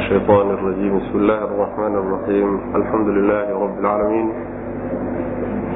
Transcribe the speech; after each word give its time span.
الشيطان 0.00 0.50
الرجيم 0.50 0.98
بسم 0.98 1.16
الله 1.18 1.40
الرحمن 1.44 1.94
الرحيم 2.02 2.48
الحمد 2.74 3.08
لله 3.08 3.46
رب 3.64 3.76
العالمين 3.80 4.28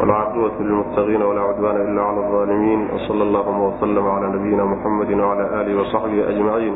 والعاقبة 0.00 0.52
للمتقين 0.60 1.22
ولا 1.22 1.40
عدوان 1.40 1.76
إلا 1.76 2.02
على 2.02 2.18
الظالمين 2.26 2.80
وصلى 2.94 3.22
اللهم 3.22 3.60
وسلم 3.60 4.06
على 4.08 4.26
نبينا 4.36 4.64
محمد 4.64 5.10
وعلى 5.12 5.44
آله 5.60 5.80
وصحبه 5.80 6.28
أجمعين 6.28 6.74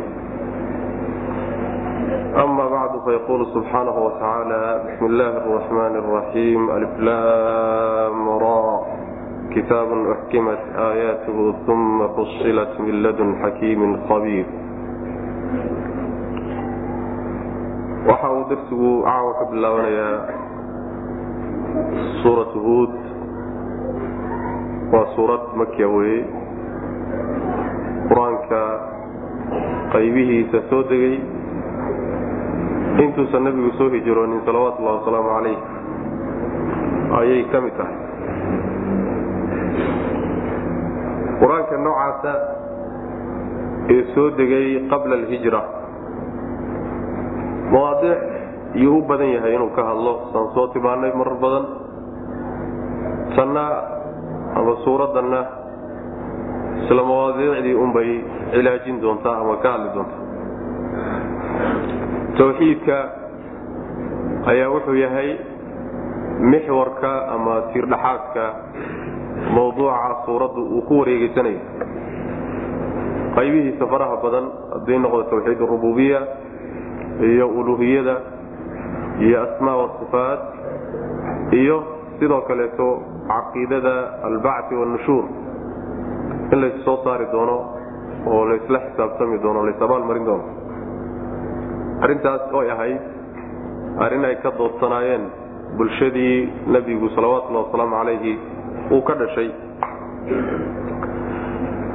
أما 2.44 2.68
بعد 2.68 2.90
فيقول 3.04 3.46
سبحانه 3.54 3.96
وتعالى 4.06 4.62
بسم 4.88 5.04
الله 5.06 5.32
الرحمن 5.46 5.94
الرحيم 6.02 6.60
الإفلام 6.76 8.28
را 8.28 8.80
كتاب 9.54 9.88
أحكمت 10.14 10.60
آياته 10.92 11.54
ثم 11.66 12.08
فصلت 12.08 12.72
من 12.80 12.94
لدن 13.02 13.28
حكيم 13.42 13.80
خبير 14.08 14.46
waxa 18.06 18.28
uu 18.36 18.44
darsigu 18.50 18.90
caawa 19.06 19.30
ka 19.38 19.44
bilaabanayaa 19.50 20.18
suuratu 22.22 22.58
huud. 22.66 22.94
Waa 24.92 25.06
suurad 25.16 25.42
makiya 25.60 25.88
weeye. 25.88 26.22
Qur'aanka 28.10 28.60
qaybihiisa 29.92 30.58
soo 30.70 30.82
degay. 30.90 31.16
Intuusan 33.04 33.42
nebigu 33.46 33.70
soo 33.78 33.90
hijroonin 33.94 34.40
salawaatullahi 34.46 34.98
wasalaamu 35.02 35.30
calayh 35.34 35.58
ayay 37.20 37.42
ka 37.52 37.58
mid 37.64 37.74
tahay. 37.78 37.96
Qur'aanka 41.42 41.74
noocaasa 41.84 42.32
ee 43.94 44.02
soo 44.14 44.30
degay 44.40 44.66
qabla 44.90 45.14
alhijra 45.20 45.60
mawaadiic 47.72 48.18
yuu 48.84 48.98
u 48.98 49.02
badan 49.08 49.30
yahay 49.36 49.54
inuu 49.54 49.70
ka 49.76 49.82
hadlo 49.84 50.12
saan 50.32 50.48
soo 50.54 50.66
tilmaanay 50.72 51.12
marar 51.20 51.36
badan. 51.44 51.64
Tanna 53.36 53.64
ama 54.58 54.72
suuraddanna 54.84 55.40
isla 56.84 57.02
mawaadiicdii 57.10 57.74
unbay 57.84 58.10
cilaajin 58.52 59.00
doontaa 59.02 59.36
ama 59.42 59.56
ka 59.62 59.68
hadli 59.72 59.88
doontaa. 59.94 60.22
Tawxiidka 62.38 62.96
ayaa 64.46 64.70
wuxuu 64.74 64.94
yahay 65.04 65.30
mixwarka 66.50 67.12
ama 67.34 67.54
tiirdhaxaadka 67.72 68.44
mawduuca 69.54 70.22
suuraddu 70.26 70.60
uu 70.76 70.82
ku 70.88 70.94
wareegeysanayo 71.00 71.60
qaybihiisa 73.36 73.84
faraha 73.92 74.16
badan 74.24 74.46
hadday 74.74 74.98
noqdo 74.98 75.22
tawxiid 75.30 75.60
arububiya 75.66 76.20
iyo 77.20 77.46
uluhiyada 77.48 78.16
iyo 79.26 79.36
asmaa 79.46 79.76
wasifaat 79.82 80.40
iyo 81.60 81.76
sidoo 82.18 82.40
kaleeto 82.48 82.86
caqiidada 83.28 83.94
albacti 84.28 84.74
wannushuur 84.80 85.24
in 86.52 86.60
lays 86.62 86.76
soo 86.84 86.96
saari 87.04 87.26
doono 87.32 87.56
oo 88.26 88.42
laysla 88.50 88.78
xisaabtami 88.86 89.38
doono 89.42 89.66
lays 89.66 89.82
abaalmarin 89.82 90.24
doono. 90.28 90.44
Arrintaas 92.04 92.52
oy 92.54 92.70
ahayd 92.70 93.02
arrin 94.04 94.24
ay 94.24 94.36
ka 94.42 94.50
doodsanaayeen 94.58 95.24
bulshadii 95.78 96.36
nebigu 96.74 97.08
salawatullahi 97.16 97.64
wasalaamu 97.66 97.96
calayhi 98.00 98.32
uu 98.94 99.02
ka 99.08 99.14
dhashay. 99.20 99.50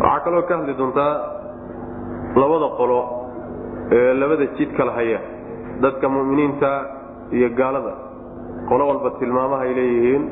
Waxaa 0.03 0.19
kaloo 0.25 0.43
ka 0.47 0.53
hadli 0.57 0.73
doontaa 0.77 1.13
labada 2.41 2.67
qolo 2.79 2.99
labada 3.91 4.45
jid 4.57 4.71
kala 4.77 4.91
haya 4.93 5.19
dadka 5.81 6.09
mu'miniinta 6.09 6.69
iyo 7.31 7.49
gaalada. 7.57 7.93
Qolo 8.69 8.83
walba 8.87 9.09
tilmaamaha 9.19 9.63
ay 9.67 9.73
leeyihiin 9.75 10.23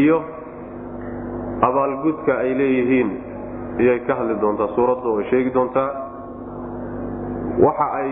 iyo 0.00 0.18
abaalgudka 1.68 2.32
ay 2.38 2.50
leeyihiin. 2.58 3.10
Iyay 3.82 4.00
ka 4.06 4.14
hadli 4.14 4.36
doontaa 4.40 4.68
suuradda 4.76 5.08
oo 5.08 5.22
sheegi 5.30 5.50
doontaa. 5.54 5.90
Waxa 7.64 7.86
ay 8.00 8.10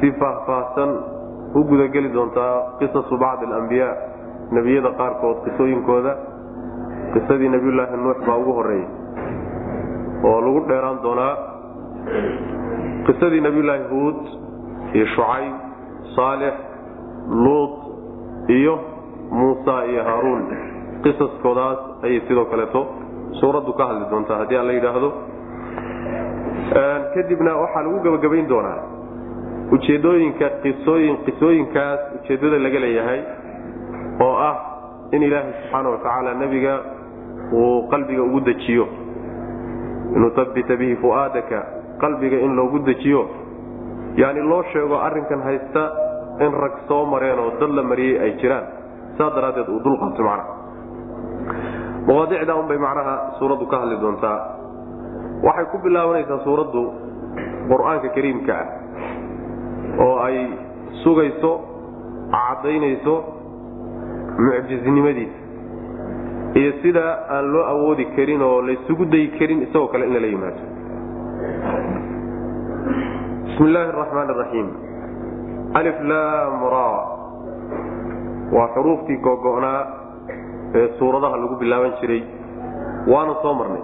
si 0.00 0.08
faahfaahsan 0.20 0.90
u 1.54 1.64
gudageli 1.64 2.08
doontaa 2.14 2.78
qisasu 2.78 3.18
bacdi 3.18 3.44
alambiyaa 3.46 3.94
nebiyada 4.52 4.90
qaarkood 4.98 5.36
qisooyinkooda. 5.44 6.12
Qisadii 7.14 7.48
nebiyullaahi 7.48 7.96
nuux 7.96 8.18
baa 8.26 8.36
ugu 8.40 8.52
horreeyey 8.58 8.86
oo 10.24 10.40
lagu 10.40 10.60
dheeraan 10.68 10.98
doonaa 11.02 11.32
qisadii 13.06 13.40
nebiyullaahi 13.46 13.84
huud 13.92 14.20
iyo 14.96 15.06
shucayb 15.14 15.54
saalix 16.16 16.54
luut 17.44 17.74
iyo 18.58 18.74
muusa 19.30 19.84
iyo 19.90 20.02
haaruun. 20.08 20.42
Qisaskoodaas 21.04 21.78
ayay 22.04 22.20
sidoo 22.28 22.44
kaleeto 22.52 22.80
suuraddu 23.40 23.72
ka 23.78 23.86
hadli 23.86 24.06
doontaa 24.10 24.38
haddii 24.42 24.58
aan 24.58 24.66
la 24.66 24.72
yidhaahdo. 24.78 25.10
Kadibna 27.14 27.52
waxaa 27.62 27.82
lagu 27.86 27.98
gebagabayn 28.04 28.48
doonaa 28.48 28.80
ujeedooyinka 29.74 30.46
qisooyin 30.62 31.16
qisooyinkaas 31.26 32.00
ujeeddada 32.18 32.58
laga 32.66 32.80
leeyahay 32.84 33.20
oo 34.26 34.34
ah 34.48 34.56
in 35.12 35.22
ilaahay 35.22 35.52
subxaana 35.60 35.88
wa 35.94 35.98
tacaala 36.04 36.34
nebiga 36.42 36.74
uu 37.52 37.88
qalbiga 37.92 38.22
ugu 38.22 38.40
dejiyo. 38.40 38.86
Nuhabbita 40.22 40.76
bihi 40.76 40.96
fu'aadaka 41.02 41.58
qalbiga 42.04 42.36
in 42.44 42.52
loogu 42.60 42.84
dejiyo. 42.84 43.24
Yani 44.20 44.40
loo 44.44 44.62
sheego 44.72 45.00
arrinkan 45.00 45.40
haysta 45.48 45.82
in 46.44 46.52
rag 46.52 46.74
soo 46.88 47.04
mareen 47.08 47.38
oo 47.38 47.50
dad 47.60 47.70
la 47.78 47.82
mariyey 47.82 48.20
ay 48.20 48.32
jiraan. 48.42 48.66
Saa 49.18 49.30
daraaddeed 49.34 49.68
uu 49.68 49.80
dulqaato 49.84 50.22
macnaha. 50.22 50.52
Mawaadicda 52.06 52.54
unbay 52.60 52.78
macnaha 52.78 53.14
suuraddu 53.38 53.66
ka 53.66 53.76
hadli 53.82 53.96
doontaa. 54.04 54.38
Waxay 55.46 55.66
ku 55.72 55.78
bilaabanaysaa 55.84 56.44
suuraddu 56.44 56.82
qur'aanka 57.70 58.08
kariimka 58.16 58.52
ah. 58.54 58.68
Oo 60.04 60.16
ay 60.26 60.36
sugayso 61.02 61.52
caddaynayso 62.34 63.14
mucjiznimadiisa. 64.38 65.38
Iyo 66.54 66.72
sida 66.82 67.04
aan 67.30 67.50
loo 67.52 67.64
awoodi 67.72 68.04
karin 68.16 68.42
oo 68.42 68.62
laysugu 68.62 69.04
dayi 69.10 69.28
karin 69.38 69.62
isagoo 69.66 69.88
kale 69.92 70.06
in 70.06 70.14
lala 70.14 70.26
yimaado 70.26 70.73
bismi 73.54 73.68
illaahi 73.70 73.88
araxmaan 73.94 74.30
araxiim 74.34 74.68
alif 75.78 75.98
lam 76.10 76.54
ra. 76.74 76.88
Waa 78.54 78.68
xuruuftii 78.74 79.18
googo'naa 79.26 79.80
ee 80.78 80.88
suuradaha 80.98 81.36
lagu 81.42 81.56
bilaaban 81.62 81.92
jiray. 82.00 82.22
Waana 83.12 83.34
soo 83.42 83.54
marnay. 83.54 83.82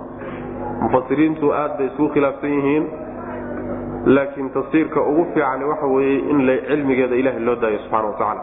Mufasiriintu 0.83 1.53
aad 1.61 1.79
bay 1.79 1.87
isugu 1.87 2.09
khilaafsan 2.15 2.51
yihiin 2.57 2.85
laakiin 4.17 4.51
tafsiirka 4.57 5.01
ugu 5.11 5.25
fiicani 5.35 5.65
waxa 5.71 5.87
weeye 5.87 6.19
in 6.31 6.39
cilmigeeda 6.69 7.15
ilahay 7.23 7.41
loo 7.47 7.57
daayo 7.63 7.79
subxana 7.85 8.07
wa 8.11 8.13
tacaala 8.19 8.43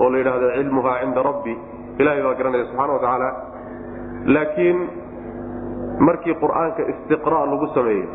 oo 0.00 0.10
la 0.10 0.18
yidhahdo 0.18 0.48
cilmuhaa 0.56 0.98
cinda 1.02 1.22
rabbi. 1.22 1.54
Ilahay 2.00 2.22
baa 2.22 2.34
garanaya 2.38 2.64
subxana 2.70 2.92
wa 2.96 3.00
tacaala. 3.04 3.28
Laakiin 4.34 4.78
markii 6.06 6.34
qur'aanka 6.42 6.82
istiqra' 6.92 7.44
lagu 7.52 7.66
sameeyo 7.76 8.08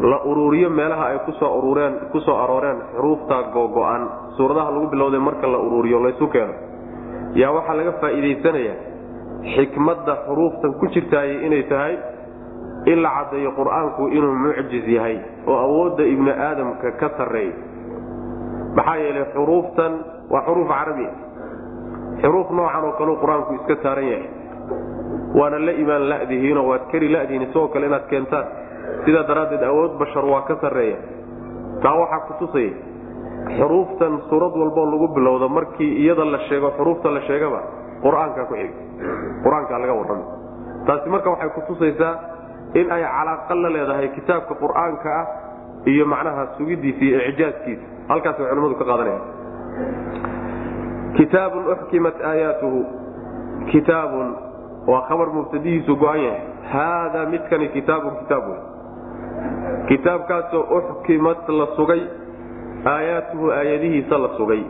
la 0.00 0.18
uruuriyo 0.24 0.70
meelaha 0.70 1.04
ay 1.14 1.18
ku 1.26 1.32
soo 1.38 1.58
urureen 1.58 1.94
ku 2.12 2.18
soo 2.20 2.34
arooreen 2.44 2.78
xuruufta 2.94 3.36
googo'an 3.54 4.02
suuradaha 4.36 4.70
lagu 4.74 4.86
bilowday 4.90 5.20
marka 5.20 5.46
la 5.46 5.58
uruuriyo 5.58 5.98
laysu 6.02 6.26
keeno. 6.34 6.54
Yaa 7.34 7.52
waxaa 7.56 7.74
laga 7.78 7.92
faa'iidaysanayaa 8.02 8.76
xikmadda 9.54 10.14
xuruuftan 10.26 10.72
ku 10.80 10.86
jirtaayay 10.94 11.46
inay 11.46 11.62
tahay 11.70 11.94
in 12.90 13.02
la 13.02 13.10
caddeeyo 13.16 13.50
qur'aanku 13.58 14.08
inuu 14.16 14.34
mucjiz 14.44 14.86
yahay 14.88 15.16
oo 15.46 15.56
awoodda 15.66 16.02
ibni 16.04 16.30
aadamka 16.30 16.90
ka 17.00 17.08
sarreey 17.18 17.50
maxaa 18.76 18.96
yeelay 18.98 19.24
xuruuftan 19.34 19.92
waa 20.30 20.42
xuruuf 20.46 20.68
carabi. 20.68 21.06
Xuruuf 22.22 22.50
noocan 22.50 22.84
oo 22.84 22.92
kaleu 22.98 23.16
qur'aanku 23.22 23.50
iska 23.62 23.74
saaran 23.82 24.08
yahay. 24.10 24.28
Waana 25.38 25.58
la 25.58 25.72
imaan 25.72 26.04
la'dihiinoo 26.10 26.66
waad 26.70 26.84
kari 26.92 27.08
la'dihiin 27.14 27.42
isagoo 27.50 27.68
kale 27.74 27.86
inaad 27.86 28.06
keentaan 28.10 28.46
sidaa 29.04 29.26
daraaddeed 29.30 29.62
awood 29.70 29.92
bashar 30.02 30.24
waa 30.32 30.42
ka 30.48 30.54
sarreeya. 30.62 30.98
Taa 31.82 31.94
waxaa 32.02 32.20
ku 32.28 32.32
tusaya 32.44 32.72
xuruuftan 33.58 34.12
suurad 34.28 34.54
walboo 34.56 34.86
lagu 34.92 35.08
bilowdo 35.16 35.48
markii 35.48 35.90
iyada 36.02 36.24
la 36.24 36.38
sheego 36.48 36.70
xuruufta 36.78 37.10
la 37.16 37.20
sheegaba 37.28 37.60
qur'aankaa 38.04 38.44
ku 38.48 38.54
xigi 38.56 38.74
qur'aankaa 39.44 39.78
laga 39.82 39.94
warrama 40.00 40.24
taasi 40.86 41.08
marka 41.12 41.28
waxay 41.34 41.50
ku 41.56 41.60
tusaysaa 41.68 42.14
in 42.80 42.88
ay 42.96 43.02
calaaqa 43.04 43.54
la 43.62 43.68
leedahay 43.76 44.08
kitaabka 44.16 44.54
qur'aanka 44.62 45.08
ah 45.20 45.26
iyo 45.92 46.04
macnaha 46.08 46.56
sugidiisa 46.56 47.04
iyo 47.04 47.18
icjaazkiisa 47.30 47.84
halkaasay 48.08 48.48
culimmadu 48.48 48.76
ka 48.80 48.84
qaadanayaan. 48.90 49.24
Kitaabun 51.20 51.64
uxkimat 51.72 52.16
aayaatuhu 52.30 52.80
kitaabun 53.72 54.28
waa 54.88 55.02
khabar 55.08 55.28
mubtadihiisu 55.36 55.96
go-an 55.96 56.20
yahay. 56.26 56.42
Haadaa 56.72 57.26
midkani 57.32 57.68
kitaabun 57.76 58.16
kitaab 58.24 58.44
wey 58.50 58.60
kitaabkaasoo 59.88 60.64
uxkimat 60.78 61.48
la 61.48 61.66
sugay 61.76 62.02
aayaatuhu 62.92 63.50
aayadihiisa 63.50 64.18
la 64.18 64.28
sugay. 64.36 64.62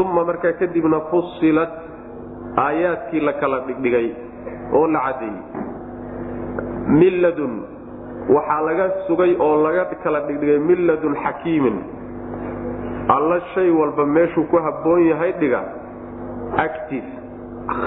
Uma 0.00 0.24
markaa 0.24 0.52
kadibna 0.52 1.00
fusilat 1.10 1.72
aayaadkii 2.66 3.20
la 3.20 3.32
kala 3.32 3.60
dhigdhigay 3.66 4.08
oo 4.72 4.86
la 4.86 5.00
caddeeyey 5.06 5.38
min 7.00 7.22
ladun 7.22 7.54
waxaa 8.36 8.60
laga 8.68 8.90
sugay 9.06 9.36
oo 9.38 9.56
laga 9.66 9.84
kala 10.04 10.20
dhigdhigay 10.28 10.58
min 10.58 10.86
ladun 10.86 11.16
xakiimin. 11.24 11.76
Alla 13.16 13.40
shay 13.54 13.70
walba 13.70 14.06
meeshuu 14.06 14.46
ku 14.50 14.56
habboon 14.56 15.06
yahay 15.06 15.32
dhiga 15.40 15.64
agtiis 16.66 17.04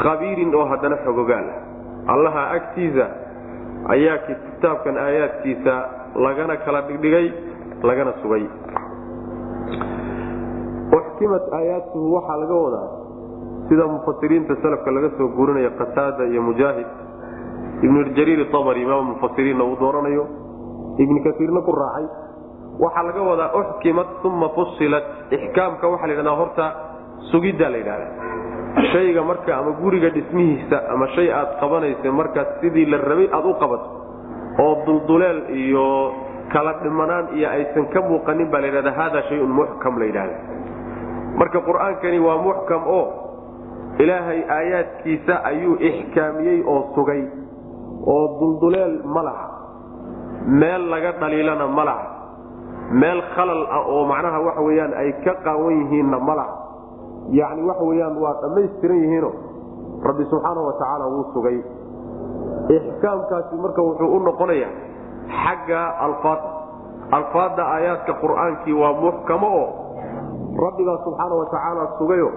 khabiirin 0.03 0.56
oo 0.56 0.65
haddana 0.65 0.97
xogogaal. 1.06 1.47
Ah 1.50 1.68
allaha 2.13 2.44
agtiisa 2.57 3.06
ayaa 3.95 4.18
kitaabkan 4.27 4.97
aayaadkiisa 4.97 5.74
lagana 6.25 6.56
kala 6.65 6.81
dhigdhigay 6.88 7.27
lagana 7.83 8.13
sugay. 8.21 8.44
Uxkimat 10.97 11.44
aayaatuhu 11.53 12.13
waxaa 12.15 12.38
laga 12.41 12.56
wadaa 12.65 12.88
sida 13.69 13.88
mufasiriinta 13.88 14.56
salafka 14.62 14.91
laga 14.91 15.09
soo 15.18 15.27
gurinaya 15.38 15.69
qataada 15.79 16.24
iyo 16.31 16.41
mujaahid. 16.41 16.88
Ibnu 17.85 18.00
jariir 18.18 18.41
abri 18.59 18.81
imaam 18.81 19.06
mufasiriinna 19.13 19.63
uu 19.63 19.77
dooranayo 19.80 20.25
ibn 20.97 21.15
kaiirna 21.23 21.62
ku 21.62 21.71
raacay. 21.71 22.06
Waxaa 22.80 23.03
laga 23.09 23.21
wadaa 23.21 23.50
uxkimat 23.59 24.09
uma 24.23 24.50
fusilat 24.56 25.06
ixkaamka 25.31 25.85
waxaa 25.88 26.07
la 26.07 26.13
ydhahdaa 26.13 26.39
horta 26.41 26.65
sugiddaa 27.31 27.69
la 27.69 27.77
yidhahda 27.77 28.07
shayga 28.94 29.21
marka 29.24 29.57
ama 29.57 29.71
guriga 29.81 30.09
dhismihiisa 30.09 30.77
ama 30.94 31.07
shay 31.15 31.31
aad 31.33 31.57
qabanaysa 31.62 32.12
markaas 32.12 32.47
sidii 32.62 32.85
la 32.85 32.97
rabay 32.97 33.27
aad 33.38 33.45
u 33.45 33.53
qabato 33.62 33.88
oo 34.65 34.74
dulduleel 34.85 35.39
iyo 35.50 35.85
kala 36.53 36.74
dhimanaan 36.83 37.33
iyo 37.38 37.50
aysan 37.50 37.85
ka 37.94 38.01
muuqanin 38.01 38.47
baa 38.51 38.62
la 38.62 38.68
ydhahda 38.71 38.91
hada 39.00 39.21
shayun 39.29 39.50
muxkam 39.59 39.97
la 40.00 40.06
yidhahda 40.06 40.35
marka 41.39 41.59
qur'aankani 41.68 42.19
waa 42.27 42.38
muxkam 42.47 42.81
oo 42.97 43.06
ilaahay 44.03 44.39
aayaadkiisa 44.57 45.33
ayuu 45.50 45.75
ixkaamiyey 45.89 46.59
oo 46.73 46.81
sugay 46.95 47.21
oo 48.13 48.23
dulduleel 48.39 49.01
ma 49.15 49.21
laha. 49.27 49.45
Meel 50.47 50.83
laga 50.89 51.12
dhaliilana 51.19 51.65
ma 51.68 51.83
laha. 51.83 52.06
Meel 53.01 53.19
khalal 53.35 53.63
ah 53.77 53.83
oo 53.89 54.06
macnaha 54.12 54.39
waxa 54.47 54.62
weyaan 54.68 54.94
ay 55.01 55.09
ka 55.25 55.33
qaawan 55.44 55.73
yihiinna 55.81 56.19
ma 56.27 56.33
laha 56.39 56.53
yacni 57.31 57.62
waxa 57.69 57.83
weyaan 57.83 58.18
waa 58.24 58.33
dhammaystiran 58.41 58.97
yihiino 59.03 59.31
rabbi 60.07 60.24
subxaana 60.31 60.62
wa 60.68 60.74
tacaala 60.79 61.06
wuu 61.13 61.25
sugay. 61.33 61.57
Ixkaamkaasi 62.75 63.56
marka 63.56 63.81
wuxuu 63.81 64.15
u 64.15 64.19
noqonaya 64.19 64.68
xagga 65.41 65.81
alfaada 66.06 66.50
alfaadda 67.18 67.63
aayaadka 67.75 68.13
qur'aankii 68.21 68.74
waa 68.81 68.94
muxkamo 69.03 69.47
oo 69.62 69.68
rabbigaa 70.65 70.97
subxaana 71.06 71.35
wa 71.41 71.45
tacaala 71.53 71.83
sugayo. 72.00 72.29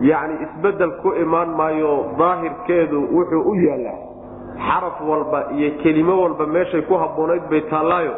Yacni 0.00 0.34
isbeddel 0.46 0.92
ku 1.02 1.12
imaan 1.24 1.50
maayo 1.58 1.92
daahirkeedu 2.18 2.98
wuxuu 3.16 3.42
u 3.50 3.54
yaallaa 3.66 3.98
xaraf 4.66 4.96
walba 5.10 5.40
iyo 5.56 5.70
kelimo 5.82 6.14
walba 6.22 6.46
meeshay 6.46 6.82
ku 6.88 6.94
habboonayd 7.02 7.44
bay 7.50 7.60
taallaayo 7.70 8.12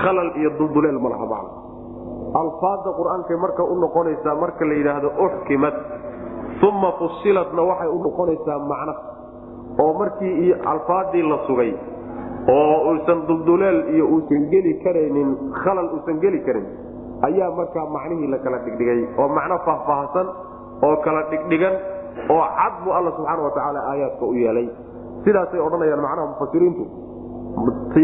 khalal 0.00 0.30
iyo 0.40 0.50
dulduleel 0.58 0.98
ma 1.04 1.08
laha 1.14 1.26
macna 1.26 1.50
alfaadda 2.42 2.90
qur'aankay 2.98 3.36
marka 3.44 3.62
u 3.62 3.74
noqonaysaa 3.84 4.34
marka 4.42 4.64
la 4.70 4.74
yidhaahdo 4.80 5.08
uxkimat 5.26 5.74
uma 6.68 6.90
fusilatna 6.98 7.62
waxay 7.70 7.88
u 7.88 7.98
noqonaysaa 8.06 8.58
macno. 8.72 8.94
Oo 9.82 9.92
markii 10.00 10.54
alfaaddii 10.72 11.22
la 11.30 11.38
sugay 11.46 11.70
oo 12.56 12.76
uusan 12.90 13.26
dulduleel 13.28 13.78
iyo 13.94 14.06
uusan 14.14 14.42
geli 14.52 14.72
karaynin 14.84 15.30
khalal 15.62 15.88
uusan 15.96 16.18
geli 16.24 16.40
karin 16.46 16.66
ayaa 17.28 17.50
markaa 17.58 17.86
macnihii 17.96 18.30
la 18.34 18.38
kala 18.44 18.58
dhigdhigay. 18.66 19.00
Oo 19.18 19.28
macno 19.28 19.58
faahfaahsan 19.66 20.26
oo 20.86 20.96
kala 21.04 21.22
dhigdhigan 21.30 21.74
oo 22.34 22.44
cad 22.58 22.74
buu 22.84 22.92
alla 22.98 23.10
subxaana 23.16 23.42
wa 23.46 23.50
tacaala 23.56 23.80
aayaadka 23.90 24.24
u 24.26 24.34
yeelay. 24.42 24.68
Sidaasay 25.24 25.60
odhanayaan 25.66 26.02
macnaha 26.06 26.26
mufasiriintu 26.32 26.84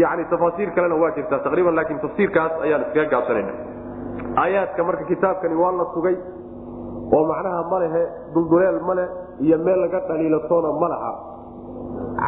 yani 0.03 0.23
tafaasiir 0.31 0.69
kalena 0.75 0.95
waa 0.95 1.11
jirtaa 1.15 1.39
taqriiban 1.45 1.75
laakiin 1.75 1.99
tafsiirkaas 2.05 2.51
ayaan 2.65 2.81
iskaga 2.87 3.09
gaabsanayna 3.13 3.53
aayaadka 4.37 4.83
marka 4.83 5.03
kitaabkani 5.11 5.55
waa 5.55 5.71
la 5.71 5.85
sugay 5.93 6.15
oo 7.15 7.23
macnaha 7.31 7.63
ma 7.71 7.79
lehe 7.83 8.03
dulduleel 8.33 8.79
male 8.87 9.05
iyo 9.41 9.57
meel 9.57 9.79
laga 9.81 9.99
dhaliilatoona 10.07 10.71
ma 10.81 10.87
laha. 10.93 11.11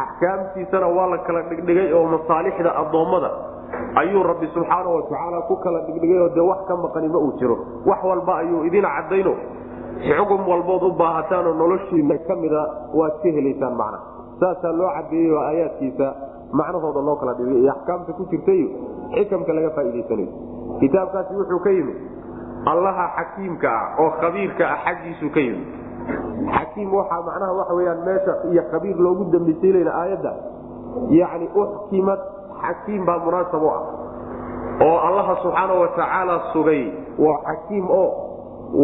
Axkaamtiisana 0.02 0.86
waa 0.96 1.06
la 1.12 1.18
kala 1.26 1.42
dhigdhigay 1.50 1.92
oo 1.92 2.04
masaalixda 2.14 2.70
addoommada 2.82 3.30
ayuu 4.00 4.22
rabbi 4.22 4.46
subxaana 4.54 4.88
wa 4.88 5.02
tacaala 5.02 5.40
ku 5.48 5.56
kala 5.64 5.80
dhigdhigay 5.86 6.18
oo 6.24 6.28
dee 6.36 6.40
wax 6.50 6.60
ka 6.68 6.76
maqani 6.76 7.08
ma 7.08 7.18
uu 7.18 7.32
jiro. 7.38 7.56
Wax 7.86 8.00
walba 8.04 8.32
ayuu 8.42 8.64
idin 8.68 8.84
cadayno 8.96 9.34
xugum 10.04 10.42
walbood 10.48 10.82
u 10.82 10.92
baahataan 11.00 11.46
oo 11.46 11.54
noloshiina 11.54 12.18
ka 12.28 12.34
mida 12.36 12.62
waad 12.94 13.14
ka 13.22 13.28
helaysaan 13.36 13.74
macna. 13.80 13.98
Saasaa 14.40 14.72
loo 14.72 14.90
cadeeyey 14.96 15.36
aayaadkiisa 15.48 16.06
macnahooda 16.52 17.00
loo 17.08 17.16
kala 17.16 17.32
dhigay. 17.38 17.58
Iyo 17.62 17.72
axkaamta 17.72 18.12
ku 18.12 18.24
jirta 18.30 18.52
iyo 18.52 18.68
xikamka 19.14 19.52
laga 19.56 19.70
faa'idaysanayo 19.76 20.28
kitaabkaasi 20.80 21.32
wuxuu 21.38 21.60
ka 21.64 21.70
yimid 21.70 21.98
allaha 22.72 23.04
xakiimka 23.18 23.68
ah 23.68 24.00
oo 24.02 24.10
khabiirka 24.20 24.64
ah 24.74 24.78
xaggiisuu 24.84 25.30
ka 25.34 25.40
yimid. 25.40 25.68
Xakiim 26.56 26.88
waxaa 26.94 27.22
macnaha 27.28 27.52
waxa 27.60 27.74
weyaan 27.78 28.00
meesha 28.06 28.32
iyo 28.52 28.62
khabiir 28.72 28.96
loogu 28.96 29.24
dambaysiinayna 29.32 29.92
aayadda. 30.00 30.32
Yacni 31.18 31.46
uxkimat 31.62 32.20
xakiim 32.62 33.04
baa 33.08 33.18
munaasab 33.24 33.62
u 33.62 33.68
ah. 33.68 33.82
Oo 34.86 34.98
allaha 35.08 35.36
subxaana 35.42 35.74
wa 35.82 35.88
tacaala 35.96 36.34
sugay. 36.52 36.82
Waa 37.18 37.38
xakiim 37.48 37.86
oo 37.90 38.10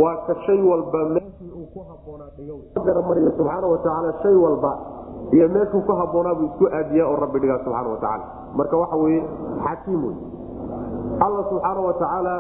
waa 0.03 0.17
ka 0.27 0.35
shay 0.47 0.61
walba 0.63 1.01
meeshii 1.17 1.51
uu 1.57 1.67
ku 1.75 1.81
habboonaa 1.89 2.31
dhigogaramariyo 2.37 3.31
subxaana 3.37 3.67
wa 3.67 3.79
tacaala 3.79 4.13
shay 4.23 4.35
walba 4.45 4.73
iyo 5.33 5.49
meeshuu 5.49 5.83
ku 5.89 5.93
habboonaa 6.01 6.35
buu 6.39 6.47
isku 6.53 6.67
aadiyaa 6.79 7.09
oo 7.11 7.17
rabbi 7.25 7.39
dhigaa 7.43 7.59
subxaana 7.65 7.89
wa 7.91 7.97
tacaala 7.97 8.25
marka 8.55 8.77
waxa 8.77 8.97
weye 8.97 9.21
xakiim 9.67 10.05
wey 10.05 10.17
alla 11.27 11.43
subxaana 11.51 11.81
wa 11.89 11.93
tacaala 12.01 12.35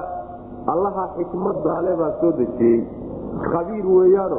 allaha 0.74 1.04
xikmaddaale 1.16 1.92
baa 2.00 2.12
soo 2.20 2.32
dejiyey. 2.40 2.80
Khabiir 3.52 3.86
weeyaano 3.96 4.38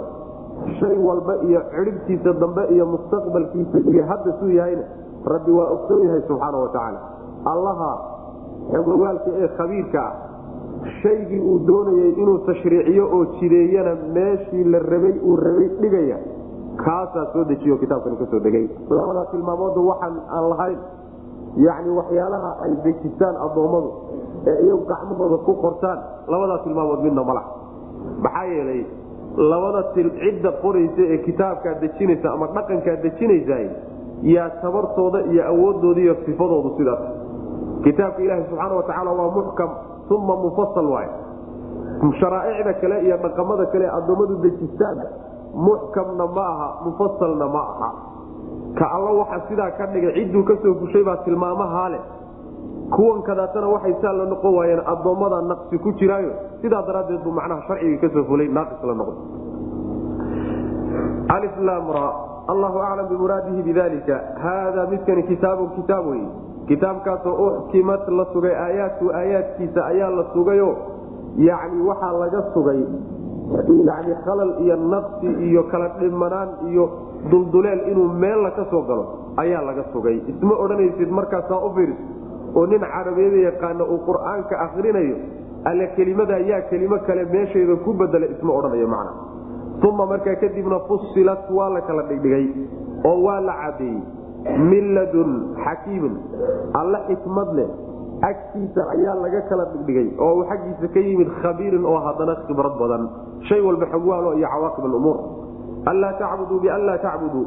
shay 0.79 0.95
walba 1.07 1.35
iyo 1.47 1.61
cidhibtiisa 1.75 2.33
dambe 2.41 2.63
iyo 2.75 2.85
mustaqbalkiisa 2.93 3.77
iyo 3.91 4.03
hadda 4.11 4.33
suu 4.39 4.49
yahayna 4.59 4.83
rabbi 5.33 5.51
waa 5.51 5.69
ogsoon 5.75 6.01
yahay 6.07 6.21
subxaana 6.27 6.57
wa 6.63 6.69
tacaala 6.75 6.99
allaha 7.53 7.91
xogogaalka 8.73 9.29
ee 9.41 9.47
khabiirka 9.57 10.01
ah 10.09 10.13
shaygii 11.01 11.39
uu 11.51 11.59
doonayey 11.69 12.11
inuu 12.21 12.37
tashriiciyo 12.49 13.06
oo 13.16 13.25
jideeyana 13.39 13.94
meeshii 14.18 14.63
la 14.73 14.80
rabay 14.80 15.16
uu 15.30 15.35
rabay 15.45 15.68
dhigaya 15.81 16.18
kaasaa 16.83 17.25
soo 17.33 17.44
dejiyo 17.51 17.77
kitaabkani 17.77 18.18
ka 18.21 18.25
soo 18.31 18.39
degay. 18.39 18.66
Labadaa 18.89 19.25
tilmaamoodu 19.31 19.87
waxaan 19.87 20.16
aan 20.35 20.49
lahayn 20.54 20.77
yacni 21.57 21.91
waxyaalaha 21.99 22.49
ay 22.65 22.71
dejistaan 22.85 23.35
addoommadu 23.45 23.89
ee 24.47 24.55
iyagu 24.65 24.85
gacmahooda 24.91 25.37
ku 25.47 25.53
qortaan 25.63 25.99
labadaa 26.27 26.63
tilmaamood 26.63 27.01
midna 27.05 27.23
ma 27.23 27.33
laha. 27.33 27.49
Maxaa 28.25 28.45
yeelay 28.53 28.81
labada 29.51 29.81
cidda 29.95 30.51
qoraysa 30.63 31.01
ee 31.13 31.17
kitaabkaa 31.27 31.73
dejinaysa 31.83 32.27
ama 32.33 32.47
dhaqankaa 32.55 32.95
dejinaysa 33.05 33.55
yaa 34.35 34.49
tabartooda 34.63 35.19
iyo 35.31 35.43
awoodooda 35.51 35.99
iyo 36.01 36.15
sifadoodu 36.25 36.69
sidaas. 36.77 37.01
Kitaabka 37.83 38.21
ilaaha 38.23 38.43
subxaana 38.49 38.75
wa 38.75 38.83
tacaala 38.83 39.11
waa 39.19 39.31
muxkam 39.37 39.69
uma 40.15 40.35
mufasal 40.35 40.87
waay 40.93 41.09
sharaaicda 42.19 42.73
kale 42.81 42.95
iyo 43.05 43.17
dhaqamada 43.17 43.65
kale 43.73 43.85
addoommadu 43.97 44.35
dejistaan 44.45 44.97
muxkamna 45.53 46.25
ma 46.35 46.45
aha 46.53 46.67
mufasalna 46.85 47.47
ma 47.55 47.61
aha 47.73 47.89
ka 48.80 48.85
alla 48.95 49.11
waxa 49.19 49.40
sidaa 49.49 49.71
ka 49.78 49.85
dhigay 49.94 50.13
cidduu 50.18 50.44
ka 50.44 50.56
soo 50.63 50.73
fushay 50.81 51.04
baa 51.04 51.18
tilmaamahaa 51.25 51.90
leh. 51.94 52.01
Kuwan 52.95 53.21
kadaatana 53.28 53.68
waxay 53.68 53.95
saa 54.01 54.13
la 54.13 54.25
noqon 54.25 54.54
waayeen 54.57 54.81
addoommada 54.94 55.42
naqsi 55.51 55.78
ku 55.80 55.92
jiraayo. 55.99 56.31
Sidaa 56.61 56.81
daraaddeed 56.87 57.23
buu 57.23 57.31
macnaha 57.31 57.61
sharcigii 57.68 57.99
ka 58.04 58.09
soo 58.16 58.23
fulay 58.30 58.47
naaqis 58.47 58.83
la 58.90 58.94
noqday 58.94 59.19
allamra 61.31 62.06
allahu 62.51 62.78
aclam 62.80 63.07
bimuraadihi 63.11 63.61
bidalika 63.63 64.16
haadaa 64.44 64.87
midkani 64.92 65.23
kitaabun 65.23 65.69
kitaab 65.75 66.06
wey 66.07 66.23
kitaabkaasoo 66.68 67.35
uxkimat 67.47 68.07
la 68.07 68.25
sugay 68.33 68.56
aayaatu 68.56 69.11
aayaadkiisa 69.13 69.85
ayaa 69.85 70.09
la 70.09 70.25
sugayo. 70.33 70.69
Yacni 71.37 71.81
waxaa 71.90 72.11
laga 72.21 72.42
sugay 72.54 72.81
yani 73.87 74.13
khalal 74.25 74.51
iyo 74.63 74.75
naqsi 74.75 75.30
iyo 75.47 75.63
kala 75.71 75.87
dhimanaan 75.99 76.49
iyo 76.71 76.85
dulduleel 77.30 77.81
inuu 77.92 78.09
meella 78.23 78.51
ka 78.57 78.66
soo 78.71 78.81
galo 78.90 79.06
ayaa 79.37 79.61
laga 79.69 79.83
sugay. 79.94 80.18
Isma 80.31 80.56
odhanaysid 80.63 81.09
markaasaa 81.19 81.59
u 81.66 81.69
fiiriso 81.75 82.04
oo 82.56 82.66
nin 82.66 82.81
carabiyada 82.81 83.37
yaqaana 83.49 83.83
uu 83.94 83.99
qur'aanka 84.07 84.56
akrinayo 84.66 85.16
alle 85.69 85.85
kelimada 85.95 86.37
yaa 86.49 86.61
kelimo 86.69 86.97
kale 87.07 87.25
meeshayda 87.33 87.75
ku 87.85 87.94
bedela 87.94 88.25
isma 88.25 88.51
odhanayo 88.59 88.87
macna. 88.87 89.11
Uma 89.87 90.06
markaa 90.06 90.35
kadibna 90.42 90.80
fusilat 90.87 91.45
waa 91.57 91.69
la 91.75 91.81
kala 91.81 92.04
dhigdhigay 92.09 92.45
oo 93.06 93.18
waa 93.25 93.40
la 93.42 93.54
cadeeyey. 93.61 94.01
Min 94.69 94.94
ladun 94.97 95.31
xakiimin 95.63 96.16
alle 96.81 96.99
xikmad 97.07 97.49
leh 97.59 97.69
agtiisa 98.30 98.81
ayaa 98.95 99.16
laga 99.23 99.42
kala 99.49 99.66
dhigdhigay 99.73 100.07
oo 100.19 100.33
uu 100.42 100.45
xaggiisa 100.49 100.87
ka 100.94 100.99
yimid 101.07 101.30
khabiirin 101.42 101.85
oo 101.85 101.99
haddana 102.07 102.35
khibrad 102.47 102.75
badan. 102.81 103.04
Shay 103.47 103.61
walba 103.61 103.85
xogwaalo 103.94 104.33
iyo 104.37 104.47
cawaaqib 104.54 104.85
alumuur 104.90 105.18
anlaa 105.85 106.14
tacbuduu 106.14 106.59
bianlaa 106.59 106.97
tacbuduu 106.97 107.45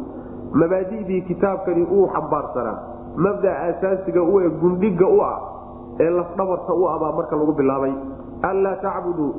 mabaadidii 0.52 1.20
kitaabkani 1.30 1.86
uu 1.96 2.06
xambaarsanaa 2.14 2.78
mabdaa 3.16 3.56
asaasiga 3.68 4.22
u 4.22 4.40
e 4.40 4.48
gundhiga 4.62 5.06
u 5.06 5.20
ah 5.22 5.38
ee 6.00 6.10
lafdhabarta 6.10 6.74
u 6.74 6.88
abaa 6.88 7.12
marka 7.12 7.36
lagu 7.36 7.52
bilaabay 7.52 7.92
anlaa 8.50 8.76
tacbuduu 8.86 9.30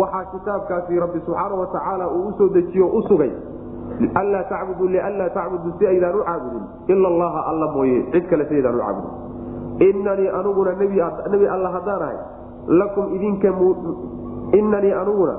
waxaa 0.00 0.24
kitaabkaasi 0.24 1.00
rabbi 1.00 1.20
subxaana 1.26 1.54
watacaala 1.62 2.08
uu 2.08 2.28
u 2.28 2.32
soo 2.38 2.48
dejiyo 2.48 2.86
u 2.86 3.02
sugay 3.08 3.32
anlaa 4.14 4.42
tacbuduu 4.52 4.88
lianlaa 4.88 5.28
tacbuduu 5.38 5.72
si 5.78 5.86
aydaan 5.86 6.20
u 6.20 6.24
caabudin 6.24 6.64
ila 6.88 7.08
allaha 7.08 7.46
alla 7.50 7.72
mooye 7.72 8.02
cid 8.12 8.28
kale 8.30 8.48
si 8.48 8.54
aydaan 8.54 8.74
u 8.74 8.78
caabudin 8.84 9.88
inanii 9.88 10.28
aniguna 10.28 10.72
nebi 11.32 11.48
alla 11.48 11.68
haddaan 11.76 12.02
ahay 12.02 12.16
lakum 12.80 13.14
idinka 13.14 13.48
inanii 14.52 14.92
aniguna 14.92 15.34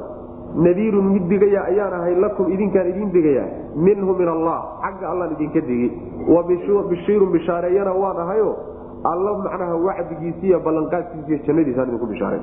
nadiirun 0.56 1.08
mid 1.14 1.28
digaya 1.30 1.64
ayaan 1.72 1.94
ahay 1.94 2.16
lakum 2.16 2.48
idinkaan 2.52 2.88
idin 2.92 3.12
digayaa 3.12 3.48
minhu 3.76 4.16
min 4.16 4.28
allah 4.28 4.60
xagga 4.84 5.10
allaan 5.12 5.32
idinka 5.36 5.62
digi. 5.62 5.90
Wa 6.28 6.44
bishiirun 6.90 7.32
bishaareeyana 7.36 7.92
waan 7.94 8.18
ahayo 8.24 8.56
alla 9.04 9.34
macnaha 9.44 9.76
wacdigiisiiyo 9.88 10.60
ballanqaadkiisiiyo 10.60 11.40
jannadiisaan 11.48 11.88
idinku 11.92 12.08
bishaaray. 12.14 12.40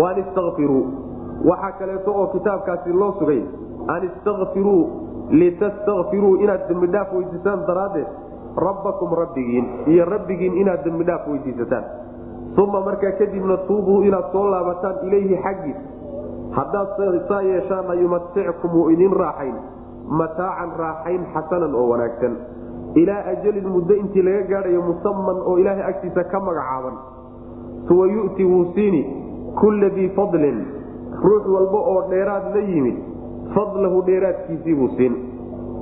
Waan 0.00 0.18
istakfiruu 0.24 0.82
waxaa 1.48 1.72
kaleeto 1.78 2.10
oo 2.12 2.26
kitaabkaasi 2.36 2.92
loo 2.92 3.12
sugay 3.18 3.40
an 3.94 4.04
istakfiruu 4.10 4.82
litastakfiruu 5.40 6.36
inaad 6.44 6.68
dembidhaaf 6.68 7.12
weydiisaan 7.16 7.66
daraaddeed 7.66 8.06
rabbakum 8.66 9.10
rabbigiin 9.22 9.66
iyo 9.92 10.04
rabbigiin 10.04 10.54
inaad 10.62 10.84
dembidhaaf 10.84 11.26
weydiisataan 11.32 11.84
uma 12.62 12.80
markaa 12.86 13.12
kadibna 13.18 13.56
tuubuu 13.68 14.02
inaad 14.08 14.30
soo 14.32 14.44
laabataan 14.50 14.96
ilayhi 15.08 15.36
xaggiis 15.46 15.76
haddaad 16.56 16.88
saa 17.28 17.42
yeeshaanna 17.42 17.94
yumatickum 18.02 18.70
wuu 18.74 18.90
idin 18.90 19.12
raaxayn. 19.22 19.56
Mataacan 20.20 20.70
raaxayn 20.78 21.22
xasanan 21.34 21.74
oo 21.74 21.88
wanaagsan. 21.92 22.34
Ilaa 22.94 23.22
ajalin 23.32 23.68
muddo 23.74 23.94
intii 23.94 24.22
laga 24.22 24.42
gaadhayo 24.52 24.82
musaman 24.82 25.38
oo 25.48 25.56
ilaahay 25.58 25.84
agtiisa 25.90 26.24
ka 26.24 26.40
magacaaban. 26.40 26.96
Suwa 27.88 28.06
yu'ti 28.06 28.44
wuu 28.44 28.64
siini 28.74 29.02
kulla 29.60 29.88
dii 29.96 30.08
fadlin. 30.16 30.58
Ruux 31.24 31.44
walba 31.54 31.78
oo 31.92 32.00
dheeraad 32.10 32.54
la 32.54 32.60
yimid 32.70 32.96
fadlahu 33.54 34.02
dheeraadkiisii 34.06 34.74
buu 34.74 34.88
siin. 34.96 35.14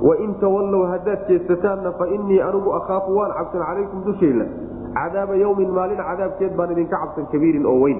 Wain 0.07 0.33
tawallow 0.41 0.83
haddaad 0.91 1.27
jeesataanna 1.27 1.91
fa 1.99 2.07
innii 2.07 2.41
anigu 2.41 2.73
akhaafu 2.79 3.15
waan 3.17 3.31
cabsan 3.37 3.61
calaykum 3.65 4.03
dushayla 4.05 4.45
cadaaba 4.97 5.35
yawmin 5.35 5.69
maalin 5.77 5.97
cadaabkeed 6.09 6.55
baan 6.57 6.71
idinka 6.75 6.97
cabsan 7.03 7.25
kabiirin 7.31 7.65
oo 7.65 7.77
weyn 7.83 7.99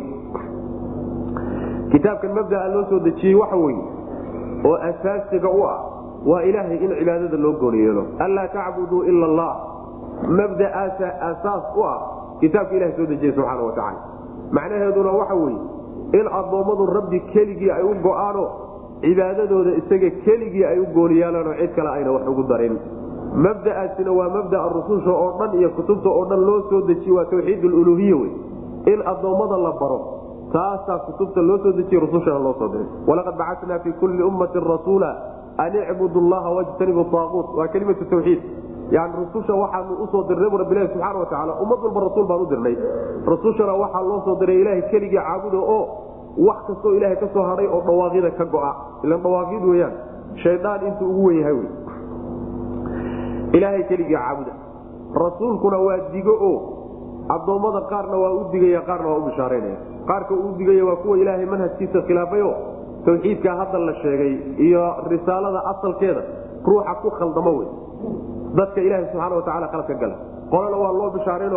kitaabkan 1.93 2.33
mabdaa 2.37 2.67
loo 2.73 2.83
soo 2.89 2.99
dejiyey 3.07 3.35
waxa 3.41 3.55
weye 3.65 3.83
oo 4.69 4.75
asaasiga 4.89 5.49
u 5.49 5.61
ah 5.73 5.77
waa 6.31 6.41
ilaahay 6.49 6.77
in 6.85 6.91
cibaadada 6.99 7.37
loo 7.45 7.53
gooniyeelo 7.63 8.03
anlaa 8.25 8.47
tacbuduu 8.55 9.03
ila 9.11 9.25
allah 9.31 9.51
mabdaaasa 10.39 11.07
asaas 11.29 11.63
u 11.77 11.83
ah 11.91 11.97
kitaabka 12.41 12.75
ilaha 12.75 12.91
soo 12.97 13.05
dejiyey 13.13 13.33
subxaana 13.35 13.61
watacaala 13.69 13.99
macnaheeduna 14.57 15.11
waxa 15.19 15.35
weye 15.43 15.59
in 16.19 16.27
addoommadu 16.39 16.85
rabbi 16.97 17.19
keligii 17.33 17.71
ay 17.77 17.83
u 17.83 17.93
go'aano 18.07 18.43
cibaadadooda 19.05 19.71
isaga 19.81 20.09
keligii 20.25 20.65
ay 20.71 20.79
u 20.79 20.85
gooniyaalaanoo 20.97 21.55
cid 21.61 21.71
kale 21.75 21.89
ayna 21.89 22.11
wax 22.11 22.27
ugu 22.27 22.43
darin. 22.51 22.75
Mabda'aasina 23.45 24.11
waa 24.19 24.29
mabdaa 24.29 24.69
rususha 24.75 25.11
oo 25.11 25.31
dhan 25.39 25.53
iyo 25.59 25.69
kutubta 25.77 26.09
oo 26.09 26.25
dhan 26.29 26.41
loo 26.49 26.59
soo 26.69 26.81
dejiye 26.87 27.13
waa 27.17 27.25
tawxiid 27.25 27.63
luluhiya 27.63 28.15
wey 28.21 28.31
in 28.93 28.99
addoommada 29.11 29.57
la 29.57 29.71
baro 29.81 29.99
taasaa 30.53 30.99
kutubta 31.05 31.41
loo 31.41 31.57
soo 31.63 31.71
dejiye 31.79 31.99
rusushana 32.05 32.39
loo 32.45 32.53
soo 32.59 32.67
diray 32.73 32.87
walaqad 33.09 33.35
bacatnaa 33.41 33.79
fi 33.85 33.91
kulli 34.01 34.23
ummatin 34.29 34.63
rasuula 34.73 35.09
an 35.63 35.73
icbudu 35.81 36.19
llaha 36.31 36.49
wajtanibu 36.57 37.01
aaquut 37.21 37.47
waa 37.57 37.67
kelimatu 37.73 38.05
tawxiid. 38.13 38.41
Yani 38.95 39.13
rususha 39.19 39.53
waxaanu 39.61 39.93
u 40.03 40.07
soo 40.11 40.21
dirnay 40.29 40.49
bu 40.53 40.57
rabbilahi 40.61 40.87
subxaana 40.93 41.19
watacaala 41.19 41.53
ummad 41.63 41.79
walba 41.85 41.99
rasuul 42.07 42.25
baan 42.31 42.41
u 42.41 42.45
dirnay. 42.53 42.75
Rasushana 43.31 43.73
waxaa 43.83 44.01
loo 44.09 44.19
soo 44.25 44.35
diray 44.41 44.57
ilaahay 44.61 44.81
keligii 44.91 45.17
caabuda 45.27 45.57
oo 45.75 45.81
wax 46.47 46.57
kastoo 46.67 46.93
ilaahay 46.97 47.17
ka 47.23 47.27
soo 47.33 47.43
hadhay 47.49 47.67
oo 47.75 47.81
dhawaaqyada 47.87 48.31
ka 48.39 48.45
go'a. 48.53 48.71
Ilan 49.05 49.21
dhawaaqyad 49.25 49.63
weyaan 49.71 49.93
shaydaan 50.43 50.81
intuu 50.89 51.07
ugu 51.09 51.23
wen 51.27 51.37
yahay 51.41 51.57
ilaahay 53.57 53.83
keligii 53.89 54.15
caabuda. 54.17 54.53
Rasuulkuna 55.23 55.77
waa 55.87 55.97
digo 56.13 56.33
oo 56.49 56.57
addoommada 57.35 57.81
qaarna 57.91 58.17
waa 58.23 58.31
u 58.39 58.43
digaya 58.51 58.81
qaarna 58.89 59.07
waa 59.09 59.17
u 59.21 59.25
bishaareynaya 59.29 59.77
qaarka 60.09 60.33
uu 60.33 60.51
digaya 60.59 60.85
waa 60.89 60.95
kuwa 61.03 61.17
ilaahay 61.21 61.45
manhajkiisa 61.53 62.01
khilaafayo 62.07 62.51
tawxiidka 63.05 63.55
hadda 63.59 63.79
la 63.87 63.93
sheegay 64.01 64.33
iyo 64.67 64.83
risaalada 65.13 65.59
asalkeeda 65.71 66.21
ruuxa 66.67 66.93
ku 67.01 67.09
khaldamo 67.19 67.51
wey 67.59 67.67
dadka 68.59 68.79
ilaaha 68.87 69.05
subxaana 69.11 69.35
wataala 69.41 69.67
khaladka 69.73 69.93
gala. 70.03 70.15
Qolana 70.53 70.77
waa 70.83 70.93
loo 70.99 71.09
bishaarayn 71.15 71.51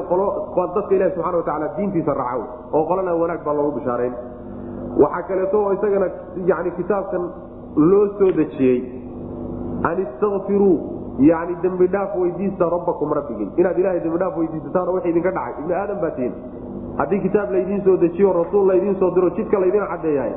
dadka 0.74 0.94
ilaha 0.96 1.10
subxana 1.14 1.36
wataala 1.42 1.66
diintiisa 1.76 2.12
raaca 2.20 2.46
oo 2.76 2.84
qolana 2.90 3.14
wanaag 3.22 3.40
baa 3.46 3.54
loogu 3.58 3.72
bishaarayn 3.78 4.14
waxaa 5.02 5.22
kaleeto 5.28 5.56
oo 5.64 5.72
isagana 5.76 6.08
yani 6.50 6.70
kitaabkan 6.78 7.24
loo 7.90 8.06
soo 8.18 8.30
dejiyey 8.38 8.78
an 9.88 9.96
istakfiruu 10.04 10.76
yani 11.30 11.56
dembi 11.62 11.86
dhaaf 11.94 12.16
weydiista 12.22 12.70
rabbakum 12.76 13.12
rabbigin 13.18 13.50
inaad 13.60 13.78
ilahay 13.82 14.00
dembidhaaf 14.06 14.38
weydiisataan 14.40 14.88
wax 14.94 15.04
idinka 15.12 15.30
dhacay. 15.38 15.54
Ibni 15.62 15.74
aadam 15.80 15.98
baa 16.04 16.10
tihin 16.16 16.32
haddii 16.98 17.20
kitaab 17.26 17.50
laydiin 17.56 17.82
soo 17.86 17.96
dejiyo 18.04 18.32
rasuul 18.40 18.66
laydiin 18.70 18.96
soo 19.00 19.10
diro 19.14 19.30
jidka 19.38 19.60
laydin 19.60 19.86
cadeeyahay 19.92 20.32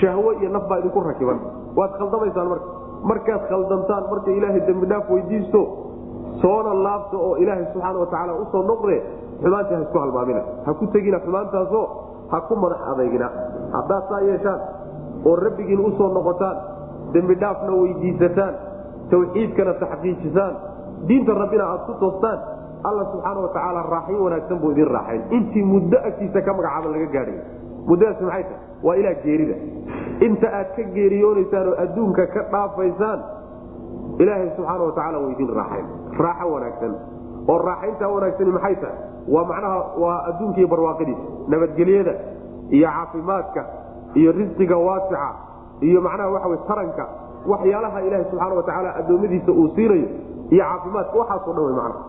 shahwo 0.00 0.32
iyo 0.40 0.50
naf 0.56 0.64
baa 0.68 0.78
idinku 0.78 1.00
rakiban. 1.00 1.38
Waad 1.76 1.92
khaldamaysaan 1.98 2.48
marka. 2.52 2.66
Markaad 3.10 3.42
khaldantaan 3.50 4.04
marka 4.10 4.30
ilaahay 4.38 4.60
dembidhaaf 4.68 5.10
weydiisto 5.14 5.60
soona 6.42 6.72
laabta 6.84 7.16
oo 7.26 7.34
ilaahay 7.42 7.64
subxaana 7.72 7.98
watacaala 8.02 8.32
u 8.42 8.44
soo 8.52 8.62
noqde 8.70 8.96
xumaanta 9.42 9.74
ha 9.76 9.80
isku 9.84 9.98
halmaamina. 10.02 10.42
Ha 10.66 10.70
ku 10.80 10.86
tegina 10.94 11.18
xumaantaasoo 11.24 11.84
ha 12.32 12.40
ku 12.48 12.54
madax 12.62 12.80
adeygina 12.92 13.28
haddaad 13.76 14.04
saa 14.10 14.20
yeeshaan 14.28 14.60
oo 15.28 15.34
rabbigiin 15.44 15.80
u 15.80 15.90
soo 15.98 16.08
noqotaan 16.18 16.56
dembidhaafna 17.14 17.72
weydiisataan 17.82 18.54
tawxiidkana 19.10 19.72
taxqiijisaan 19.82 20.52
diinta 21.08 21.32
rabbina 21.42 21.64
aad 21.72 21.82
ku 21.88 21.92
toostaan 22.02 22.38
alla 22.88 23.04
subxaana 23.12 23.40
watacaala 23.46 23.82
raaxin 23.94 24.16
wanaagsan 24.24 24.58
buu 24.62 24.70
idin 24.74 24.88
raaxayn 24.96 25.22
intii 25.36 25.62
muddo 25.72 25.96
agtiisa 26.08 26.40
ka 26.46 26.52
magacaaban 26.58 26.92
laga 26.94 27.06
gaadhay. 27.16 27.38
Muddadaas 27.88 28.20
maxay 28.26 28.42
tahay? 28.42 28.60
Waa 28.86 28.94
ilaa 29.00 29.14
geerida. 29.24 29.56
Inta 30.26 30.48
aad 30.58 30.68
ka 30.76 30.82
geeriyoonaysaan 30.96 31.68
oo 31.68 31.76
adduunka 31.84 32.26
ka 32.34 32.40
dhaafaysaan 32.52 33.20
ilaahay 34.22 34.48
subxaana 34.56 34.82
watacaala 34.88 35.18
waa 35.22 35.30
idin 35.34 35.50
raaxayn 35.60 35.86
raaxo 36.24 36.46
wanaagsan. 36.54 36.92
Oo 37.50 37.58
raaxayntaa 37.68 38.08
wanaagsani 38.14 38.52
maxay 38.56 38.76
tahay? 38.82 38.98
Waa 39.34 39.44
macnaha 39.50 39.78
waa 40.02 40.18
adduunkiiyo 40.30 40.68
barwaaqadiisa. 40.72 41.24
Nabadgelyada 41.52 42.14
iyo 42.76 42.88
caafimaadka 42.96 43.62
iyo 44.20 44.30
risqiga 44.32 44.76
waasica 44.86 45.28
iyo 45.80 46.00
macnaha 46.06 46.30
waxa 46.34 46.48
wy 46.52 46.58
taranka 46.68 47.04
waxyaalaha 47.52 47.98
ilaaha 48.06 48.24
subxaana 48.30 48.54
watacaala 48.58 48.90
addoommadiisa 49.00 49.52
uu 49.52 49.68
siinayo 49.76 50.06
iyo 50.54 50.64
caafimaadka 50.64 51.18
waxaasoo 51.20 51.52
dhan 51.56 51.64
wey 51.66 51.74
macnaha 51.74 52.00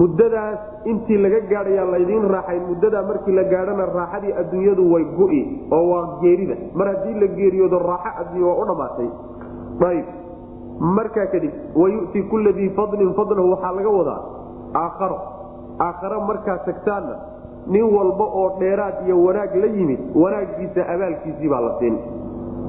muddadaas 0.00 0.58
intii 0.90 1.18
laga 1.24 1.40
gaadhayaa 1.52 1.90
laydiin 1.94 2.24
raaxayn 2.34 2.62
muddadaa 2.70 3.02
markii 3.10 3.34
la 3.38 3.44
gaadhana 3.52 3.86
raaxadii 3.98 4.32
adduunyadu 4.42 4.84
way 4.92 5.04
gu'i 5.18 5.40
oo 5.76 5.82
waa 5.90 6.04
geerida. 6.22 6.56
Mar 6.74 6.86
haddii 6.92 7.20
la 7.20 7.26
geeriyoodo 7.38 7.78
raaxo 7.78 8.10
adduunya 8.22 8.46
waa 8.48 8.62
u 8.62 8.66
dhammaatay 8.70 9.08
ayb 9.90 10.06
markaa 10.96 11.26
kadib 11.34 11.52
wayu'ti 11.82 12.22
kulla 12.30 12.52
dii 12.52 12.70
fadlin 12.78 13.12
fadlahu 13.18 13.50
waxaa 13.52 13.72
laga 13.78 13.90
wadaa 13.98 14.20
aakharo. 14.84 15.18
Aakharo 15.86 16.20
markaa 16.30 16.58
tagtaanna 16.66 17.14
nin 17.66 17.84
walba 17.96 18.24
oo 18.24 18.48
dheeraad 18.60 19.06
iyo 19.06 19.22
wanaag 19.24 19.54
la 19.62 19.66
yimid 19.76 20.00
wanaaggiisa 20.14 20.88
abaalkiisii 20.94 21.48
baa 21.48 21.60
la 21.60 21.72
siin. 21.78 21.96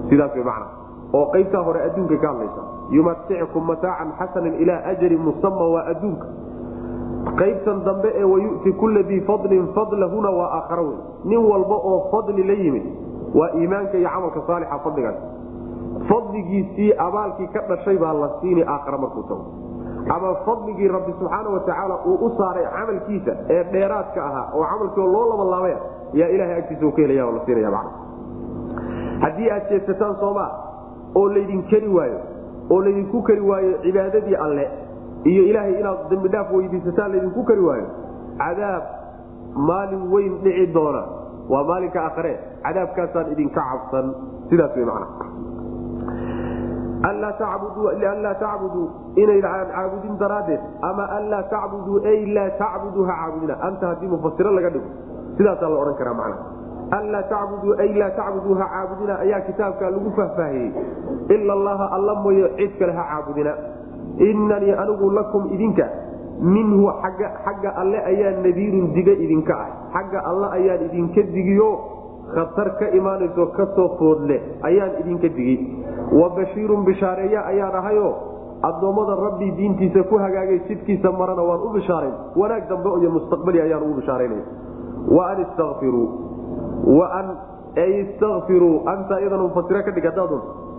Sidaas 0.09 0.35
way 0.35 0.43
macna 0.43 0.67
oo 1.13 1.25
qaybtaa 1.33 1.63
hore 1.63 1.79
adduunka 1.87 2.17
ka 2.17 2.27
hadlaysa. 2.27 2.61
Yumatickum 2.91 3.63
mataacan 3.71 4.11
xasanan 4.19 4.53
ilaa 4.63 4.81
ajalin 4.91 5.19
musama 5.27 5.65
waa 5.73 5.85
adduunka 5.95 6.27
qaybtan 7.41 7.83
dambe 7.85 8.09
ee 8.15 8.23
wayu'ti 8.23 8.71
kulla 8.73 9.03
dii 9.03 9.21
fadlin 9.21 9.67
fadlahuna 9.75 10.29
waa 10.29 10.49
aakharo 10.57 10.83
wey 10.87 10.97
nin 11.25 11.39
walba 11.51 11.75
oo 11.75 11.99
fadli 12.11 12.43
la 12.43 12.53
yimid 12.53 12.83
waa 13.35 13.49
iimaanka 13.59 13.97
iyo 13.97 14.09
camalka 14.09 14.41
saalixa 14.47 14.79
fadligaas 14.83 15.15
fadligiisii 16.09 16.93
abaalkii 16.97 17.47
ka 17.47 17.61
dhashay 17.69 17.97
baa 17.97 18.13
la 18.13 18.29
siini 18.41 18.63
aakhara 18.63 18.97
markuu 18.97 19.23
tago. 19.23 19.45
Ama 20.15 20.35
fadligii 20.45 20.87
rabbi 20.87 21.13
subxaana 21.19 21.49
watacaala 21.49 21.95
uu 22.05 22.15
u 22.25 22.31
saaray 22.37 22.65
camalkiisa 22.75 23.31
ee 23.49 23.63
dheeraadka 23.63 24.25
ahaa 24.25 24.45
oo 24.55 24.65
camalkii 24.71 25.01
loo 25.13 25.25
labalaabaya 25.29 25.77
yaa 26.13 26.27
ilahay 26.29 26.57
agtiisa 26.57 26.91
ka 26.91 27.01
helaya 27.01 27.31
la 27.31 27.45
siinaya 27.45 27.71
man 27.71 27.85
haddii 29.21 29.49
aad 29.51 29.69
jeedsataan 29.69 30.15
soomaa 30.19 30.49
oo 31.15 31.27
laydin 31.35 31.63
keri 31.63 31.87
waayo 31.87 32.19
oo 32.69 32.81
laydinku 32.81 33.21
keri 33.23 33.41
waayo 33.41 33.77
cibaadadii 33.83 34.35
alle 34.35 34.67
iyo 35.31 35.43
ilaahay 35.49 35.75
inaad 35.81 35.99
dembidhaaf 36.11 36.49
weydiisataan 36.57 37.11
laydinku 37.13 37.41
kari 37.49 37.61
waayo 37.69 37.87
cadaab 38.41 38.83
maalin 39.69 40.03
weyn 40.13 40.33
dhici 40.43 40.65
doona. 40.75 41.03
Waa 41.51 41.63
maalinka 41.69 41.99
akhre 42.09 42.33
cadaabkaasaan 42.65 43.31
idinka 43.33 43.61
cabsan. 43.69 44.05
Sidaas 44.49 44.75
wey 44.77 44.85
macna. 44.85 45.07
Anlaa 47.09 47.33
tacbuduu 47.35 48.85
inaydaan 49.15 49.67
caabudin 49.75 50.15
daraaddeed 50.19 50.61
ama 50.89 51.03
anlaa 51.17 51.43
tacbuduu 51.53 51.99
ay 52.11 52.19
laa 52.35 52.49
tacbuduu 52.61 53.03
ha 53.09 53.13
caabudina. 53.21 53.55
Anta 53.67 53.87
haddii 53.91 54.07
mufasiro 54.13 54.51
laga 54.57 54.69
dhigo 54.75 54.89
sidaasaa 55.37 55.69
la 55.73 55.77
odhan 55.83 55.95
karaa 55.99 56.13
macna. 56.21 56.37
Anlaa 56.97 57.23
tacbuduu 57.33 57.75
ay 57.83 57.89
laa 58.01 58.09
tacbuduu 58.19 58.55
ha 58.61 58.65
caabudina 58.73 59.13
ayaa 59.25 59.41
kitaabka 59.47 59.89
lagu 59.95 60.11
fahfaahiyey 60.15 60.71
ila 61.35 61.53
allaha 61.57 61.85
alla 61.97 62.13
mooye 62.23 62.47
cid 62.57 62.71
kale 62.79 62.93
ha 62.99 63.03
caabudina 63.11 63.53
inanii 64.19 64.73
anigu 64.73 65.09
lakum 65.09 65.53
idinka. 65.53 65.87
Minhu 66.41 66.89
xagga 67.01 67.69
alle 67.77 67.97
ayaan 68.03 68.43
nadiirun 68.43 68.93
diga 68.93 69.13
idinka 69.13 69.53
ah. 69.53 69.69
Xagga 69.93 70.19
alle 70.25 70.47
ayaan 70.57 70.85
idinka 70.89 71.21
digiyo. 71.33 71.71
Khatar 72.33 72.79
ka 72.79 72.87
imaanayso 72.95 73.51
ka 73.53 73.65
soo 73.75 73.95
foodleh 73.99 74.41
ayaan 74.63 74.99
idinka 75.03 75.27
digay 75.27 75.59
wa 76.11 76.29
bashiirun 76.35 76.85
bishaareeya 76.85 77.45
ayaan 77.51 77.75
ahayo. 77.75 78.09
Addoommada 78.63 79.15
rabbi 79.19 79.51
diintiisa 79.59 80.07
ku 80.07 80.15
hagaagay 80.15 80.63
jidkiisa 80.71 81.11
marana 81.11 81.43
waan 81.43 81.67
u 81.67 81.69
bishaarayn 81.75 82.15
wanaag 82.39 82.63
dambe 82.71 82.95
iyo 83.03 83.11
mustaqbali 83.11 83.59
ayaan 83.59 83.83
ugu 83.83 83.99
bishaaraynaya 83.99 84.45
wa 85.11 85.23
an 85.35 85.37
istakfiruu 85.43 86.07
wa 86.87 87.05
an 87.11 87.27
ay 87.75 88.07
istakfiruu 88.07 88.87
anta 88.87 89.19
iyadana 89.19 89.43
mufasiro 89.51 89.83
ka 89.83 89.91
dhig 89.91 90.07
hadaadun 90.07 90.39
waan 90.39 90.72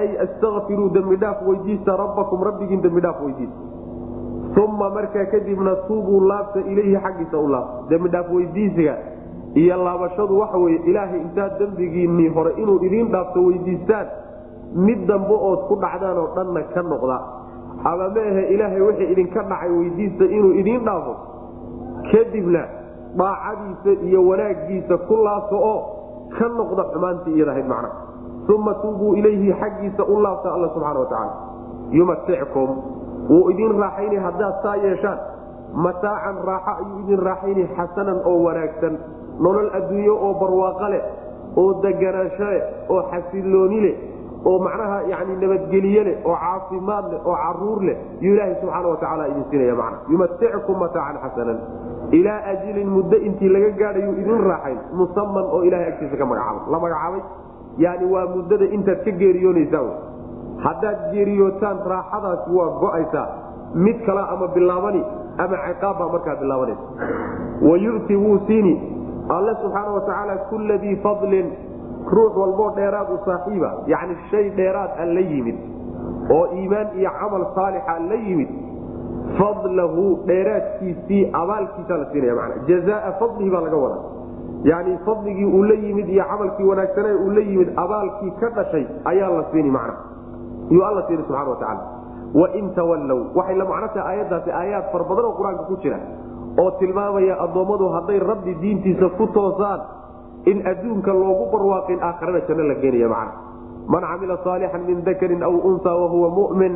ay 0.00 0.08
istakfiruu 0.24 0.88
dembidhaaf 0.92 1.42
weydiista 1.46 1.96
rabbakum 1.96 2.42
rabbigiin 2.42 2.82
dembidhaaf 2.82 3.20
weydiista. 3.22 3.58
Uma 4.64 4.90
markaa 4.90 5.24
kadibna 5.32 5.76
tuubuu 5.88 6.20
laabta 6.28 6.60
ilayhi 6.60 6.96
xaggiisa 7.04 7.38
u 7.38 7.48
laabta. 7.48 7.88
Dembidhaaf 7.90 8.30
weydiisiga 8.32 8.94
iyo 9.54 9.76
laabashadu 9.84 10.38
waxa 10.38 10.58
weye 10.58 10.78
ilaahay 10.84 11.20
intaad 11.20 11.58
dembigiinnii 11.58 12.28
hore 12.28 12.52
inuu 12.56 12.78
idiin 12.84 13.08
dhaafto 13.12 13.40
weydiistaan 13.44 14.06
mid 14.74 15.06
dambe 15.08 15.34
ood 15.34 15.60
ku 15.68 15.74
dhacdaan 15.80 16.18
oo 16.18 16.28
dhanna 16.36 16.62
ka 16.74 16.82
noqda. 16.82 17.18
Ama 17.84 18.08
maahe 18.08 18.42
ilaahay 18.54 18.80
wixii 18.80 19.12
idinka 19.12 19.42
dhacay 19.42 19.70
weydiista 19.70 20.24
inuu 20.24 20.52
idiin 20.60 20.84
dhaafo. 20.84 21.14
Kadibna 22.12 22.62
daacadiisa 23.16 24.02
iyo 24.08 24.20
wanaagiisa 24.28 24.96
ku 25.08 25.16
laabto 25.24 25.56
oo 25.56 25.80
ka 26.38 26.48
noqda 26.48 26.84
xumaantii 26.92 27.34
iyadahayd 27.36 27.66
macna 27.66 27.90
uma 28.54 28.74
tuubuu 28.82 29.14
ilayhi 29.20 29.52
xaggiisa 29.60 30.02
u 30.04 30.20
laabta 30.24 30.48
alla 30.54 30.68
subxana 30.74 31.00
watacaala 31.00 31.34
yumatickum 31.98 32.68
wuu 33.30 33.50
idin 33.52 33.72
raaxaynay 33.82 34.18
haddaad 34.26 34.54
saa 34.62 34.76
yeeshaan 34.84 35.18
mataacan 35.86 36.36
raaxo 36.50 36.72
ayuu 36.82 36.98
idin 37.04 37.20
raaxaynay 37.28 37.66
xasanan 37.78 38.18
oo 38.30 38.36
wanaagsan 38.46 38.94
nolol 39.44 39.68
adduunyo 39.78 40.14
oo 40.26 40.32
barwaaqo 40.42 40.86
leh 40.94 41.02
oo 41.62 41.70
deganaansho 41.84 42.46
leh 42.54 42.62
oo 42.92 43.00
xasilooni 43.10 43.80
leh 43.86 43.94
oo 44.48 44.56
macnaha 44.66 44.98
yani 45.12 45.36
nabadgeliye 45.42 46.02
leh 46.08 46.16
oo 46.30 46.36
caafimaad 46.44 47.04
leh 47.12 47.20
oo 47.28 47.36
carruur 47.42 47.80
leh 47.88 47.96
yuu 48.24 48.34
ilaaha 48.34 48.54
subxaana 48.60 48.88
watacaala 48.94 49.24
idin 49.32 49.44
siinaya 49.50 49.74
mana 49.80 49.96
yumatickum 50.12 50.76
mataacan 50.84 51.16
xasanan 51.24 51.58
ilaa 52.18 52.38
ajilin 52.52 52.88
muddo 52.96 53.16
intii 53.28 53.48
laga 53.56 53.70
gaadhayu 53.80 54.12
idin 54.22 54.40
raaxayn 54.50 54.78
musaman 55.00 55.44
oo 55.54 55.60
ilahay 55.68 55.86
agtiisa 55.92 56.16
ka 56.22 56.26
magacaabay 56.32 56.72
la 56.74 56.78
magacaabay 56.84 57.22
yani 57.84 58.04
waa 58.12 58.26
muddada 58.34 58.64
intaad 58.76 59.00
ka 59.06 59.10
geeriyoonaysaa 59.22 59.84
haddaad 60.66 60.98
geeriyootaan 61.12 61.78
raaxadaasi 61.92 62.50
waa 62.58 62.70
go'aysaa. 62.82 63.28
Mid 63.86 63.98
kala 64.06 64.22
ama 64.34 64.46
bilaabani 64.54 65.02
ama 65.38 65.56
ciqaab 65.66 65.98
baa 65.98 66.08
markaa 66.14 66.36
bilaabanaysa. 66.40 66.84
Wayu'ti 67.68 68.16
wuu 68.24 68.38
siini 68.46 68.74
alle 69.36 69.54
subxaana 69.62 69.90
watacaala 69.98 70.36
kulla 70.50 70.78
dii 70.84 70.96
fadlin 71.06 71.48
ruux 72.16 72.32
walboo 72.42 72.70
dheeraad 72.76 73.08
u 73.14 73.18
saaxiiba. 73.24 73.70
Yani 73.86 74.16
shay 74.30 74.50
dheeraad 74.60 74.90
a 75.02 75.04
la 75.14 75.20
yimid 75.32 75.58
oo 76.36 76.46
iimaan 76.60 76.88
iyo 77.00 77.10
camal 77.20 77.44
saalixa 77.54 77.98
la 78.10 78.14
yimid 78.28 78.48
fadlahu 79.38 80.04
dheeraadkiisii 80.26 81.30
abaalkiisa 81.32 81.96
la 81.96 82.06
siinaya 82.12 82.34
mana 82.34 82.54
jazaa 82.68 83.12
fadlihi 83.20 83.50
baa 83.50 83.60
laga 83.66 83.76
wadaa 83.76 84.02
yani 84.64 84.98
fadligii 85.06 85.44
uu 85.46 85.62
la 85.62 85.74
yimid 85.74 86.08
iyo 86.08 86.24
camalkii 86.30 86.64
wanaagsane 86.70 87.12
uu 87.14 87.30
la 87.30 87.40
yimid 87.40 87.68
abaalkii 87.76 88.30
ka 88.40 88.48
dhashay 88.56 88.86
ayaa 89.04 89.30
la 89.30 89.44
siini 89.52 89.70
mana 89.70 89.94
yuu 90.70 90.82
alla 90.84 91.02
siini 91.06 91.22
subxana 91.22 91.50
watacaala 91.50 91.82
wain 92.34 92.74
tawallow 92.74 93.20
waxay 93.38 93.56
la 93.56 93.64
macno 93.64 93.88
tahay 93.94 94.16
aayaddaasi 94.18 94.50
aayaad 94.60 94.90
far 94.92 95.02
badan 95.10 95.24
oo 95.24 95.34
qur'aanka 95.38 95.62
ku 95.70 95.76
jira 95.82 95.98
oo 96.62 96.70
tilmaamaya 96.80 97.34
addoommadu 97.44 97.88
hadday 97.96 98.18
rabbi 98.30 98.54
diintiisa 98.62 99.08
ku 99.18 99.26
toosaan 99.36 99.80
in 100.50 100.66
adduunka 100.72 101.12
loogu 101.20 101.46
barwaaqin 101.54 102.02
aakharana 102.08 102.40
janno 102.48 102.64
la 102.72 102.74
geenaya 102.82 103.08
macna 103.08 103.32
man 103.94 104.02
camila 104.10 104.36
saalixan 104.44 104.82
min 104.90 104.98
dakarin 105.08 105.42
aw 105.42 105.54
unsa 105.70 105.90
wahuwa 106.02 106.28
mu'min 106.38 106.74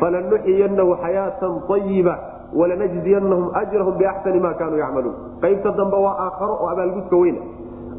falanuxiyanahu 0.00 0.96
xayaatan 1.04 1.52
ayiba 1.76 2.14
walanajziyanahum 2.54 3.50
ajrahum 3.54 3.98
biaxsani 3.98 4.40
ma 4.40 4.54
kaanuu 4.54 4.78
yacmaluun 4.78 5.14
qaybta 5.40 5.72
dambe 5.72 5.96
waa 5.96 6.16
aakharo 6.26 6.54
oo 6.60 6.68
abaalgudka 6.68 7.16
weyna 7.16 7.40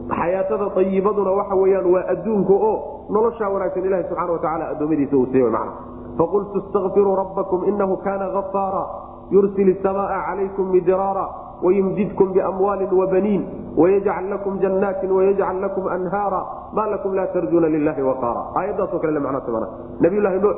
xayaatada 0.09 0.71
ayibaduna 0.75 1.31
waxa 1.31 1.55
weyaan 1.55 1.85
waa 1.93 2.05
adduunka 2.13 2.53
oo 2.53 3.05
noloshaa 3.09 3.49
wanaagsan 3.49 3.85
ilahi 3.85 4.03
subxana 4.09 4.31
watacaala 4.31 4.69
addoommadiisa 4.73 5.17
uu 5.17 5.27
siiy 5.31 5.49
man 5.57 5.69
faqultu 6.17 6.63
istakfiruu 6.63 7.15
rabbakum 7.15 7.69
inahu 7.71 7.97
kana 7.97 8.25
afaara 8.41 8.83
yursil 9.31 9.75
samaaa 9.83 10.21
calaykum 10.29 10.71
midraara 10.71 11.25
wayumdidkum 11.63 12.33
biamwaalin 12.33 12.93
wabaniin 13.01 13.43
wayajcal 13.77 14.29
lakum 14.29 14.59
jannaatin 14.59 15.12
wayajcal 15.12 15.62
lakum 15.62 15.88
anhaara 15.88 16.41
ma 16.73 16.88
lakum 16.88 17.13
laa 17.13 17.27
tarjuuna 17.35 17.69
lilahi 17.69 18.01
waqaara 18.01 18.43
aayaddaasoo 18.62 18.99
kale 18.99 19.19
macnaa 19.19 19.67
nabiylahi 19.99 20.39
nuux 20.45 20.57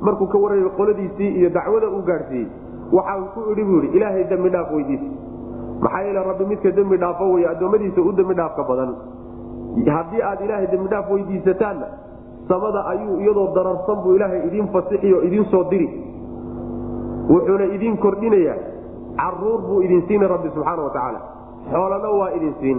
markuu 0.00 0.26
ka 0.26 0.38
warayay 0.38 0.70
qoladiisii 0.76 1.30
iyo 1.40 1.50
dacwada 1.50 1.88
uu 1.88 2.02
gaadhsiiyey 2.02 2.48
waxaan 2.92 3.24
ku 3.34 3.40
idhi 3.52 3.64
buu 3.64 3.80
yidhi 3.82 3.96
ilaahay 3.98 4.24
dembi 4.30 4.48
dhaaf 4.50 4.70
weydiis. 4.76 5.00
Maxaa 5.80 6.02
yeele 6.06 6.22
rabbi 6.30 6.44
midka 6.44 6.70
dembi 6.78 6.96
dhaafo 6.98 7.24
wey 7.34 7.46
addoommadiisa 7.52 8.00
u 8.00 8.12
dembi 8.12 8.34
dhaafka 8.34 8.62
badan. 8.70 8.94
Haddii 9.96 10.22
aad 10.22 10.40
ilaahay 10.44 10.66
dembidhaaf 10.72 11.10
weydiisataanna 11.10 11.86
samada 12.48 12.80
ayuu 12.92 13.16
iyadoo 13.22 13.48
dararsan 13.54 14.02
buu 14.04 14.14
ilaahay 14.16 14.40
idiin 14.48 14.68
fasixi 14.74 15.14
oo 15.14 15.20
idiin 15.28 15.44
soo 15.50 15.64
diri. 15.70 15.88
Wuxuuna 17.30 17.64
idiin 17.76 17.96
kordhinayaa. 17.98 18.56
Caruur 19.20 19.60
buu 19.68 19.80
idin 19.82 20.02
siina 20.08 20.28
rabbi 20.28 20.48
subxaana 20.54 20.82
watacaala 20.82 21.20
xoolana 21.72 22.08
waa 22.18 22.30
idin 22.36 22.54
siin. 22.60 22.78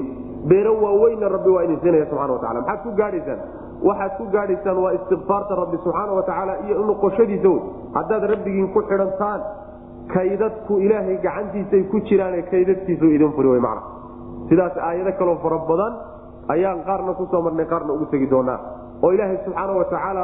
Beero 0.50 0.74
waaweynna 0.84 1.30
rabbi 1.30 1.50
waa 1.56 1.64
idin 1.64 1.80
siinaya 1.84 2.06
subxana 2.10 2.34
watacala 2.34 2.60
maxaad 2.62 2.80
ku 2.84 2.92
gaadhaysaan? 3.00 3.40
Waxaad 3.88 4.12
ku 4.18 4.24
gaadhaysaan 4.36 4.78
waa 4.84 4.92
istikfaarta 4.98 5.56
rabbi 5.62 5.78
subxaana 5.84 6.12
watacaala 6.20 6.54
iyo 6.68 6.84
noqoshadiisa 6.90 7.50
wey. 7.50 7.62
Haddaad 7.98 8.24
rabbigiin 8.34 8.68
ku 8.74 8.82
xidhantaan 8.90 9.42
kaydadku 10.10 10.80
ilaahay 10.86 11.18
gacantiisay 11.26 11.84
ku 11.92 12.00
jiraane 12.10 12.42
kaydadkiisu 12.52 13.06
idin 13.16 13.32
furi 13.38 13.50
wy 13.54 13.60
mana 13.60 13.82
sidaas 14.50 14.78
aayado 14.78 15.12
kaloo 15.20 15.38
fara 15.44 15.58
badan 15.70 15.94
ayaan 16.56 16.84
qaarna 16.88 17.14
ku 17.20 17.26
soo 17.32 17.42
marnay 17.42 17.66
qaarna 17.66 17.94
ugu 17.94 18.06
tegi 18.12 18.28
doonaa. 18.30 18.60
Oo 19.04 19.12
ilaahay 19.16 19.38
subxaana 19.46 19.74
watacaala 19.80 20.24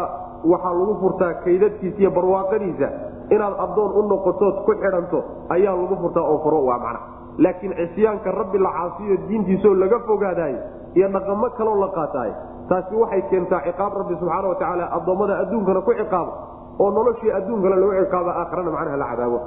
waxaa 0.51 0.73
lagu 0.79 0.93
furtaa 1.01 1.33
kaydadkiisa 1.45 1.97
iyo 2.01 2.11
barwaaqadiisa. 2.11 2.87
Inaad 3.35 3.55
addoon 3.65 3.91
u 3.99 4.01
noqotood 4.11 4.55
ku 4.65 4.71
xidhanto 4.81 5.19
ayaa 5.55 5.75
lagu 5.75 5.95
furtaa 6.01 6.23
oo 6.31 6.37
furo 6.43 6.59
waa 6.67 6.79
macna. 6.83 6.99
Laakiin 7.37 7.73
cisyaanka 7.79 8.31
rabbi 8.31 8.57
la 8.57 8.71
caasiyo 8.77 9.15
diintiisoo 9.29 9.73
laga 9.81 9.99
fogaadayo 10.07 10.59
iyo 10.97 11.07
dhaqamo 11.15 11.49
kaloo 11.57 11.77
la 11.83 11.87
qaataayo 11.97 12.33
taasi 12.69 12.95
waxay 12.95 13.21
keentaa 13.29 13.61
ciqaab 13.67 13.93
rabbi 14.01 14.15
subxaana 14.19 14.47
watacaala 14.51 14.85
addoommada 14.97 15.33
adduunkana 15.43 15.81
ku 15.87 15.91
ciqaabo 16.01 16.31
oo 16.79 16.89
noloshii 16.91 17.31
adduunkana 17.37 17.75
lagu 17.75 17.93
ciqaabo 18.03 18.29
aakharana 18.29 18.71
macnaha 18.71 18.97
la 18.97 19.07
cadaabo. 19.11 19.39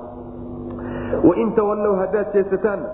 Wain 1.28 1.52
tawallow 1.54 1.94
haddaad 2.02 2.32
jeesataanna 2.34 2.88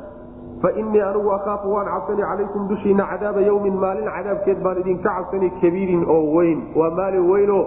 fa 0.62 0.70
innii 0.80 1.00
akhaafu 1.00 1.72
waan 1.74 1.86
cabsani 1.86 2.22
calaykum 2.22 2.68
dushiina 2.68 3.04
cadaaba 3.12 3.40
yawmin 3.40 3.76
maalin 3.84 4.08
cadaabkeed 4.16 4.62
baan 4.64 4.78
idinka 4.80 5.08
cabsani 5.08 5.50
kabiirin 5.60 6.04
oo 6.08 6.32
weyn. 6.36 6.58
Waa 6.76 6.90
maalin 6.90 7.30
weynoo 7.30 7.64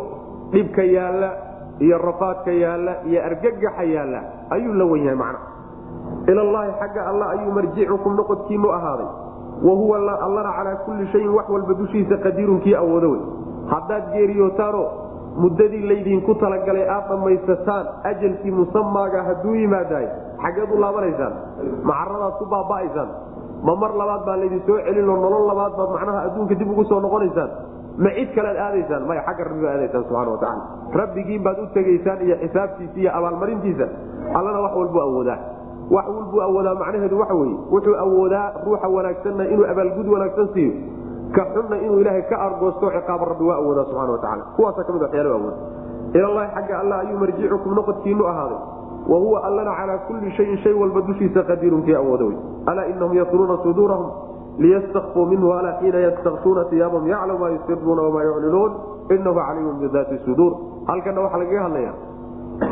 dhibka 0.51 0.83
yaalla 0.83 1.29
iyo 1.79 1.97
rafaadka 1.97 2.51
yaalla 2.51 2.93
iyo 3.05 3.19
argagaxa 3.25 3.83
yaalla 3.83 4.19
ayuu 4.49 4.73
la 4.73 4.85
wen 4.85 5.03
yahay 5.03 5.15
macna 5.15 5.39
ilallaahi 6.27 6.71
xagga 6.79 7.01
alla 7.09 7.25
ayuu 7.29 7.51
marjicukum 7.51 8.15
noqodkiinu 8.15 8.69
ahaaday. 8.77 9.09
Wa 9.63 9.73
huwa 9.75 9.97
allana 9.97 10.51
calaa 10.57 10.75
kulli 10.85 11.07
shayin 11.11 11.29
wax 11.29 11.49
walba 11.49 11.73
dushiisa 11.73 12.17
qadiirun 12.17 12.59
kii 12.63 12.75
awoodo 12.75 13.11
wey 13.11 13.21
haddaad 13.71 14.11
geeriyootaanoo 14.13 14.87
muddadii 15.43 15.83
laydinku 15.91 16.35
talagalay 16.43 16.85
aad 16.95 17.05
dhammaysataan 17.11 17.85
ajalkii 18.11 18.51
musamaaga 18.59 19.23
hadduu 19.29 19.55
yimaadaay 19.61 20.07
xaggeed 20.43 20.69
u 20.75 20.79
laabanaysaan 20.83 21.33
macaradaad 21.89 22.33
ku 22.41 22.45
baaba'aysaan 22.53 23.09
ma 23.67 23.73
mar 23.83 23.91
labaad 24.01 24.21
baa 24.29 24.37
laydin 24.41 24.61
soo 24.67 24.77
celinoo 24.87 25.17
nolol 25.25 25.45
labaad 25.51 25.73
baad 25.79 25.89
macnaha 25.97 26.19
adduunka 26.27 26.55
dib 26.61 26.69
ugu 26.73 26.83
soo 26.91 26.99
noqonaysaan 27.05 27.49
ma 28.03 28.09
cid 28.17 28.29
kalead 28.37 28.57
aadaysaan 28.65 29.03
maya 29.11 29.21
xagga 29.27 29.43
rabbi 29.49 29.61
baad 29.65 29.75
aadaysaan 29.77 30.03
subxana 30.07 30.31
watacaala 30.35 30.63
rabbigiin 31.01 31.43
baad 31.47 31.57
u 31.63 31.65
tegaysaan 31.77 32.19
iyo 32.27 32.35
xisaabtiisa 32.43 32.97
iyo 33.03 33.11
abaalmarintiisa 33.17 33.85
allana 34.37 34.59
wax 34.65 34.73
walbu 34.81 34.99
awoodaa. 35.07 35.39
Wax 35.95 36.05
walbuu 36.15 36.41
awoodaa 36.47 36.75
macnaheedu 36.81 37.19
waxa 37.21 37.35
weye 37.41 37.55
wuxuu 37.73 37.95
awoodaa 38.05 38.45
ruuxa 38.65 38.87
wanaagsanna 38.95 39.43
inuu 39.53 39.65
abaalgud 39.73 40.07
wanaagsan 40.13 40.47
siiyo 40.53 40.71
ka 41.35 41.43
xunna 41.53 41.75
inuu 41.85 41.99
ilaahay 42.03 42.23
ka 42.31 42.35
argoosto 42.47 42.85
ciqaaba 42.95 43.25
rabbi 43.31 43.43
waa 43.49 43.57
awoodaa 43.61 43.85
subxana 43.89 44.11
watacaala 44.15 44.43
kuwaasa 44.55 44.83
ka 44.87 44.91
mid 44.95 45.01
waxyaala 45.05 45.29
awood 45.39 45.55
ilallahi 46.17 46.49
xagga 46.55 46.75
alla 46.81 46.95
ayuu 47.03 47.17
marjicukum 47.23 47.71
noqodkiinu 47.79 48.23
ahaaday. 48.31 48.59
Wa 49.11 49.17
huwa 49.23 49.37
allana 49.47 49.71
calaa 49.79 49.97
kulli 50.07 50.31
shayin 50.37 50.57
shay 50.63 50.73
walba 50.73 51.01
dushiisa 51.07 51.41
qadiirun 51.49 51.81
kii 51.85 51.95
awooda 52.01 52.25
wey. 52.29 52.37
Alaa 52.65 52.85
inahum 52.91 53.13
yasluuna 53.17 53.57
suduurahum 53.63 54.07
liyastakfuu 54.63 55.25
minhu 55.31 55.53
alaa 55.53 55.73
xiina 55.81 55.99
yastaksuuna 56.07 56.65
iyaabahum 56.71 57.07
yaclamu 57.13 57.39
maa 57.43 57.49
yusiruuna 57.55 58.01
wamaa 58.07 58.23
yuclinuun. 58.27 58.71
Inahu 59.15 59.35
caliimun 59.39 59.75
bidaati 59.83 60.17
suduur. 60.25 60.53
Halkana 60.89 61.21
waxaa 61.25 61.39
lagaga 61.41 61.61
hadlaya 61.65 61.93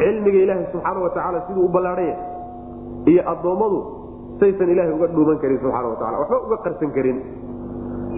cilmiga 0.02 0.40
ilaahay 0.46 0.66
subxaana 0.74 1.00
watacaala 1.06 1.40
siduu 1.48 1.66
u 1.66 1.70
ballaadhaya 1.76 2.16
iyo 3.12 3.22
addoommadu 3.32 3.80
saysan 4.40 4.70
ilaahay 4.74 4.94
uga 4.98 5.08
dhuuman 5.14 5.38
karin 5.42 5.58
subxana 5.64 5.88
watacala 5.94 6.18
waxba 6.22 6.38
uga 6.48 6.58
qarsan 6.66 6.92
karin 6.98 7.18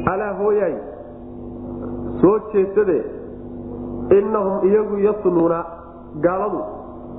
alaa 0.05 0.33
hooyaay 0.41 0.75
soo 2.21 2.37
jeesade 2.53 2.97
innahum 4.17 4.55
iyagu 4.69 4.97
yasnuuna 5.07 5.59
gaaladu 6.25 6.59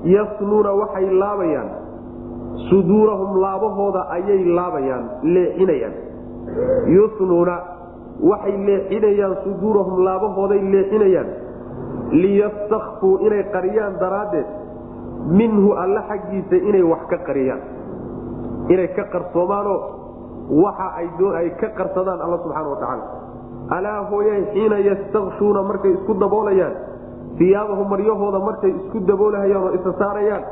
yasnuuna 0.04 0.70
waxay 0.80 1.10
laabayaan. 1.22 1.68
Suduurahum 2.70 3.36
laabahooda 3.42 4.00
ayay 4.16 4.44
laabayaan 4.44 5.04
leexinayaan. 5.34 5.94
Yusnuuna 6.96 7.56
waxay 8.30 8.56
leexinayaan 8.68 9.36
suduurahum 9.44 10.04
laabahooday 10.06 10.60
leexinayaan. 10.72 11.28
Liyastakfuu 12.22 13.16
inay 13.26 13.42
qariyaan 13.54 13.94
daraaddeed 14.00 14.48
minhu 15.38 15.72
alla 15.82 16.02
xaggiisa 16.10 16.56
inay 16.68 16.82
wax 16.92 17.02
ka 17.12 17.18
qariyaan. 17.28 17.60
Inay 18.72 18.88
ka 18.96 19.04
qarsoomaanoo 19.12 19.78
waxa 20.50 20.86
ay 21.40 21.50
ka 21.60 21.68
qarsadaan 21.78 22.20
alla 22.24 22.38
subxaana 22.44 22.68
watacaala 22.68 23.04
alaa 23.76 24.00
hooyay 24.10 24.42
xiina 24.52 24.78
yastakshuuna 24.88 25.62
markay 25.62 25.92
isku 25.96 26.14
daboolayaan. 26.14 26.74
Iyaabahum 27.40 27.88
maryahooda 27.88 28.38
markay 28.48 28.70
isku 28.70 28.98
daboolahayaan 29.10 29.62
oo 29.66 29.72
isa 29.78 29.92
saarayaan. 29.98 30.42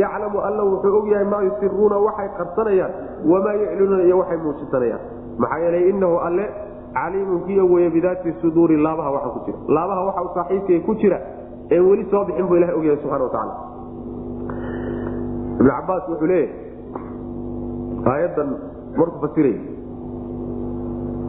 Yaclamu 0.00 0.38
alla 0.48 0.62
wuxuu 0.70 0.96
og 0.98 1.06
yahay 1.12 1.24
maa 1.32 1.42
yusiruuna 1.46 1.96
waxay 2.06 2.28
qarsanayaan 2.38 2.92
wamaa 3.30 3.52
yuclinuuna 3.60 4.02
iyo 4.08 4.18
waxay 4.18 4.36
muujisanayaan 4.44 5.00
maxaa 5.38 5.58
yeelay 5.62 5.88
inahu 5.90 6.16
alle 6.26 6.46
caliimun 6.96 7.40
kiyo 7.46 7.64
weye 7.72 7.90
bidaati 7.90 8.32
suduuri 8.42 8.76
laabaha 8.76 9.10
waxa 9.16 9.28
ku 9.34 9.40
jira. 9.46 9.58
Laabaha 9.68 10.02
waxa 10.08 10.22
u 10.22 10.28
saaxiibkay 10.34 10.80
ku 10.86 10.94
jira 10.94 11.18
ee 11.70 11.80
weli 11.80 12.04
soo 12.10 12.24
bixin 12.24 12.46
buu 12.48 12.56
ilaha 12.56 12.72
ogyahay 12.78 12.98
subxana 13.02 13.24
watacaala 13.24 13.54
ibn 15.60 15.68
cabaas 15.70 16.04
wuxuu 16.10 16.26
leeyahay 16.26 16.52
aayadan 18.12 18.50
markuu 18.98 19.20
fasiray 19.24 19.56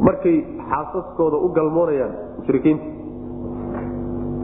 markay 0.08 0.38
xaasaskooda 0.70 1.38
u 1.46 1.48
galmoonayaan 1.58 2.14
mushrikiinta. 2.40 2.86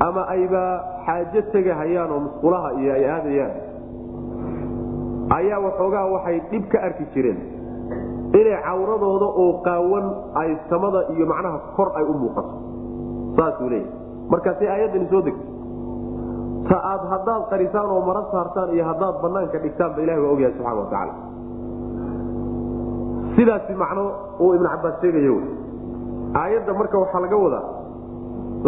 Ama 0.07 0.21
ayba 0.35 0.63
xaajo 1.05 1.41
tegahayaan 1.53 2.11
oo 2.11 2.19
musqulaha 2.27 2.69
iyo 2.81 2.91
ay 2.97 3.05
aadayaan. 3.15 3.53
Ayaa 5.37 5.59
waxoogaa 5.65 6.05
waxay 6.13 6.37
dhib 6.51 6.63
ka 6.71 6.77
arki 6.87 7.05
jireen 7.13 7.39
inay 8.39 8.57
cawradooda 8.65 9.27
oo 9.43 9.51
qaawan 9.67 10.05
ay 10.41 10.49
samada 10.69 11.01
iyo 11.15 11.25
macnaha 11.31 11.59
kor 11.77 11.89
ay 11.95 12.03
u 12.03 12.13
muuqato. 12.21 12.53
Saasuu 13.37 13.69
leeyahy 13.69 13.89
markaasay 14.31 14.67
aayaddani 14.67 15.07
soo 15.11 15.21
degtay. 15.21 15.47
Ta 16.69 16.77
aad 16.91 17.03
haddaad 17.13 17.43
qarisaan 17.51 17.87
oo 17.93 18.01
mara 18.07 18.23
saartaan 18.33 18.69
iyo 18.75 18.83
haddaad 18.89 19.15
banaanka 19.23 19.57
dhigtaanba 19.63 19.99
ilahi 20.03 20.19
waa 20.23 20.31
ogyahay 20.35 20.53
subxana 20.57 20.79
watacaala 20.81 21.13
sidaasi 23.35 23.73
macno 23.83 24.03
uu 24.43 24.53
ibnu 24.57 24.67
cabaas 24.73 24.95
sheegay 25.01 25.27
wy 25.35 25.41
aayadda 26.41 26.73
marka 26.79 26.97
waxaa 27.03 27.21
laga 27.25 27.37
wadaa 27.45 27.63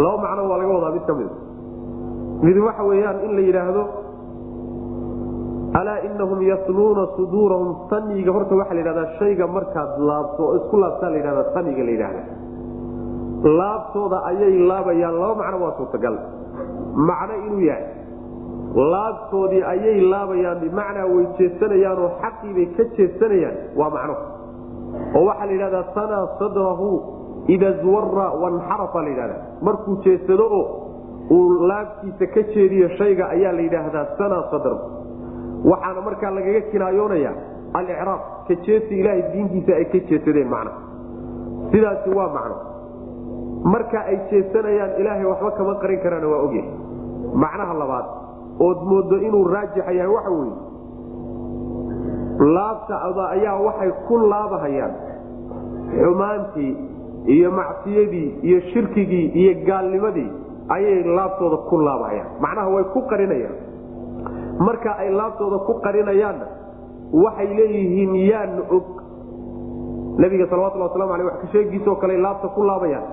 laba 0.04 0.16
macno 0.24 0.42
waa 0.50 0.58
laga 0.62 0.72
wadaa 0.78 0.92
mid 0.96 1.04
ka 1.10 1.14
mida 1.20 1.34
mid 2.46 2.56
waxa 2.66 2.82
weeyaan 2.90 3.18
in 3.26 3.32
la 3.38 3.42
yidhaahdo 3.48 3.82
alaa 5.80 5.98
inahum 6.08 6.40
yasnuuna 6.50 7.02
suduurahum 7.16 7.70
saniga. 7.90 8.30
Horta 8.36 8.54
waxaa 8.60 8.74
la 8.76 8.80
yidhahdaa 8.82 9.08
shayga 9.18 9.46
markaad 9.56 9.90
laabto 10.08 10.42
oo 10.48 10.54
isku 10.58 10.76
laabtaa 10.82 11.10
la 11.12 11.16
yidhahdaa 11.20 11.52
saniga 11.56 11.82
la 11.88 11.92
yidhahda 11.96 12.22
laabtooda 13.60 14.18
ayay 14.30 14.54
laabayaan 14.70 15.14
laba 15.22 15.34
macno 15.42 15.56
waa 15.64 15.74
suurtagal. 15.78 16.14
Macno 17.08 17.34
inuu 17.46 17.60
yahay 17.70 17.84
laabtoodii 18.92 19.62
ayay 19.72 20.00
laabayaan 20.12 20.58
bimacnaa 20.64 21.06
way 21.14 21.24
jeesanayaanoo 21.38 22.08
xaqiibay 22.22 22.66
ka 22.76 22.84
jeesanayaan 22.96 23.56
waa 23.80 23.90
macno 23.96 24.14
oo 25.18 25.24
waxaa 25.28 25.46
la 25.46 25.52
yidhahdaa 25.52 25.84
sanaa 25.94 26.24
sadrahu 26.40 26.88
ida 27.54 27.72
zwara 27.82 28.26
wanxarafa 28.42 29.02
la 29.02 29.08
yidhahda 29.12 29.36
markuu 29.68 29.96
jeesado 30.04 30.46
oo 30.58 30.64
uu 31.36 31.66
laabtiisa 31.70 32.26
ka 32.34 32.42
jeediyo 32.54 32.88
shayga 32.98 33.24
ayaa 33.34 33.52
la 33.52 33.60
yidhaahdaa 33.66 34.06
sanaa 34.18 34.42
sadr. 34.50 34.74
Waxaana 35.70 36.00
markaa 36.08 36.30
lagaga 36.36 36.60
kinaayoonaya 36.72 37.32
alicraab 37.78 38.20
ka 38.48 38.54
jeesi 38.66 38.92
ilaahay 39.00 39.22
diintiisa 39.32 39.72
ay 39.80 39.84
ka 39.92 39.98
jeesadeen 40.10 40.48
macna. 40.54 40.72
Sidaasi 41.72 42.10
waa 42.18 42.28
macno. 42.36 42.56
Marka 43.72 43.98
ay 44.10 44.16
jeesanayaan 44.30 44.92
ilaahay 45.00 45.24
waxba 45.32 45.50
kama 45.58 45.74
qarin 45.82 46.00
karaana 46.04 46.28
waa 46.32 46.42
ogyahay 46.46 46.70
macnaha 47.44 47.74
labaad 47.82 48.06
ood 48.66 48.78
moodo 48.90 49.16
inuu 49.26 49.44
raajixa 49.54 49.92
yahay 49.98 50.12
waxa 50.16 50.30
weye 52.38 52.52
laabtada 52.54 53.28
ayaa 53.30 53.56
waxay 53.66 53.90
ku 54.08 54.16
laabahayaan. 54.18 54.92
Xumaantii 56.02 56.76
iyo 57.26 57.50
macsiyadii 57.50 58.38
iyo 58.42 58.60
shirkigii 58.60 59.26
iyo 59.34 59.66
gaalnimadii 59.66 60.30
ayay 60.68 61.02
laabtooda 61.04 61.56
ku 61.68 61.78
laabahayaan. 61.78 62.28
Macnaha 62.40 62.68
way 62.68 62.84
ku 62.92 63.00
qarinayaan. 63.10 63.56
Marka 64.58 64.96
ay 64.98 65.10
laabtooda 65.10 65.58
ku 65.66 65.74
qarinayaanna 65.80 66.46
waxay 67.12 67.46
leeyihiin 67.56 68.14
yaana 68.30 68.62
og. 68.70 68.84
Nabiga 70.18 70.46
salawatuli 70.48 70.82
waslamu 70.82 71.12
aleh 71.12 71.26
wax 71.26 71.36
kasheegiisoo 71.44 71.96
kale 71.96 72.16
laabta 72.16 72.48
ku 72.48 72.62
laabayaan. 72.62 73.04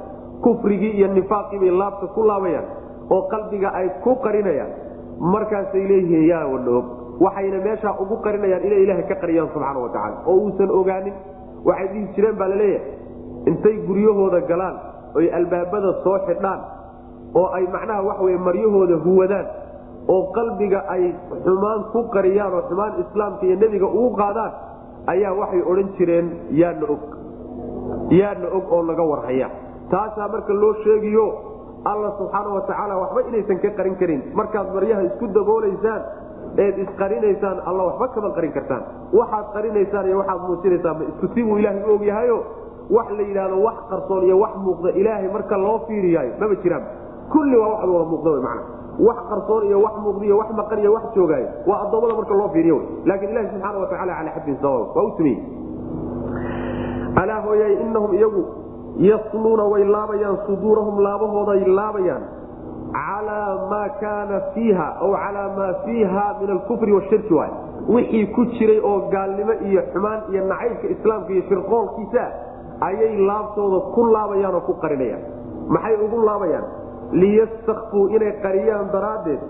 Kufrigii 0.41 0.91
iyo 0.97 1.07
nifaaqii 1.07 1.69
laabta 1.69 2.07
ku 2.15 2.23
laabayaan 2.23 2.65
oo 3.09 3.21
qalbiga 3.27 3.73
ay 3.73 3.89
ku 4.03 4.15
qarinayaan. 4.15 4.71
Markaasay 5.19 5.87
leeyihiin 5.87 6.27
yaana 6.27 6.69
og 6.79 6.85
waxayna 7.25 7.59
meeshaa 7.67 7.95
ugu 8.03 8.15
qarinayaan 8.25 8.63
inay 8.67 8.81
ilaahay 8.85 9.05
ka 9.11 9.15
qariyaan 9.23 9.49
subxaana 9.53 9.79
watacaala 9.85 10.17
oo 10.29 10.35
uusan 10.45 10.69
ogaanin 10.79 11.13
waxay 11.69 11.87
dhihi 11.93 12.07
jireen 12.15 12.35
baa 12.41 12.47
la 12.53 12.55
leeyahay 12.55 13.51
intay 13.51 13.75
guryahooda 13.87 14.39
galaan 14.51 14.75
oy 15.19 15.25
albaabada 15.39 15.91
soo 16.03 16.17
xidhaan 16.27 16.59
oo 17.39 17.47
ay 17.57 17.65
macnaha 17.75 18.01
waxawy 18.09 18.37
maryahooda 18.47 18.95
huwadaan 19.05 19.47
oo 20.13 20.21
qalbiga 20.37 20.79
ay 20.95 21.03
xumaan 21.45 21.81
ku 21.93 21.99
qariyaan 22.15 22.53
oo 22.57 22.61
xumaan 22.69 22.93
islaamka 23.03 23.43
iyo 23.47 23.55
nebiga 23.63 23.87
ugu 23.87 24.09
qaadaan 24.21 24.51
ayaa 25.13 25.33
waxay 25.41 25.61
odhan 25.71 25.89
jireen 25.97 26.27
yaana 26.61 26.85
og 26.93 27.01
yaana 28.19 28.47
og 28.57 28.65
oo 28.75 28.81
naga 28.89 29.03
warhaya. 29.11 29.47
Taasaa 29.91 30.27
marka 30.33 30.53
loo 30.53 30.73
sheegiyo 30.83 31.25
alla 31.91 32.09
subxaana 32.19 32.49
watacaala 32.57 32.93
waxba 33.03 33.21
inaysan 33.29 33.57
ka 33.63 33.69
qarin 33.77 33.95
karin. 34.01 34.21
Markaad 34.39 34.67
maryaha 34.75 35.01
isku 35.09 35.27
daboolaysaan 35.37 36.01
eed 36.57 36.75
isqarinaysaan 36.85 37.57
alla 37.69 37.83
waxba 37.89 38.07
kama 38.15 38.29
qarin 38.37 38.51
kartaan. 38.57 38.83
Waxaad 39.19 39.45
qarinaysaan 39.55 40.05
iyo 40.09 40.17
waxaad 40.21 40.41
muujinaysaan 40.47 41.01
isku 41.09 41.27
si 41.33 41.43
buu 41.43 41.57
ilaahay 41.57 41.83
u 41.89 41.93
ogyahayo 41.95 42.37
wax 42.95 43.07
la 43.17 43.23
yidhahdo 43.29 43.57
wax 43.67 43.77
qarsoon 43.89 44.23
iyo 44.27 44.37
wax 44.43 44.53
muuqda 44.65 44.89
ilaahay 45.01 45.27
marka 45.35 45.57
loo 45.57 45.79
fiiriyaayo 45.87 46.31
maba 46.41 46.55
jiraan. 46.63 46.83
Kulli 47.33 47.57
waa 47.57 47.69
waxad 47.73 47.89
wada 47.95 48.05
muuqda 48.11 48.31
man 48.47 48.59
wax 49.07 49.17
qarsoon 49.31 49.63
iyo 49.69 49.77
wax 49.85 49.95
muuqda 50.03 50.25
iyo 50.29 50.37
wax 50.41 50.49
maqan 50.59 50.79
iyo 50.83 50.91
wax 50.97 51.03
joogaayo 51.15 51.47
waa 51.69 51.79
addoommada 51.87 52.13
marka 52.19 52.33
loo 52.41 52.49
fiiriyo 52.55 52.77
laakin 53.09 53.29
ilahi 53.33 53.47
subxaana 53.53 53.77
watacaala 53.83 54.13
calaa 54.19 54.33
xaddin 54.37 54.57
sawaab 54.61 54.87
waa 54.95 55.03
u 55.03 55.11
sameeyey. 55.17 55.39
Alaa 57.21 57.41
hooyay 57.45 57.73
inahum 57.85 58.13
iyagu 58.13 58.43
yasnuuna 59.09 59.63
way 59.73 59.83
laabayaan 59.95 60.37
suduurahum 60.47 60.95
laabahooday 61.05 61.61
laabayaan 61.79 62.23
calaa 62.93 63.51
maa 63.71 63.89
kaana 64.01 64.37
fiiha 64.53 64.87
aw 65.05 65.11
calaa 65.23 65.49
maa 65.57 65.73
fiiha 65.85 66.25
min 66.41 66.49
alkufri 66.55 66.91
washirki 66.97 67.33
waay 67.39 67.51
wixii 67.95 68.25
ku 68.35 68.45
jiray 68.55 68.79
oo 68.89 68.97
gaalnimo 69.13 69.53
iyo 69.69 69.81
xumaan 69.93 70.19
iyo 70.33 70.41
nacaybka 70.51 70.87
islaamka 70.95 71.29
iyo 71.33 71.43
shirqoolkiisa 71.49 72.23
ayay 72.87 73.17
laabtooda 73.29 73.79
ku 73.95 74.01
laabayaan 74.15 74.55
oo 74.59 74.63
ku 74.69 74.73
qarinayaan 74.83 75.23
maxay 75.75 75.95
ugu 76.05 76.17
laabayaan 76.29 76.65
liyastakfuu 77.21 78.05
inay 78.15 78.31
qariyaan 78.45 78.87
daraaddeed 78.95 79.41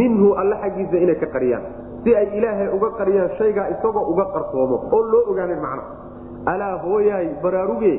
minhu 0.00 0.28
alle 0.40 0.56
xaggiisa 0.64 0.96
inay 1.04 1.16
ka 1.22 1.26
qariyaan 1.36 1.64
si 2.04 2.10
ay 2.20 2.26
ilaahay 2.38 2.68
uga 2.76 2.88
qariyaan 3.00 3.30
shaygaa 3.38 3.66
isagoo 3.74 4.04
uga 4.12 4.24
qarsoomo 4.34 4.76
oo 4.96 5.02
loo 5.12 5.22
ogaanin 5.32 5.60
macna 5.66 5.84
alaa 6.52 6.74
hooyaay 6.84 7.28
baraaruge 7.44 7.94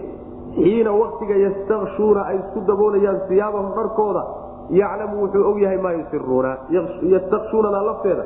xiina 0.57 0.91
waktiga 1.01 1.35
yastakshuuna 1.45 2.21
ay 2.31 2.37
isku 2.41 2.59
daboolayaan 2.69 3.19
siyaabahum 3.27 3.71
dharkooda 3.79 4.23
yaclamu 4.69 5.15
wuxuu 5.23 5.43
og 5.51 5.57
yahay 5.63 5.77
maa 5.85 5.93
yusiruuna 5.99 6.51
yastakshuunada 7.13 7.81
lafteeda. 7.89 8.23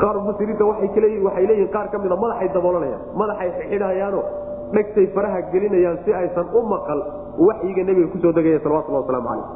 Qaar 0.00 0.14
mufasiriinta 0.20 0.64
waxay 0.64 1.00
leeyihiin 1.46 1.70
qaar 1.74 1.86
ka 1.92 1.98
mida 1.98 2.16
madaxay 2.16 2.48
daboolanayaan 2.54 3.02
madaxay 3.20 3.50
xidhayaano 3.70 4.20
dhegtay 4.74 5.06
faraha 5.14 5.40
gelinayaan 5.52 5.98
si 6.04 6.10
aysan 6.14 6.46
u 6.54 6.62
maqal 6.72 7.00
waxyiga 7.48 7.82
nebiga 7.88 8.08
ku 8.12 8.18
soo 8.22 8.32
degaya 8.32 8.58
salawatulhi 8.64 8.96
waslamu 9.00 9.28
calayh 9.28 9.48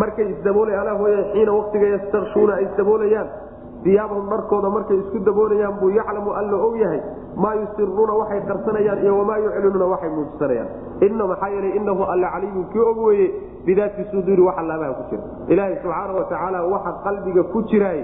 markay 0.00 0.26
isdaboolaya 0.34 0.94
hooy 1.00 1.14
xiina 1.32 1.52
waktiga 1.58 1.86
yastakshuuna 1.94 2.52
ay 2.58 2.64
isdaboolayaan 2.68 3.28
iyaabahum 3.84 4.28
dharkooda 4.28 4.70
markay 4.70 4.98
isku 4.98 5.18
daboolayaan 5.22 5.78
buu 5.80 5.90
yaclamu 5.90 6.30
alla 6.34 6.56
og 6.66 6.76
yahay 6.76 7.00
maa 7.36 7.54
yusiruuna 7.54 8.12
waxay 8.20 8.40
qarsanayaan 8.48 9.02
iyo 9.02 9.18
wamaa 9.18 9.38
yuclinuuna 9.38 9.86
waxay 9.86 10.10
muujisanayaan 10.10 10.68
ina 11.06 11.26
maxaa 11.26 11.48
yeelay 11.48 11.76
inahu 11.76 12.02
alla 12.02 12.30
caliimun 12.34 12.64
kii 12.72 12.80
og 12.90 12.98
weeye 12.98 13.28
bidaati 13.66 14.04
suduuri 14.10 14.42
waxa 14.42 14.62
laabaha 14.62 14.92
ku 14.98 15.02
jira. 15.10 15.22
Ilaahay 15.48 15.76
subxaana 15.82 16.12
wa 16.12 16.24
tacaala 16.24 16.62
waxa 16.66 16.92
qalbiga 17.04 17.42
ku 17.52 17.62
jiraay 17.70 18.02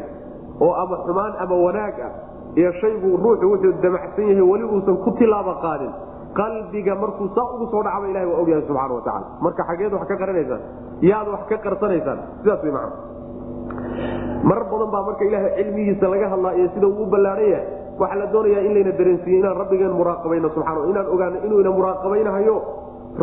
oo 0.61 0.73
ama 0.75 0.97
xumaan 1.07 1.33
ama 1.43 1.55
wanaag 1.67 1.97
ah 2.07 2.13
iyo 2.55 2.73
shaygu 2.81 3.17
ruuxu 3.17 3.51
wuxuu 3.51 3.73
damacsan 3.83 4.29
yahay 4.29 4.43
weli 4.43 4.65
uusan 4.65 4.97
ku 5.03 5.11
tilaaba 5.19 5.55
qaadin. 5.63 5.93
Qalbiga 6.35 6.95
markuu 6.95 7.29
saa 7.35 7.51
ugu 7.55 7.67
soo 7.71 7.83
dhacba 7.83 8.07
ilahay 8.11 8.27
waa 8.31 8.41
ogyahay 8.43 8.63
subxana 8.67 8.95
wa 8.95 9.23
marka 9.41 9.63
xageed 9.67 9.93
wax 9.93 10.07
ka 10.07 10.17
qaranaysaan 10.23 10.63
yaad 11.01 11.29
wax 11.35 11.43
ka 11.51 11.59
qarsanaysaan 11.59 12.19
sidaas 12.43 12.63
way 12.63 12.73
macna 12.73 13.14
marar 14.49 14.65
badan 14.73 14.91
baa 14.95 15.03
marka 15.09 15.25
ilaahay 15.29 15.53
cilmigiisa 15.59 16.07
laga 16.15 16.29
hadlaa 16.33 16.55
iyo 16.59 16.69
sida 16.75 16.87
uu 16.89 17.03
u 17.03 17.07
ballaaran 17.15 17.49
yahay 17.53 17.67
waxaa 18.01 18.19
la 18.23 18.27
doonayaa 18.35 18.63
in 18.69 18.73
layna 18.77 18.93
dareensiiye 19.01 19.39
inaan 19.41 19.57
rabbigeen 19.63 19.93
muraaqabayno 20.01 20.49
subxana 20.57 20.81
inaan 20.93 21.07
ogaano 21.15 21.37
inuu 21.47 21.61
ina 21.65 21.71
muraaqabaynahayo 21.79 22.57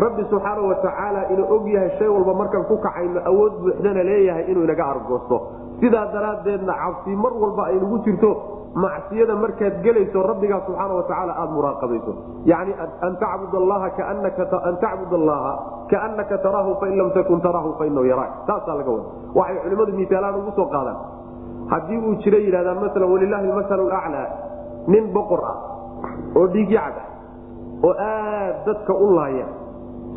rabbi 0.04 0.22
subxaana 0.32 0.60
wa 0.70 0.74
tacaala 0.84 1.20
ina 1.34 1.42
og 1.54 1.64
yahay 1.74 1.90
shay 1.98 2.08
walba 2.16 2.34
markaan 2.42 2.64
ku 2.70 2.76
kacayno 2.86 3.20
awood 3.30 3.52
buuxdana 3.64 4.02
leeyahay 4.10 4.44
inuu 4.50 4.64
inaga 4.68 4.84
argoosto. 4.94 5.36
Sidaa 5.80 6.06
daraaddeedna 6.14 6.72
cabsi 6.82 7.16
mar 7.24 7.32
walba 7.42 7.62
aynugu 7.70 7.98
jirto 8.06 8.30
macsiyada 8.74 9.34
markaad 9.36 9.82
gelayso 9.84 10.22
rabbigaa 10.22 10.60
subxaana 10.66 10.94
wa 10.94 11.02
tacaala 11.08 11.32
aada 11.36 11.52
muraaqabayso. 11.52 12.12
Yani 12.44 12.72
an 13.06 13.16
tacbud 13.20 13.54
allaha 13.62 13.90
kaanaka 15.90 16.38
taraahu 16.38 16.80
fain 16.80 16.96
lam 16.96 17.10
takun 17.12 17.40
taraahu 17.40 17.76
fainahu 17.78 18.04
yaraak. 18.06 18.46
Taasaa 18.46 18.76
laga 18.80 18.90
wada 18.90 19.04
waxay 19.34 19.58
culimmadu 19.64 19.92
misaalaan 19.92 20.34
ugu 20.40 20.52
soo 20.56 20.68
qaadaan. 20.74 20.98
Haddii 21.72 21.98
uu 21.98 22.14
jira 22.24 22.38
yidhahdaan 22.38 22.80
maala 22.80 23.06
walilaahi 23.12 23.50
almasalu 23.50 23.88
laclaa 23.88 24.28
nin 24.88 25.04
boqor 25.14 25.40
ah 25.52 25.56
oo 26.36 26.46
dhiigyacad 26.54 26.96
ah 26.96 27.06
oo 27.86 27.92
aad 27.92 28.56
dadka 28.66 28.92
u 28.94 29.06
laaya 29.16 29.46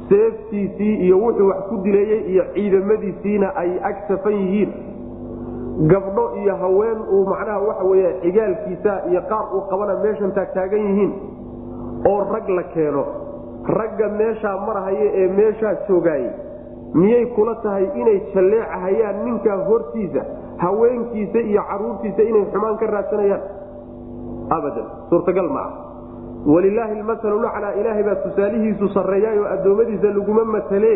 seeftiisii 0.09 0.95
iyo 1.05 1.17
wuxuu 1.19 1.47
wax 1.49 1.59
ku 1.69 1.77
dileeyey 1.85 2.21
iyo 2.31 2.43
ciidamadiisiina 2.53 3.47
ay 3.55 3.71
ag 3.89 3.97
safan 4.07 4.33
yihiin 4.33 4.71
gabdho 5.91 6.25
iyo 6.41 6.55
haween 6.55 6.99
uu 7.11 7.25
macnaha 7.25 7.59
waxa 7.67 7.83
wey 7.83 8.03
xigaalkiisa 8.23 8.93
iyo 9.11 9.21
qaar 9.29 9.45
uu 9.55 9.61
qabana 9.69 9.95
meeshan 10.03 10.31
taagtaagan 10.31 10.79
yihiin 10.87 11.13
oo 12.09 12.19
rag 12.33 12.49
la 12.49 12.63
keeno. 12.73 13.03
Ragga 13.67 14.07
meeshaa 14.19 14.57
marahaya 14.67 15.07
ee 15.21 15.27
meeshaa 15.37 15.73
joogaayey 15.87 16.29
miyay 16.93 17.25
kula 17.35 17.55
tahay 17.63 17.85
inay 18.01 18.19
jalleecahayaan 18.33 19.17
ninkaa 19.25 19.57
hortiisa 19.69 20.21
haweenkiisa 20.63 21.39
iyo 21.39 21.61
caruurtiisa 21.69 22.21
inay 22.23 22.45
xumaan 22.53 22.77
ka 22.77 22.85
raadsanayaan? 22.95 23.41
Abadan. 24.57 24.87
Suurtagal 25.09 25.49
ma 25.49 25.61
ah 25.65 25.71
walilaahi 26.45 26.99
lmasalu 27.01 27.39
laclaa 27.41 27.73
ilaahay 27.81 28.03
baa 28.03 28.15
tusaalihiisu 28.23 28.87
sarreeyaay 28.95 29.39
oo 29.39 29.47
addoommadiisa 29.55 30.13
laguma 30.17 30.43
matale 30.45 30.91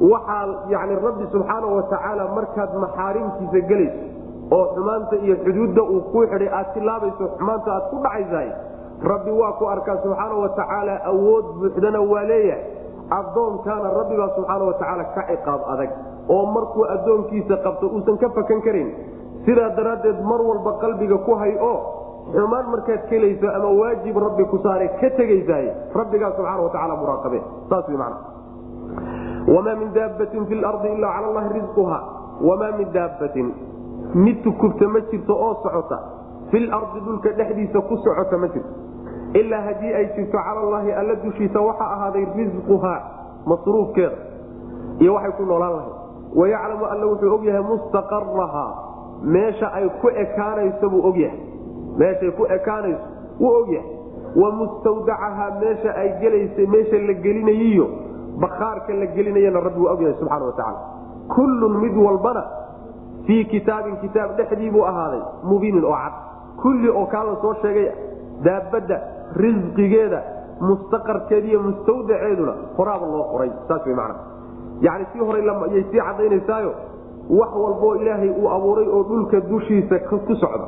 waxaa 0.00 0.46
yani 0.74 0.94
rabbi 1.06 1.24
subxaana 1.32 1.66
wa 1.76 1.82
tacaala 1.92 2.24
markaad 2.38 2.70
maxaarimtiisa 2.84 3.60
gelayso 3.70 3.98
oo 4.56 4.64
xumaanta 4.74 5.16
iyo 5.24 5.34
xuduudda 5.44 5.82
uu 5.82 6.00
kuu 6.12 6.24
xidhay 6.32 6.48
aad 6.58 6.68
tilaabayso 6.74 7.24
xumaanta 7.38 7.68
aad 7.76 7.84
ku 7.90 7.96
dhacaysahay 8.04 8.48
rabbi 9.12 9.30
waa 9.40 9.52
ku 9.58 9.64
arkaa 9.74 9.96
subxaana 10.04 10.34
wa 10.44 10.48
tacaala 10.60 10.94
awood 11.12 11.44
buuxdana 11.60 12.00
waa 12.12 12.24
leeyahay. 12.32 12.64
Addoonkaana 13.18 13.88
rabbibaa 13.98 14.28
subxaana 14.36 14.64
wa 14.70 14.74
tacaala 14.80 15.04
ka 15.14 15.22
ciqaab 15.30 15.62
adag 15.74 15.90
oo 16.34 16.44
markuu 16.56 16.84
addoonkiisa 16.94 17.56
qabto 17.64 17.86
uusan 17.94 18.16
ka 18.22 18.28
fakan 18.36 18.60
karin. 18.66 18.88
Sidaa 19.44 19.70
daraaddeed 19.78 20.18
mar 20.30 20.40
walba 20.48 20.72
qalbiga 20.82 21.18
ku 21.26 21.32
hay 21.42 21.54
oo 21.70 21.78
xumaan 22.34 22.66
markaad 22.74 23.02
kelayso 23.10 23.48
ama 23.56 23.68
waajib 23.80 24.16
rabbi 24.26 24.44
ku 24.52 24.56
saare 24.64 24.88
ka 25.00 25.08
tegaysaay 25.20 25.66
rabbigaa 26.00 26.32
subxaana 26.38 26.62
wa 26.66 26.70
tacaala 26.74 26.94
muraaqabe 27.02 27.40
saas 27.70 27.88
wy 27.92 27.96
macna 28.02 28.18
wamaa 29.48 29.74
min 29.74 29.92
daabbatin 29.94 30.46
fi 30.46 30.54
lardi 30.54 30.88
ilaa 30.88 31.12
cala 31.14 31.26
allahi 31.28 31.52
risquha 31.60 31.98
wamaa 32.48 32.72
min 32.78 32.92
daabbatin 32.92 33.52
mid 34.14 34.42
tukubta 34.42 34.88
ma 34.88 35.00
jirto 35.10 35.34
oo 35.34 35.54
socota 35.62 35.98
fil 36.50 36.72
ardi 36.74 37.00
dhulka 37.06 37.32
dhexdiisa 37.38 37.80
ku 37.88 37.96
socota 37.96 38.38
ma 38.38 38.48
jirto 38.48 38.74
ilaa 39.40 39.60
haddii 39.68 39.92
ay 40.00 40.06
jirto 40.16 40.38
cala 40.38 40.60
allaahi 40.60 40.92
alla 40.92 41.14
dushiisa 41.24 41.60
waxaa 41.68 41.90
ahaaday 41.96 42.26
risquhaa 42.36 42.98
masruufkeeda 43.46 44.16
iyo 45.00 45.14
waxay 45.14 45.32
ku 45.38 45.44
noolaan 45.50 45.72
lahayd 45.72 45.94
wayaclamu 46.40 46.84
alla 46.84 47.06
wuxuu 47.06 47.34
ogyahay 47.34 47.62
mustaqarahaa 47.62 48.72
meesha 49.22 49.72
ay 49.78 49.88
ku 50.02 50.08
ekaanayso 50.24 50.90
buu 50.90 51.02
ogyahay 51.10 51.38
meeshay 52.02 52.30
ku 52.38 52.44
ekaanayso 52.46 53.06
wuu 53.40 53.54
ogyahay 53.62 53.88
wa 54.42 54.50
mustawdacahaa 54.58 55.50
meesha 55.62 55.94
ay 56.02 56.08
gelaysa 56.20 56.62
meesha 56.74 56.98
la 57.08 57.14
gelinayiyo 57.24 57.86
bakaarka 58.40 58.92
la 59.00 59.06
gelinayana 59.16 59.60
rabbi 59.66 59.80
waa 59.84 59.92
ogyahay 59.94 60.14
subxana 60.20 60.44
wa 60.44 60.52
tacaala 60.52 60.80
kullun 61.34 61.74
mid 61.82 61.96
walbana 62.06 62.42
fii 63.26 63.44
kitaabin 63.44 63.96
kitaab 64.04 64.36
dhexdii 64.36 64.70
buu 64.70 64.84
ahaaday 64.90 65.22
mubiinin 65.42 65.84
oo 65.84 65.92
cad. 66.02 66.12
Kulli 66.62 66.88
oo 66.88 67.06
kaa 67.06 67.24
la 67.24 67.36
soo 67.42 67.54
sheegay 67.62 67.86
daabadda 68.44 68.96
risqigeeda 69.42 70.20
mustaqarkeeda 70.60 71.46
iyo 71.50 71.60
mustawdaceeduna 71.66 72.54
horaaba 72.76 73.06
loo 73.06 73.24
qoray 73.32 73.50
saas 73.68 73.86
way 73.86 73.94
macna 73.94 74.20
yacni 74.86 75.06
sii 75.12 75.20
horayay 75.28 75.84
sii 75.90 76.00
cadaynaysaayo 76.06 76.72
wax 77.38 77.50
walboo 77.64 77.94
ilaahay 78.00 78.30
uu 78.40 78.48
abuuray 78.56 78.88
oo 78.88 79.02
dhulka 79.08 79.40
dushiisa 79.40 79.98
ku 80.08 80.34
socda. 80.42 80.66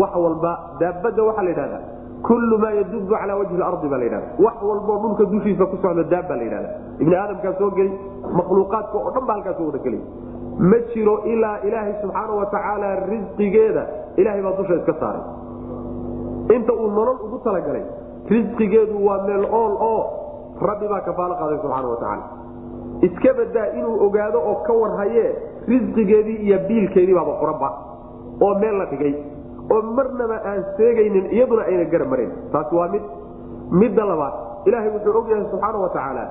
Wax 0.00 0.12
walba 0.24 0.52
daabadda 0.80 1.22
waxaa 1.28 1.42
la 1.42 1.50
yidhahdaa 1.50 1.82
kullu 2.28 2.58
maa 2.62 2.70
yadubu 2.78 3.06
calaa 3.14 3.36
wajhi 3.40 3.56
lardi 3.62 3.88
baa 3.92 3.98
la 3.98 4.04
yidhahda. 4.04 4.28
Wax 4.44 4.56
walboo 4.68 4.98
dhulka 5.02 5.24
dushiisa 5.32 5.64
ku 5.70 5.76
socda 5.82 6.02
daab 6.12 6.28
baa 6.30 6.36
la 6.40 6.42
yidhahda. 6.46 6.70
Ibni 7.02 7.14
aadamkaa 7.22 7.54
soo 7.58 7.70
geli 7.76 7.92
makhluuqaadka 8.38 8.96
oo 8.98 9.10
dhan 9.14 9.24
baa 9.28 9.34
halkaa 9.36 9.54
soo 9.58 9.66
wada 9.70 9.78
gelay 9.86 10.02
ma 10.70 10.78
jiro 10.94 11.14
ilaa 11.32 11.56
ilaahay 11.68 11.94
subxaana 12.02 12.32
wa 12.40 12.46
tacaala 12.54 12.88
risqigeeda 13.10 13.82
ilahay 14.20 14.42
baa 14.46 14.54
dusha 14.58 14.74
iska 14.80 14.94
saaray. 15.00 15.22
Inta 16.56 16.72
uu 16.72 16.88
nolol 16.96 17.18
ugu 17.26 17.38
talagalay 17.44 17.84
risqigeedu 18.34 18.94
waa 19.06 19.18
meel 19.26 19.44
ool 19.60 19.74
oo 19.90 20.02
rabbi 20.68 20.86
baa 20.92 21.00
kafaalo 21.08 21.34
qaaday 21.40 21.58
subxaana 21.64 21.88
wa 21.94 21.96
tacaala. 22.02 22.24
Iska 23.06 23.30
badaa 23.38 23.66
inuu 23.78 23.94
ogaado 24.06 24.38
oo 24.50 24.54
ka 24.66 24.72
warhaye 24.82 25.24
risqigeedii 25.72 26.38
iyo 26.46 26.58
biilkeedii 26.68 27.14
baaba 27.18 27.32
qoranba 27.42 27.68
oo 28.46 28.54
meel 28.62 28.76
la 28.80 28.86
dhigay 28.92 29.14
oo 29.70 29.82
marnaba 29.96 30.36
aan 30.50 30.60
seegaynin 30.76 31.26
iyaduna 31.36 31.62
ayna 31.70 31.84
gara 31.92 32.04
marin 32.12 32.30
taasi 32.52 32.74
waa 32.74 32.88
mid 32.94 33.02
midda 33.80 34.04
labaad. 34.10 34.34
Ilaahay 34.68 34.90
wuxuu 34.94 35.18
ogyahay 35.20 35.44
subxaana 35.50 35.78
wa 35.84 35.88
tacaala 35.94 36.24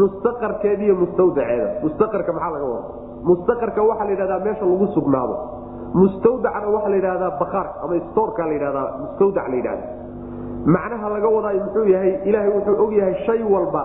mustaqarkeeda 0.00 0.82
iyo 0.86 0.94
mustawdaceeda. 1.02 1.66
Mustaqarka 1.84 2.32
maxaa 2.36 2.50
laga 2.54 2.66
wada 2.72 2.88
mustaqarka 3.28 3.80
waxaa 3.90 4.04
la 4.06 4.10
yidhahdaa 4.14 4.40
meesha 4.46 4.64
lagu 4.70 4.86
sugnaado. 4.96 5.34
Mustawdacna 6.00 6.68
waxaa 6.74 6.90
la 6.92 6.96
yidhahdaa 7.00 7.30
bakaarka 7.40 7.76
ama 7.84 7.94
stoorka 8.10 8.42
la 8.48 8.52
yidhahdaa 8.56 8.86
mustawdac 9.02 9.46
la 9.52 9.56
yidhahda 9.60 9.86
macnaha 10.74 11.06
laga 11.14 11.28
wadaayo 11.36 11.60
muxuu 11.64 11.84
yahay 11.94 12.12
ilaahay 12.28 12.50
wuxuu 12.56 12.74
og 12.84 12.92
yahay 12.98 13.14
shay 13.26 13.40
walba 13.54 13.82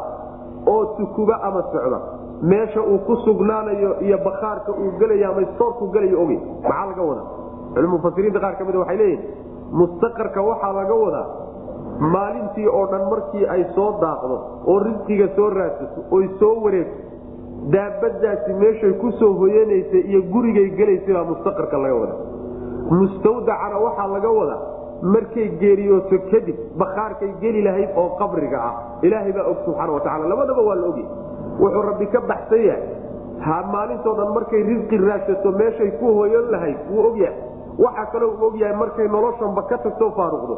oo 0.73 0.85
tukuba 0.97 1.35
ama 1.47 1.61
socda. 1.73 1.99
Meesha 2.51 2.81
uu 2.81 2.97
ku 3.07 3.15
sugnaanayo 3.25 3.91
iyo 4.01 4.17
bakaarka 4.27 4.71
uu 4.81 4.91
gelayo 4.99 5.25
ama 5.31 5.45
stoorku 5.55 5.83
gelayo 5.93 6.17
ogey 6.23 6.39
maxaa 6.63 6.85
laga 6.89 7.01
wadaa 7.09 7.27
mufasiriinta 7.75 8.39
qaar 8.45 8.55
ka 8.59 8.63
mida 8.65 8.79
waxay 8.83 8.97
leeyihiin 8.97 9.21
mustaqarka 9.79 10.41
waxaa 10.49 10.73
laga 10.79 10.95
wadaa 11.03 11.27
maalintii 12.15 12.67
oo 12.67 12.85
dhan 12.91 13.03
markii 13.13 13.45
ay 13.55 13.63
soo 13.75 13.89
daaqdo 14.01 14.37
oo 14.71 14.79
risqiga 14.87 15.27
soo 15.35 15.49
raadsato 15.49 15.99
oy 16.17 16.25
soo 16.39 16.55
wareegto 16.63 16.99
daabadaasi 17.75 18.53
meeshay 18.63 18.93
ku 19.01 19.11
soo 19.19 19.33
hoyanaysa 19.41 19.97
iyo 20.09 20.21
gurigay 20.33 20.69
gelaysay 20.79 21.13
baa 21.13 21.23
mustaqarka 21.31 21.77
laga 21.77 21.95
wadaa. 22.01 22.19
Mustawdacana 22.99 23.77
waxaa 23.85 24.07
laga 24.15 24.29
wadaa 24.39 24.61
markay 25.13 25.47
geeriyooto 25.61 26.17
kadib 26.31 26.57
bakaarkay 26.81 27.29
geli 27.41 27.61
lahayd 27.67 27.89
oo 27.95 28.09
qabriga 28.19 28.57
ah. 28.69 28.73
Ilaahay 29.05 29.31
baa 29.37 29.45
og 29.51 29.57
subxaana 29.65 29.91
watacaala 29.97 30.27
labadaba 30.33 30.61
waa 30.69 30.75
la 30.81 30.87
ogyahy 30.91 31.07
wuxuu 31.61 31.81
rabbi 31.89 32.05
ka 32.15 32.19
baxsan 32.31 32.61
yahay. 32.65 32.83
Ha 33.45 33.55
maalintoo 33.73 34.15
dhan 34.19 34.29
markay 34.37 34.61
risqi 34.71 34.97
raadsato 34.97 35.51
meeshay 35.61 35.91
ku 35.99 36.13
hoyan 36.19 36.51
lahayd 36.51 36.77
wuu 36.91 37.05
ogyahay 37.09 37.35
waxaa 37.79 38.05
kaloo 38.13 38.31
u 38.41 38.45
ogyahay 38.47 38.75
markay 38.75 39.07
noloshanba 39.07 39.61
ka 39.69 39.77
tagtoo 39.77 40.11
faaruqdo 40.17 40.55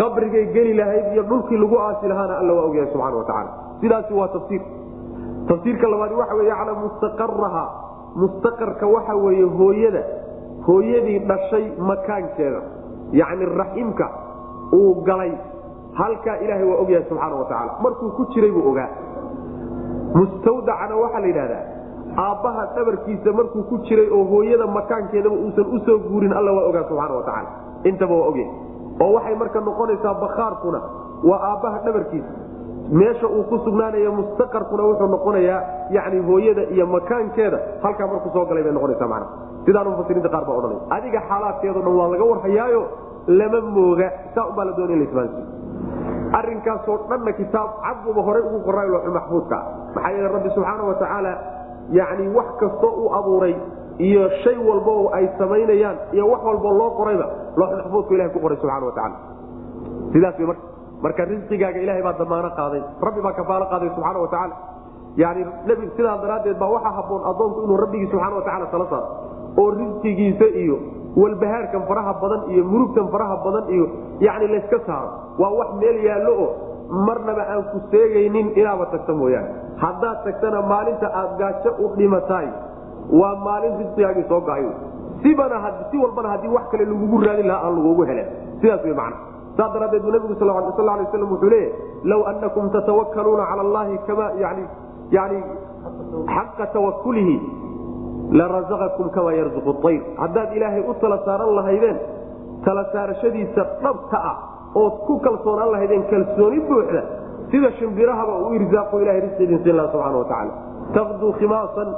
qabrigay 0.00 0.46
geli 0.54 0.74
lahayd 0.74 1.12
iyo 1.12 1.22
dhulkii 1.22 1.58
lagu 1.62 1.76
aasi 1.78 2.08
lahaana 2.08 2.34
alla 2.40 2.52
waa 2.58 2.66
ogyahay 2.70 2.88
subxana 2.92 3.16
watacaala 3.16 3.50
sidaasi 3.80 4.14
waa 4.14 4.28
tafsiir. 4.28 4.62
Tafsiirka 5.48 5.86
labaadi 5.92 6.14
waxa 6.14 6.34
wey 6.34 6.46
yaclam 6.48 6.76
mustaqaraha 6.84 7.64
mustaqarka 8.22 8.86
waxa 8.94 9.14
weeye 9.24 9.46
hooyada 9.58 10.02
hooyadii 10.66 11.18
dhashay 11.30 11.64
makaankeeda 11.90 12.60
yani 13.12 13.44
raximka 13.60 14.06
uu 14.72 14.94
galay. 15.08 15.32
Halkaa 16.00 16.36
ilaahay 16.44 16.64
waa 16.70 16.78
ogyahay 16.82 17.04
subxaana 17.08 17.34
wa 17.36 17.44
tacaala. 17.44 17.72
Markuu 17.82 18.10
ku 18.16 18.24
jiray 18.34 18.50
buu 18.50 18.68
ogaa. 18.70 18.88
Mustawdacana 20.14 20.96
waxaa 21.02 21.20
la 21.20 21.26
yidhahdaa 21.26 21.64
aabbaha 22.16 22.66
dhabarkiisa 22.76 23.32
markuu 23.32 23.62
ku 23.62 23.78
jiray 23.88 24.08
oo 24.10 24.24
hooyada 24.24 24.66
makaankeedaba 24.66 25.34
uusan 25.36 25.66
u 25.66 25.78
soo 25.86 25.98
guurin 25.98 26.32
alla 26.32 26.52
waa 26.52 26.68
ogaa 26.68 26.84
subxaana 26.88 27.14
wa 27.14 27.22
tacaala. 27.22 27.48
Intaba 27.84 28.14
waa 28.14 28.28
ogyahay 28.28 28.52
oo 29.00 29.12
waxay 29.12 29.34
marka 29.34 29.60
noqonaysaa 29.60 30.14
bakhaarkuna 30.14 30.80
waa 31.24 31.40
aabbaha 31.50 31.78
dhabarkiisa. 31.84 32.32
Meesha 32.92 33.26
uu 33.26 33.44
ku 33.48 33.58
sugnaanayo 33.64 34.12
mustaqarkuna 34.12 34.82
wuxuu 34.82 35.06
noqonayaa 35.08 35.62
yani 35.90 36.20
hooyada 36.28 36.62
iyo 36.62 36.86
makaankeeda 36.86 37.58
halkaa 37.82 38.06
markuu 38.06 38.32
soo 38.32 38.44
galay 38.44 38.62
bay 38.62 38.72
noqonaysa 38.72 39.08
mana 39.08 39.26
sidaana 39.64 39.90
mufasiriinta 39.90 40.28
qaar 40.28 40.44
baa 40.44 40.56
odhanay 40.60 40.80
adiga 40.90 41.22
xaalaadkeedo 41.28 41.80
dhan 41.80 41.96
waa 41.96 42.08
laga 42.12 42.24
warhayaayo 42.24 42.82
lama 43.26 43.60
mooga. 43.60 44.12
Saa 44.34 44.46
ubaa 44.52 44.64
la 44.64 44.72
doonay 44.76 44.96
in 45.00 45.62
arrinkaasoo 46.32 46.98
dhanna 47.08 47.32
kitaab 47.32 47.70
cadbuba 47.84 48.20
horay 48.22 48.42
ugu 48.42 48.72
looxul 48.72 49.12
maxfuudka. 49.12 49.56
Maxaa 49.94 50.10
yeele 50.12 50.28
rabbi 50.28 50.50
subxaana 50.50 50.82
wa 50.82 50.94
yani 51.98 52.24
wax 52.36 52.48
kastoo 52.62 52.92
uu 53.02 53.08
abuuray 53.18 53.54
iyo 54.08 54.22
shay 54.42 54.56
walba 54.68 54.90
oo 55.00 55.08
ay 55.18 55.24
samaynayaan 55.40 55.96
iyo 56.16 56.24
wax 56.32 56.40
walboo 56.48 56.72
loo 56.80 56.90
qorayba 56.98 57.26
looxul 57.60 57.76
maxfuudku 57.82 58.12
ilahay 58.16 58.32
ku 58.34 58.40
qoray 58.44 58.56
subxana 58.62 58.86
wa 58.88 58.92
tacaala. 58.98 59.16
Sidaas 60.12 60.36
way 60.38 60.46
marka 60.46 60.62
marka 61.04 61.22
risqigaaga 61.32 61.78
ilahay 61.84 62.02
baa 62.06 62.14
damaano 62.22 62.50
qaaday 62.60 62.82
rabbi 63.06 63.20
baa 63.26 63.32
kafaalo 63.40 63.64
qaaday 63.72 63.90
subxaana 63.96 64.18
wa 64.24 64.28
tacaala. 64.34 64.54
Yani 65.22 65.40
sidaa 65.96 66.16
daraaddeed 66.24 66.58
baa 66.62 66.70
waxaa 66.76 66.92
haboon 66.98 67.22
addoonku 67.30 67.58
inuu 67.66 67.76
rabbigii 67.84 68.08
subxana 68.12 68.36
wa 68.38 68.42
tacala 68.48 68.66
tala 68.74 68.86
saaro 68.92 69.06
oo 69.60 69.68
risqigiisa 69.80 70.46
iyo 70.62 70.76
walbahaarkan 71.22 71.82
faraha 71.90 72.12
badan 72.22 72.40
iyo 72.52 72.62
murugtan 72.72 73.06
faraha 73.14 73.36
badan 73.44 73.64
iyo 73.76 73.84
yani 74.26 74.46
layska 74.52 74.78
saaro 74.88 75.08
waa 75.42 75.52
wax 75.60 75.68
meel 75.80 75.98
yaallo 76.08 76.32
oo 76.44 76.48
marnaba 76.92 77.42
aan 77.54 77.64
ku 77.72 77.80
seegaynin 77.90 78.52
inaaba 78.60 78.86
tagta 78.92 79.12
mooyaane. 79.14 79.50
Haddaad 79.82 80.24
tagtana 80.24 80.62
maalinta 80.62 81.08
aad 81.20 81.36
gaajo 81.40 81.70
u 81.84 81.90
dhimataay. 81.96 82.48
Waa 83.20 83.34
maalin 83.44 83.78
risqigaagii 83.80 84.28
soo 84.28 84.40
sibana 85.22 85.56
si 85.90 85.96
walbana 85.98 86.28
haddii 86.28 86.48
wax 86.48 86.64
kale 86.70 86.84
lagugu 86.84 87.20
raadin 87.24 87.46
lahaa 87.46 87.66
aan 87.66 87.76
lagugu 87.76 88.04
helen 88.10 88.26
sidaas 88.60 88.84
wey 88.84 88.94
macna. 88.94 89.16
Saa 89.56 89.68
daraadeed 89.74 90.02
buu 90.02 90.12
nabigu 90.12 90.34
sal 90.38 90.48
lay 90.48 90.56
waslam 90.56 91.30
wuxuu 91.32 91.50
leeyahy 91.50 91.72
law 92.04 92.20
anakum 92.26 92.70
tatawakkaluuna 92.70 93.44
cala 93.50 93.62
allahi 93.62 93.98
kama 94.06 94.26
yani 94.40 94.64
yani 95.10 95.38
xaqa 96.26 96.66
tawakulihi 96.72 97.36
larazaqakum 98.32 99.10
kama 99.10 99.32
yarzuqu 99.34 99.88
ayr 99.88 100.02
haddaad 100.16 100.56
ilaahay 100.56 100.82
u 100.88 100.94
tala 101.00 101.18
saaran 101.24 101.54
lahaydeen 101.56 101.98
tala 102.64 102.84
saarashadiisa 102.92 103.62
dhabta 103.82 104.18
ah 104.30 104.36
ood 104.74 104.94
ku 105.06 105.18
kalsoonaan 105.20 105.70
lahaydeen 105.72 106.04
kalsooni 106.10 106.60
buuxda 106.68 107.02
sida 107.50 107.70
shimbirahaba 107.78 108.34
u 108.48 108.54
irzaaqo 108.58 109.00
ilahay 109.00 109.20
risqiidin 109.20 109.58
siin 109.64 109.76
laha 109.76 109.88
subxana 109.92 110.18
wa 110.18 110.24
tacala 110.24 110.52
taqduu 110.96 111.32
khimaasan 111.38 111.88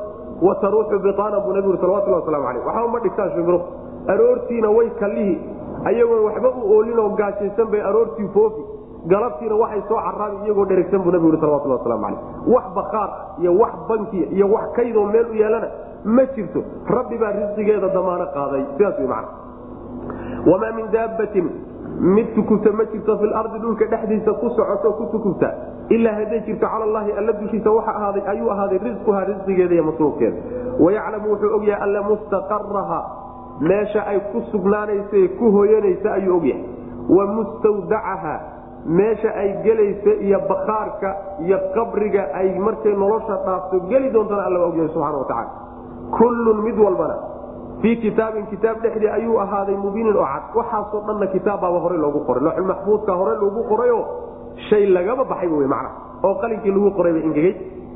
wa 0.47 0.55
taruuxu 0.63 0.99
biaanan 1.05 1.41
buu 1.45 1.53
nabigu 1.57 1.77
salawatullah 1.83 2.21
waslamu 2.23 2.47
aleyh 2.51 2.63
waxba 2.67 2.89
ma 2.95 2.99
dhigtaan 3.05 3.31
shimbiruhu 3.35 3.65
aroortiina 4.13 4.69
way 4.77 4.89
kallihi. 5.01 5.35
Ayagoon 5.89 6.23
waxba 6.29 6.49
u 6.49 6.73
oolinoo 6.77 7.09
gaajaysan 7.21 7.67
bay 7.73 7.81
aroortii 7.81 8.29
foofi. 8.35 8.63
Galabtiina 9.13 9.55
waxay 9.63 9.83
soo 9.89 10.01
caraabi 10.07 10.37
iyagoo 10.45 10.65
dherigsan 10.71 11.01
buu 11.05 11.11
nabigu 11.15 11.37
salawatullah 11.41 11.79
waslamu 11.79 12.07
aleyh 12.07 12.21
wax 12.55 12.65
bakaar 12.79 13.11
iyo 13.41 13.53
wax 13.63 13.73
bankiya 13.89 14.27
iyo 14.37 14.47
wax 14.55 14.65
kaydoo 14.77 15.07
meel 15.07 15.27
u 15.31 15.35
yeelana 15.35 15.69
ma 16.05 16.25
jirto. 16.35 16.61
Rabbi 16.97 17.19
baa 17.19 17.33
risqigeeda 17.39 17.89
damaano 17.97 18.27
qaaday. 18.37 18.63
Sidaas 18.77 18.99
wy 18.99 19.07
man 19.07 19.25
wamaa 20.51 20.73
min 20.79 20.87
daabbatin 20.93 21.47
mid 22.01 22.35
tukubta 22.35 22.73
ma 22.73 22.85
jirto 22.93 23.19
fi 23.19 23.27
lardi 23.27 23.59
dhulka 23.59 23.87
dhexdiisa 23.87 24.33
ku 24.41 24.51
socoto 24.51 24.93
ku 24.99 25.05
tukubta 25.13 25.51
ilaa 25.89 26.15
hadday 26.15 26.41
jirto 26.47 26.67
cala 26.67 26.85
allahi 26.85 27.13
alla 27.13 27.33
dushiisa 27.33 27.71
ayuu 28.27 28.51
ahaaday 28.51 28.79
risquhaa 28.79 29.25
risqigeeda 29.25 29.75
iyo 29.75 29.85
masruufkeeda. 29.85 30.37
Wayaclamu 30.81 31.31
wuxuu 31.31 31.55
ogyahay 31.57 31.83
alla 31.83 32.03
mustaqaraha 32.03 33.01
meesha 33.61 34.07
ay 34.07 34.21
ku 34.33 34.43
sugnaanaysa 34.51 35.29
ku 35.39 35.51
hoyanaysa 35.51 36.13
ayuu 36.13 36.37
ogyahay 36.37 36.65
wa 37.09 37.27
mustawdacaha 37.27 38.35
meesha 38.87 39.31
ay 39.35 39.63
gelaysa 39.63 40.11
iyo 40.21 40.41
bakaarka 40.49 41.17
iyo 41.41 41.59
qabriga 41.75 42.29
ay 42.35 42.59
markay 42.59 42.93
nolosha 42.93 43.37
dhaafto 43.47 43.81
geli 43.89 44.11
doontana 44.11 44.45
alla 44.45 44.59
waa 44.61 44.67
ogyahay 44.69 44.89
subxana 44.89 45.19
wa 45.19 45.25
tacala 45.25 45.51
kullun 46.19 46.63
mid 46.65 46.79
walbana 46.79 47.34
fii 47.85 47.97
kitaabin 48.01 48.47
kitaab 48.49 48.81
dhexdii 48.81 49.13
ayuu 49.13 49.37
ahaaday 49.45 49.77
mubiinin 49.77 50.17
oo 50.17 50.25
cad. 50.25 50.45
Waxaasoo 50.57 51.01
dhanna 51.07 51.27
kitaabbaaba 51.37 51.79
hore 51.85 51.97
loogu 52.01 52.21
qoray. 52.25 52.41
Looxulmaxfuudka 52.47 53.13
hore 53.13 53.35
loogu 53.43 53.61
qorayo 53.71 53.99
shay 54.69 54.87
lagama 54.97 55.25
baxayba 55.29 55.57
w 55.61 55.69
macna. 55.69 55.91
Oo 56.25 56.35
qalinkii 56.41 56.73
lagu 56.73 56.91
qorayba 56.97 57.21
ingegey 57.29 57.53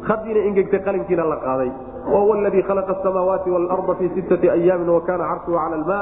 hadiina 0.09 0.40
ingegtay 0.48 0.81
qalinkiina 0.87 1.24
la 1.24 1.37
qaaday. 1.46 1.70
Wahuwa 2.12 2.37
aladii 2.38 2.62
khalaqa 2.68 2.92
asamaawaati 3.01 3.51
waalarda 3.51 3.94
fii 3.98 4.11
sittati 4.14 4.51
ayaamin 4.57 4.88
wakana 4.88 5.24
carshuhu 5.31 5.57
cala 5.57 5.77
alma 5.81 5.98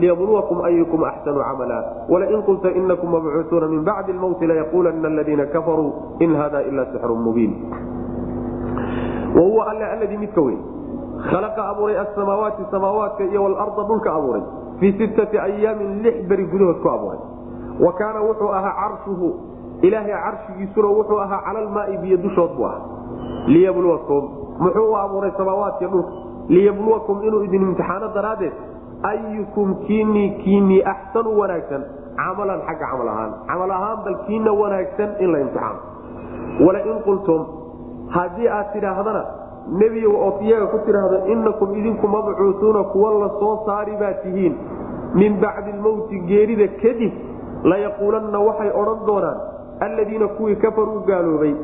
liyabluwakum 0.00 0.58
ayukum 0.68 1.04
axsanu 1.04 1.40
camala 1.40 1.78
walain 2.08 2.42
qulta 2.48 2.68
inakum 2.80 3.10
mabcuutuuna 3.14 3.68
min 3.68 3.84
bacdi 3.84 4.12
lmowti 4.12 4.46
layaquulanna 4.46 5.08
aladiina 5.12 5.46
kafaruu 5.54 5.92
in 6.24 6.32
hada 6.40 6.62
ila 6.62 6.84
sixrun 6.92 7.20
mubiin. 7.26 7.52
Wahuwa 9.36 9.70
alla 9.70 9.92
alladii 9.92 10.16
midka 10.16 10.40
wey 10.40 10.56
khalaqa 11.30 11.62
abuuray 11.72 11.96
asamaawaati 12.04 12.62
samaawaadka 12.70 13.24
iyo 13.24 13.42
walarda 13.44 13.82
dhulka 13.90 14.12
abuuray 14.18 14.42
fii 14.80 14.92
sittati 14.98 15.38
ayaamin 15.38 16.02
lix 16.02 16.16
beri 16.28 16.44
gudahood 16.52 16.78
ku 16.82 16.88
abuuray 16.90 17.20
wa 17.84 17.92
kaana 17.92 18.20
wuxuu 18.28 18.52
ahaa 18.58 18.74
carshuhu 18.80 19.28
ilaahay 19.82 20.12
carshigiisuna 20.26 20.88
wuxuu 20.88 21.20
ahaa 21.24 21.40
cala 21.46 21.58
almaai 21.64 21.96
biyo 22.04 22.16
dushood 22.16 22.50
buu 22.56 22.64
ahaa 22.66 22.80
liyabluwakum 23.46 24.22
muxuu 24.64 24.86
u 24.92 24.96
abuuray 24.96 25.32
samaawaadkiy 25.40 25.88
dhulka 25.88 26.12
liyabluwakum 26.48 27.22
inuu 27.22 27.42
idin 27.48 27.62
imtixaano 27.62 28.08
daraaddeed 28.14 28.52
ayukum 29.02 29.74
kiinii 29.86 30.30
kiinii 30.44 30.82
axsanu 30.92 31.38
wanaagsan 31.40 31.82
camalan 32.16 32.60
xagga 32.68 32.86
camal 32.92 33.08
ahaan 33.14 33.32
camal 33.48 33.70
ahaan 33.78 33.98
bal 34.04 34.16
kiina 34.26 34.52
wanaagsan 34.60 35.10
in 35.24 35.32
la 35.32 35.38
imtixaano 35.40 35.80
walain 36.66 36.98
qultum 37.08 37.40
haddii 38.16 38.48
aad 38.48 38.72
tidhaahdana 38.72 39.22
nebiyow 39.80 40.14
ood 40.26 40.42
iyaga 40.46 40.66
ku 40.72 40.78
tidhaahdo 40.86 41.18
inakum 41.32 41.74
idinku 41.74 42.06
mabcuutuuna 42.08 42.82
kuwa 42.92 43.10
la 43.22 43.28
soo 43.40 43.62
saari 43.66 43.96
baa 44.00 44.12
tihiin. 44.22 44.54
Min 45.14 45.40
bacdi 45.40 45.72
lmowti 45.72 46.20
geerida 46.28 46.68
kadib 46.82 47.12
layaquulanna 47.64 48.38
waxay 48.48 48.70
odhan 48.80 49.00
doonaan 49.06 49.38
alladiina 49.86 50.28
kuwii 50.36 50.56
kafaruu 50.56 51.00
gaaloobay 51.08 51.54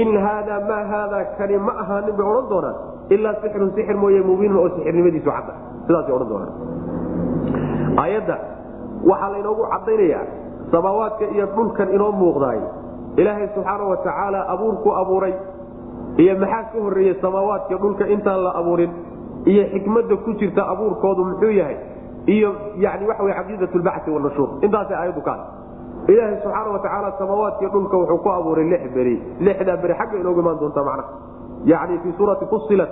in 0.00 0.08
haadaa 0.26 0.60
maa 0.68 0.84
haadaa 0.92 1.24
kani 1.38 1.58
ma 1.58 1.72
ahaanin 1.82 2.16
bay 2.18 2.26
odhan 2.26 2.48
doonaan. 2.50 2.76
Ilaa 3.14 3.34
sixirun 3.42 3.70
sixir 3.76 3.96
mooye 3.96 4.20
mubiinun 4.28 4.58
oo 4.58 4.68
sixirnimadiisu 4.76 5.30
cadda. 5.30 5.52
Sidaasay 5.86 6.14
odhan 6.16 6.28
doonaan. 6.28 6.52
Aayadda 8.02 8.36
waxaa 9.10 9.30
laynoogu 9.34 9.64
caddaynayaa 9.72 10.24
samaawaadka 10.72 11.24
iyo 11.34 11.46
dhulkan 11.56 11.88
inoo 11.94 12.12
muuqdaay. 12.12 12.60
Ilaahay 13.20 13.48
subxaana 13.54 13.84
wa 13.90 13.96
tacaala 13.96 14.40
abuurku 14.54 14.88
abuuray 15.00 15.34
iyo 16.18 16.38
maxaa 16.38 16.62
ka 16.72 16.78
horreeyey 16.84 17.14
samaawaadka 17.22 17.74
dhulka 17.82 18.04
intaan 18.06 18.44
la 18.44 18.50
abuurin? 18.60 18.90
Iyo 19.46 19.64
xikmadda 19.74 20.16
ku 20.16 20.32
jirta 20.40 20.62
abuurkoodu 20.72 21.24
muxuu 21.24 21.50
yahay? 21.50 21.76
Iyo 22.26 22.54
yani 22.76 23.06
waxa 23.08 23.22
wey 23.24 23.34
caqiidat 23.34 23.74
lbacsi 23.74 24.10
intaasay 24.62 24.96
aayaddu 24.96 25.22
ka 25.22 25.34
ilaahay 26.08 26.36
subxaana 26.42 26.70
wa 26.70 26.78
tacaala 26.78 27.12
samaawaadkii 27.18 27.68
dhulka 27.72 27.96
wuxuu 27.96 28.18
ku 28.18 28.28
abuuray 28.28 28.64
lix 28.70 28.92
beri. 28.94 29.16
Lixdaa 29.40 29.76
beri 29.76 29.94
xagga 29.94 30.16
inoogu 30.20 30.40
imaan 30.40 30.58
doontaa 30.60 30.84
macnaha 30.84 31.08
yani 31.64 31.98
fii 32.02 32.12
suurati 32.18 32.46
fusilat 32.46 32.90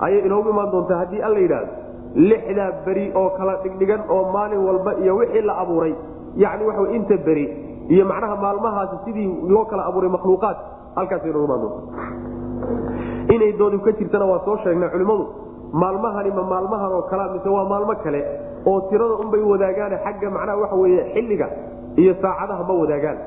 ayay 0.00 0.20
inoogu 0.26 0.50
imaan 0.50 0.70
doontaa 0.72 0.98
haddii 0.98 1.22
alla 1.22 1.38
yidhaahdo. 1.38 1.72
Lixdaa 2.14 2.70
beri 2.86 3.12
oo 3.14 3.30
kala 3.38 3.56
dhigdhigan 3.62 4.00
oo 4.08 4.32
maalin 4.32 4.60
walba 4.68 4.92
iyo 5.02 5.16
wixii 5.16 5.42
la 5.42 5.54
abuuray. 5.62 5.94
Yani 6.36 6.64
waxa 6.64 6.92
inta 6.92 7.16
beri 7.16 7.46
iyo 7.88 8.04
macnaha 8.04 8.36
maalmahaasi 8.36 8.96
sidii 9.04 9.28
loo 9.48 9.64
kala 9.64 9.86
abuuray 9.88 10.10
makhluuqaad 10.10 10.56
halkaas 10.96 11.24
inoogu 11.30 11.44
imaan 11.48 11.60
doonta 11.64 11.82
inay 13.34 13.52
doodi 13.60 13.78
ka 13.86 13.92
jirtana 13.98 14.24
waa 14.32 14.40
soo 14.46 14.56
sheegnay 14.64 14.88
culimmadu 14.94 15.24
maalmahani 15.82 16.30
ma 16.38 16.42
maalmahan 16.52 16.92
oo 16.98 17.02
kalea 17.10 17.28
mise 17.34 17.48
waa 17.56 17.66
maalmo 17.72 17.94
kale 18.04 18.20
oo 18.70 18.78
tirada 18.90 19.14
unbay 19.24 19.42
wadaagaan 19.52 19.92
xagga 20.04 20.28
macnaha 20.36 20.58
waxa 20.62 20.76
weye 20.82 21.02
xilliga 21.14 21.46
iyo 22.02 22.12
saacadaha 22.22 22.62
ma 22.68 22.74
wadaagaan. 22.82 23.18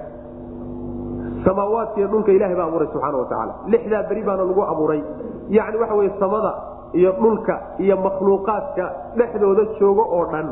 Samaawaadkiiyo 1.46 2.08
dhulka 2.08 2.32
ilahay 2.32 2.56
baa 2.56 2.68
abuuray 2.72 2.88
subxaana 2.94 3.18
wa 3.18 3.26
tacaala. 3.26 3.54
Lixdaa 3.68 4.04
beri 4.10 4.22
baana 4.24 4.44
lagu 4.48 4.62
abuuray. 4.64 5.02
Yani 5.50 5.78
waxa 5.82 5.96
weye 6.00 6.12
samada 6.20 6.52
iyo 6.94 7.12
dhulka 7.22 7.56
iyo 7.84 7.96
makhluuqaadka 8.06 8.86
dhexdooda 9.18 9.64
joogo 9.80 10.04
oo 10.16 10.26
dhan. 10.32 10.48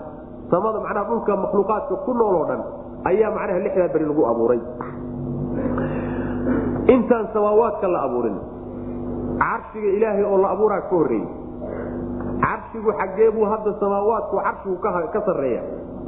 Samada 0.51 0.79
macnaha 0.85 1.05
dhulka 1.09 1.31
makhluuqaadka 1.43 1.95
ku 2.05 2.11
nool 2.13 2.35
oo 2.41 2.45
dhan 2.49 2.61
ayaa 3.09 3.31
macnaha 3.37 3.59
lixdaa 3.65 3.87
beri 3.93 4.05
lagu 4.11 4.23
abuuray 4.31 4.59
intaan 6.87 7.27
samaawaadka 7.33 7.87
la 7.87 7.99
abuurin. 8.07 8.37
Carshiga 9.41 9.89
ilaahay 9.97 10.23
oo 10.23 10.37
la 10.37 10.49
abuuraa 10.53 10.81
ka 10.81 10.95
horreeyey 10.95 11.27
carshigu 12.41 12.91
xaggee 12.99 13.29
buu 13.35 13.45
hadda 13.45 13.73
samaawaadku 13.79 14.35
carshigu 14.45 14.77
ka 15.13 15.21
sarreeya. 15.25 15.61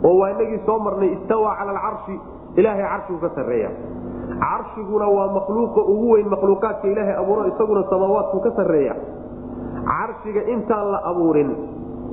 Oo 0.03 0.17
waa 0.19 0.29
inagii 0.33 0.61
soo 0.65 0.79
marnay 0.79 1.11
istawaa 1.17 1.55
cala 1.59 1.71
alcarshi 1.71 2.15
ilaahay 2.55 2.83
carshigu 2.93 3.19
ka 3.25 3.29
sarreeya. 3.35 3.69
Carshiguna 4.43 5.07
waa 5.07 5.27
makhluuqa 5.37 5.81
ugu 5.81 6.09
weyn 6.13 6.27
makhluuqaadka 6.29 6.87
ilaahay 6.87 7.15
abuuro 7.21 7.47
isaguna 7.51 7.83
samaawaadku 7.89 8.37
ka 8.45 8.51
sarreeya. 8.57 8.95
Carshiga 9.89 10.41
intaan 10.53 10.91
la 10.91 10.99
abuurin 11.11 11.51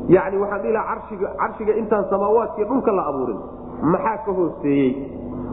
yani 0.09 0.37
waxaan 0.43 0.61
dhihi 0.63 0.73
laha 0.75 0.89
arshiga 0.97 1.29
carshiga 1.41 1.73
intaan 1.81 2.05
samaawaadkii 2.11 2.65
dhulka 2.65 2.93
la 2.93 3.03
abuurin 3.11 3.41
maxaa 3.93 4.17
ka 4.27 4.33
hooseeyey? 4.33 4.91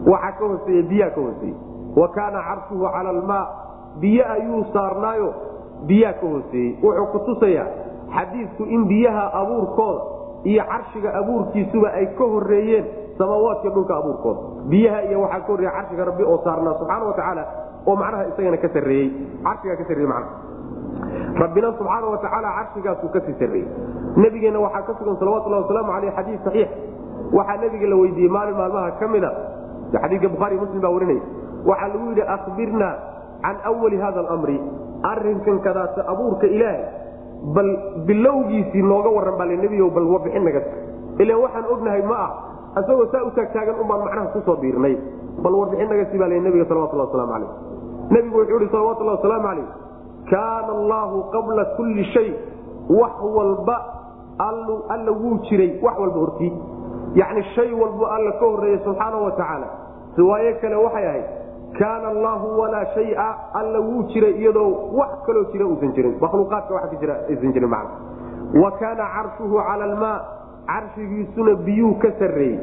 Waxaa 0.06 0.32
ka 0.38 0.44
hooseeye 0.50 0.82
biyaa 0.90 1.10
ka 1.16 1.20
hooseeyey 1.20 1.56
wa 1.96 2.08
kaana 2.08 2.38
carshuhu 2.48 2.84
cala 2.94 3.10
almaa. 3.10 3.46
Biyo 4.00 4.24
ayuu 4.30 4.64
saarnaayo. 4.72 5.34
Biyaa 5.86 6.12
ka 6.20 6.26
hooseeyey. 6.26 6.76
Wuxuu 6.82 7.06
ku 7.12 7.18
tusayaa 7.28 7.66
xadiidku 8.16 8.62
in 8.64 8.84
biyaha 8.90 9.24
abuurkooda 9.40 10.00
iyo 10.44 10.62
carshiga 10.70 11.10
abuurkiisuba 11.20 11.88
ay 11.98 12.06
ka 12.18 12.24
horeeyeen 12.24 12.84
samaawaadka 13.18 13.68
dhulka 13.74 13.94
abuurkooda 14.00 14.40
biyaha 14.70 15.02
iyo 15.08 15.20
waxaa 15.22 15.40
ka 15.40 15.46
horreeya 15.52 15.72
carshiga 15.76 16.04
rabbi 16.08 16.22
oo 16.24 16.38
saarnaa 16.44 16.74
subxaana 16.78 17.04
wa 17.04 17.12
tacaala 17.18 17.44
oo 17.86 17.96
macnaha 17.96 18.24
isagana 18.30 18.56
ka 18.64 18.68
sarreeyey. 18.76 19.08
Carshigaa 19.44 19.76
ka 19.80 19.84
sarreeyey 19.88 20.10
macnaha. 20.10 20.34
Rabbina 21.42 21.68
subxaana 21.78 22.06
wa 22.12 22.18
tacaala 22.24 22.48
carshigaasuu 22.58 23.08
ka 23.14 23.20
sii 23.26 23.36
sarreeyey. 23.38 23.68
Nebigeenna 24.16 24.58
waxaa 24.66 24.82
ka 24.88 24.92
sugan 24.98 25.16
salawatullahi 25.20 25.62
wasalaamu 25.62 25.92
aleyh 25.96 26.12
xadiis 26.18 26.40
saxiix. 26.46 26.68
Waxaa 27.38 27.56
nebiga 27.62 27.86
la 27.92 27.96
weydiiyey 28.02 28.30
maalin 28.36 28.56
maalmaha 28.60 28.90
ka 29.00 29.06
mida 29.14 29.30
xadiidka 30.02 30.28
bukhaari 30.34 30.56
muslim 30.62 30.80
baa 30.84 30.90
warinaya 30.96 31.22
waxaa 31.66 31.88
lagu 31.94 32.06
yidhi 32.10 32.22
akhbirna 32.22 32.88
can 33.42 33.56
awali 33.64 33.96
hada 33.96 34.20
alamri. 34.20 34.58
Arinkan 34.98 35.58
kadaata 35.62 36.02
abuurka 36.10 36.46
ilaahay 36.46 36.84
bal 37.54 37.68
bilowgiisii 38.06 38.82
nooga 38.82 39.10
waran 39.16 39.38
baa 39.38 39.46
nebiyo 39.46 39.90
bal 39.94 40.06
warbixin 40.12 40.42
naga 40.44 40.62
ilan 41.22 41.38
waxaan 41.44 41.64
ognahay 41.74 42.02
ma 42.02 42.16
ah 42.26 42.30
asagoo 42.82 43.06
saa 43.12 43.22
u 43.22 43.30
taagtaagan 43.30 43.78
unbaan 43.82 44.02
macnaha 44.04 44.32
ku 44.34 44.40
soo 44.46 44.56
biirnay. 44.58 44.94
Bal 45.42 45.54
warbixin 45.54 45.88
naga 45.88 46.04
sii 46.10 46.18
baa 46.18 46.28
nebiga 46.28 46.66
salawatullah 46.66 47.06
waslamu 47.06 47.32
calayh. 47.32 47.50
Nebigu 48.10 48.36
wuxuu 48.42 48.58
ihi 48.58 48.70
salawatullah 48.74 49.14
wasalaamu 49.22 49.46
calayh 49.48 49.66
kaana 50.30 50.70
allaahu 50.78 51.16
qabla 51.34 51.62
kulli 51.78 52.04
shay 52.14 52.28
wax 52.90 53.14
walba 53.36 53.76
alla 54.46 55.12
wuu 55.22 55.38
jiray 55.46 55.78
wax 55.82 55.94
walba 55.98 56.18
hortii. 56.26 56.52
Yacni 57.14 57.42
shay 57.54 57.70
walbo 57.72 58.06
alla 58.06 58.32
ka 58.40 58.44
horreeyey 58.50 58.82
subxaana 58.84 59.16
wa 59.16 59.30
tacaala. 59.30 59.68
Riwaayo 60.18 60.52
kale 60.60 60.76
waxay 60.76 61.06
ahayd 61.06 61.26
kaana 61.78 62.08
allaahu 62.08 62.60
walaa 62.60 62.86
shaya 62.94 63.28
alla 63.54 63.80
wuu 63.80 64.02
jiray 64.12 64.32
iyadoo 64.40 64.90
wax 64.98 65.10
kaloo 65.26 65.44
jira 65.52 65.66
uusan 65.66 65.92
jirin 65.92 66.16
makhluuqaadka 66.20 66.96
jira 67.00 67.14
aysan 67.28 67.52
jirin 67.52 67.68
macna 67.68 68.62
wa 68.62 68.70
kaana 68.80 69.04
carshuhu 69.16 69.60
cala 69.68 69.84
almaa 69.84 70.20
carshigiisuna 70.66 71.54
biyuu 71.54 71.94
ka 71.94 72.12
sarreeyey 72.18 72.58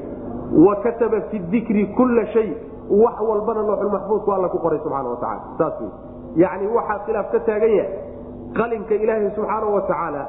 wa 0.67 0.75
kataba 0.75 1.21
fi 1.31 1.39
dikri 1.39 1.85
kulla 1.97 2.25
shay 2.33 2.49
wax 2.89 3.21
walbana 3.29 3.61
looxulmaxfuudku 3.61 4.31
alla 4.33 4.49
ku 4.49 4.59
qoray 4.59 4.79
subxaana 4.79 5.09
wa 5.09 5.17
tacala 5.17 5.41
saas 5.57 5.81
wey 5.81 5.91
yacni 6.43 6.67
waxaa 6.67 6.99
khilaaf 7.05 7.31
ka 7.31 7.39
taagan 7.39 7.71
yahay 7.77 7.99
qalinka 8.57 8.95
ilaahay 8.95 9.31
subxaana 9.35 9.65
wa 9.75 9.81
tacaala 9.81 10.23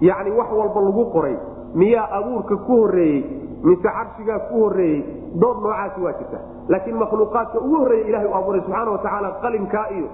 yacni 0.00 0.30
wax 0.40 0.48
walba 0.60 0.80
lagu 0.80 1.04
qoray 1.16 1.36
miyaa 1.74 2.08
abuurka 2.18 2.56
ku 2.56 2.72
horreeyey 2.82 3.24
mise 3.66 3.82
carshigaa 3.96 4.38
ku 4.48 4.54
horreeyey 4.64 5.00
dood 5.42 5.58
noocaasi 5.64 6.00
waa 6.06 6.12
jirta. 6.18 6.38
Laakiin 6.68 6.96
makhluuqaadka 7.02 7.58
ugu 7.66 7.76
horreeya 7.82 8.06
ilahay 8.10 8.26
u 8.26 8.34
abuuray 8.38 8.60
subxaana 8.66 8.90
wa 8.94 8.98
tacaala 9.04 9.28
qalinkaa 9.44 9.86
iyo 9.96 10.08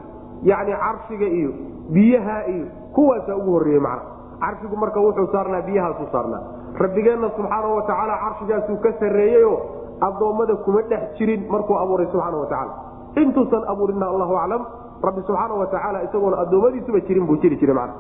yacni 0.51 0.73
carshiga 0.85 1.27
iyo 1.39 1.51
biyaha 1.95 2.37
iyo 2.55 2.67
kuwaasaa 2.95 3.37
ugu 3.41 3.51
horreeyey 3.57 3.81
macna. 3.81 4.03
Carshigu 4.43 4.77
marka 4.83 5.01
wuxuu 5.01 5.27
saarnaa 5.33 5.63
biyahaasuu 5.69 6.09
saarnaa. 6.13 6.43
Rabbigeenna 6.83 7.31
subxaana 7.37 7.69
wa 7.77 7.83
tacaala 7.89 8.15
carshigaasuu 8.25 8.77
ka 8.85 8.91
sarreeyeyo 9.01 9.53
addoommada 10.07 10.55
kuma 10.65 10.83
dhex 10.91 11.03
jirin 11.19 11.43
markuu 11.53 11.77
abuuray 11.83 12.07
subxaana 12.13 12.37
wa 12.43 12.47
tacaala. 12.53 12.73
Intuusan 13.23 13.65
abuurinna 13.73 14.07
allahu 14.13 14.35
aclam. 14.43 14.63
Rabbi 15.07 15.21
subxaana 15.27 15.55
wa 15.61 15.67
tacaala 15.73 16.03
isagoona 16.07 16.37
addoommadiisuba 16.45 17.01
jirin 17.09 17.27
buu 17.27 17.37
jiri 17.43 17.57
jiray 17.63 17.75
macna 17.75 17.95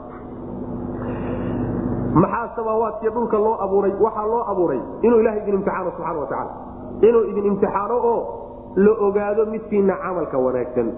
maxaa 2.14 2.48
samaawaadkiyo 2.56 3.10
dhulka 3.16 3.38
loo 3.38 3.54
abuuray 3.64 3.92
waxaa 4.04 4.26
loo 4.32 4.42
abuuray 4.52 4.80
inuu 5.02 5.20
ilahay 5.20 5.40
idin 5.42 5.54
imtixaano 5.54 5.90
subxana 5.96 6.18
wa 6.20 6.26
tacaala. 6.26 6.52
Inuu 7.08 7.24
idin 7.30 7.44
imtixaano 7.50 7.94
oo 8.12 8.18
la 8.84 8.92
ogaado 9.06 9.46
midkiina 9.52 9.94
camalka 10.02 10.36
wanaagsan 10.38 10.88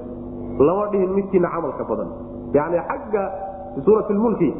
lama 0.66 0.86
dhihin 0.92 1.10
midkiina 1.18 1.48
camalka 1.54 1.84
badan. 1.90 2.08
Yani 2.56 2.78
xagga 2.88 3.22
suurat 3.84 4.10
lmulki 4.10 4.50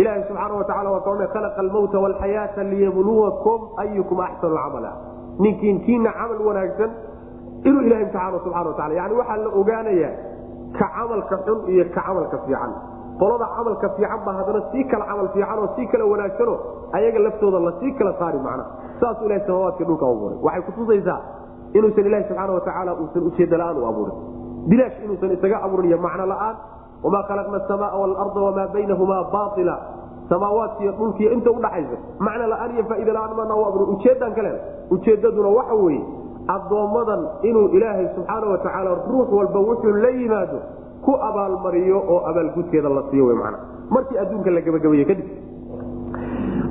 ilahi 0.00 0.22
subxaana 0.28 0.54
wa 0.58 0.64
tacala 0.64 0.88
waa 0.94 1.00
kaone 1.06 1.26
khalaqa 1.34 1.60
almawta 1.64 1.96
walxayaata 2.04 2.62
liyabluwakum 2.70 3.60
ayukum 3.82 4.18
axsanu 4.26 4.56
camala 4.64 4.92
ninkiin 5.44 5.78
kiina 5.86 6.10
camal 6.18 6.40
wanaagsan 6.48 6.90
inuu 7.68 7.80
ilahay 7.86 8.02
imtixaano 8.06 8.38
subxana 8.44 8.68
wa 8.68 8.74
tacala 8.78 8.94
yani 9.00 9.14
waxaa 9.20 9.36
la 9.44 9.50
ogaanayaa 9.60 10.12
ka 10.78 10.86
camalka 10.96 11.36
xun 11.46 11.58
iyo 11.72 11.84
ka 11.94 12.00
camalka 12.06 12.36
fiican 12.46 12.72
qolada 13.20 13.46
camalka 13.56 13.88
fiican 13.96 14.20
baa 14.26 14.34
haddana 14.38 14.60
sii 14.72 14.84
kala 14.90 15.04
camal 15.10 15.28
fiican 15.34 15.58
oo 15.62 15.68
sii 15.76 15.86
kala 15.92 16.04
wanaagsano 16.12 16.54
ayaga 16.96 17.18
laftooda 17.26 17.58
la 17.66 17.72
sii 17.80 17.92
kala 17.98 18.12
saari 18.20 18.38
macna. 18.46 18.64
Saasuu 19.00 19.24
ilahay 19.26 19.42
samaawaadka 19.46 19.84
dhulka 19.88 20.06
abuuray 20.12 20.38
waxay 20.46 20.62
kutusaysaa 20.68 21.18
inuusan 21.76 22.06
ilahi 22.10 22.24
subxaana 22.28 22.52
wa 22.56 22.60
tacaala 22.66 22.92
uusan 23.00 23.22
ujeeda 23.28 23.56
la'aan 23.60 23.76
u 23.82 23.86
abuurin. 23.90 24.16
Bilaash 24.70 24.96
inuusan 25.04 25.30
isaga 25.36 25.56
abuurin 25.66 25.96
macno 26.06 26.26
la'aan. 26.32 26.56
Wamaa 27.04 27.22
khalaqna 27.28 27.56
asamaa 27.64 27.92
waalarda 28.00 28.40
wamaa 28.46 28.68
baynahumaa 28.74 29.22
baila 29.34 29.76
samaawaadkiiyo 30.30 30.92
dhulkiiyo 30.98 31.30
inta 31.36 31.50
udhaxaysa 31.50 31.96
macno 32.26 32.44
la'aan 32.52 32.70
iyo 32.74 32.84
faaida 32.90 33.12
la'aan 33.16 33.32
mana 33.40 33.54
u 33.56 33.62
abuurin. 33.68 33.88
Ujeedaan 33.94 34.32
ka 34.36 34.42
leeda 34.46 34.60
ujeedaduna 34.94 35.48
waxa 35.58 35.74
weeye 35.84 36.02
addoommadan 36.54 37.22
inuu 37.48 37.68
ilaahay 37.76 38.06
subxaana 38.16 38.46
wa 38.52 38.58
tacaala 38.64 38.90
ruux 39.10 39.28
walba 39.38 39.58
wuxuu 39.68 39.92
la 40.04 40.10
yimaado 40.20 40.58
ku 41.10 41.14
abaalmariyo 41.28 41.98
oo 42.14 42.18
abaalgudkeeda 42.30 42.86
la 42.98 43.02
siiyo 43.10 43.34
man 43.42 43.54
markii 43.90 44.18
adduunka 44.22 44.50
la 44.56 44.60
gebagabeeye 44.66 45.04
kadib 45.10 45.26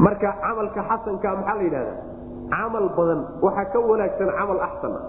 marka 0.06 0.30
camalka 0.42 0.82
xasanka 0.90 1.30
maxaa 1.36 1.56
la 1.60 1.64
yidhahda 1.68 1.94
camal 2.50 2.86
badan. 2.98 3.20
Waxaa 3.46 3.66
ka 3.74 3.80
wanaagsan 3.90 4.30
camal 4.38 4.60
axsana 4.68 5.00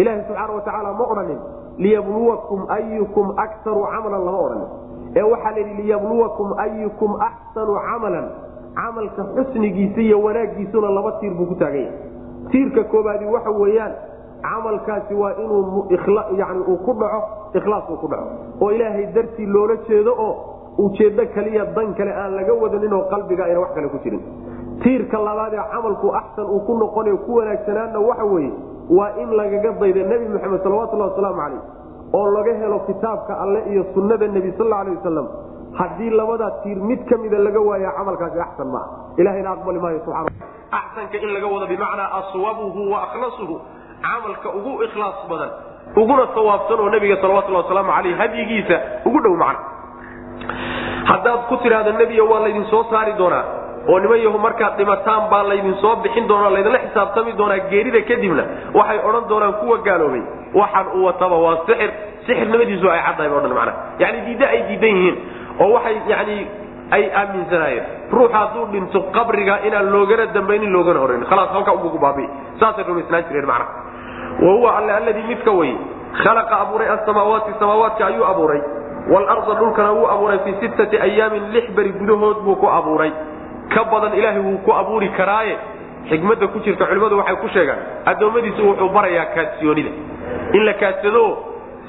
ilaaha 0.00 0.22
subxaana 0.26 0.52
wa 0.56 0.60
tacaala 0.66 0.90
ma 0.98 1.04
odhanin 1.12 1.40
liyabluwakum 1.78 2.60
ayukum 2.76 3.26
akaru 3.44 3.82
camalan 3.92 4.22
lama 4.26 4.38
odhanin. 4.46 4.68
Ee 5.16 5.22
waxaa 5.32 5.52
layidhi 5.56 5.74
liyabluwakum 5.82 6.48
ayukum 6.64 7.10
axsanu 7.28 7.72
camalan. 7.86 8.26
Camalka 8.74 9.22
xusnigiisa 9.36 10.00
iyo 10.00 10.16
wanaaggiisuna 10.24 10.88
laba 10.96 11.12
tiir 11.20 11.34
buu 11.36 11.46
ku 11.46 11.54
taagan 11.60 11.84
yahay 11.92 11.96
tiirka 12.50 12.82
koobaadi 12.92 13.24
waxa 13.34 13.50
weeyaan 13.62 13.92
camalkaasi 14.42 15.14
waa 15.14 15.32
inuu 15.44 15.86
uu 15.90 16.76
ku 16.86 16.92
dhaco 17.00 17.20
ikhlaas 17.58 17.84
uu 17.90 17.96
ku 18.02 18.08
dhaco. 18.08 18.26
oo 18.60 18.70
ilaahay 18.70 19.06
dartii 19.14 19.46
loola 19.46 19.76
jeedo 19.88 20.12
oo 20.26 20.34
ujeeddo 20.78 21.24
kaliya 21.34 21.64
dan 21.76 21.94
kale 21.94 22.12
aan 22.22 22.34
laga 22.38 22.52
wadaninoo 22.62 23.02
qalbiga 23.12 23.44
ayna 23.44 23.60
wax 23.60 23.70
kale 23.74 23.88
ku 23.88 23.98
jirin. 24.04 24.22
Tiirka 24.82 25.18
labaad 25.18 25.54
ee 25.54 25.64
camalku 25.72 26.08
axsan 26.20 26.46
uu 26.54 26.60
ku 26.66 26.72
noqonayo 26.82 27.16
ku 27.26 27.34
wanaagsanaana 27.38 27.98
waxa 28.08 28.24
weeye 28.32 28.52
waa 28.98 29.10
in 29.22 29.30
lagaga 29.40 29.70
dayda 29.80 30.02
nebi 30.12 30.26
moxamed 30.34 30.60
salawatulhi 30.62 31.02
wasalaamu 31.08 31.40
calayh 31.42 31.62
oo 32.18 32.26
laga 32.36 32.52
helo 32.62 32.78
kitaabka 32.88 33.32
alle 33.42 33.60
iyo 33.72 33.82
sunnada 33.94 34.26
nebi 34.36 34.50
sal 34.58 34.72
alay 34.72 34.94
wasalam 34.96 35.26
haddii 35.78 36.10
labadaa 36.20 36.50
tiir 36.62 36.78
mid 36.90 37.00
ka 37.10 37.16
mida 37.22 37.38
laga 37.38 37.60
waaya 37.68 37.92
camalkaasi 37.98 38.40
axsan 38.46 38.68
maaha. 38.74 38.88
Ilahayna 39.20 39.50
aqbali 39.56 39.78
maayo 39.84 40.00
subana 40.04 40.28
axsanka 40.80 41.16
in 41.24 41.30
laga 41.36 41.46
wado 41.54 41.66
bimacnaa 41.72 42.08
aswabuhu 42.20 42.80
wa 42.92 42.98
akhlasuhu 43.06 43.54
camalka 44.06 44.48
ugu 44.58 44.72
ikhlaas 44.86 45.18
badan 45.30 45.50
uguna 45.96 46.24
sawaabsan 46.34 46.80
oo 46.84 46.90
nabiga 46.94 47.16
salawatulhi 47.22 47.58
wasalaamu 47.62 47.92
aleyh 47.98 48.16
hadyigiisa 48.22 48.76
ugu 49.08 49.18
dhow 49.24 49.34
macna. 49.36 49.60
Haddaad 51.10 51.40
ku 51.50 51.56
tidhaahdo 51.62 51.92
nebiyo 51.98 52.24
waa 52.30 52.40
laydin 52.46 52.64
soo 52.70 52.84
saari 52.90 53.12
doonaa 53.18 53.44
oo 53.90 53.98
niman 53.98 54.20
yahu 54.22 54.38
markaad 54.38 54.76
dhimataan 54.78 55.28
baa 55.30 55.42
laydin 55.50 55.74
soo 55.82 55.96
bixin 56.04 56.28
doona 56.30 56.50
laydinla 56.54 56.78
xisaabtami 56.86 57.32
doonaa 57.40 57.58
geerida 57.70 58.00
kadibna 58.10 58.44
waxay 58.78 58.98
odhan 59.08 59.24
doonaan 59.28 59.54
kuwa 59.60 59.78
gaaloobay. 59.86 60.22
Waxaan 60.54 60.86
u 60.96 61.04
wataba 61.06 61.36
waa 61.44 61.56
sixir 61.66 61.90
sixirnimadiisu 62.26 62.86
ay 62.94 63.00
caddahay 63.06 63.28
ba 63.32 63.36
odhan 63.40 63.54
macna. 63.58 63.72
Yani 64.02 64.18
diidda 64.26 64.46
ay 64.54 64.60
diidan 64.68 64.90
yihiin 64.96 65.16
oo 65.62 65.68
waxay 65.76 65.96
yani 66.12 66.36
ay 66.96 67.02
aaminsanaayeen. 67.20 67.84
Ruux 68.12 68.30
hadduu 68.32 68.64
dhinto 68.72 68.98
qabriga 69.16 69.54
inaan 69.66 69.90
loogana 69.94 70.26
dambaynin 70.36 70.70
loogana 70.76 71.00
horayn 71.04 71.24
khalaas 71.30 71.50
halka 71.56 71.72
ubugu 71.78 71.98
baabi 71.98 72.24
saasay 72.60 72.84
rumaysnaan 72.88 73.24
jireen 73.28 73.46
macna 73.50 73.66
wa 74.44 74.52
huwa 74.56 74.76
alle 74.78 74.92
alladii 74.92 75.22
midka 75.32 75.50
wey 75.60 75.72
khalaqa 76.22 76.60
abuuray 76.64 76.88
asamaawaati 76.96 77.52
samaawaadka 77.60 78.06
ayuu 78.06 78.24
abuuray 78.32 78.60
waalarda 79.12 79.54
dhulkana 79.60 79.90
wuu 79.98 80.06
abuuray 80.14 80.38
fii 80.44 80.54
sittati 80.60 80.96
ayaamin 81.06 81.50
lix 81.54 81.70
beri 81.76 81.92
gudahood 82.00 82.38
buu 82.46 82.56
ku 82.62 82.66
abuuray 82.78 83.12
ka 83.74 83.84
badan 83.92 84.12
ilaahay 84.18 84.42
wuu 84.48 84.58
ku 84.66 84.72
abuuri 84.80 85.08
karaaye 85.18 85.56
xikmadda 86.10 86.46
ku 86.52 86.58
jirta 86.66 86.86
culimmadu 86.90 87.18
waxay 87.20 87.36
ku 87.42 87.48
sheegaan 87.54 87.78
addoommadiisu 88.12 88.62
wuxuu 88.68 88.88
barayaa 88.96 89.26
kaadsiyoonida 89.36 89.90
in 90.56 90.64
la 90.68 90.74
kaadsado 90.82 91.24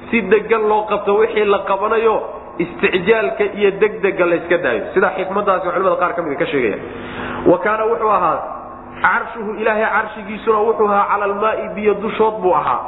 si 0.09 0.21
degan 0.33 0.63
loo 0.71 0.81
qabto 0.91 1.15
wixii 1.21 1.45
la 1.55 1.59
qabanayo 1.69 2.15
isticjaalka 2.63 3.43
iyo 3.59 3.71
degdega 3.81 4.25
layska 4.31 4.57
daayo 4.65 4.81
sidaa 4.93 5.11
xikmadaasi 5.17 5.67
culimada 5.73 5.95
qaar 6.01 6.11
ka 6.17 6.21
mida 6.25 6.35
ka 6.41 6.45
sheegaya 6.51 6.77
wa 7.51 7.57
kaana 7.65 7.83
wuxuu 7.91 8.09
ahaa 8.17 8.37
carshuhu 9.03 9.51
ilaahay 9.61 9.85
carshigiisuna 9.95 10.59
wuxuu 10.67 10.87
ahaa 10.87 11.07
cala 11.11 11.25
almaai 11.25 11.67
biyo 11.75 11.93
dushood 12.03 12.35
buu 12.43 12.53
ahaa. 12.55 12.81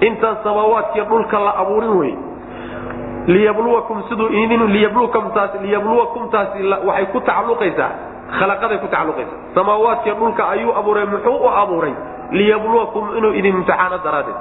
Intaan 0.00 0.36
samaawaadkiyo 0.44 1.04
dhulka 1.10 1.38
la 1.46 1.52
abuurin 1.62 1.94
wey 2.00 2.14
liyabluwakum 3.26 4.02
siduu 4.08 4.28
liyabluwakumtaas 4.28 5.50
liyabluwakumtaasi 5.62 6.62
waxay 6.86 7.06
ku 7.12 7.20
tacalluqaysaa 7.20 7.90
khalaqaday 8.38 8.78
ku 8.78 8.86
tacalluqaysaa. 8.86 9.38
Samaawaadkiyo 9.54 10.14
dhulka 10.14 10.42
ayuu 10.48 10.72
abuuray 10.78 11.04
muxuu 11.06 11.36
u 11.44 11.48
abuuray? 11.62 11.94
Liyabluwakum 12.30 13.16
inuu 13.18 13.32
idin 13.38 13.54
imtixaano 13.56 13.98
daraaddeed. 14.04 14.38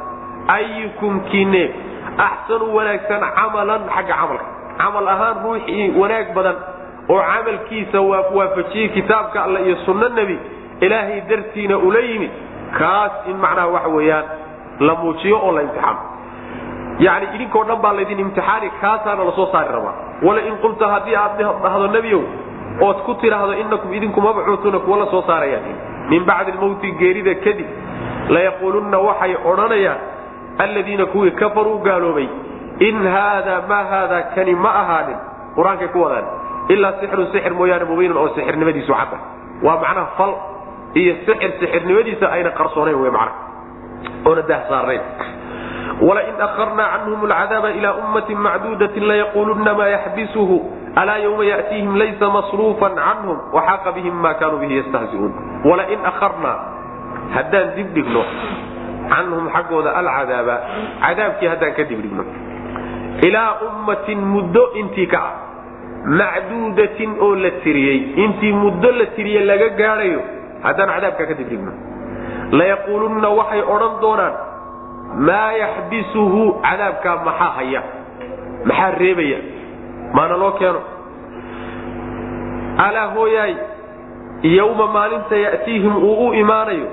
Ayukum 0.48 1.20
kiine 1.32 1.64
axsanu 2.18 2.76
wanaagsan 2.76 3.22
camalan 3.36 3.82
xagga 3.96 4.14
camalka. 4.22 4.46
Camal 4.78 5.08
ahaan 5.08 5.36
ruuxii 5.44 5.86
wanaag 6.00 6.28
badan 6.36 6.58
oo 7.10 7.22
camalkiisa 7.22 8.02
waafajiyey 8.02 8.90
kitaabka 8.90 9.44
alle 9.44 9.60
iyo 9.66 9.76
sunno 9.86 10.10
nebi 10.10 10.38
ilaahay 10.82 11.22
dartiina 11.30 11.78
ula 11.78 12.00
yimid 12.00 12.32
kaas 12.80 13.12
in 13.30 13.38
macnaha 13.38 13.68
waxa 13.76 13.90
weeyaan 13.98 14.26
la 14.80 14.96
muujiyo 14.96 15.38
oo 15.46 15.52
la 15.52 15.62
imtixaano 15.62 16.00
yani 17.00 17.26
idinkoo 17.36 17.64
dhan 17.64 17.80
baa 17.84 17.94
laydin 17.94 18.20
imtixaani 18.20 18.70
kaasaana 18.82 19.24
la 19.24 19.32
soo 19.32 19.48
saari 19.52 19.70
rabaa. 19.76 19.94
Wala 20.24 20.42
in 20.42 20.56
qulta 20.64 20.88
haddii 20.88 21.16
aad 21.16 21.38
dhahdo 21.64 21.88
nebiow 21.88 22.22
ood 22.88 22.98
ku 23.06 23.14
tidhaahdo 23.22 23.54
inakum 23.54 23.94
idinku 23.94 24.22
mabcuutuuna 24.22 24.80
kuwa 24.80 24.98
la 24.98 25.06
soo 25.12 25.22
saarayaan. 25.28 25.64
Min 26.10 26.24
bacdi 26.26 26.52
lmawti 26.52 26.92
geerida 27.00 27.36
kadib 27.36 27.68
layaquulunna 28.30 28.98
waxay 29.08 29.36
odhanayaan 29.52 29.98
alladiina 30.64 31.06
kuwii 31.06 31.32
kafaruu 31.32 31.78
gaaloobay 31.88 32.28
in 32.80 33.08
haada 33.08 33.62
maa 33.70 33.84
haada 33.92 34.22
kani 34.36 34.56
ma 34.56 34.70
ahaanin. 34.82 35.18
Qur'aankay 35.56 35.88
ku 35.88 36.00
wadaan 36.04 36.26
ilaa 36.70 36.94
sixirun 37.00 37.28
sixir 37.32 37.54
mooyaane 37.54 37.86
mubiinun 37.92 38.18
oo 38.18 38.30
sixirnimadiisu 38.36 38.94
cadda 38.94 39.18
waa 39.64 39.78
macnaha 39.84 40.08
fal 40.18 40.34
iyo 41.02 41.14
sixir 41.26 41.52
sixirnimadiisa 41.60 42.26
ayna 42.36 42.52
qarsoonayn 42.60 42.96
wy 43.04 43.10
mana 43.18 43.32
oona 44.28 44.42
dah 44.52 44.62
saarnayn. 44.70 45.02
Wlain 46.08 46.36
aharnaa 46.48 46.88
canhum 46.94 47.22
alcadaaba 47.26 47.70
ila 47.80 47.90
ummatin 48.04 48.38
macduudatin 48.46 49.04
layaquluna 49.10 49.74
maa 49.80 49.88
yaxbisuhu 49.96 50.58
alaa 51.02 51.18
ywma 51.26 51.44
yatiihim 51.52 51.94
laysa 52.02 52.26
masruufan 52.36 52.96
canhum 53.00 53.38
waxaaqa 53.56 53.92
bihim 53.98 54.16
ma 54.24 54.34
kaanuu 54.40 54.60
bihi 54.64 54.76
yastahziuun. 54.82 55.32
Walain 55.70 56.02
aharnaa 56.12 56.58
haddaan 57.36 57.76
dibdhigno 57.78 58.24
canhum 59.14 59.46
xaggooda 59.56 59.90
alcadaaba 60.02 60.56
cadaabkii 61.06 61.48
haddaan 61.54 61.74
ka 61.80 61.84
dibdhigno 61.92 62.24
ilaa 63.28 63.52
ummatin 63.68 64.20
muddo 64.34 64.64
intii 64.82 65.08
ka 65.14 65.20
ah 65.30 65.34
macduudatin 66.20 67.12
oo 67.26 67.36
la 67.36 67.52
tiriyey 67.64 67.98
intii 68.24 68.52
muddo 68.64 68.92
la 69.00 69.06
tiriye 69.16 69.40
laga 69.50 69.70
gaadhayo 69.80 70.22
haddaan 70.68 70.90
cadaabka 70.96 71.24
ka 71.30 71.34
dibdhigno 71.40 71.72
layaquulunna 72.60 73.30
waxay 73.40 73.62
odhan 73.74 73.94
doonaan 74.04 74.34
maa 75.28 75.52
yaxbisuhu 75.64 76.42
cadaabkaa 76.66 77.16
maxaa 77.28 77.52
haya? 77.58 77.82
Maxaa 78.70 78.92
reebaya? 79.02 79.40
Maana 80.16 80.36
loo 80.42 80.52
keeno. 80.60 80.82
Alaa 82.86 83.08
hooyaay 83.16 83.54
yowma 84.58 84.88
maalinta 84.96 85.36
ya'tiihim 85.46 85.96
uu 86.10 86.28
u 86.28 86.34
imaanayo 86.42 86.88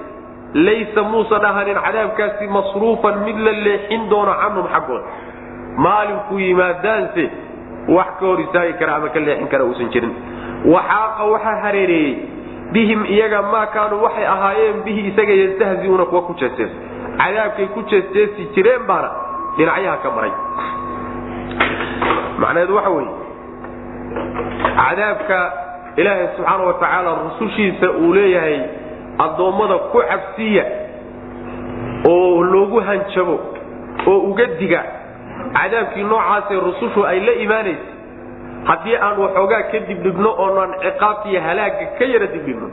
laysa 0.66 1.02
muusan 1.10 1.44
ahanin 1.50 1.78
cadaabkaasi 1.86 2.44
masruufan 2.56 3.16
mid 3.26 3.36
la 3.46 3.52
leexin 3.66 4.02
doono 4.10 4.34
canhum 4.42 4.66
xaggooda. 4.74 5.04
Maalinkuu 5.84 6.38
yimaadaanse 6.46 7.24
wax 7.96 8.06
ka 8.20 8.24
hor 8.26 8.40
istaagi 8.44 8.74
kara 8.80 8.92
ama 8.96 9.08
ka 9.14 9.20
leexin 9.26 9.48
kara 9.52 9.64
uusan 9.68 9.88
jirin. 9.92 10.12
Waxaaqa 10.74 11.22
waxaa 11.32 11.56
hareereeyey 11.64 12.14
bihim 12.72 13.04
iyaga 13.14 13.42
maa 13.52 13.66
kaanuu 13.74 14.02
waxay 14.04 14.26
ahaayeen 14.34 14.82
bihi 14.84 15.00
isaga 15.10 15.34
yastahziuuna 15.42 16.04
kuwa 16.10 16.22
ku 16.28 16.34
jeestees 16.40 16.70
cadaabkay 17.20 17.66
ku 17.74 17.82
jeesteesi 17.90 18.48
jireen 18.54 18.86
baana 18.90 19.10
dhinacyaha 19.56 19.96
ka 20.02 20.10
maray. 20.16 20.32
Macnaheedu 22.40 22.74
waxa 22.76 22.90
weeye 22.90 23.10
cadaabka 24.76 25.38
ilaahay 25.96 26.26
subxaana 26.36 26.64
wa 26.64 26.74
tacaala 26.74 27.10
rusushiisa 27.24 27.90
uu 27.90 28.12
leeyahay 28.14 28.60
addoommada 29.24 29.78
ku 29.92 29.98
cabsiya 30.10 30.64
oo 32.08 32.42
loogu 32.52 32.80
hanjabo 32.80 33.36
oo 34.06 34.18
uga 34.30 34.46
diga 34.60 34.82
cadaabkii 35.58 36.02
noocaasee 36.10 36.60
rusushu 36.66 37.06
ay 37.06 37.20
la 37.20 37.32
imaanaysa 37.44 37.92
haddii 38.68 38.96
aan 39.06 39.16
waxoogaa 39.24 39.62
ka 39.72 39.78
dibdhigno 39.88 40.30
oonaan 40.44 40.72
ciqaabta 40.84 41.28
iyo 41.32 41.40
halaagga 41.46 41.86
ka 41.98 42.04
yara 42.12 42.26
dibdhigno 42.34 42.68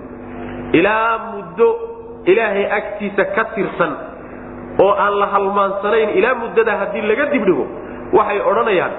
ilaa 0.80 1.18
muddo 1.34 1.68
ilaahay 2.32 2.66
agtiisa 2.80 3.24
ka 3.36 3.44
tirsan 3.56 3.94
oo 4.84 4.92
aan 5.04 5.14
la 5.22 5.28
halmaansanayn 5.34 6.10
ilaa 6.20 6.36
muddada 6.42 6.74
haddii 6.82 7.02
laga 7.12 7.26
dibdhigo 7.34 7.66
waxay 8.18 8.40
odhanayaan 8.52 8.94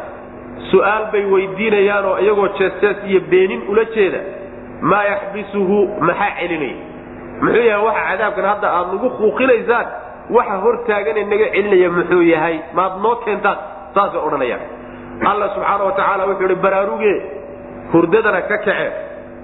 su'aal 0.70 1.04
bay 1.12 1.24
weydiinayaan 1.34 2.04
oo 2.10 2.16
iyagoo 2.24 2.48
jeesjees 2.58 2.96
iyo 3.10 3.20
beenin 3.30 3.62
ula 3.70 3.84
jeeda 3.94 4.20
maa 4.90 5.04
yaxbisuhu 5.12 5.78
maxaa 6.08 6.32
celinaya? 6.40 6.76
Muxuu 7.42 7.62
yahay 7.70 7.84
waxa 7.86 8.02
cadaabkan 8.10 8.44
hadda 8.50 8.68
aad 8.78 8.86
nagu 8.94 9.08
kuuqinaysaan 9.20 9.86
waxa 10.36 10.56
hortaagane 10.64 11.22
naga 11.32 11.46
celinaya 11.54 11.88
muxuu 11.96 12.22
yahay 12.34 12.56
maad 12.78 12.92
noo 13.04 13.14
keentaan 13.24 13.58
saasay 13.94 14.20
odhanayaan 14.26 14.62
alla 15.30 15.48
subxaana 15.54 15.84
wa 15.84 15.92
tacaala 15.92 16.24
wuxuu 16.26 16.46
ihi 16.46 16.54
baraaruge 16.54 17.14
hurdadana 17.92 18.40
ka 18.42 18.58
kace. 18.58 18.92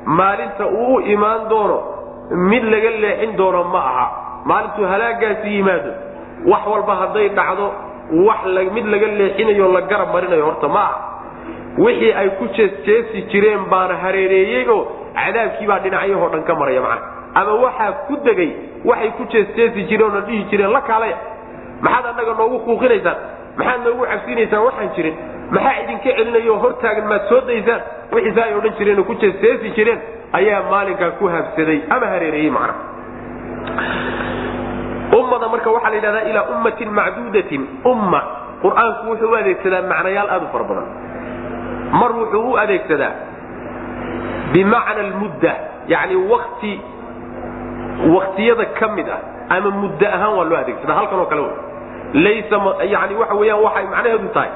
Maalinta 0.06 0.66
uu 0.66 0.94
u 0.96 1.00
imaan 1.00 1.48
doono 1.48 1.78
mid 2.50 2.64
laga 2.64 2.90
leexin 2.90 3.36
doono 3.36 3.64
ma 3.64 3.78
aha. 3.90 4.06
Maalintuu 4.44 4.84
halaagaasi 4.86 5.48
yimaado. 5.56 5.90
Wax 6.46 6.62
walba 6.72 6.94
hadday 7.00 7.28
dhacdo 7.28 7.66
wax 8.26 8.40
mid 8.74 8.86
laga 8.86 9.06
leexinayo 9.06 9.72
la 9.72 9.80
garab 9.90 10.12
marinayo 10.14 10.44
horta 10.44 10.68
ma 10.68 10.80
aha. 10.80 10.98
Wixii 11.78 12.12
ay 12.12 12.28
ku 12.38 12.44
jeesjeesi 12.56 13.22
jireen 13.32 13.64
baana 13.70 13.94
hareereeyey 14.02 14.68
oo 14.68 14.82
cadaabkiibaa 15.14 15.78
dhinacyahoo 15.84 16.28
dhan 16.32 16.42
ka 16.48 16.54
maraya 16.54 16.80
macna. 16.80 17.02
Ama 17.34 17.52
waxaa 17.64 17.92
ku 18.08 18.16
degay 18.24 18.50
waxay 18.84 19.10
ku 19.18 19.24
jeesjeesi 19.32 19.82
jireen 19.90 20.14
oo 20.14 20.20
dhihi 20.20 20.44
jireen 20.50 20.72
la 20.72 20.80
kaalaya. 20.80 21.16
Maxaad 21.82 22.06
annaga 22.12 22.32
noogu 22.38 22.58
kuuqinaysaan? 22.64 23.16
Maxaad 23.58 23.80
noogu 23.84 24.06
cabsiinaysaan? 24.12 24.62
Waxaan 24.64 24.88
jirin 24.96 25.16
maxaa 25.54 25.74
idinka 25.82 26.10
celinayo 26.18 26.54
hortaagan 26.62 27.06
maad 27.10 27.22
soo 27.30 27.40
daysaan? 27.48 27.80
Wixiise 28.14 28.40
ay 28.46 28.54
odhan 28.58 28.74
jireen 28.78 28.98
oo 28.98 29.04
ku 29.10 29.14
jeesjeesi 29.22 29.68
jireen 29.76 30.00
ayaa 30.38 30.62
maalinkaa 30.70 31.10
ku 31.18 31.24
habsaday 31.34 31.78
ama 31.94 32.06
hareereeyey 32.12 32.50
macna 32.56 32.74
ummada 35.18 35.46
marka 35.52 35.70
waxaa 35.76 35.90
la 35.90 35.96
yidhahdaa 35.98 36.24
ilaa 36.30 36.44
ummatin 36.54 36.90
macduudatin 36.98 37.62
umma. 37.92 38.20
Qur'aanku 38.62 39.02
wuxuu 39.10 39.30
u 39.32 39.36
adeegsadaa 39.40 39.82
macnayaal 39.92 40.28
aad 40.34 40.42
u 40.42 40.48
fara 40.52 40.64
badan. 40.70 40.86
Mar 42.00 42.10
wuxuu 42.20 42.42
u 42.52 42.56
adeegsadaa 42.62 43.12
bimacna 44.52 45.00
almudda 45.06 45.52
yani 45.92 46.16
wakti 46.32 46.72
waktiyada 48.14 48.64
ka 48.78 48.86
mid 48.96 49.08
ah 49.16 49.20
ama 49.56 49.70
muddo 49.80 50.06
ahaan 50.16 50.32
waa 50.38 50.44
loo 50.50 50.58
adeegsadaa 50.62 50.96
halkan 50.98 51.18
oo 51.22 51.26
kale 51.32 51.42
laysa 52.24 52.56
yani 52.94 53.14
waxa 53.20 53.34
weeyaan 53.40 53.62
waxay 53.66 53.84
macnaheedu 53.94 54.28
tahay 54.36 54.50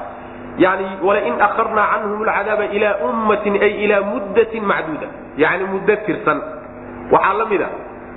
yani 0.57 0.85
walain 1.03 1.41
akharnaa 1.41 1.87
canhum 1.93 2.21
alcadaaba 2.27 2.65
ilaa 2.77 2.95
ummatin 3.09 3.53
ay 3.61 3.73
ilaa 3.85 4.01
muddatin 4.11 4.63
macduuda 4.65 5.07
yani 5.37 5.63
muddo 5.73 5.95
tirsan. 6.05 6.41
Waxaa 7.11 7.33
la 7.39 7.45
mid 7.45 7.61
a 7.61 7.69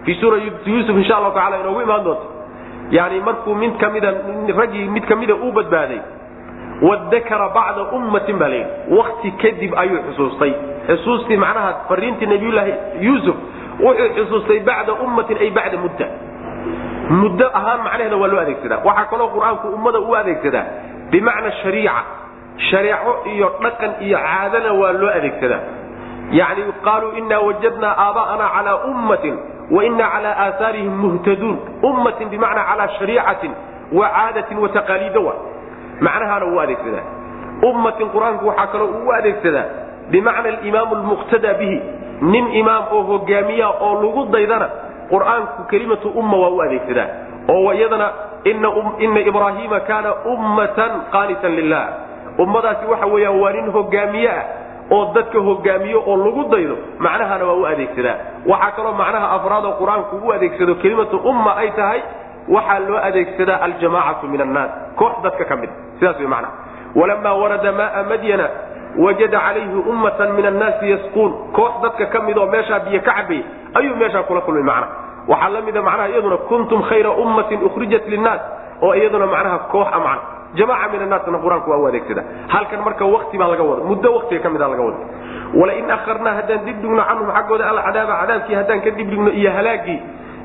fii 0.05 0.15
suurati 0.21 0.53
yuusuf 0.71 0.97
insha 0.97 1.17
allahu 1.17 1.35
tacala 1.35 1.57
inoogu 1.61 1.81
imaan 1.81 2.05
doonto. 2.05 2.27
Yani 2.91 3.21
markuu 3.21 3.55
mid 3.55 3.77
kamida 3.81 4.13
raggii 4.59 4.89
mid 4.89 5.05
kamida 5.09 5.35
uu 5.35 5.53
badbaaday 5.53 6.01
wadakara 6.83 7.49
bacda 7.49 7.83
ummatin 7.97 8.37
baa 8.39 8.49
layidhi 8.49 8.97
wakti 8.99 9.31
kadib 9.43 9.73
ayuu 9.79 9.99
xusuustay. 10.11 10.53
Xusuustii 10.89 11.37
macnaha 11.37 11.75
fariintii 11.89 12.27
nabiyullaahi 12.27 12.73
yuusuf 13.07 13.37
wuxuu 13.81 14.09
xusuustay 14.17 14.61
bacda 14.61 14.93
ummatin 15.05 15.39
ay 15.45 15.51
bacda 15.51 15.79
mudda. 15.85 16.07
Muddo 17.11 17.47
ahaan 17.59 17.81
macnaheeda 17.87 18.17
waa 18.17 18.29
loo 18.33 18.41
adeegsadaa. 18.41 18.81
Waxaa 18.85 19.05
kaloo 19.11 19.29
qur'aanku 19.37 19.67
ummada 19.77 19.99
u 20.01 20.15
adeegsadaa 20.21 20.65
bimacna 21.11 21.51
shariica 21.63 22.03
shareeco 22.57 23.13
iyo 23.35 23.49
dhaqan 23.63 23.91
iyo 24.01 24.19
caadana 24.19 24.73
waa 24.73 24.93
loo 24.93 25.11
adeegsadaa. 25.19 25.61
Yani 26.33 26.63
qaaluu 26.85 27.13
inaa 27.21 27.41
wajadnaa 27.41 27.95
aaba'ana 28.07 28.47
calaa 28.55 28.77
ummatin 28.91 29.39
waina 29.71 30.07
calaa 30.15 30.37
aahaarihim 30.45 30.95
muhtaduun. 31.05 31.59
Ummatin 31.83 32.29
bimacnaa 32.29 32.65
calaa 32.71 32.89
shariicatin 32.99 33.53
wa 33.93 34.09
caadatin 34.09 34.59
wa 34.59 34.69
taqaaliida 34.69 35.21
wa. 35.21 35.35
Macnahaana 36.01 36.47
wuu 36.47 36.61
adeegsadaa. 36.61 37.05
Ummatin 37.71 38.09
qur'aanku 38.15 38.47
waxaa 38.49 38.67
kaloo 38.73 38.89
uu 39.03 39.13
adeegsadaa 39.19 39.65
bimacna 40.11 40.49
alimaamu 40.49 40.95
lmuqtadaa 40.95 41.55
bihi. 41.61 41.79
Nin 42.21 42.55
imaam 42.61 42.85
oo 42.93 43.03
hogaamiya 43.03 43.69
oo 43.69 44.03
lagu 44.03 44.25
daydana 44.33 44.69
qur'aanku 45.11 45.61
kelimatu 45.71 46.09
umma 46.09 46.37
waa 46.43 46.51
u 46.51 46.61
adeegsadaa. 46.63 47.09
Oo 47.49 47.73
iyadana 47.73 48.09
ina 48.99 49.21
ibraahiima 49.21 49.81
kaana 49.81 50.15
ummatan 50.33 50.91
qaanitan 51.13 51.53
lilah 51.59 51.87
ummadaasi 52.39 52.87
waxa 52.87 53.07
weeyaan 53.07 53.41
waa 53.41 53.53
nin 53.53 53.71
hogaamiye 53.77 54.31
ah 54.31 54.45
oo 54.91 55.05
dadka 55.15 55.39
hogaamiyo 55.49 56.03
oo 56.07 56.17
lagu 56.17 56.45
daydo 56.53 56.77
macnahana 56.99 57.45
waa 57.45 57.55
u 57.55 57.67
adeegsadaa 57.67 58.17
waxaa 58.47 58.71
kaloo 58.77 58.93
macnaha 58.93 59.31
afraad 59.37 59.65
qur'aanku 59.81 60.17
u 60.27 60.33
adeegsado 60.37 60.75
kelimatu 60.83 61.17
umma 61.31 61.57
ay 61.57 61.71
tahay 61.71 62.01
waxaa 62.49 62.79
loo 62.89 62.99
adeegsadaa 63.09 63.59
aljamaacatu 63.67 64.27
min 64.33 64.41
annaas 64.47 64.71
koox 65.01 65.13
dadka 65.23 65.45
ka 65.45 65.57
mid 65.57 65.71
sidaas 65.99 66.19
way 66.19 66.27
macnaha. 66.27 66.53
Walamaa 66.95 67.35
warada 67.43 67.73
maaa 67.73 68.03
madyana 68.11 68.47
wajada 69.05 69.39
calayhi 69.47 69.79
ummatan 69.93 70.33
min 70.37 70.47
annaasi 70.47 70.91
yasquun 70.91 71.31
koox 71.57 71.73
dadka 71.83 72.07
ka 72.13 72.21
mid 72.27 72.39
oo 72.39 72.47
meeshaa 72.55 72.81
biyo 72.87 73.01
ka 73.01 73.13
cabay 73.19 73.41
ayuu 73.79 73.97
meeshaa 73.97 74.23
kula 74.29 74.41
kulmay 74.41 74.63
macnaha. 74.63 74.93
Waxaa 75.29 75.49
la 75.55 75.61
mida 75.61 75.83
macnaha 75.83 76.09
iyaduna 76.09 76.37
kuntum 76.37 76.83
khayra 76.89 77.11
ummatin 77.11 77.63
ukhrijat 77.69 78.05
linnaas 78.13 78.41
oo 78.83 78.95
iyaduna 78.95 79.27
macnaha 79.27 79.59
koox 79.73 79.87
a 79.93 79.99
macna 79.99 80.23
jamaaca 80.59 80.87
min 80.93 81.03
annaasna 81.07 81.39
qur'aanku 81.45 81.69
waa 81.73 81.79
u 81.83 81.87
adeegsada. 81.91 82.23
Halkan 82.55 82.81
marka 82.87 83.05
wakti 83.15 83.37
baa 83.41 83.49
laga 83.53 83.63
wada 83.71 83.83
muddo 83.91 84.09
waktiga 84.17 84.41
ka 84.45 84.51
mida 84.55 84.69
laga 84.73 84.83
wada 84.89 84.99
walain 85.61 85.91
akharnaa 85.97 86.35
haddaan 86.39 86.61
dibdhigno 86.67 87.03
canhum 87.09 87.29
xaggooda 87.37 87.65
alcadaaba 87.73 88.15
cadaabkii 88.21 88.55
haddaan 88.61 88.81
ka 88.85 88.91
dibdhigno 88.99 89.31
iyo 89.41 89.51
halaagii 89.57 89.99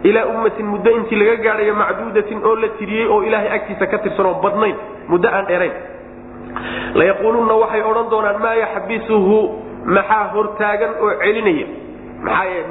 ilaa 0.09 0.25
ummatin 0.33 0.65
muddo 0.73 0.89
intii 0.97 1.17
laga 1.21 1.35
gaadhayo 1.45 1.73
macduudatin 1.81 2.39
oo 2.49 2.55
la 2.63 2.67
tiriyey 2.79 3.07
oo 3.13 3.21
ilaahay 3.27 3.51
agtiisa 3.57 3.85
ka 3.91 3.97
tirsan 4.03 4.25
oo 4.29 4.35
badnayn 4.43 4.75
muddo 5.11 5.27
aan 5.35 5.45
dheerayn. 5.49 5.73
Layaquulunna 6.99 7.53
waxay 7.63 7.81
odhan 7.89 8.07
doonaan 8.11 8.39
maa 8.43 8.55
yaxbisuhu? 8.63 9.37
Maxaa 9.95 10.23
hortaagan 10.33 10.91
oo 11.03 11.11
celinaya? 11.23 11.67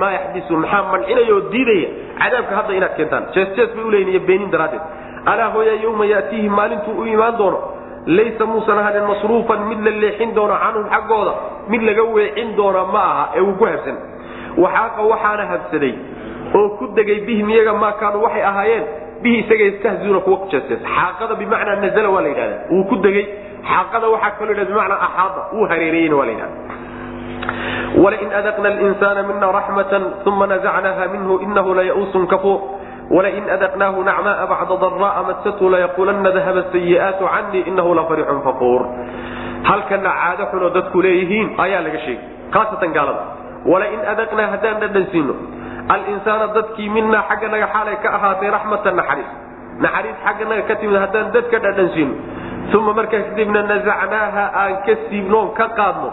Maa 0.00 0.10
yaxbisuhu? 0.16 0.56
Maxaa 0.64 0.82
mancinaya 0.92 1.32
oo 1.36 1.42
diidaya? 1.52 1.88
Cadaabka 2.20 2.54
hadda 2.58 2.72
inaad 2.78 2.94
keentaan. 2.98 3.24
Jeesjees 3.34 3.70
bay 3.76 3.84
uleeyihin 3.88 4.12
iyo 4.14 4.20
beenin 4.28 4.50
daraaddeed 4.54 4.82
alaa 5.26 5.48
hooya 5.54 5.74
yawma 5.84 6.04
yaatiihi 6.06 6.48
maalintuu 6.48 6.94
u 7.00 7.04
imaan 7.06 7.36
doono. 7.38 7.58
Laysa 8.06 8.46
muusan 8.46 8.78
ahanin 8.78 9.04
masruufan 9.10 9.60
mid 9.68 9.80
la 9.86 9.90
leexin 10.02 10.34
doono 10.34 10.54
canhum 10.62 10.86
xaggooda. 10.94 11.32
Mid 11.68 11.82
laga 11.82 12.02
weecin 12.16 12.56
doona 12.56 12.84
ma 12.92 13.02
aha 13.12 13.24
ee 13.36 13.40
uu 13.40 13.54
ku 13.60 13.64
habsan 13.64 13.96
waxaaqa 14.62 15.02
waxaana 15.12 15.44
habsaday 15.52 15.94
oo 16.58 16.68
ku 16.78 16.84
degay 16.96 17.20
bihim 17.26 17.48
iyaga 17.50 17.72
maa 17.82 17.92
kaanuu 18.00 18.22
waxay 18.26 18.42
ahaayeen. 18.50 18.84
Bihi 19.22 19.36
isaga 19.42 19.64
yastahziuna 19.68 20.20
kuwa 20.20 20.38
jeesjees 20.50 20.80
xaaqada 20.94 21.34
bimacnaa 21.34 21.76
nazala 21.84 22.08
waa 22.14 22.22
la 22.22 22.28
yidhahda 22.28 22.56
wuu 22.70 22.84
ku 22.90 22.96
degay. 23.06 23.26
Xaaqada 23.70 24.06
waxaa 24.14 24.30
kaloo 24.38 24.52
yidhahda 24.52 24.72
bimacnaa 24.72 25.00
axaada. 25.06 25.40
Wuu 25.54 25.66
hareereeyeyna 25.70 26.16
waa 26.20 26.26
la 26.26 26.32
yidhahda 26.32 26.56
walain 28.02 28.30
adaqna 28.40 28.68
linsaana 28.80 29.22
mina 29.22 29.46
raxmatan 29.52 30.02
uma 30.26 30.46
nazacnaha 30.46 31.04
minhu 31.14 31.34
inahu 31.46 31.74
layauusun 31.78 32.26
kafuur 32.32 32.58
wlain 33.16 33.44
adaqnaahu 33.56 33.98
nacmaaa 34.10 34.46
bacda 34.52 34.76
daraa 34.84 35.22
massathu 35.30 35.64
layaquulanna 35.74 36.30
dahaba 36.36 36.62
sayi'aatu 36.74 37.24
canii 37.34 37.62
inahu 37.70 37.90
lafarixun 37.98 38.40
faquur 38.46 38.80
halkana 39.70 40.10
caado 40.20 40.44
xunoo 40.52 40.70
dadku 40.76 40.98
leeyihiin 41.06 41.48
ayaa 41.64 41.80
laga 41.86 41.98
sheegay 42.06 42.24
haasatan 42.54 42.90
gaalada 42.96 43.22
walain 43.70 44.00
adaqnaa 44.12 44.48
haddaan 44.54 44.76
dhadhansiino 44.82 45.34
alinsaana 45.94 46.46
dadkii 46.56 46.88
minaa 46.96 47.22
xagganaga 47.30 47.66
xaalay 47.74 47.96
ka 48.04 48.08
ahaatay 48.18 48.50
raxmatan 48.56 48.94
naxariis 49.00 49.30
naxariis 49.84 50.18
xagganaga 50.26 50.62
ka 50.68 50.74
timid 50.80 50.98
haddaan 51.04 51.26
dadka 51.36 51.56
dhadhansiino 51.66 52.14
uma 52.78 52.92
markaa 52.98 53.20
kadibna 53.28 53.60
nazacnaaha 53.72 54.44
aan 54.62 54.74
ka 54.86 54.94
siibnoon 55.08 55.48
ka 55.58 55.66
qaadno 55.78 56.08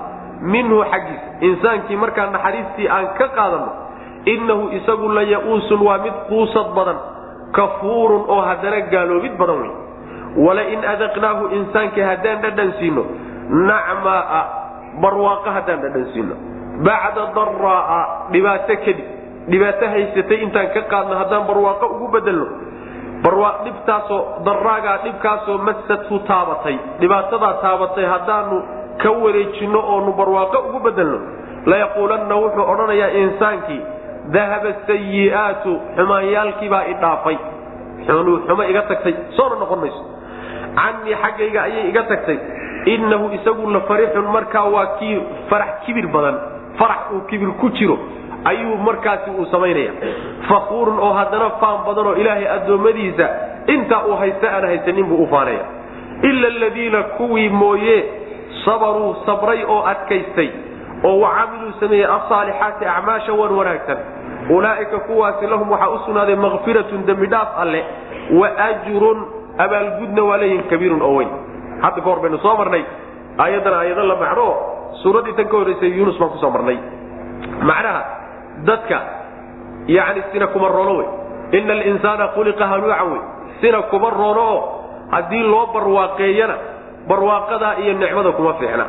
minhu 0.53 0.77
xaggiisa 0.91 1.27
insaankii 1.47 1.97
markaa 2.03 2.27
naxariistii 2.35 2.87
aan 2.95 3.05
ka 3.19 3.27
qaadano 3.37 3.69
inahu 4.25 4.69
isagu 4.77 5.09
la 5.09 5.23
ya-uusun 5.33 5.79
waa 5.87 5.97
mid 6.05 6.15
quusad 6.29 6.73
badan 6.77 6.97
kafuurun 7.51 8.23
oo 8.27 8.41
haddana 8.41 8.81
gaaloobid 8.93 9.37
badan 9.37 9.57
wey 9.63 9.73
walain 10.45 10.81
adaqnaahu 10.93 11.53
insaankii 11.57 12.03
haddaan 12.11 12.41
dhadhan 12.45 12.73
siino 12.79 13.03
nacmaa 13.69 14.43
barwaaqo 15.01 15.49
haddaan 15.57 15.81
dhadhan 15.81 16.05
siino. 16.13 16.35
Bacda 16.83 17.31
daraa 17.35 18.01
dhibaato 18.33 18.75
kadib 18.85 19.07
dhibaato 19.51 19.85
haysatay 19.93 20.37
intaan 20.43 20.69
ka 20.75 20.81
qaadno 20.91 21.15
haddaan 21.21 21.47
barwaaqo 21.47 21.85
ugu 21.95 22.07
bedelno 22.15 22.47
dhibtaasoo 23.65 24.21
daraagaa 24.45 24.97
dhibkaasoo 25.05 25.57
masathu 25.67 26.19
taabatay 26.27 26.77
dhibaatadaa 26.99 27.53
taabatay 27.63 28.05
haddaanu 28.05 28.57
ka 29.03 29.09
wareejinno 29.23 29.79
oonu 29.93 30.11
barwaaqo 30.19 30.57
ugu 30.69 30.79
bedelno 30.87 31.19
layaquulanna 31.65 32.35
wuxuu 32.43 32.65
odhanayaa 32.73 33.11
insaankii 33.23 33.81
dahaba 34.33 34.71
sayiaatu 34.87 35.71
xumaanyaalkiibaa 35.97 36.83
idhaafay 36.93 37.37
xumo 38.07 38.63
iga 38.71 38.81
tagtay 38.89 39.13
soona 39.37 39.55
noqon 39.61 39.79
mayso 39.83 40.03
canii 40.79 41.15
xaggayga 41.23 41.59
ayay 41.67 41.89
iga 41.89 42.03
tagtay 42.11 42.37
inahu 42.93 43.29
isagu 43.37 43.69
la 43.71 43.79
farixun 43.89 44.27
markaa 44.35 44.65
waa 44.75 44.85
kii 44.99 45.17
farax 45.49 45.71
kibir 45.85 46.07
badan 46.07 46.35
farax 46.79 47.01
uu 47.13 47.21
kibir 47.29 47.51
ku 47.61 47.69
jiro 47.77 47.97
ayuu 48.45 48.77
markaasi 48.77 49.29
uu 49.31 49.45
samaynaya 49.51 49.91
fakuurun 50.49 50.99
oo 50.99 51.13
haddana 51.13 51.49
faan 51.61 51.85
badan 51.87 52.07
oo 52.07 52.15
ilaahay 52.21 52.47
addoommadiisa 52.57 53.25
intaa 53.67 54.03
uu 54.09 54.15
haysta 54.21 54.47
aan 54.55 54.65
haysanin 54.69 55.05
buu 55.05 55.23
u 55.23 55.27
faanaya 55.27 55.63
ila 56.29 56.47
aladiina 56.47 57.03
kuwii 57.17 57.49
mooye 57.49 57.97
sabaruu 58.65 59.15
sabray 59.25 59.63
oo 59.63 59.81
adkaystay 59.93 60.49
oo 61.07 61.15
wacamiluu 61.23 61.71
sameeyey 61.79 62.07
asaalixaati 62.17 62.85
acmaasha 62.95 63.33
wan 63.39 63.51
wanaagsan. 63.59 63.97
Ulaaika 64.55 64.97
kuwaasi 65.07 65.47
lahum 65.47 65.71
waxaa 65.71 65.89
u 65.89 65.99
sugnaaday 66.05 66.35
makfiratun 66.35 67.05
dembi 67.07 67.27
dhaaf 67.33 67.49
alle 67.63 67.81
wa 68.39 68.47
ajrun 68.69 69.19
abaalgudna 69.63 70.21
waa 70.29 70.37
leeyihiin 70.41 70.67
kabiirun 70.71 71.01
oo 71.07 71.15
weyn. 71.17 71.29
Hadda 71.83 72.01
ka 72.01 72.09
hor 72.09 72.19
baynu 72.23 72.37
soo 72.45 72.55
marnay 72.61 72.83
ayadana 73.45 73.77
ayado 73.83 74.03
la 74.11 74.15
macno 74.23 74.47
suuraddii 75.03 75.33
tan 75.37 75.47
ka 75.51 75.57
horreysay 75.59 75.91
yunus 75.97 76.17
baan 76.19 76.29
ku 76.33 76.37
soo 76.43 76.49
marnay. 76.55 76.77
Macnaha 77.69 78.01
dadka 78.67 78.97
yani 79.87 80.21
sina 80.31 80.47
kuma 80.53 80.67
roono 80.75 80.93
wey. 80.99 81.07
Ina 81.57 81.73
alinsaana 81.73 82.25
khuliqa 82.35 82.65
haluucan 82.71 83.07
wey. 83.13 83.21
Sina 83.61 83.81
kuma 83.91 84.09
roono 84.09 84.41
oo 84.53 84.61
haddii 85.11 85.43
loo 85.53 85.65
barwaaqeeyana 85.73 86.55
barwaaqadaa 87.09 87.73
iyo 87.81 87.93
nicmada 87.93 88.31
kuma 88.37 88.53
fiicna 88.59 88.85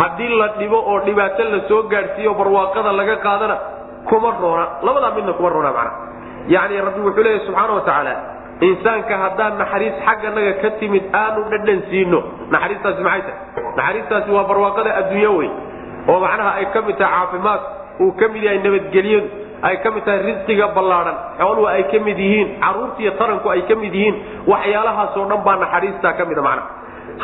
haddii 0.00 0.28
la 0.40 0.48
dhibo 0.58 0.78
oo 0.90 0.98
dhibaato 1.06 1.42
la 1.54 1.60
soo 1.68 1.82
gaadhsiiyo 1.92 2.32
barwaaqada 2.40 2.92
laga 3.00 3.16
qaadana 3.26 3.56
kuma 4.08 4.30
roona. 4.42 4.66
Labadaa 4.86 5.10
midna 5.16 5.32
kuma 5.38 5.48
roona 5.54 5.70
macna. 5.76 5.92
Yani 6.54 6.80
rabbi 6.86 7.00
wuxuu 7.06 7.22
leeyahy 7.26 7.46
subxaana 7.46 7.72
wa 7.78 7.80
tacaala 7.88 8.14
insaanka 8.68 9.14
haddaan 9.22 9.52
naxariis 9.60 9.94
xagganaga 10.06 10.52
ka 10.62 10.70
timid 10.80 11.04
aanu 11.20 11.40
dhadhan 11.52 11.80
siino. 11.90 12.20
Naxariistaasi 12.54 13.02
maxay 13.08 13.22
tahay? 13.22 13.38
Naxariistaasi 13.78 14.30
waa 14.36 14.44
barwaaqada 14.50 14.90
adduunya 15.00 15.30
wey 15.38 15.50
oo 16.10 16.18
macnaha 16.24 16.50
ay 16.60 16.66
ka 16.74 16.80
mid 16.88 16.96
tahay 17.02 17.14
caafimaad. 17.16 17.60
Uu 18.04 18.12
ka 18.20 18.26
mid 18.34 18.42
yahay 18.46 18.58
nabadgelyadu. 18.66 19.28
Ay 19.68 19.76
ka 19.82 19.88
mid 19.94 20.04
tahay 20.06 20.20
risqiga 20.28 20.66
ballaadhan 20.76 21.16
xooluhu 21.40 21.66
ay 21.74 21.82
ka 21.92 21.98
mid 22.06 22.18
yihiin. 22.24 22.48
Carruurtiiyo 22.64 23.12
taranku 23.20 23.46
ay 23.54 23.62
ka 23.70 23.74
mid 23.82 23.94
yihiin. 23.98 24.16
Waxyaalahaasoo 24.52 25.24
dhan 25.30 25.40
baa 25.46 25.56
naxariistaa 25.64 26.12
ka 26.18 26.24
mida 26.30 26.42
macnaha 26.42 26.68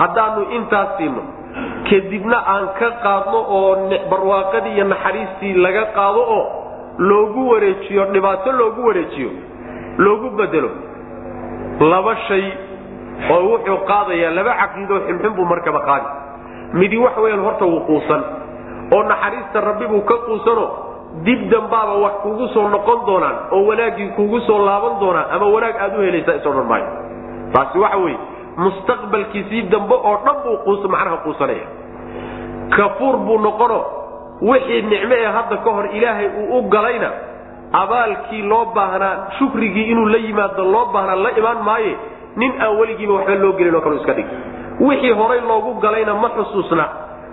haddaanu 0.00 0.40
intaas 0.56 0.90
siino 0.98 1.22
kadibna 1.90 2.38
aan 2.54 2.66
ka 2.78 2.88
qaadno 3.04 3.38
oo 3.58 3.70
barwaaqadii 4.10 4.74
iyo 4.76 4.84
naxariistii 4.84 5.54
laga 5.64 5.84
qaado 5.96 6.22
oo 6.36 6.44
loogu 6.98 7.48
wareejiyo 7.50 8.04
dhibaato 8.12 8.52
loogu 8.52 8.86
wareejiyo 8.86 9.30
loogu 9.98 10.30
bedelo. 10.38 10.70
Laba 11.80 12.16
shay 12.28 12.44
oo 13.30 13.40
wuxuu 13.50 13.78
qaadayaa 13.90 14.30
laba 14.38 14.52
caqiidoo 14.60 15.00
xunxun 15.08 15.32
buu 15.36 15.44
markaba 15.52 15.80
qaadi. 15.88 16.08
Midi 16.78 16.96
wax 16.98 17.16
weyan 17.22 17.40
horta 17.46 17.64
wuu 17.64 17.80
quusan 17.88 18.22
oo 18.94 19.02
naxariista 19.10 19.60
rabbi 19.60 19.86
buu 19.86 20.00
ka 20.10 20.14
quusano. 20.26 20.66
Dib 21.26 21.50
dambaaba 21.50 21.94
wax 22.04 22.12
kugu 22.22 22.46
soo 22.54 22.68
noqon 22.68 22.98
doonaan 23.06 23.36
oo 23.50 23.66
wanaaggii 23.66 24.08
kugu 24.16 24.40
soo 24.46 24.58
laaban 24.66 25.00
doonaan 25.00 25.26
ama 25.34 25.46
wanaag 25.54 25.76
aad 25.84 25.98
u 25.98 26.02
helaysaa 26.06 26.36
is 26.38 26.46
odhan 26.46 26.66
maayo. 26.70 26.86
Taasi 27.52 27.78
waxa 27.78 27.96
weeye 27.98 28.18
mustaqbalkiisii 28.56 29.62
dambe 29.70 29.94
oo 29.94 30.16
dhan 30.24 30.90
macnaha 30.90 31.16
quusanaya. 31.24 31.66
Kafuur 32.76 33.16
buu 33.26 33.38
noqono 33.38 33.78
wixii 34.42 34.82
nicmo 34.82 35.14
ee 35.14 35.26
hadda 35.36 35.56
ka 35.64 35.70
hor 35.70 35.86
ilaahay 35.96 36.28
uu 36.40 36.58
u 36.58 36.68
galayna 36.68 37.10
abaalkii 37.72 38.42
loo 38.42 38.64
baahnaa 38.74 39.14
shukrigii 39.38 39.90
inuu 39.92 40.06
la 40.08 40.18
yimaado 40.18 40.64
loo 40.64 40.86
baahnaa 40.94 41.16
la 41.24 41.30
imaan 41.38 41.60
maaye 41.68 41.96
nin 42.36 42.52
aan 42.62 42.76
weligiiba 42.78 43.12
waxba 43.14 43.34
loo 43.34 43.52
gelin 43.58 43.74
oo 43.74 43.80
kale 43.80 43.96
iska 43.96 44.12
dhig 44.18 44.26
wixii 44.80 45.10
horay 45.20 45.40
loogu 45.40 45.74
galayna 45.84 46.14
ma 46.14 46.28
xusuusna 46.36 46.84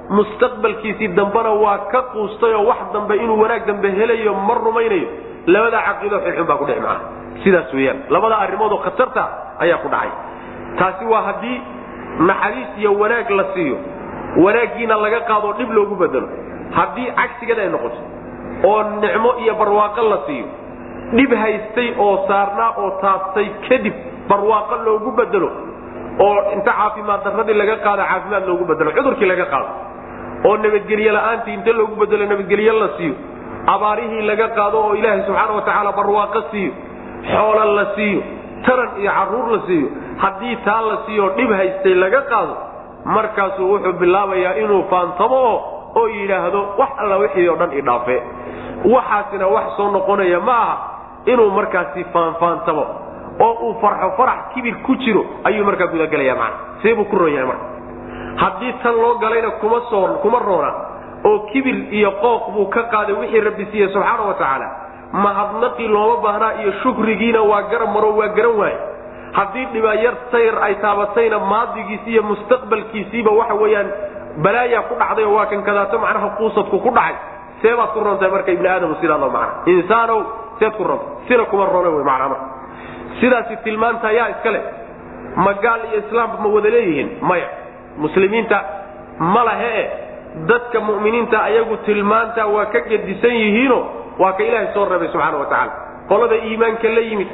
mustaqbalkiisii 0.09 1.07
dambena 1.17 1.51
waa 1.63 1.77
ka 1.91 2.01
quustayoo 2.13 2.65
wax 2.69 2.77
dambe 2.93 3.15
inuu 3.23 3.39
wanaag 3.41 3.65
dambe 3.67 3.87
helayo 3.91 4.33
ma 4.33 4.53
rumaynayo. 4.53 5.07
Labadaa 5.47 5.81
caqiido 5.87 6.17
xunxun 6.25 6.45
baa 6.47 6.57
ku 6.57 6.65
dhici 6.65 6.79
maca 6.81 6.99
sidaas 7.43 7.73
weyaan 7.73 7.97
labada 8.09 8.35
arrimoodoo 8.43 8.77
khatarta 8.85 9.23
ayaa 9.63 9.77
ku 9.83 9.87
dhacay 9.93 10.11
taasi 10.79 11.05
waa 11.13 11.21
haddii 11.29 11.57
naxariis 12.29 12.69
iyo 12.81 12.91
wanaag 13.01 13.29
la 13.39 13.45
siiyo 13.53 13.77
wanaaggiina 14.45 14.95
laga 15.05 15.19
qaadoo 15.29 15.53
dhib 15.59 15.71
loogu 15.77 15.95
bedelo 16.03 16.27
haddii 16.77 17.07
cagsigeed 17.19 17.59
ay 17.65 17.69
noqoto 17.75 18.01
oo 18.69 18.79
nicmo 19.03 19.31
iyo 19.43 19.53
barwaaqo 19.61 20.01
la 20.13 20.17
siiyo 20.27 20.47
dhib 21.17 21.31
haystay 21.43 21.89
oo 22.05 22.13
saarnaa 22.29 22.69
oo 22.83 22.89
taabtay 23.03 23.47
kadib 23.69 23.93
barwaaqo 24.29 24.75
loogu 24.87 25.11
bedelo 25.19 25.49
oo 26.25 26.37
inta 26.55 26.71
caafimaad 26.79 27.23
darradii 27.27 27.57
laga 27.61 27.75
qaado 27.85 28.03
caafimaad 28.11 28.43
loogu 28.49 28.65
bedelo 28.71 28.89
cudurkii 28.97 29.29
laga 29.33 29.45
qaado 29.53 29.69
oo 30.47 30.55
nabadgelye 30.63 31.11
la'aantii 31.17 31.53
inta 31.59 31.71
loogu 31.79 31.95
bedelo 32.01 32.25
nabadgelye 32.33 32.71
la 32.81 32.89
siiyo 32.97 33.15
abaarihii 33.75 34.21
laga 34.31 34.47
qaado 34.57 34.77
oo 34.85 34.93
ilaahay 34.99 35.21
subxaana 35.27 35.53
wa 35.59 35.61
tacaala 35.67 35.91
barwaaqo 35.99 36.41
siiyo 36.51 36.71
xoola 37.31 37.65
la 37.77 37.85
siiyo 37.95 38.21
taran 38.65 38.89
iyo 39.01 39.11
carruur 39.11 39.47
la 39.55 39.59
siiyo 39.67 39.87
haddii 40.17 40.55
taa 40.65 40.81
la 40.81 40.97
siiyo 41.05 41.29
dhib 41.37 41.51
haystay 41.51 41.93
laga 41.93 42.21
qaado 42.21 42.55
markaasuu 43.05 43.71
wuxuu 43.73 43.93
bilaabayaa 43.93 44.53
inuu 44.63 44.83
faantamo 44.89 45.41
oo 45.95 46.07
yidhaahdo 46.07 46.61
wax 46.77 46.89
alla 46.97 47.17
wixii 47.17 47.47
oo 47.49 47.55
dhan 47.55 47.71
idhaafe 47.81 48.17
waxaasina 48.93 49.47
wax 49.47 49.77
soo 49.77 49.91
noqonaya 49.91 50.39
ma 50.39 50.57
aha 50.61 50.77
inuu 51.25 51.49
markaasi 51.51 52.03
faanfaantamo 52.13 52.85
oo 53.39 53.53
uu 53.67 53.73
farxo 53.81 54.11
farax 54.17 54.39
kibir 54.53 54.75
ku 54.85 54.95
jiro 54.95 55.25
ayuu 55.43 55.65
markaa 55.65 55.87
gudagelaya 55.87 56.35
mana 56.35 56.55
seebuu 56.81 57.05
ku 57.05 57.17
ron 57.17 57.33
marka. 57.47 57.65
Haddii 58.37 58.73
tan 58.83 58.95
loo 58.95 59.17
galayna 59.17 59.49
kuma 59.61 59.81
soo 59.89 60.07
kuma 60.21 60.39
roona 60.39 60.71
oo 61.25 61.39
kibir 61.51 61.93
iyo 61.93 62.11
qooq 62.21 62.51
buu 62.53 62.65
ka 62.69 62.83
qaaday 62.83 63.15
wixii 63.15 63.39
rabbi 63.41 63.65
siiye 63.71 63.87
subxaana 63.93 64.23
wa 64.23 64.33
tacaala 64.33 64.67
mahadnaqii 65.11 65.87
looma 65.87 66.17
baahnaa 66.25 66.53
iyo 66.61 66.71
shukrigiina 66.83 67.41
waa 67.41 67.61
garab 67.71 67.89
maro 67.95 68.09
waa 68.19 68.27
garan 68.37 68.55
waaye 68.59 68.77
haddii 69.37 69.65
dhibayar 69.73 70.13
sayr 70.31 70.55
ay 70.67 70.75
taabatayna 70.75 71.39
maadigiisi 71.39 72.09
iyo 72.11 72.23
mustaqbalkiisiiba 72.23 73.31
waxa 73.31 73.53
weeyaan 73.53 73.89
balaayaa 74.43 74.81
ku 74.89 74.95
dhacday 74.99 75.25
oo 75.25 75.33
waa 75.37 75.45
kan 75.51 75.63
kadaato 75.63 75.99
macnaha 75.99 76.29
quusadku 76.37 76.79
ku 76.85 76.89
dhacay 76.97 77.15
seebaad 77.61 77.89
ku 77.93 77.99
rontahay 78.07 78.31
marka 78.35 78.51
ibni 78.51 78.67
aadam 78.67 78.95
sidaado 79.01 79.29
mana 79.35 79.47
insaanow 79.65 80.19
seed 80.59 80.73
ku 80.77 80.83
ronta 80.83 81.05
sina 81.27 81.45
kuma 81.51 81.65
rona 81.65 81.89
wy 81.89 82.03
manaa 82.03 82.29
marka 82.33 82.45
sidaasi 83.19 83.55
tilmaanta 83.63 84.11
yaa 84.11 84.29
iska 84.29 84.51
leh. 84.51 84.63
Ma 85.43 85.53
gaal 85.63 85.81
iyo 85.89 85.99
islaamba 86.05 86.37
ma 86.43 86.49
wada 86.55 86.69
leeyihiin? 86.69 87.09
Maya. 87.21 87.47
Muslimiinta 87.97 88.57
ma 89.19 89.41
lahe. 89.43 89.89
Dadka 90.49 90.79
mu'miniinta 90.79 91.37
ayagu 91.49 91.77
tilmaanta 91.85 92.45
waa 92.47 92.65
ka 92.73 92.79
gedisan 92.89 93.33
yihiino 93.41 93.79
waa 94.19 94.33
ka 94.37 94.43
ilaahay 94.43 94.69
soo 94.73 94.85
reebay 94.91 95.07
subxaana 95.13 95.37
wa 95.37 95.45
tacaala. 95.51 95.71
Qolada 96.09 96.35
iimaanka 96.35 96.87
la 96.97 97.01
yimid 97.09 97.27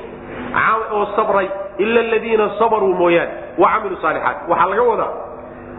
oo 0.96 1.06
sabray 1.16 1.48
ila 1.84 2.00
aladiina 2.08 2.50
sabaruu 2.60 2.94
mooyaane 3.02 3.32
wa 3.62 3.68
camiluu 3.74 3.98
saalixaat 4.02 4.38
waxaa 4.52 4.70
laga 4.72 4.84
wadaa 4.92 5.12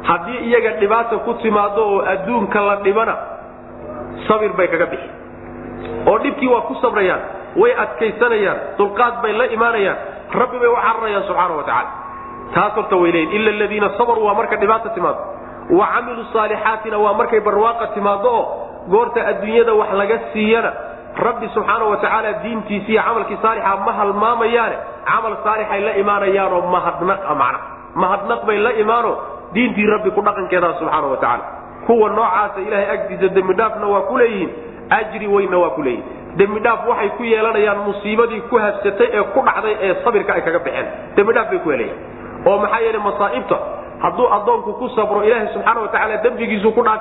haddii 0.08 0.38
iyaga 0.48 0.70
dhibaata 0.80 1.16
ku 1.26 1.34
timaado 1.42 1.82
oo 1.92 2.00
adduunka 2.12 2.60
la 2.68 2.76
dhibana 2.86 3.14
sabir 4.28 4.52
bay 4.58 4.68
kaga 4.68 4.86
bixi. 4.92 5.08
Oo 6.08 6.18
dhibkii 6.24 6.48
waa 6.54 6.60
ku 6.68 6.74
sabrayaan 6.82 7.20
way 7.56 7.72
adkaysanayaan 7.84 8.58
dulqaad 8.78 9.14
bay 9.22 9.32
la 9.32 9.46
imaanayaan 9.56 9.96
rabbi 10.40 10.58
bay 10.62 10.68
u 10.68 10.76
cararayaan 10.86 11.24
subxaana 11.28 11.54
wa 11.60 11.62
tacaala. 11.68 11.90
Taas 12.54 12.72
horta 12.78 12.96
way 13.02 13.10
leeyiin 13.12 13.32
ila 13.40 13.50
aladiina 13.56 13.88
sabaruu 13.98 14.24
waa 14.28 14.34
marka 14.40 14.56
dhibaata 14.62 14.88
timaado 14.96 15.20
wa 15.78 15.86
camiluu 15.94 16.24
saalixaatina 16.32 16.98
waa 17.04 17.14
markay 17.20 17.40
barwaaqa 17.40 17.86
timaado 17.96 18.28
oo 18.38 18.44
goorta 18.92 19.20
adduunyada 19.30 19.72
wax 19.80 19.90
laga 20.00 20.18
siiyana 20.32 20.70
rabbi 21.16 21.48
subxaana 21.54 21.84
wa 21.84 21.96
tacaala 21.96 22.42
iyo 22.44 23.02
camalkii 23.02 23.38
saalixa 23.42 23.76
ma 23.86 23.92
halmaamayaane 23.92 24.76
camal 25.06 25.36
saalixay 25.44 25.80
la 25.80 25.92
imaanayaanoo 25.96 26.62
mahadnaqa 26.74 27.34
macna. 27.34 27.58
Mahadnaq 27.94 28.40
bay 28.46 28.58
la 28.58 28.72
imaano. 28.72 29.16
Diintii 29.54 29.86
rabbi 29.86 30.10
ku 30.10 30.20
dhaqankeeda 30.22 30.74
subxaana 30.78 31.06
wa 31.06 31.16
tacaala 31.16 31.44
kuwa 31.86 32.08
noocaasa 32.10 32.60
ilahay 32.66 32.90
agtiisa 32.90 33.28
dembidhaafna 33.28 33.86
waa 33.86 34.00
ku 34.00 34.18
leeyihiin. 34.18 34.50
Ajri 34.90 35.26
weynna 35.26 35.58
waa 35.58 35.70
ku 35.70 35.82
leeyihiin 35.82 36.36
dembidhaaf 36.36 36.88
waxay 36.88 37.08
ku 37.16 37.22
yeelanayaan 37.22 37.78
musiibadii 37.86 38.40
ku 38.50 38.58
habsatay 38.58 39.08
ee 39.12 39.22
ku 39.34 39.40
dhacday 39.46 39.76
ee 39.80 39.94
sabirka 40.04 40.34
ay 40.34 40.42
kaga 40.42 40.58
baxeen. 40.58 40.86
Dembidhaaf 41.16 41.50
bay 41.50 41.58
ku 41.58 41.70
helayan 41.70 41.96
oo 42.46 42.58
maxaa 42.58 42.80
yeele 42.80 42.98
masaa'ibta 42.98 43.58
hadduu 44.02 44.26
addoonku 44.36 44.72
ku 44.80 44.88
sabro 44.96 45.22
ilaahay 45.24 45.48
subxaana 45.54 45.80
wa 45.80 45.88
tacaala 45.88 46.16
dembigiisu 46.26 46.72
ku 46.74 46.82
dhaaf 46.82 47.00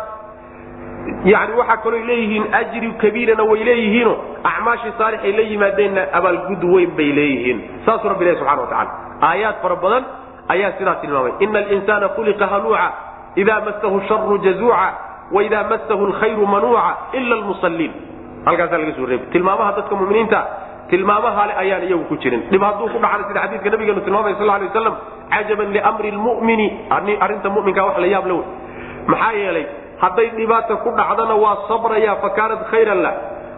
yani 1.26 1.54
waxaa 1.60 1.78
kaloo 1.84 2.00
leeyihiin 2.10 2.46
ajri 2.60 2.92
kabiirana 3.04 3.44
way 3.52 3.64
leeyihiino 3.70 4.14
acmaashii 4.44 4.94
saalixay 4.98 5.32
la 5.32 5.42
yimaadeenna 5.52 6.02
abaalgud 6.20 6.64
weyn 6.74 6.92
bay 6.98 7.10
leeyihiin. 7.20 7.60
Saasuu 7.86 8.10
rabbi 8.10 8.24
ilahi 8.26 8.38
subxana 8.40 8.62
wa 8.62 8.68
tacala 8.68 8.92
aayaad 9.30 9.56
fara 9.62 9.76
badan 9.76 10.04
ayaa 10.54 10.72
sidaa 10.78 10.96
tilmaamay. 11.02 11.34
Ina 11.40 11.60
alinsaana 11.60 12.08
khuliqa 12.16 12.48
haluuca 12.48 12.88
ida 13.36 13.56
massahu 13.68 14.02
sharu 14.08 14.38
jazuuca 14.46 14.88
waida 15.32 15.64
massahu 15.64 16.08
lkhayru 16.08 16.48
manuuca 16.48 16.96
ila 17.14 17.36
lmusalliin 17.36 17.92
halkaasaa 18.46 18.78
laga 18.78 18.94
soo 18.96 19.06
reebay. 19.06 19.28
Tilmaamaha 19.32 19.72
dadka 19.78 19.96
muminiinta 19.96 20.40
tilmaamaha 20.90 21.48
le 21.48 21.54
ayaan 21.64 21.84
iyagu 21.88 22.04
ku 22.10 22.16
jirin. 22.24 22.42
Dhib 22.52 22.62
hadduu 22.64 22.88
ku 22.94 23.00
dhacana 23.04 23.28
sida 23.28 23.40
xadiidka 23.44 23.70
nabigeenu 23.74 24.02
tilmaamay 24.08 24.34
sal 24.40 24.48
lay 24.48 24.68
waslam 24.68 24.96
cajaban 25.34 25.70
liamri 25.76 26.12
lmumini 26.12 26.68
arrinta 27.20 27.50
muminka 27.50 27.84
wax 27.88 27.98
la 28.04 28.08
yaab 28.14 28.28
la 28.28 28.34
wey. 28.34 28.46
Maxaa 29.08 29.32
yeelay 29.42 29.66
hadday 30.02 30.30
dhibaata 30.40 30.76
ku 30.84 30.90
dhacdana 30.98 31.36
waa 31.44 31.58
sabraya 31.68 32.16
fa 32.22 32.30
kaanat 32.38 32.62
khayran 32.72 33.02
lah 33.06 33.14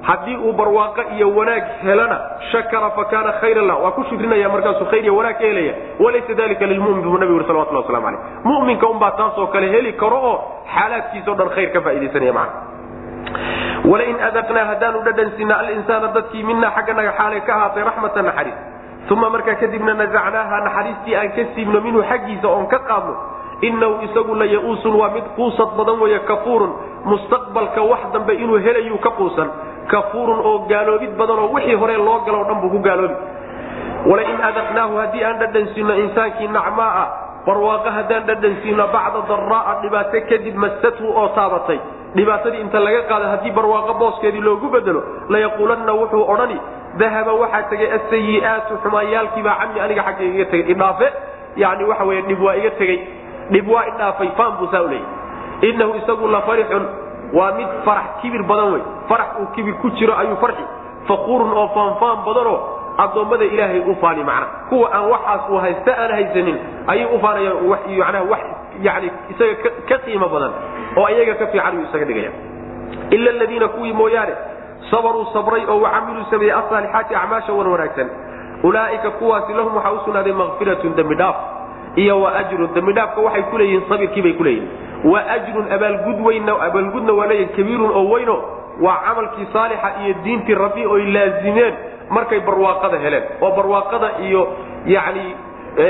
haddii 0.07 0.35
uu 0.37 0.53
barwaaqo 0.53 1.01
iyo 1.17 1.29
wanaag 1.37 1.63
helana 1.83 2.17
shakara 2.51 2.89
fa 2.97 3.05
kaana 3.13 3.31
khayran 3.41 3.65
lah 3.69 3.77
waa 3.83 3.91
ku 3.97 4.03
shukrinaya 4.09 4.49
markaasuu 4.49 4.85
khayr 4.91 5.03
iyo 5.03 5.15
wanaag 5.15 5.37
ka 5.41 5.45
helaya. 5.49 5.73
Walaysa 5.99 6.33
dalika 6.41 6.65
lilmumin 6.65 7.01
buu 7.01 7.17
nabi 7.17 7.33
uri 7.33 7.45
salawatullah 7.49 7.83
waslamu 7.85 8.07
aleyh 8.07 8.21
muminka 8.43 8.85
unbaa 8.87 9.11
taasoo 9.17 9.47
kale 9.53 9.67
heli 9.75 9.93
karo 9.93 10.17
oo 10.29 10.35
xaalaadkiisa 10.75 11.31
o 11.31 11.35
dhan 11.39 11.49
khayr 11.55 11.69
ka 11.73 11.81
faaidaysanaya 11.87 12.33
macana 12.33 13.89
walain 13.91 14.17
adaqnaa 14.29 14.65
haddaanu 14.71 14.99
dhadhansiina 15.07 15.53
alinsaana 15.63 16.07
dadkii 16.17 16.43
minaa 16.49 16.71
xagganaga 16.77 17.11
xaalay 17.19 17.41
ka 17.47 17.51
ahaatay 17.57 17.83
raxmata 17.89 18.21
naxariis. 18.29 18.57
Uma 19.13 19.29
markaa 19.29 19.55
kadibna 19.61 19.93
nazacnaaha 19.93 20.57
naxariistii 20.67 21.15
aan 21.19 21.29
ka 21.37 21.43
siibno 21.55 21.81
minhu 21.81 22.01
xaggiisa 22.11 22.47
oon 22.53 22.67
ka 22.73 22.79
qaadno 22.89 23.13
inahu 23.61 24.03
isagu 24.07 24.35
la 24.35 24.45
ya-uusun 24.45 24.93
waa 24.99 25.09
mid 25.15 25.23
quusad 25.35 25.69
badan 25.77 25.99
weeye 26.01 26.19
kafuurun. 26.19 26.71
Mustaqbalka 27.05 27.81
wax 27.81 27.99
dambe 28.13 28.33
inuu 28.35 28.57
helayuu 28.59 28.97
ka 28.97 29.09
quusan. 29.19 29.49
Kafuurun 29.87 30.39
oo 30.39 30.59
gaaloobid 30.69 31.13
badan 31.17 31.39
oo 31.39 31.53
wixii 31.53 31.75
hore 31.75 31.97
loo 31.97 32.19
galo 32.25 32.41
o 32.41 32.43
dhan 32.49 32.61
buu 32.61 32.69
ku 32.69 32.79
gaaloobi. 32.79 33.15
Walain 34.05 34.41
adaqnaahu 34.49 34.97
haddii 35.01 35.23
aan 35.23 35.39
dhadhansiino 35.39 35.93
insaankii 36.03 36.47
nacmaaa 36.47 37.05
barwaaqo 37.45 37.89
haddaan 37.97 38.23
dhadhansiino 38.29 38.87
bacda 38.93 39.21
daraa'a 39.29 39.73
dhibaato 39.81 40.19
kadib 40.29 40.55
mastathu 40.55 41.05
oo 41.19 41.27
taabatay. 41.37 41.79
Dhibaatadii 42.15 42.61
inta 42.65 42.79
laga 42.79 43.01
qaado 43.09 43.25
haddii 43.33 43.51
barwaaqo 43.51 43.93
booskeedii 44.01 44.41
loogu 44.41 44.67
bedelo 44.69 45.01
layaquulanna 45.29 45.93
wuxuu 45.93 46.23
odhani 46.33 46.57
dahaba 46.99 47.33
waxaa 47.41 47.63
tegay 47.69 47.89
asayi'aatu 47.97 48.73
xumaanyaalkiibaa 48.83 49.55
cami 49.61 49.79
aniga 49.85 50.03
xagga 50.07 50.23
iga 50.31 50.45
tegay 50.51 50.71
idhaafe 50.73 51.07
yani 51.63 51.83
waxa 51.89 52.03
wey 52.09 52.21
dhib 52.29 52.41
waa 52.41 52.55
iga 52.55 52.71
tegey 52.79 52.97
dhib 53.51 53.67
waa 53.69 53.85
idhaafay 53.91 54.29
faan 54.37 54.51
buu 54.59 54.67
saa 54.71 54.81
u 54.81 54.87
leeyay. 54.87 55.05
Innahu 55.61 55.95
isagu 56.01 56.27
la 56.27 56.41
farixun 56.41 56.85
waa 57.33 57.51
mid 57.57 57.67
farax 57.85 58.07
kibir 58.21 58.43
badan 58.43 58.73
wey 58.73 58.81
farax 59.09 59.27
uu 59.41 59.47
kibir 59.55 59.73
ku 59.81 59.89
jiro 59.91 60.13
ayuu 60.17 60.35
farxi. 60.41 60.63
Faquurun 61.07 61.51
oo 61.53 61.67
faanfaan 61.75 62.25
badanoo 62.25 62.59
addoommada 62.97 63.45
ilaahay 63.45 63.79
u 63.79 63.95
faani 64.01 64.23
macna. 64.23 64.47
Kuwa 64.69 64.89
aan 64.93 65.09
waxaas 65.11 65.49
uu 65.49 65.57
haysta 65.57 65.91
aan 66.03 66.11
haysanin 66.11 66.57
ayay 66.87 67.05
u 67.05 67.19
faanayaan 67.19 67.57
manaa 67.99 68.23
wax 68.31 68.41
yani 68.81 69.11
isaga 69.29 69.55
ka 69.89 69.97
qiimo 70.05 70.27
badan 70.29 70.51
oo 70.97 71.07
iyaga 71.09 71.35
ka 71.39 71.47
fiican 71.47 71.77
uu 71.77 71.83
isaga 71.89 72.05
dhigaya 72.05 72.31
ila 73.11 73.29
aladiina 73.31 73.67
kuwii 73.67 73.93
mooyaane 73.93 74.33
sabaruu 74.91 75.25
sabray 75.33 75.63
oo 75.69 75.79
wacamiluu 75.81 76.25
sameeyey 76.29 76.55
asaalixaati 76.55 77.15
acmaasha 77.15 77.53
wan 77.53 77.67
wanaagsan. 77.67 78.09
Ulaa'ika 78.63 79.09
kuwaasi 79.11 79.53
lahum 79.53 79.75
waxaa 79.75 79.91
u 79.91 79.99
sugnaaday 80.05 80.33
makfiratun 80.33 80.95
dembi 80.95 81.15
dhaaf 81.15 81.35
iyo 81.95 82.21
wa 82.21 82.29
ajrun 82.39 82.69
dembidhaafka 82.75 83.21
waxay 83.21 83.43
ku 83.51 83.57
leeyihiin 83.57 83.83
sabirkii 83.89 84.21
bay 84.25 84.33
ku 84.33 84.43
leeyihiin 84.43 84.69
wa 85.11 85.19
ajrun 85.35 85.65
abaalgud 85.75 86.19
weynna 86.27 86.53
abaalgudna 86.67 87.13
waa 87.19 87.27
leeyihiin 87.31 87.55
kabiirun 87.57 87.91
oo 87.99 88.05
weyno. 88.13 88.37
Waa 88.81 88.97
camalkii 89.07 89.47
saalixa 89.53 89.89
iyo 90.03 90.13
diintii 90.23 90.55
rabbi 90.55 90.83
oy 90.85 91.03
laazimeen 91.15 91.73
markay 92.09 92.39
barwaaqada 92.47 92.97
heleen. 93.03 93.23
Oo 93.41 93.51
barwaaqada 93.57 94.09
iyo 94.27 94.41
yani 94.85 95.25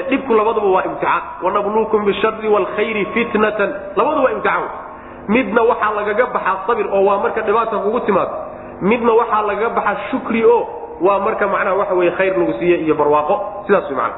dhibku 0.09 0.33
labaduba 0.33 0.67
waa 0.75 0.83
imtixaan. 0.89 1.21
Wanabluukum 1.43 2.05
bishari 2.05 2.47
waalkhayri 2.47 3.05
fitnatan. 3.13 3.69
Labadu 3.95 4.23
waa 4.23 4.31
imtixaan 4.37 4.69
midna 5.27 5.61
waxaa 5.69 5.91
lagaga 5.97 6.25
baxaa 6.35 6.57
sabir 6.67 6.85
oo 6.93 7.01
waa 7.09 7.17
marka 7.23 7.41
dhibaata 7.41 7.77
kugu 7.77 7.99
timaado. 8.05 8.35
Midna 8.81 9.11
waxaa 9.13 9.41
lagaga 9.49 9.69
baxaa 9.69 9.97
shukri 10.11 10.45
o 10.45 10.57
waa 11.01 11.19
marka 11.19 11.47
macnaha 11.47 11.75
waxa 11.81 11.93
wey 11.95 12.11
khayr 12.17 12.33
lagu 12.39 12.53
siiye 12.59 12.77
iyo 12.85 12.95
barwaaqo 12.95 13.35
sidaas 13.67 13.89
wy 13.89 13.95
mana 13.95 14.13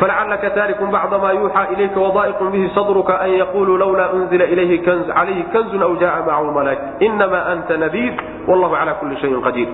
falacalaka 0.00 0.50
taarikun 0.56 0.90
bacda 0.94 1.18
ma 1.18 1.32
yuuxaa 1.32 1.66
ilayka 1.74 2.00
wadaa'iqun 2.00 2.50
bihi 2.54 2.66
sadruka 2.74 3.20
an 3.24 3.30
yaquluu 3.40 3.76
lawlaa 3.82 4.12
unzila 4.16 4.44
ilayhi 4.44 4.78
calayhi 4.86 5.42
kanzun 5.52 5.82
aw 5.82 5.92
jaa 6.02 6.20
macahu 6.26 6.52
malaak 6.58 6.78
inama 7.00 7.40
anta 7.52 7.76
nadiir 7.76 8.12
wallahu 8.48 8.74
cala 8.76 8.94
kuli 9.00 9.16
shayin 9.20 9.40
qadiir. 9.46 9.68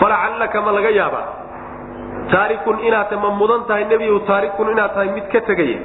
Falacallaka 0.00 0.60
ma 0.66 0.70
laga 0.72 0.90
yaabaa 0.90 1.26
taarikun 2.32 2.78
inaad 2.88 3.12
ma 3.22 3.30
mudan 3.40 3.66
tahay 3.68 3.84
nebigu 3.92 4.18
taarikun 4.30 4.72
inaad 4.72 4.94
tahay 4.94 5.08
mid 5.16 5.26
ka 5.32 5.40
tegaya 5.50 5.78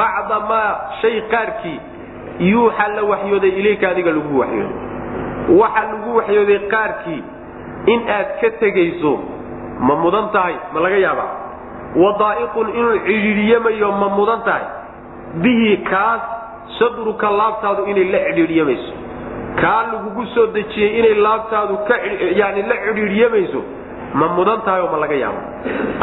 bacda 0.00 0.36
maa 0.50 0.70
shay 1.00 1.16
qaarkii 1.32 1.78
yuuxa 2.52 2.86
la 2.96 3.02
waxyooday 3.12 3.52
ilayka 3.60 3.88
adiga 3.92 4.10
lagu 4.16 4.32
waxyooday. 4.42 4.78
Waxa 5.60 5.82
lagu 5.92 6.10
waxyooday 6.18 6.58
qaarkii 6.74 7.20
in 7.94 8.00
aad 8.16 8.28
ka 8.40 8.50
tegayso 8.62 9.12
ma 9.88 9.94
mudan 10.04 10.26
tahay 10.36 10.54
ma 10.74 10.80
laga 10.86 10.98
yaabaa. 11.06 11.30
Wadaa'iqun 12.02 12.68
inuu 12.78 12.98
cidhiidhiyamayo 13.06 13.88
ma 14.02 14.08
mudan 14.18 14.40
tahay. 14.48 14.64
Bihi 15.42 15.76
kaas 15.90 16.22
sadruka 16.78 17.30
laabtaadu 17.40 17.82
inay 17.92 18.04
la 18.14 18.18
cidhiidhyamayso 18.28 18.92
kaa 19.60 19.82
lagugu 19.92 20.26
soo 20.34 20.46
dejiyey 20.56 20.90
inay 21.00 21.14
laabtaadu 21.26 21.74
yani 22.40 22.62
la 22.70 22.76
cidhiidhyamayso 22.86 23.60
ma 24.20 24.26
mudan 24.36 24.60
tahay 24.66 24.80
oo 24.86 24.90
ma 24.94 24.98
laga 25.04 25.16
yaabo 25.24 25.40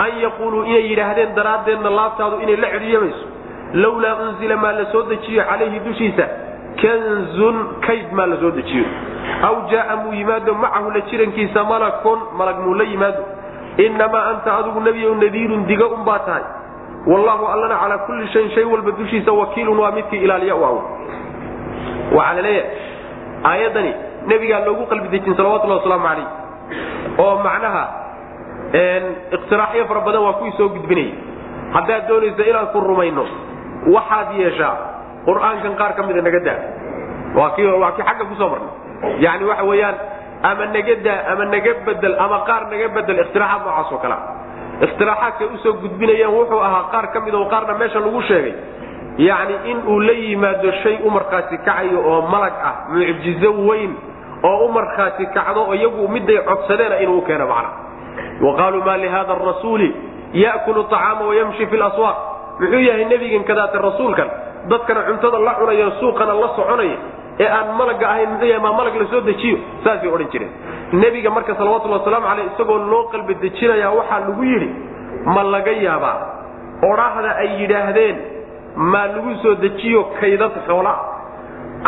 an 0.04 0.12
yaquuluu 0.26 0.64
inay 0.72 0.84
yidhaahdeen 0.92 1.32
daraaddeedna 1.40 1.90
laabtaadu 2.00 2.36
inay 2.46 2.58
la 2.64 2.70
cidhiidhyamayso 2.74 3.26
lawlaa 3.84 4.16
unzila 4.26 4.58
maa 4.64 4.72
la 4.80 4.86
soo 4.92 5.04
dejiyo 5.12 5.44
calayhi 5.50 5.80
dushiisa 5.88 6.26
kanzun 6.82 7.58
kayd 7.86 8.12
maa 8.18 8.26
la 8.32 8.38
soo 8.42 8.52
dejiyo. 8.52 8.86
Aw 9.48 9.56
jaaa 9.72 9.96
muu 10.04 10.14
yimaado 10.14 10.54
macahu 10.54 10.92
la 10.92 11.02
jirankiisa 11.10 11.64
malakun 11.64 12.20
malag 12.38 12.60
muu 12.66 12.74
la 12.74 12.84
yimaado. 12.84 13.24
Inamaa 13.78 14.26
anta 14.32 14.58
adigu 14.58 14.80
nebiyow 14.82 15.16
nadiirun 15.16 15.66
diga 15.68 15.86
unbaa 15.88 16.20
tahay. 16.20 16.44
Wallahu 17.08 17.46
allana 17.54 17.76
calaa 17.82 17.98
kulli 18.06 18.28
shayin 18.34 18.52
shay 18.56 18.64
walba 18.64 18.92
dushiisa 18.92 19.32
wakiilun 19.32 19.80
waa 19.80 19.92
midkii 19.92 20.18
ilaaliya 20.26 20.56
u 20.56 20.66
aw 20.66 20.78
waxaa 22.16 22.34
la 22.36 22.42
leeyahay 22.42 22.72
aayaddani 23.44 23.94
nebigaa 24.28 24.66
loogu 24.66 24.86
qalbi 24.92 25.08
dejin 25.14 25.36
salawatullahi 25.38 25.80
wasalaamu 25.80 26.08
calayh. 26.08 26.28
Oo 27.18 27.36
macnaha 27.46 27.84
iqtiraaxyo 29.36 29.86
fara 29.88 30.02
badan 30.02 30.22
waa 30.26 30.34
kuwii 30.40 30.52
soo 30.58 30.70
gudbinaya 30.70 31.14
haddaad 31.74 32.08
doonaysa 32.08 32.44
inaan 32.50 32.68
ku 32.74 32.80
rumayno 32.80 33.26
waxaad 33.96 34.28
yeeshaa 34.40 34.76
qur'aankan 35.28 35.74
qaar 35.80 35.92
ka 35.96 36.02
mida 36.08 36.22
naga 36.22 36.40
daa. 36.48 36.60
Waa 37.36 37.50
kii 37.56 37.68
xagga 38.08 38.24
ku 38.30 38.36
soo 38.40 38.50
marnay. 38.50 38.72
Yani 39.20 39.44
waxa 39.46 39.64
weeyaan 39.70 39.96
ama 40.44 40.66
naga 40.66 40.96
daa 41.06 41.20
ama 41.32 41.46
naga 41.46 41.72
bedel 41.86 42.16
ama 42.20 42.38
qaar 42.48 42.64
naga 42.72 42.88
bedel 42.96 43.18
ikhtiraxaad 43.24 43.62
noocaas 43.66 43.92
oo 43.92 44.00
kalea 44.04 44.20
ikhtiraxaadkay 44.86 45.48
u 45.54 45.58
soo 45.64 45.74
gudbinayaan 45.84 46.34
wuxuu 46.38 46.62
ahaa 46.68 46.84
qaar 46.94 47.06
ka 47.14 47.20
mid 47.26 47.34
oo 47.34 47.46
qaarna 47.54 47.74
meesha 47.78 48.00
lagu 48.00 48.22
sheegay. 48.30 48.56
Yani 49.18 49.56
in 49.72 49.78
uu 49.88 50.00
la 50.00 50.14
yimaado 50.14 50.72
shay 50.84 51.00
u 51.04 51.10
kacayo 51.12 52.00
oo 52.06 52.22
malag 52.32 52.54
ah 52.64 52.76
mucjizo 52.90 53.52
weyn 53.68 53.94
oo 54.44 54.66
u 54.66 54.72
markhaati 54.72 55.26
kacdo 55.34 55.74
iyagu 55.74 56.08
miday 56.08 56.38
codsadeena 56.46 57.02
inuu 57.04 57.22
keeno 57.22 57.48
macna. 57.48 57.70
Wa 58.42 58.56
qaaluu 58.56 58.84
ma 58.86 58.98
lihada 58.98 59.34
rasuuli 59.34 59.90
ya'kulu 60.34 60.86
acaama 60.86 61.26
wayamshi 61.30 61.66
fi 61.66 61.78
laswaaq 61.78 62.18
muxuu 62.60 62.80
yahay 62.80 63.06
nebigan 63.06 63.44
kadaate 63.44 63.78
rasuulkan 63.78 64.30
dadkana 64.72 65.02
cuntada 65.08 65.40
la 65.48 65.54
cunaya 65.60 65.88
suuqana 66.00 66.34
la 66.34 66.48
soconaya 66.56 66.98
ee 67.40 67.48
aan 67.58 67.68
malaga 67.80 68.06
ahayn 68.10 68.30
muxuu 68.34 68.62
maa 68.66 68.74
malag 68.80 68.96
la 69.02 69.06
soo 69.12 69.22
dejiyo? 69.22 69.58
Saasay 69.84 70.10
odhan 70.10 70.30
jireen. 70.32 70.52
Nebiga 71.02 71.30
marka 71.30 71.56
salawatullhi 71.56 72.00
wasalaamu 72.00 72.28
caleyh 72.28 72.46
isagoo 72.54 72.78
loo 72.92 73.04
qalbi 73.14 73.34
dejinaya 73.44 73.90
waxaa 73.98 74.20
lagu 74.26 74.44
yidhi 74.44 74.70
ma 75.36 75.44
laga 75.44 75.72
yaabaa? 75.72 76.18
Odhaahda 76.90 77.32
ay 77.44 77.50
yidhaahdeen 77.62 78.18
maa 78.76 79.08
lagu 79.14 79.36
soo 79.44 79.56
dejiyo 79.66 80.04
kaydad 80.20 80.52
xoola? 80.68 80.94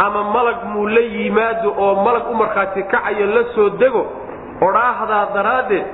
Ama 0.06 0.22
malag 0.36 0.60
muu 0.74 0.88
la 0.88 1.02
yimaado 1.02 1.74
oo 1.78 1.96
malag 2.06 2.30
u 2.32 2.36
markhaati 2.42 2.84
kacayo 2.84 3.26
la 3.36 3.44
soo 3.56 3.70
dego? 3.82 4.06
Odhaahdaa 4.62 5.26
daraaddeed 5.34 5.86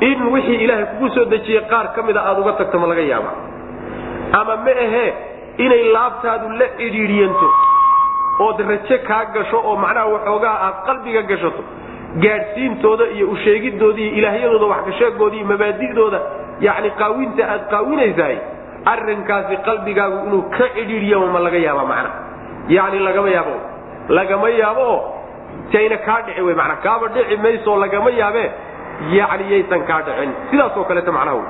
in 0.00 0.18
wixii 0.32 0.62
ilaahay 0.64 0.86
kugu 0.94 1.08
soo 1.14 1.24
dejiyey 1.24 1.62
qaar 1.70 1.92
ka 1.94 2.02
mida 2.02 2.20
aada 2.22 2.40
uga 2.40 2.52
tagto 2.60 2.78
ma 2.78 2.86
laga 2.86 3.02
yaaba 3.02 3.30
ama 4.40 4.56
ma 4.56 4.72
ahee 4.84 5.10
inay 5.58 5.82
laabtaadu 5.96 6.48
la 6.60 6.66
cidhiidhiyanto 6.78 7.48
ood 8.46 8.60
raje 8.70 8.98
kaa 9.08 9.24
gasho 9.34 9.58
oo 9.64 9.76
macnaha 9.76 10.06
waxoogaa 10.14 10.56
aad 10.66 10.76
qalbiga 10.86 11.22
gashato 11.22 11.62
gaadhsiintooda 12.24 13.04
iyo 13.16 13.26
usheegidooda 13.34 14.00
iyo 14.00 14.12
ilaahyadooda 14.18 14.66
waxgasheegooda 14.72 15.36
iyo 15.36 15.46
mabaadidooda 15.52 16.20
yani 16.60 16.90
qaawinta 17.00 17.42
aad 17.54 17.62
qaawinaysahay 17.70 18.36
arrinkaasi 18.92 19.56
qalbigaagu 19.68 20.18
inuu 20.26 20.42
ka 20.56 20.64
cidhiidhiyama 20.76 21.26
ma 21.34 21.40
laga 21.46 21.58
yaaba 21.66 21.84
macna. 21.92 22.10
Yani 22.68 22.98
lagama 22.98 23.28
yaabo. 23.36 23.54
Lagama 24.08 24.48
yaabo 24.50 24.82
oo 24.94 25.00
tayna 25.72 25.96
kaa 26.06 26.20
dhici 26.26 26.40
wey 26.46 26.54
mana 26.54 26.76
kaaba 26.84 27.06
dhici 27.14 27.36
mayso 27.44 27.76
lagama 27.84 28.10
yaabe 28.20 28.44
yani 29.18 29.44
yaysan 29.52 29.82
kaa 29.90 30.00
dhicin. 30.06 30.30
Sidaasoo 30.50 30.84
kaleeta 30.88 31.12
macnaha 31.12 31.42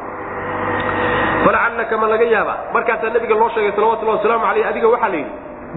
falacallaka 1.45 1.97
ma 2.03 2.07
laga 2.12 2.24
yaaba 2.34 2.55
markaasaa 2.74 3.11
nabiga 3.16 3.34
loo 3.40 3.49
sheegay 3.55 3.72
salawatullahi 3.76 4.16
wasalaamu 4.18 4.47
aleyh 4.51 4.66
adiga 4.70 4.88
waxaa 4.95 5.09
la 5.09 5.16
yidhi 5.16 5.32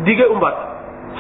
dige 0.08 0.26
unbaad 0.36 0.56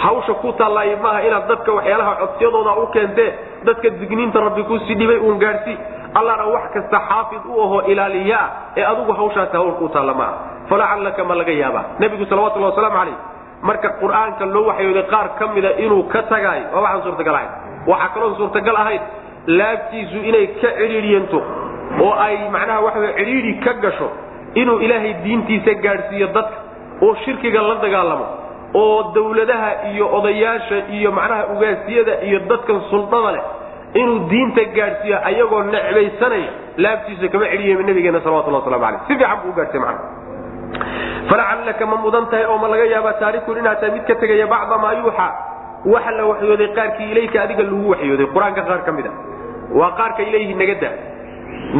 hawsha 0.03 0.33
ku 0.43 0.51
taallaaye 0.59 0.95
maaha 1.05 1.21
inaad 1.27 1.47
dadka 1.51 1.71
waxyaalaha 1.77 2.11
codsiyadooda 2.21 2.71
u 2.83 2.87
keentee 2.95 3.29
dadka 3.67 3.89
digniinta 4.01 4.39
rabbi 4.47 4.63
ku 4.63 4.79
sii 4.87 4.95
dhibay 5.01 5.17
uun 5.17 5.37
gaadhsii 5.43 5.77
allana 6.19 6.45
wax 6.55 6.65
kasta 6.73 6.99
xaafid 7.09 7.41
u 7.45 7.61
ahoo 7.65 7.81
ilaaliyaa 7.91 8.45
ee 8.77 8.83
adugu 8.91 9.13
hawshaasi 9.19 9.57
hawl 9.57 9.71
ku 9.81 9.89
taalla 9.95 10.13
maaha. 10.13 10.35
Falacallaka 10.69 11.23
ma 11.29 11.35
laga 11.35 11.51
yaaba 11.61 11.81
nebigu 11.99 12.25
salawatullahi 12.25 12.71
wasalaamu 12.71 12.97
calayh 12.99 13.17
marka 13.69 13.89
qur'aanka 14.01 14.45
loo 14.55 14.63
waxyooday 14.69 15.03
qaar 15.13 15.27
ka 15.39 15.47
mida 15.55 15.71
inuu 15.85 16.03
ka 16.13 16.21
tagaayo 16.31 16.65
waa 16.73 16.81
waxaan 16.81 17.03
suurtagal 17.07 17.35
ahayn. 17.35 17.51
Waxaa 17.91 18.09
kaloon 18.13 18.35
suurtagal 18.39 18.75
ahayn 18.83 19.01
laabtiisu 19.59 20.17
inay 20.29 20.45
ka 20.61 20.69
cidhiidhiyanto 20.79 21.39
oo 22.05 22.13
ay 22.25 22.35
macnaha 22.55 22.79
waxa 22.87 23.11
cidhiidhi 23.19 23.53
ka 23.65 23.73
gasho 23.83 24.07
inuu 24.61 24.79
ilaahay 24.85 25.13
diintiisa 25.25 25.73
gaadhsiiyo 25.85 26.27
dadka 26.37 26.57
oo 27.05 27.13
shirkiga 27.25 27.61
la 27.69 27.75
dagaalamo 27.85 28.25
oo 28.81 28.97
dawladaha 29.15 29.69
iyo 29.93 30.05
odayaasha 30.17 30.77
iyo 30.97 31.09
macnaha 31.17 31.43
ugaasiyada 31.55 32.13
iyo 32.27 32.39
dadkan 32.51 32.81
suldada 32.91 33.31
leh 33.35 33.43
inuu 34.01 34.19
diinta 34.31 34.63
gaadhsiiyo 34.77 35.17
ayagoo 35.29 35.61
necbaysanaya 35.73 36.49
laabtiisa 36.83 37.27
kama 37.33 37.45
celiye 37.53 37.73
nabigeena 37.89 38.19
salawatullah 38.25 38.61
waslamu 38.63 38.85
aleyh 38.89 39.01
si 39.07 39.13
fiican 39.19 39.37
buu 39.43 39.51
u 39.53 39.57
gaadhsiy 39.59 39.79
macna 39.85 40.03
falacallaka 41.29 41.85
ma 41.91 41.97
mudan 42.05 42.25
tahay 42.31 42.45
oo 42.51 42.57
ma 42.63 42.67
laga 42.73 42.85
yaaba 42.93 43.11
taarikun 43.21 43.57
inaad 43.61 43.79
tahay 43.81 43.93
mid 43.97 44.05
ka 44.09 44.15
tegaya 44.23 44.47
bacda 44.53 44.77
maa 44.83 44.93
yuuxa. 45.01 45.27
Waxa 45.93 46.11
la 46.17 46.23
waxyooday 46.31 46.67
qaarkii 46.77 47.07
ilayka 47.13 47.37
adiga 47.45 47.63
lagu 47.67 47.89
waxyooday 47.93 48.27
qur'aanka 48.35 48.61
qaar 48.69 48.81
ka 48.87 48.91
mid 48.97 49.05
a 49.05 49.11
waa 49.79 49.91
qaarka 49.99 50.21
ilayhi 50.29 50.53
nagada 50.61 50.89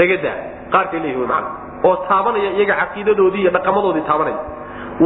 nagada 0.01 0.31
qaarka 0.73 0.93
ilayhi 0.99 1.17
wy 1.21 1.27
maana 1.31 1.49
oo 1.87 1.95
taabanaya 2.09 2.49
iyaga 2.57 2.75
caqiidadoodii 2.81 3.41
iyo 3.43 3.51
dhaqamadoodii 3.57 4.05
taabanaya 4.09 4.39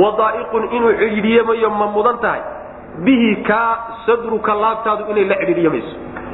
wadaa'iqun 0.04 0.64
inuu 0.76 0.94
cidhiidhiyamayo 1.02 1.70
ma 1.80 1.88
mudan 1.96 2.18
tahay. 2.24 2.42
Bihi 3.06 3.30
kaa 3.50 3.72
sadruka 4.06 4.52
laabtaadu 4.64 5.04
inay 5.12 5.26
la 5.32 5.36
cidhiidhyamayso 5.42 5.94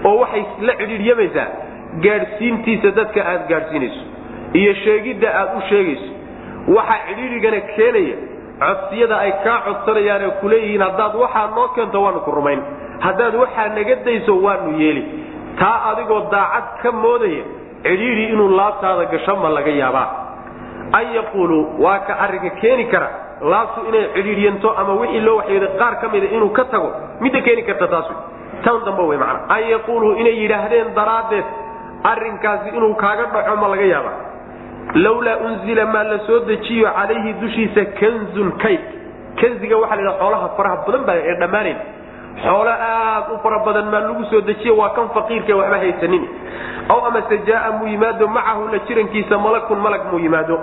oo 0.10 0.16
waxay 0.22 0.44
la 0.68 0.74
cidhiidhyamaysaa 0.82 1.48
gaadhsiintiisa 2.06 2.90
dadka 3.00 3.22
aad 3.32 3.44
gaadhsiinayso. 3.52 4.02
Iyo 4.60 4.74
sheegidda 4.84 5.28
aad 5.42 5.50
u 5.58 5.62
sheegayso. 5.70 6.10
Waxaa 6.76 7.00
cidhiidhigana 7.08 7.60
keenaya 7.76 8.16
codsiyada 8.64 9.16
ay 9.26 9.32
kaa 9.46 9.58
codsanayaan 9.68 10.22
ee 10.28 10.32
kuleeyihiin 10.42 10.82
haddaad 10.88 11.14
waxaa 11.24 11.48
noo 11.56 11.68
keento 11.76 11.98
waanu 12.06 12.20
ku 12.28 12.32
rumayn. 12.38 12.60
Haddaad 13.06 13.34
waxaa 13.44 13.68
naga 13.78 13.96
dayso 14.06 14.34
waanu 14.46 14.70
yeeli. 14.82 15.04
Taa 15.60 15.78
adigoo 15.92 16.22
daacad 16.34 16.68
ka 16.84 16.90
moodaya 17.04 17.44
cidhiidhi 17.88 18.24
inuu 18.34 18.50
laabtaada 18.60 19.06
gasho 19.14 19.36
ma 19.44 19.50
laga 19.58 19.72
yaabaa 19.82 20.08
an 20.92 21.06
yaquuluu 21.18 21.82
waa 21.84 22.00
ka 22.08 22.14
arrinka 22.26 22.50
keeni 22.62 22.86
kara. 22.94 23.10
Laabtu 23.42 23.82
inay 23.90 24.04
cidhiidhyanto 24.16 24.70
ama 24.78 24.94
wixii 25.02 25.20
loo 25.28 25.36
waxyooday 25.38 25.72
qaar 25.80 25.96
ka 26.02 26.08
mida 26.14 26.28
inuu 26.36 26.50
ka 26.58 26.64
tago 26.72 26.90
midda 27.22 27.42
keeni 27.42 27.64
karta 27.64 27.88
taas 27.88 28.08
tan 28.64 28.80
dambe 28.86 29.02
wey 29.10 29.18
macana 29.18 29.40
an 29.56 29.64
yaquuluu 29.74 30.14
inay 30.22 30.36
yidhaahdeen 30.42 30.94
daraaddeed 30.96 31.46
arrinkaasi 32.12 32.70
inuu 32.78 32.94
kaaga 32.96 33.26
dhaco 33.34 33.56
ma 33.62 33.68
laga 33.74 33.86
yaabaa. 33.94 34.16
Lawlaa 34.94 35.38
unzila 35.48 35.86
maa 35.86 36.04
la 36.04 36.20
soo 36.28 36.40
dejiyo 36.50 36.88
calayhi 36.98 37.34
dushiisa 37.42 37.86
kanzun 38.00 38.52
kayd 38.64 38.82
kanziga 39.42 39.78
waxaa 39.78 39.96
la 39.96 40.02
yidhaha 40.02 40.20
xoolaha 40.22 40.48
faraha 40.58 40.78
badan 40.88 41.04
baa 41.10 41.16
ee 41.30 41.36
dhammaanayn. 41.42 41.78
Xoolo 42.44 42.72
aad 42.72 43.26
u 43.34 43.38
fara 43.44 43.60
badan 43.68 43.86
maa 43.92 44.00
lagu 44.08 44.24
soo 44.32 44.42
dejiye 44.50 44.72
waa 44.80 44.90
kan 44.96 45.10
faqiirka 45.16 45.56
waxba 45.60 45.78
haysanin 45.84 46.24
aw 46.94 47.00
amase 47.10 47.38
jaaa 47.48 47.72
muu 47.80 47.88
yimaado 47.94 48.28
macahu 48.28 48.68
la 48.74 48.80
jirankiisa 48.88 49.38
malakun 49.38 49.80
malag 49.86 50.02
muu 50.12 50.20
yimaado. 50.20 50.58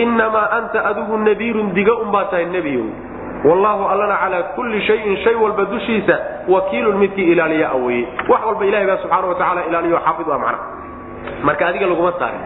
Innamaa 0.00 0.50
anta 0.58 0.84
adigu 0.90 1.16
nadiirun 1.18 1.72
diga 1.74 1.94
unbaa 2.04 2.24
tahay 2.30 2.44
nebiyow. 2.46 2.86
Wallaahu 3.48 3.88
allana 3.92 4.16
calaa 4.22 4.42
kulli 4.56 4.80
shayin 4.86 5.16
shay 5.24 5.34
walba 5.34 5.64
dushiisa 5.64 6.16
wakiilun 6.48 6.96
midkii 6.98 7.32
ilaaliya 7.32 7.70
aweye 7.70 8.04
wax 8.28 8.40
walba 8.46 8.64
ilahay 8.66 8.86
baa 8.86 8.96
subxaana 9.02 9.26
wa 9.26 9.34
tacaala 9.34 9.64
ilaaliyo 9.68 9.98
xaafid 10.04 10.28
waa 10.28 10.38
macna 10.38 10.58
marka 11.46 11.66
adiga 11.66 11.86
laguma 11.86 12.12
saarin. 12.18 12.40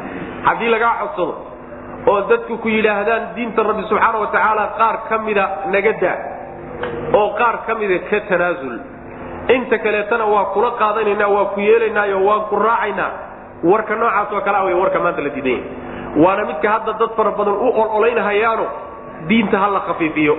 Haddii 0.46 0.68
lagaa 0.74 0.92
codsado 1.00 1.34
oo 2.06 2.20
dadku 2.30 2.58
ku 2.58 2.68
yidhaahdaan 2.68 3.22
diinta 3.34 3.62
rabbi 3.62 3.82
subxaana 3.90 4.18
wa 4.22 4.26
tacaala 4.26 4.64
qaar 4.78 4.96
ka 5.08 5.18
mida 5.26 5.44
naga 5.74 5.92
daa 6.02 6.16
oo 7.18 7.28
qaar 7.40 7.56
ka 7.66 7.74
mida 7.80 7.98
ka 8.10 8.20
tanaasul 8.28 8.76
inta 9.48 9.78
kaleetana 9.78 10.24
waa 10.34 10.44
kula 10.54 10.70
qaadanaynaa 10.80 11.28
waa 11.36 11.44
ku 11.54 11.60
yeelaynaayo 11.60 12.18
waan 12.28 12.40
ku 12.50 12.56
raacaynaa. 12.56 13.10
Warka 13.70 13.94
noocaas 13.94 14.32
oo 14.32 14.40
kalea 14.46 14.62
wey 14.66 14.74
warka 14.74 14.98
maanta 15.04 15.22
la 15.22 15.28
diidan 15.36 15.52
yahay 15.52 16.24
waana 16.24 16.42
midka 16.50 16.68
hadda 16.74 16.92
dad 17.00 17.10
fara 17.16 17.30
badan 17.38 17.54
u 17.54 17.68
ololaynhayaano 17.82 18.66
diinta 19.28 19.56
ha 19.62 19.68
la 19.76 19.80
khafiifiyo 19.88 20.34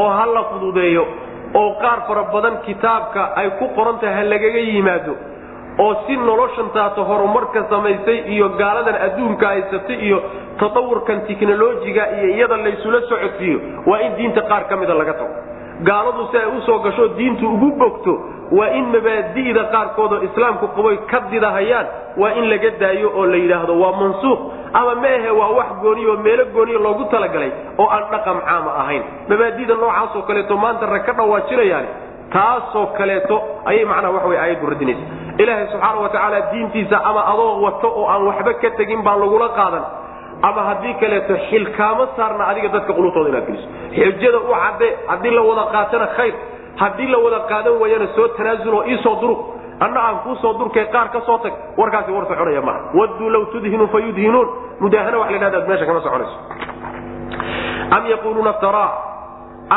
oo 0.00 0.08
ha 0.16 0.24
la 0.34 0.42
fududeeyo 0.50 1.04
oo 1.60 1.70
qaar 1.82 1.98
fara 2.08 2.22
badan 2.34 2.54
kitaabka 2.66 3.22
ay 3.40 3.48
ku 3.58 3.66
qoran 3.76 3.96
tahay 4.02 4.14
ha 4.18 4.22
lagaga 4.32 4.60
yimaado 4.70 5.14
oo 5.84 5.92
si 6.06 6.16
noloshantaata 6.16 7.00
horumarka 7.10 7.60
samaysay 7.72 8.18
iyo 8.34 8.46
gaaladan 8.60 8.96
adduunka 9.06 9.46
haysatay 9.52 9.96
iyo 10.06 10.18
tatawurkan 10.60 11.18
tiknolojiga 11.28 12.02
iyo 12.18 12.28
iyada 12.36 12.56
laysula 12.66 13.00
socodsiiyo 13.10 13.58
waa 13.90 14.00
in 14.06 14.12
diinta 14.20 14.42
qaar 14.50 14.62
ka 14.68 14.76
mida 14.76 14.94
laga 15.00 15.14
tago 15.20 15.34
gaaladu 15.88 16.28
si 16.30 16.36
ay 16.38 16.46
u 16.56 16.60
soo 16.66 16.78
gasho 16.86 17.08
diintu 17.18 17.46
ugu 17.54 17.70
bogto 17.80 18.12
waa 18.58 18.68
in 18.78 18.86
mabaadi'da 18.94 19.62
qaarkood 19.74 20.12
oo 20.16 20.22
islaamku 20.28 20.66
qaboy 20.76 20.96
ka 21.10 21.20
didahayaan 21.30 21.86
waa 22.22 22.32
in 22.40 22.44
laga 22.52 22.70
daayo 22.82 23.08
oo 23.18 23.24
la 23.32 23.36
yidhaahdo 23.42 23.74
waa 23.82 23.92
mansuuq 24.00 24.40
ama 24.80 24.94
meehe 25.04 25.30
waa 25.40 25.50
wax 25.58 25.70
gooniyo 25.82 26.16
meelo 26.26 26.44
gooniya 26.54 26.78
loogu 26.86 27.04
talagalay 27.12 27.50
oo 27.78 27.88
aan 27.94 28.04
dhaqan 28.12 28.38
caama 28.48 28.70
ahayn. 28.82 29.02
Mabaadida 29.28 29.74
noocaasoo 29.82 30.22
kaleeto 30.28 30.56
maanta 30.64 30.86
rag 30.94 31.04
ka 31.06 31.12
dhawaajinayaan 31.20 31.86
taasoo 32.34 32.86
kaleeto 32.98 33.36
ayay 33.70 33.84
macnaha 33.84 34.12
waxa 34.16 34.28
wey 34.32 34.38
aayaddu 34.38 34.66
radinaysa. 34.72 35.04
Ilaahay 35.42 35.66
subxaana 35.72 36.00
wa 36.04 36.08
tacaala 36.14 36.40
diintiisa 36.52 36.96
ama 37.10 37.22
adoo 37.32 37.62
wato 37.64 37.88
oo 38.00 38.06
aan 38.12 38.26
waxba 38.30 38.52
ka 38.62 38.70
tegin 38.78 39.02
baan 39.06 39.20
lagula 39.24 39.48
qaadan 39.58 39.84
ama 40.42 40.60
haddii 40.68 40.94
kaleeto 41.00 41.34
xilkaamo 41.50 42.04
saarna 42.16 42.44
adiga 42.50 42.68
dadka 42.74 42.92
qulubtooda 42.98 43.28
inaad 43.32 43.46
geliso. 43.48 43.68
Xujada 43.96 44.38
u 44.38 44.52
cadde 44.62 44.88
haddii 45.10 45.30
la 45.36 45.42
wada 45.48 45.64
qaatana 45.74 46.06
khayr. 46.16 46.34
Haddii 46.82 47.08
la 47.12 47.18
wada 47.24 47.38
qaadan 47.50 47.74
waayana 47.82 48.06
soo 48.16 48.28
tanaasuloo 48.36 48.82
iisoo 48.90 49.16
durug 49.20 49.40
anna 49.84 50.00
aan 50.06 50.16
kuusoo 50.24 50.52
durkay 50.58 50.86
qaar 50.94 51.08
ka 51.12 51.20
soo 51.26 51.38
tag 51.44 51.52
warkaasi 51.76 52.10
war 52.12 52.24
soconaya 52.30 52.62
maaha. 52.68 52.80
Wadduu 52.98 53.28
law 53.34 53.44
tudhinu 53.52 53.86
fa 53.92 53.98
yudhinuun. 54.06 54.48
Mudaahana 54.80 55.18
wax 55.18 55.30
la 55.30 55.38
dhahda 55.38 55.66
meesha 55.68 55.86
kama 55.86 56.00
soconayso. 56.00 56.36
Am 57.96 58.06
yaquluuna 58.12 58.50
iftaraa 58.50 58.90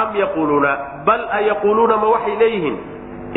am 0.02 0.16
yaquluuna 0.16 0.72
bal 1.06 1.22
a 1.32 1.42
yaquuluuna 1.42 1.98
ma 1.98 2.08
waxay 2.16 2.36
leeyihiin? 2.42 2.78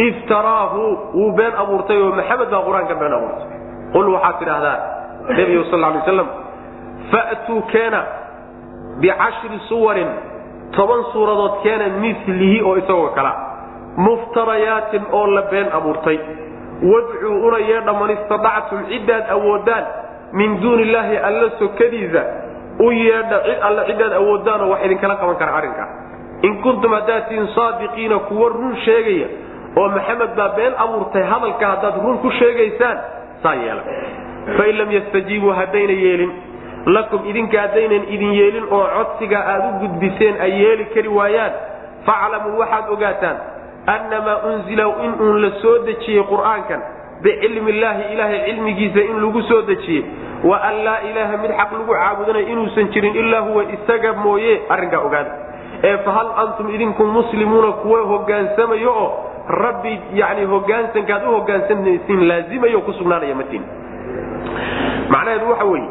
Iftaraahu 0.07 0.83
wuu 1.15 1.33
been 1.33 1.55
abuurtay 1.63 1.99
oo 2.03 2.13
maxamed 2.13 2.51
baa 2.51 2.63
qur'aanka 2.69 2.95
been 3.03 3.13
abuurtay. 3.19 3.49
Qul 3.93 4.07
waxaad 4.15 4.39
tidhaahdaa 4.39 4.77
nebigu 5.37 5.65
sal 5.71 5.81
lay 5.81 6.03
slam 6.05 6.29
fa'tuu 7.11 7.63
keena 7.73 8.01
bicashri 9.01 9.59
suwarin 9.69 10.09
toban 10.77 11.05
suuradood 11.13 11.63
keena 11.63 11.87
milihi 12.03 12.63
oo 12.63 12.77
isagoo 12.77 13.09
kala 13.17 13.33
muftarayaatin 13.97 15.03
oo 15.13 15.27
la 15.27 15.43
been 15.43 15.69
abuurtay. 15.73 16.19
Wadcuu 16.83 17.47
una 17.47 17.59
yeedha 17.59 17.93
man 17.93 18.11
istadactum 18.11 18.81
ciddaad 18.91 19.31
awoodaan 19.31 19.85
min 20.33 20.61
duuni 20.63 20.83
illaahi 20.83 21.17
alla 21.29 21.51
sokadiisa 21.59 22.23
u 22.81 22.91
yeedha 22.91 23.39
cid 23.47 23.63
alle 23.69 23.83
ciddaad 23.91 24.13
awoodaanoo 24.21 24.71
wax 24.73 24.81
idinkala 24.87 25.17
qaban 25.21 25.37
kara 25.41 25.53
arrinkaa 25.59 25.89
in 26.43 26.55
kuntum 26.63 26.93
haddaad 26.99 27.29
tihiin 27.29 27.49
saadiqiina 27.55 28.19
kuwa 28.29 28.49
run 28.49 28.77
sheegaya 28.85 29.29
oo 29.77 29.89
maxamed 29.97 30.31
baa 30.37 30.49
been 30.59 30.75
abuurtay 30.85 31.23
hadalka 31.33 31.67
haddaad 31.73 31.97
run 32.05 32.19
ku 32.19 32.31
sheegaysaan 32.31 32.99
saa 33.43 33.55
yeela. 33.55 33.83
Fain 34.57 34.77
lam 34.79 34.91
yastajiibuu 34.97 35.53
haddayna 35.61 35.93
yeelin 36.05 36.33
lakum 36.87 37.27
idinka 37.31 37.61
haddaynan 37.61 38.05
idin 38.15 38.33
yeelin 38.41 38.67
oo 38.71 38.85
codsiga 38.97 39.39
aad 39.53 39.63
u 39.69 39.79
gudbiseen 39.83 40.41
ay 40.41 40.53
yeeli 40.63 40.85
kari 40.95 41.09
waayaan 41.09 41.53
faclamuu 42.07 42.59
waxaad 42.61 42.91
ogaataan 42.95 43.37
annamaa 43.95 44.37
unzila 44.51 44.85
in 45.07 45.13
uun 45.21 45.41
la 45.45 45.51
soo 45.63 45.79
dejiyey 45.89 46.23
qur'aankan 46.33 46.81
bicilmi 47.23 47.71
illaahi 47.73 48.13
ilaahay 48.13 48.41
cilmigiisa 48.47 49.01
in 49.11 49.17
lagu 49.25 49.43
soo 49.51 49.63
dejiyey 49.71 50.05
wa 50.45 50.57
an 50.69 50.77
laa 50.87 51.01
ilaaha 51.11 51.37
mid 51.43 51.51
xaq 51.61 51.71
lagu 51.79 51.93
caabudanayo 51.93 52.47
inuusan 52.53 52.89
jirin 52.95 53.15
ilaa 53.23 53.41
huwa 53.49 53.65
isaga 53.77 54.13
mooye 54.13 54.61
arrinkaa 54.69 55.01
ogaada. 55.09 55.31
Ee 55.85 55.97
fahal 56.05 56.29
antum 56.43 56.75
idinku 56.75 57.05
muslimuuna 57.05 57.73
kuwa 57.73 58.01
hogaansamayo 58.13 58.93
oo 59.03 59.11
rabbi 59.49 59.99
yani 60.15 60.45
hogaansankaad 60.45 61.23
u 61.29 61.33
hogaansanaysiin 61.37 62.29
laazimayo 62.29 62.81
ku 62.81 62.93
sugnaanaya 62.93 63.35
matiin 63.35 63.63
macnaheedu 65.09 65.51
waxa 65.51 65.65
weeye 65.65 65.89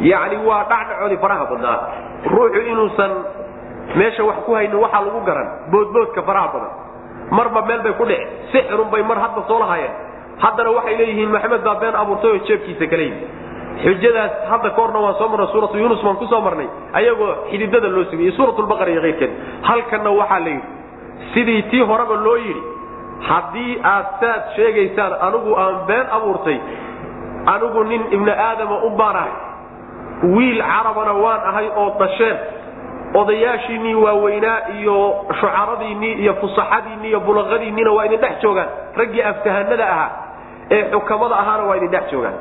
yani 0.00 0.36
waa 0.48 0.64
dhacdhacoodii 0.70 1.20
faraha 1.24 1.44
badnaa. 1.50 1.78
Ruuxu 2.32 2.60
inuusan 2.72 3.12
meesha 3.98 4.24
wax 4.24 4.36
ku 4.46 4.54
haynin 4.54 4.76
waxaa 4.84 5.02
lagu 5.06 5.20
garan 5.28 5.48
boodboodka 5.72 6.22
faraha 6.22 6.48
badan. 6.54 6.72
Marba 7.30 7.62
meel 7.68 7.80
bay 7.82 7.92
ku 7.98 8.04
dhici 8.04 8.26
sixirun 8.52 8.90
bay 8.90 9.02
mar 9.02 9.18
hadda 9.24 9.42
soo 9.48 9.58
lahayeen. 9.58 9.92
Haddana 10.42 10.70
waxay 10.76 10.96
leeyihiin 11.00 11.30
maxamed 11.32 11.62
baa 11.64 11.74
been 11.80 11.94
abuurtay 12.02 12.30
oo 12.30 12.38
jeebkiisa 12.48 12.86
kala 12.92 13.02
yimi 13.02 13.26
xujadaas 13.84 14.32
hadda 14.50 14.70
ka 14.70 14.80
horna 14.82 14.98
waan 15.04 15.14
soo 15.20 15.28
marnay 15.32 15.48
suuratu 15.52 15.76
yunus 15.78 16.02
baan 16.04 16.16
ku 16.20 16.26
soo 16.32 16.40
marnay 16.40 16.68
ayagoo 16.98 17.32
xididada 17.50 17.88
loo 17.88 18.04
sugay 18.10 18.30
suuratulbaqara 18.36 18.90
iyo 18.92 19.00
keyrkeed 19.06 19.32
halkanna 19.68 20.10
waxaa 20.20 20.40
la 20.44 20.50
yidhi 20.50 20.68
sidii 21.34 21.62
tii 21.70 21.82
horeba 21.90 22.14
loo 22.26 22.36
yidhi 22.36 22.62
haddii 23.28 23.72
aad 23.92 24.06
saad 24.20 24.42
sheegaysaan 24.56 25.12
anigu 25.26 25.50
aan 25.62 25.74
been 25.88 26.06
abuurtay 26.16 26.58
anigu 27.54 27.80
nin 27.90 28.02
ibni 28.16 28.32
aadama 28.48 28.76
u 28.86 28.90
baan 29.00 29.16
ahay 29.22 29.32
wiil 30.22 30.60
carabana 30.62 31.12
waan 31.12 31.40
ahay 31.50 31.68
oo 31.76 31.90
dhasheen 31.98 32.36
odayaashiinnii 33.14 33.94
waaweynaa 33.94 34.58
iyo 34.80 34.96
shucaradiinnii 35.40 36.12
iyo 36.12 36.34
fusaxadiinnii 36.34 37.08
iyo 37.08 37.20
bulaqadiinniina 37.20 37.90
waa 37.92 38.04
idin 38.06 38.20
dhex 38.20 38.40
joogaan. 38.42 38.68
Raggii 38.96 39.22
aftahanada 39.22 39.86
ahaa 39.92 40.10
ee 40.70 40.82
xukamada 40.92 41.34
ahaana 41.36 41.62
waa 41.68 41.76
idin 41.76 41.90
dhex 41.90 42.10
joogaan. 42.12 42.34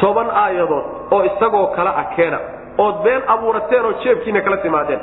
Toban 0.00 0.28
aayadood 0.30 0.84
oo 1.10 1.24
isagoo 1.24 1.66
kale 1.76 1.90
ah 1.90 2.04
keena 2.16 2.38
ood 2.78 2.94
been 3.04 3.22
abuurateen 3.26 3.84
oo 3.84 3.92
jeebkiina 4.04 4.40
kala 4.40 4.56
timaadeen. 4.56 5.00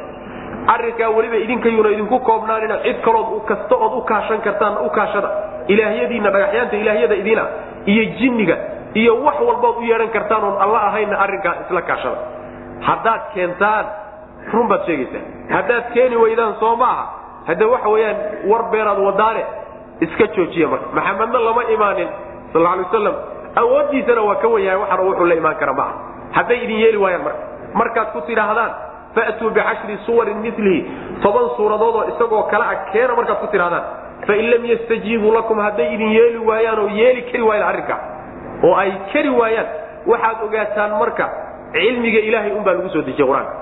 Arrinkaa 0.74 1.10
weliba 1.10 1.36
idinkayuuna 1.36 1.90
idinku 1.90 2.20
koobnaanina 2.20 2.78
cid 2.86 2.98
kalood 3.06 3.46
kasta 3.50 3.76
ood 3.76 3.94
u 3.98 4.02
kaashan 4.02 4.42
kartaan 4.42 4.78
u 4.86 4.90
kaashada. 4.90 5.30
Ilaahyadiinna 5.68 6.30
dhagaxyaanta 6.32 6.76
ilaahyada 6.78 7.16
idiina 7.16 7.44
iyo 7.86 8.04
jinniga 8.20 8.58
iyo 8.94 9.14
wax 9.24 9.36
walbaad 9.48 9.76
u 9.78 9.82
yeedhan 9.90 10.10
kartaan 10.16 10.44
oon 10.44 10.58
alla 10.62 10.80
ahaynna 10.88 11.18
arrinkaa 11.20 11.54
isla 11.66 11.82
kaashada. 11.82 12.18
Haddaad 12.88 13.22
keentaan 13.34 13.86
run 14.54 14.68
baad 14.68 14.86
sheegaysaa 14.86 15.24
haddaad 15.56 15.84
keeni 15.94 16.16
weydaan 16.24 16.56
soo 16.60 16.76
maaha 16.76 17.06
hadde 17.48 17.66
waxa 17.74 17.90
weeyaan 17.90 18.18
war 18.50 18.64
beeraad 18.72 19.00
wadaane 19.08 19.44
iska 20.06 20.28
joojiya 20.36 20.68
marka. 20.68 20.86
Maxamedna 20.98 21.40
lama 21.48 21.64
imaanin 21.76 22.10
sal 22.54 22.66
alay 22.68 22.84
wasalam 22.86 23.16
awooddiisana 23.62 24.22
waa 24.30 24.36
ka 24.44 24.48
wenyahay 24.48 24.80
waxana 24.82 25.04
wuxuu 25.08 25.26
la 25.32 25.36
imaan 25.42 25.56
kara 25.62 25.74
maaha 25.74 25.94
hadday 26.38 26.58
idin 26.64 26.80
yeeli 26.84 26.98
waayaan 26.98 27.24
marka. 27.24 27.42
Markaad 27.80 28.08
ku 28.14 28.22
tidhaahdaan 28.22 28.72
fa'tuu 29.16 29.50
bicashri 29.56 29.98
suwarin 30.06 30.38
milihi 30.44 30.80
toban 31.24 31.48
suuradoodoo 31.58 32.04
isagoo 32.12 32.44
kale 32.52 32.66
a 32.66 32.76
keena 32.92 33.16
markaad 33.16 33.40
ku 33.44 33.48
tidhahdaan 33.48 33.84
fain 34.28 34.46
lam 34.52 34.66
yastajiibuu 34.72 35.32
lakum 35.38 35.60
hadday 35.66 35.88
idin 35.96 36.12
yeeli 36.18 36.38
waayaan 36.50 36.80
oo 36.84 36.88
yeeli 37.00 37.22
kari 37.22 37.42
waayaan 37.50 37.70
arrinkaa 37.70 38.00
oo 38.64 38.76
ay 38.84 38.92
kari 39.14 39.30
waayaan. 39.40 39.68
Waxaad 40.12 40.38
ogaataan 40.46 40.92
marka 41.02 41.26
cilmiga 41.74 42.20
ilaahay 42.28 42.52
unbaa 42.60 42.74
lagu 42.78 42.90
soo 42.96 43.02
dejiyey 43.08 43.28
qur'aanka 43.30 43.54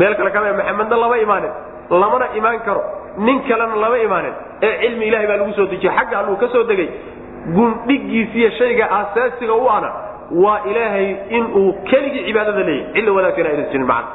meel 0.00 0.14
kale 0.18 0.30
kama 0.36 0.52
maxamedna 0.60 0.96
lama 1.02 1.16
imaanin. 1.26 1.52
Lamana 1.90 2.26
imaan 2.38 2.58
karo. 2.66 2.82
Nin 3.26 3.36
kalena 3.48 3.76
lama 3.84 3.98
imaanin 4.06 4.34
ee 4.66 4.72
cilmi 4.82 5.04
ilahay 5.10 5.26
baa 5.30 5.36
lagu 5.42 5.52
soo 5.58 5.66
dejiyey 5.72 5.92
xagga 5.98 6.16
alluu 6.20 6.36
ka 6.42 6.48
soo 6.54 6.64
degay 6.70 6.88
gundhigiisiyo 7.56 8.50
shayga 8.58 8.86
asaasiga 9.00 9.54
u 9.54 9.68
ana 9.76 9.90
waa 10.44 10.60
ilaahay 10.70 11.08
inuu 11.38 11.72
keligii 11.90 12.24
cibaadada 12.28 12.62
leeyahy 12.68 12.92
cilla 12.94 13.12
wadaagtana 13.16 13.48
aynan 13.52 13.66
jirin 13.72 13.86
macana 13.86 14.08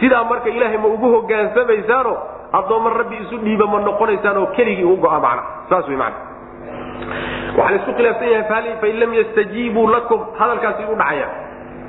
sidaa 0.00 0.24
marka 0.30 0.48
ilaahay 0.56 0.78
ma 0.84 0.88
ugu 0.94 1.08
hogaansamaysaano 1.14 2.12
addoomma 2.58 2.90
rabbi 3.00 3.16
isu 3.24 3.36
dhiiba 3.44 3.66
ma 3.72 3.78
noqonaysaan 3.88 4.36
oo 4.42 4.46
keligii 4.56 4.84
u 4.92 4.96
go'a 5.04 5.18
macna 5.26 5.42
saas 5.70 5.88
wey 5.90 5.96
macana 5.96 6.16
waxaa 7.58 7.70
la 7.70 7.76
isku 7.80 7.92
khilaafsan 7.98 8.28
yahay 8.34 8.76
fain 8.80 8.96
lam 9.00 9.14
yastajiibuu 9.20 9.86
lakum 9.96 10.20
hadalkaasi 10.38 10.82
u 10.92 10.96
dhacaya. 11.02 11.28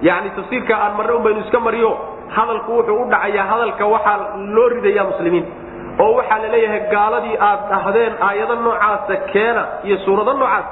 Yani 0.02 0.30
tafsiirka 0.38 0.74
aan 0.76 0.94
marre 0.98 1.14
un 1.14 1.40
iska 1.44 1.60
mariyo 1.60 1.92
hadalku 2.38 2.72
wuxuu 2.78 3.02
u 3.04 3.06
dhacayaa 3.14 3.46
hadalka 3.52 3.86
waxaa 3.86 4.18
loo 4.56 4.70
ridaya 4.70 5.04
muslimiinta 5.04 5.52
oo 6.04 6.12
waxaa 6.20 6.40
la 6.44 6.50
leeyahay 6.56 6.82
gaaladii 6.94 7.38
aad 7.50 7.62
dhahdeen 7.72 8.14
aayado 8.28 8.56
noocaasa 8.66 9.16
keena 9.34 9.64
iyo 9.84 9.98
suurado 10.06 10.34
noocaas 10.34 10.66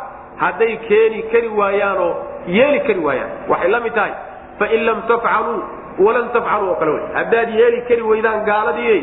hadday 0.44 0.78
keeni 0.90 1.20
kari 1.32 1.48
waayaanoo 1.60 2.12
yeeli 2.58 2.80
kari 2.88 3.00
waayaan. 3.08 3.32
Waxay 3.50 3.70
la 3.76 3.80
mid 3.80 3.94
tahay 3.98 4.14
fain 4.60 4.86
lam 4.86 5.02
tafcaluu 5.12 5.60
walan 6.06 6.30
tafcaluu 6.36 6.70
oo 6.70 6.76
kale 6.80 6.92
wey 6.92 7.04
haddaad 7.18 7.50
yeeli 7.60 7.82
kari 7.90 8.02
waydaan 8.12 8.46
gaaladii 8.50 8.98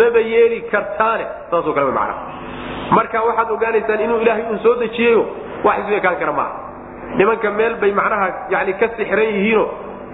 maba 0.00 0.20
yeeli 0.34 0.58
kartaane 0.72 1.24
saasoo 1.50 1.72
kale 1.76 1.92
mana 2.00 2.14
marka 2.96 3.22
waxaad 3.28 3.50
ogaanaysaan 3.56 4.00
inuu 4.00 4.18
ilaahay 4.24 4.44
uun 4.50 4.58
soo 4.58 4.74
dejiyeyo 4.82 5.22
wax 5.64 5.78
isu 5.84 5.94
ekaan 6.00 6.16
kara 6.16 6.32
maaha 6.32 6.54
nimanka 7.16 7.50
meel 7.50 7.74
bay 7.82 7.92
macnaha 7.92 8.28
yani 8.50 8.72
ka 8.80 8.88
sixran 8.96 9.26
yihiino 9.34 9.64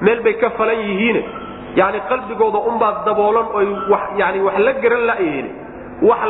meel 0.00 0.20
bay 0.22 0.34
ka 0.42 0.50
falan 0.58 0.78
yihiin 0.88 1.18
yani 1.80 2.00
qalbigooda 2.08 2.58
unbaad 2.70 3.04
daboolan 3.06 3.46
oy 3.58 3.66
yani 4.20 4.40
wax 4.46 4.58
la 4.66 4.72
garan 4.84 5.04
layihiin 5.10 5.48
wax 6.02 6.20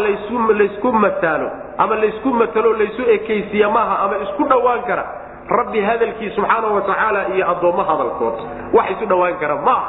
laysku 0.59 0.93
mataalo 0.93 1.49
ama 1.79 1.95
laysku 2.03 2.31
matalo 2.41 2.73
laysu 2.81 3.03
ekaysiya 3.17 3.69
maaha 3.71 3.95
ama 4.05 4.17
isku 4.25 4.45
dhowaan 4.49 4.83
kara. 4.87 5.05
Rabbi 5.49 5.81
hadalkii 5.81 6.31
subxaana 6.35 6.67
wa 6.75 6.81
tacaala 6.83 7.21
iyo 7.35 7.45
addoommo 7.51 7.83
hadalkood 7.91 8.35
wax 8.73 8.87
isu 8.95 9.07
dhowaan 9.07 9.35
kara 9.43 9.57
maaha 9.57 9.87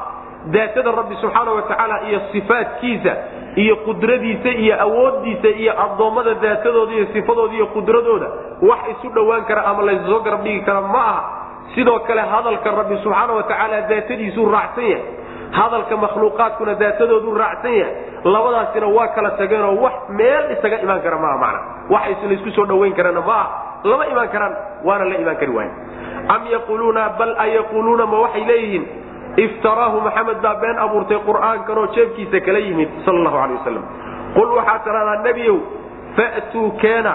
daatada 0.52 0.91
rabbi 0.91 1.16
subxaana 1.22 1.52
wa 1.52 1.62
tacaala 1.62 2.02
iyo 2.10 2.20
sifaadkiisa 2.32 3.14
iyo 3.56 3.76
qudradiisa 3.86 4.50
iyo 4.50 4.76
awoodiisa 4.82 5.48
iyo 5.48 5.74
addoommada 5.86 6.34
daatadooda 6.34 6.93
iyo 6.93 7.06
sifadooda 7.14 7.54
iyo 7.54 7.68
qudradooda 7.68 8.28
wax 8.62 8.80
isu 8.93 9.10
dhowaan 9.10 9.45
kara 9.45 9.66
ama 9.66 9.84
laysoo 9.84 10.20
garab 10.20 10.43
dhigi 10.43 10.62
kara 10.62 10.82
ma 10.82 11.00
aha. 11.00 11.24
Sidoo 11.76 12.00
kale 12.00 12.22
hadalka 12.22 12.72
rabbi 12.72 12.98
subxaana 13.04 13.34
wa 13.34 13.43
tacaala 13.43 13.82
daatadiisuu 13.82 14.45
raacsan 14.52 14.84
yahay. 14.84 15.04
Hadalka 15.52 15.98
makhluuqaadkuna 15.98 16.74
daatadoodu 16.76 17.34
raacsan 17.36 17.74
yahay. 17.74 17.95
Labadaasina 18.24 18.88
waa 18.88 19.08
kala 19.08 19.32
tageenoo 19.32 19.76
wax 19.84 19.93
meel 20.10 20.52
isaga 20.58 20.80
imaan 20.82 21.02
kara 21.02 21.18
maaha 21.18 21.38
macna. 21.38 21.60
Wax 21.89 22.24
laysku 22.30 22.52
soo 22.56 22.66
dhawayn 22.66 22.93
karana 22.93 23.22
ma 23.22 23.34
ah 23.41 23.48
lama 23.84 24.06
imaan 24.08 24.30
karaan 24.30 24.54
waana 24.84 25.06
la 25.06 25.16
imaan 25.22 25.38
kari 25.38 25.52
waaya 25.52 25.72
am 26.34 26.41
yaquuluuna 26.52 27.10
bal 27.20 27.36
a 27.38 27.45
ma 28.08 28.18
waxay 28.26 28.43
leeyihiin 28.45 28.86
iftaraahu 29.46 30.02
maxamed 30.08 30.40
baa 30.46 30.56
been 30.64 30.78
abuurtay 30.86 31.20
qur'aankanoo 31.30 31.88
jeebkiisa 31.96 32.40
kala 32.46 32.60
yimid 32.68 32.90
sal 33.06 33.16
allahu 33.20 33.38
alay 33.44 33.56
wasalam 33.62 33.84
qul 34.38 34.50
waxaad 34.60 34.82
tidhahdaa 34.88 35.18
nebiyow 35.28 35.58
fa'tuu 36.18 36.72
keena 36.84 37.14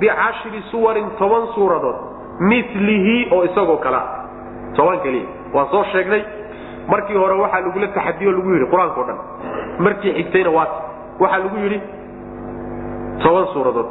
bicashri 0.00 0.62
suwarin 0.70 1.08
toban 1.18 1.46
suuradood 1.54 1.96
milihi 2.50 3.16
oo 3.34 3.42
isagoo 3.44 3.76
kalea 3.84 4.04
toban 4.76 4.98
keliya. 5.04 5.28
Waan 5.54 5.66
soo 5.70 5.84
sheegnay. 5.92 6.22
Markii 6.88 7.16
hore 7.22 7.34
waxaa 7.42 7.60
lagula 7.66 7.86
taxadiyo 7.96 8.30
lagu 8.32 8.50
yidhi 8.54 8.66
qur'aankao 8.72 9.04
dhan. 9.08 9.18
Markii 9.84 10.12
xigtayna 10.18 10.50
waat 10.56 10.72
waxaa 11.22 11.38
lagu 11.44 11.56
yidhi 11.64 11.78
toban 13.22 13.46
suuradood. 13.52 13.90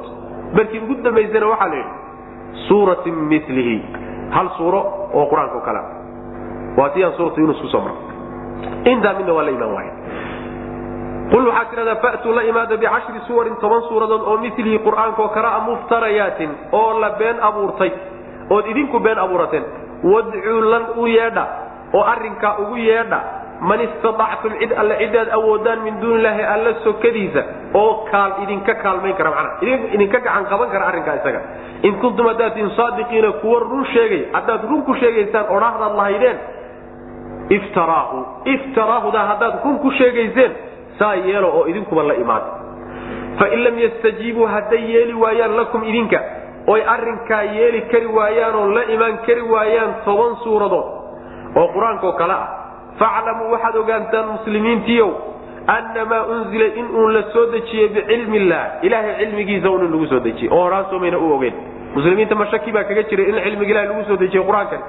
Markii 0.58 0.80
ugu 0.84 0.96
dambaysana 1.04 1.48
waxaa 1.54 1.68
la 1.70 1.76
yidhi 1.76 1.92
suuratin 2.68 3.16
milihi 3.32 3.78
hal 4.36 4.48
suuro 4.58 4.80
oo 5.14 5.26
qur'aankao 5.32 5.62
kalea 5.68 5.84
waa 6.78 6.90
ti 6.90 7.04
aan 7.04 7.14
suuratu 7.18 7.40
yunus 7.42 7.62
ku 7.62 7.68
soo 7.68 7.82
marnay. 7.82 8.04
Intaa 8.92 9.14
midna 9.18 9.34
waa 9.34 9.44
la 9.48 9.52
imaan 9.52 9.74
waaya 9.74 9.94
qul 11.32 11.46
waxaad 11.48 11.70
tidhahdaa 11.72 12.02
fa'tuu 12.04 12.34
la 12.34 12.44
imaada 12.44 12.78
bicashri 12.78 13.20
suwarin 13.28 13.56
toban 13.62 13.82
suuradood 13.90 14.22
oo 14.26 14.38
milihi 14.38 14.80
qur'aankaoo 14.86 15.30
kalea 15.36 15.60
muftarayaatin 15.68 16.52
oo 16.72 17.00
la 17.00 17.10
been 17.22 17.38
abuurtay 17.50 17.92
ood 18.50 18.66
idinku 18.66 19.00
been 19.00 19.18
abuurateen. 19.26 19.64
Wadcuu 20.04 20.62
lan 20.72 20.84
u 20.98 21.06
yeedha 21.08 21.46
oo 21.94 22.04
arrinkaa 22.14 22.58
ugu 22.64 22.76
yeedha 22.78 23.20
man 23.62 23.82
istaactum 23.86 24.54
cid 24.60 24.72
alle 24.82 24.96
cidaad 25.02 25.30
awoodaan 25.38 25.80
min 25.84 26.00
duuni 26.02 26.44
alla 26.54 26.74
sokadiisa 26.84 27.42
oo 27.74 28.08
kaal 28.12 28.32
idinka 28.44 28.74
kaalmayn 28.84 29.16
kara 29.20 29.30
manaa 29.30 29.60
idinka 29.96 30.20
gacan 30.20 30.46
qaban 30.50 30.70
kara 30.74 30.86
arrinkaa 30.88 31.16
isaga. 31.22 31.42
In 31.84 31.94
kuntum 32.02 32.26
haddaad 32.32 32.54
tihin 32.56 32.72
saadiqiina 32.80 33.32
kuwa 33.44 33.60
run 33.60 33.86
sheegay 33.94 34.22
haddaad 34.34 34.64
run 34.70 34.82
ku 34.88 34.94
sheegaysaan 35.02 35.46
odhaahdaad 35.56 35.94
lahaydeen 36.00 36.38
iftaraahu 37.58 38.18
iftaraahudaa 38.56 39.26
haddaad 39.32 39.64
run 39.64 39.80
ku 39.86 39.92
sheegayseen 39.92 40.52
saa 41.00 41.16
yeelo 41.16 41.50
oo 41.58 41.66
idinkuba 41.72 42.04
la 42.04 42.16
imaada 42.24 42.50
fain 43.40 43.64
lam 43.64 43.80
yastajiibuu 43.86 44.46
hadday 44.56 44.84
yeeli 44.94 45.14
waayaan 45.24 45.56
lakum 45.62 45.84
idinka 45.84 46.20
oy 46.68 46.82
arrinkaa 46.96 47.42
yeeli 47.58 47.82
kari 47.92 48.06
waayaan 48.18 48.56
oo 48.56 48.68
la 48.78 48.84
imaan 48.96 49.18
kari 49.28 49.42
waayaan 49.42 49.94
toban 50.06 50.36
suuradood 50.44 50.88
oo 51.56 51.68
qur'aankao 51.76 52.14
kale 52.22 52.34
ah. 52.34 52.48
Faclamuu 53.00 53.52
waxaad 53.52 53.76
ogaantaan 53.82 54.28
muslimiintiiow 54.36 55.10
annamaa 55.68 56.24
unzila 56.34 56.66
in 56.80 56.88
uun 56.96 57.14
la 57.14 57.24
soo 57.34 57.46
dejiyey 57.52 57.88
bicilmi 57.96 58.38
illah 58.38 58.64
ilaahay 58.82 59.16
cilmigiisa 59.20 59.70
un 59.70 59.86
in 59.86 59.92
lagu 59.92 60.08
soo 60.08 60.20
dejiyey. 60.20 60.52
Oo 60.54 60.64
horaansoomayna 60.64 61.18
u 61.18 61.34
ogeen 61.36 61.54
muslimiinta 61.96 62.36
ma 62.36 62.46
shaki 62.52 62.72
baa 62.72 62.84
kaga 62.84 63.04
jira 63.04 63.24
in 63.24 63.40
cilmiga 63.44 63.72
ilahay 63.72 63.88
lagu 63.92 64.04
soo 64.10 64.18
dejiyey 64.24 64.46
qur'aankan 64.50 64.82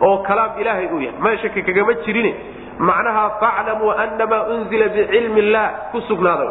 oo 0.00 0.18
kalaam 0.28 0.50
ilaahay 0.60 0.86
uu 0.92 1.00
yahay. 1.00 1.18
Ma 1.20 1.36
shaki 1.42 1.62
kagama 1.62 1.94
jirin 2.04 2.34
macnaha 2.78 3.30
faclamuu 3.40 3.90
annamaa 3.90 4.42
unzila 4.54 4.88
bicilmi 4.88 5.40
illah 5.40 5.66
ku 5.92 6.00
sugnaada 6.08 6.48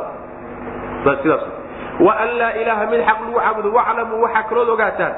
waan 2.00 2.38
laa 2.38 2.52
ilaaha 2.62 2.86
mid 2.92 3.02
xaq 3.08 3.20
lagu 3.26 3.40
caabudo. 3.40 3.70
Waclamuu 3.74 4.22
waxaa 4.24 4.44
kalood 4.50 4.70
ogaataan. 4.70 5.14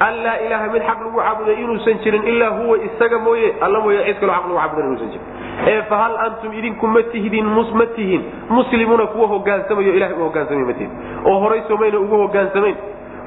An 0.00 0.14
laa 0.24 0.38
ilaaha 0.46 0.66
mid 0.72 0.82
xaq 0.82 0.98
lagu 1.04 1.18
caabudo 1.18 1.52
inuusan 1.52 1.98
jirin 2.04 2.22
ilaa 2.32 2.48
huwa 2.58 2.78
isaga 2.78 3.18
mooye. 3.18 3.54
Alla 3.60 3.80
mooye 3.80 4.04
cid 4.06 4.18
kaloo 4.20 4.34
aq 4.34 4.44
lagu 4.48 4.56
caabudan 4.58 4.86
inuusan 4.86 5.08
jirin. 5.12 5.26
Ee 5.66 5.82
fahal 5.90 6.16
antum 6.26 6.52
idinku 6.52 6.86
ma 6.86 7.02
tihdin 7.12 7.46
ma 7.74 7.86
tihin. 7.96 8.22
Muslimuuna 8.48 9.06
kuwa 9.06 9.26
hogaansamayo 9.26 9.92
ilahay 9.94 10.16
u 10.16 10.24
hogaansamay 10.24 10.64
ma 10.64 10.72
tihin. 10.72 10.90
Oo 11.24 11.38
horay 11.38 11.62
somayna 11.68 11.98
ugu 11.98 12.16
hogaansamayn. 12.16 12.76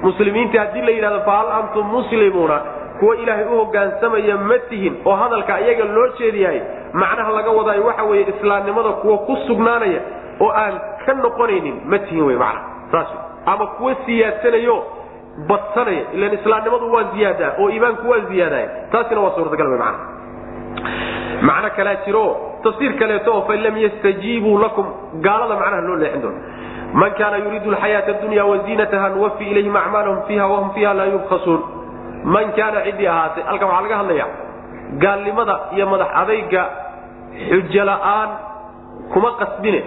Muslimiinta 0.01 0.59
haddii 0.59 0.81
la 0.81 0.91
yidhahdo 0.91 1.21
fahal 1.25 1.47
antum 1.59 1.87
muslimuuna 1.87 2.61
kuwa 2.99 3.15
ilaahay 3.15 3.45
u 3.45 3.57
hogaansamaya 3.57 4.37
ma 4.37 4.57
tihin 4.69 4.95
oo 5.05 5.15
hadalka 5.21 5.59
iyaga 5.61 5.83
loo 5.95 6.07
jeediyahay 6.19 6.61
macnaha 6.93 7.31
laga 7.31 7.51
wadaayo 7.51 7.85
waxa 7.85 8.03
weeye 8.03 8.25
islaamnimada 8.37 8.89
kuwa 8.89 9.17
ku 9.17 9.37
sugnaanaya 9.47 10.01
oo 10.39 10.51
aan 10.63 10.73
ka 11.05 11.13
noqonaynin 11.13 11.81
ma 11.91 11.99
tihin 11.99 12.23
wey 12.29 12.37
macna 12.37 12.61
saas 12.91 13.07
ama 13.45 13.67
kuwa 13.67 13.95
siyaadsanayo 14.05 14.77
badsanaya. 15.49 16.03
Ilan 16.13 16.33
islaamnimadu 16.33 16.93
waa 16.93 17.03
ziyaadaa 17.13 17.51
oo 17.59 17.69
iimaanku 17.69 18.09
waa 18.09 18.19
ziyaadaya 18.29 18.67
taasina 18.91 19.21
waa 19.21 19.31
suurtagal 19.35 19.67
wey 19.67 19.79
macna 19.79 19.99
macno 21.41 21.69
kalaa 21.77 21.95
jiro 22.05 22.25
tafsiir 22.63 22.93
kaleeto 22.99 23.33
oo 23.35 23.41
fain 23.47 23.61
lam 23.63 23.77
yastajiibuu 23.77 24.57
lakum 24.59 24.85
gaalada 25.25 25.55
macnaha 25.61 25.81
loo 25.87 25.95
leexin 25.95 26.21
doono. 26.21 26.37
Man 26.93 27.11
kaana 27.19 27.37
yuriidu 27.37 27.69
alxayaata 27.71 28.11
adunya 28.17 28.45
waziinataha 28.45 29.09
nuwafi 29.09 29.43
ilayhim 29.51 29.75
acmaalahum 29.75 30.21
fiiha 30.27 30.47
wahum 30.47 30.69
fiiha 30.75 30.93
laa 30.93 31.05
yubkhasuun 31.05 31.61
man 32.35 32.45
kaana 32.57 32.79
ciddii 32.87 33.07
ahaatay 33.13 33.43
halkan 33.49 33.67
waxaa 33.69 33.83
laga 33.85 33.97
hadlaya 34.01 34.25
gaalnimada 35.03 35.55
iyo 35.75 35.85
madax 35.91 36.09
adayga 36.21 36.63
xujo 37.49 37.83
la'aan 37.89 38.29
kuma 39.13 39.29
qasbine 39.41 39.79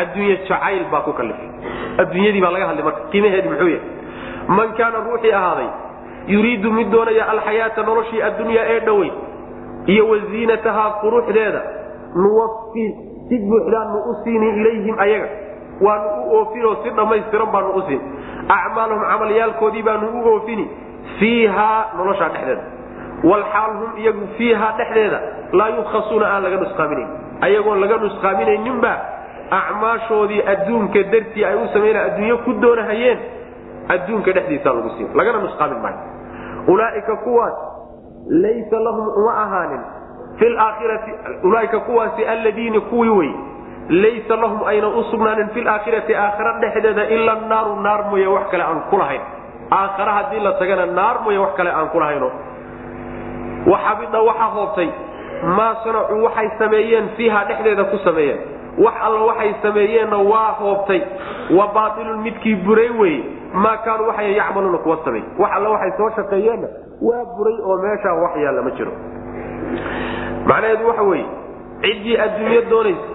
adduunye 0.00 0.36
jacayl 0.48 0.84
baa 0.92 1.02
ku 1.06 1.12
kalifay. 1.18 1.48
Adduunyadii 2.02 2.40
baa 2.44 2.52
laga 2.56 2.66
hadlay 2.70 2.84
marka 2.88 3.02
qiimaheedi 3.12 3.48
muxuu 3.52 3.68
yahay 3.74 3.82
man 4.56 4.68
kaana 4.78 4.98
ruuxii 5.06 5.32
ahaaday 5.40 5.68
yuriidu 6.34 6.68
mid 6.78 6.88
doonaya 6.94 7.24
alxayaata 7.32 7.82
noloshii 7.88 8.22
addunyaa 8.28 8.64
ee 8.74 8.80
dhowey 8.88 9.10
iyo 9.92 10.04
waziinatahaa 10.12 10.90
quruxdeeda 11.02 11.60
nuwafi 12.22 12.84
si 13.28 13.34
buuxdaanu 13.48 13.98
u 14.10 14.14
siini 14.24 14.48
ilayhim 14.60 14.96
ayaga. 15.06 15.28
Waanu 15.84 16.08
u 16.30 16.36
oofinoo 16.38 16.74
si 16.82 16.90
dhammaystiran 16.96 17.48
baanu 17.54 17.70
u 17.78 17.82
siin. 17.86 18.00
Acmaalahum 18.56 19.02
camalyaalkoodii 19.10 19.82
baanu 19.88 20.06
u 20.18 20.28
oofini 20.32 20.66
fiihaa 21.18 21.80
noloshaa 21.96 22.28
dhexdeeda. 22.34 22.62
Walxaal 23.30 23.72
hum 23.80 23.90
iyagu 24.02 24.26
fiihaa 24.38 24.72
dhexdeeda 24.78 25.20
laa 25.58 25.68
yubkhasuuna 25.76 26.26
aan 26.34 26.42
laga 26.46 26.56
nusqaaminayn 26.64 27.08
ayagoon 27.46 27.80
laga 27.84 27.96
nusqaaminayninba 28.04 28.92
acmaashoodii 29.60 30.42
adduunka 30.52 31.02
dartii 31.12 31.44
ay 31.44 31.54
u 31.54 31.68
samayna 31.72 32.00
adduunyo 32.08 32.36
ku 32.44 32.52
doonahayeen 32.62 33.18
adduunka 33.94 34.30
dhexdiisaa 34.36 34.74
lagu 34.78 34.90
siin. 34.96 35.08
Lagana 35.18 35.38
nusqaamin 35.46 35.78
maayo. 35.84 35.98
Ulaaika 36.72 37.16
kuwaas 37.24 37.56
laysa 38.42 38.76
lahum 38.86 39.06
uma 39.20 39.32
ahaanin 39.44 39.82
fi 40.38 40.48
laakhirati 40.48 41.10
ulaaika 41.42 41.80
kuwaasi 41.80 42.24
alladiina 42.24 42.80
kuwii 42.80 43.08
wey 43.18 43.30
laysa 43.88 44.36
lahum 44.36 44.64
ayna 44.66 44.88
u 44.88 45.02
sugnaanin 45.10 45.48
fi 45.54 45.60
laakhirati 45.60 46.14
aakhira 46.16 46.52
dhexdeeda 46.60 47.04
ila 47.16 47.34
naaru 47.52 47.76
naar 47.80 48.04
mooye 48.10 48.26
wax 48.26 48.48
kale 48.50 48.62
aan 48.64 48.80
ku 48.90 48.96
lahayn 48.96 49.20
aakhara 49.78 50.12
haddii 50.18 50.40
la 50.46 50.52
tagana 50.60 50.86
naar 50.86 51.16
mooye 51.24 51.38
wax 51.38 51.52
kale 51.56 51.70
aan 51.70 51.88
ku 51.92 51.98
lahayno. 52.00 52.30
Waxabida 53.72 54.18
waxaa 54.28 54.50
hoobtay 54.56 54.88
maa 55.56 55.74
sanacuu 55.84 56.22
waxay 56.24 56.48
sameeyeen 56.58 57.08
fiiha 57.16 57.44
dhexdeeda 57.48 57.84
ku 57.92 57.98
sameeyeen. 58.04 58.38
Wax 58.84 58.94
alla 59.06 59.20
waxay 59.30 59.54
sameeyeenna 59.62 60.18
waa 60.32 60.50
hoobtay. 60.60 61.00
Wa 61.56 61.66
baailun 61.74 62.18
midkii 62.26 62.54
buray 62.66 62.90
weye 63.00 63.24
maa 63.52 63.76
kaanuu 63.84 64.06
waxay 64.08 64.34
yacmaluuna 64.36 64.78
kuwa 64.78 64.98
sameey 65.04 65.22
wax 65.38 65.50
alla 65.56 65.68
waxay 65.74 65.92
soo 65.98 66.10
shaqeeyeenna 66.16 66.68
waa 67.02 67.24
buray 67.36 67.56
oo 67.68 67.76
meeshaa 67.82 68.14
wax 68.22 68.36
yaalla 68.44 68.62
ma 68.62 68.70
jiro. 68.70 68.92
Macnaheedu 70.46 70.86
waxa 70.88 71.02
weeye 71.02 71.26
ciddii 71.82 72.16
adduunyo 72.24 72.62
doonaysa 72.70 73.08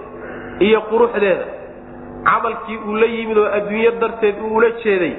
iyo 0.66 0.80
quruxdeeda 0.80 1.44
camalkii 2.24 2.78
uu 2.88 2.94
la 2.96 3.06
yimid 3.06 3.38
oo 3.38 3.48
adduunyo 3.58 3.90
darteed 4.00 4.36
uu 4.42 4.56
ula 4.56 4.70
jeeday 4.84 5.14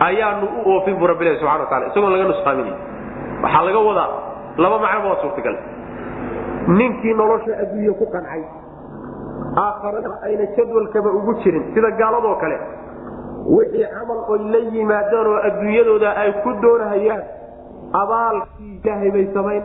ayaanu 0.00 0.46
u 0.64 0.70
oofin 0.74 0.96
bu 1.00 1.06
rabbilahi 1.06 1.36
subxana 1.40 1.64
wa 1.64 1.70
taala 1.70 1.86
isagoon 1.90 2.12
laga 2.14 2.24
nusqaaminay 2.32 2.74
waxaa 3.44 3.64
laga 3.68 3.78
wadaa 3.88 4.08
laba 4.62 4.76
macnoba 4.84 5.16
suurtagal. 5.22 5.56
Ninkii 6.78 7.14
nolosha 7.20 7.52
adduunye 7.62 7.92
ku 8.00 8.06
qancay 8.14 8.42
aakharada 9.64 10.10
ayna 10.26 10.44
jadwalkaba 10.56 11.10
ugu 11.18 11.32
jirin 11.42 11.64
sida 11.74 11.90
gaaladoo 12.00 12.34
kale 12.42 12.56
wixii 13.56 13.86
camal 13.94 14.20
oy 14.32 14.38
la 14.52 14.60
yimaadaan 14.74 15.26
oo 15.32 15.38
adduunyadooda 15.48 16.08
ay 16.22 16.30
ku 16.44 16.50
doonahayaan 16.62 17.22
abaalkii 18.02 18.80
ilaahay 18.84 19.10
bay 19.16 19.26
samayn 19.34 19.62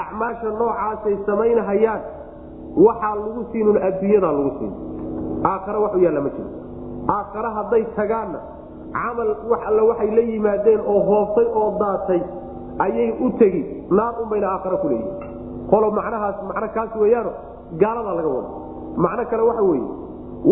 acmaasha 0.00 0.48
noocaasay 0.60 1.16
samaynahayaan 1.26 2.00
waxaa 2.86 3.14
lagu 3.22 3.42
siinun 3.52 3.78
adduunyadaa 3.88 4.32
lagu 4.38 4.50
siin. 4.58 4.72
Aakhare 5.50 5.78
wax 5.84 5.94
yaalla 6.04 6.20
ma 6.26 6.30
jiro. 6.36 6.50
Aakhare 7.16 7.50
hadday 7.58 7.82
tagaanna 7.96 8.38
camal 8.96 9.30
wax 9.50 9.60
alle 9.70 9.82
waxay 9.90 10.10
la 10.18 10.22
yimaadeen 10.30 10.80
oo 10.92 11.00
hoobtay 11.10 11.46
oo 11.60 11.68
daatay 11.82 12.20
ayay 12.84 13.08
u 13.24 13.30
tegi. 13.40 13.62
Naar 13.96 14.14
unbayna 14.22 14.46
aakhare 14.54 14.76
ku 14.82 14.88
leeyihiin 14.88 15.14
qolo 15.70 15.86
macnahaas 15.98 16.36
macno 16.48 16.68
kaas 16.76 16.92
weeyaano 17.02 17.30
gaaladaa 17.82 18.14
laga 18.18 18.28
wada 18.36 18.48
macno 19.04 19.22
kale 19.30 19.42
waxa 19.50 19.62
weeye 19.70 19.88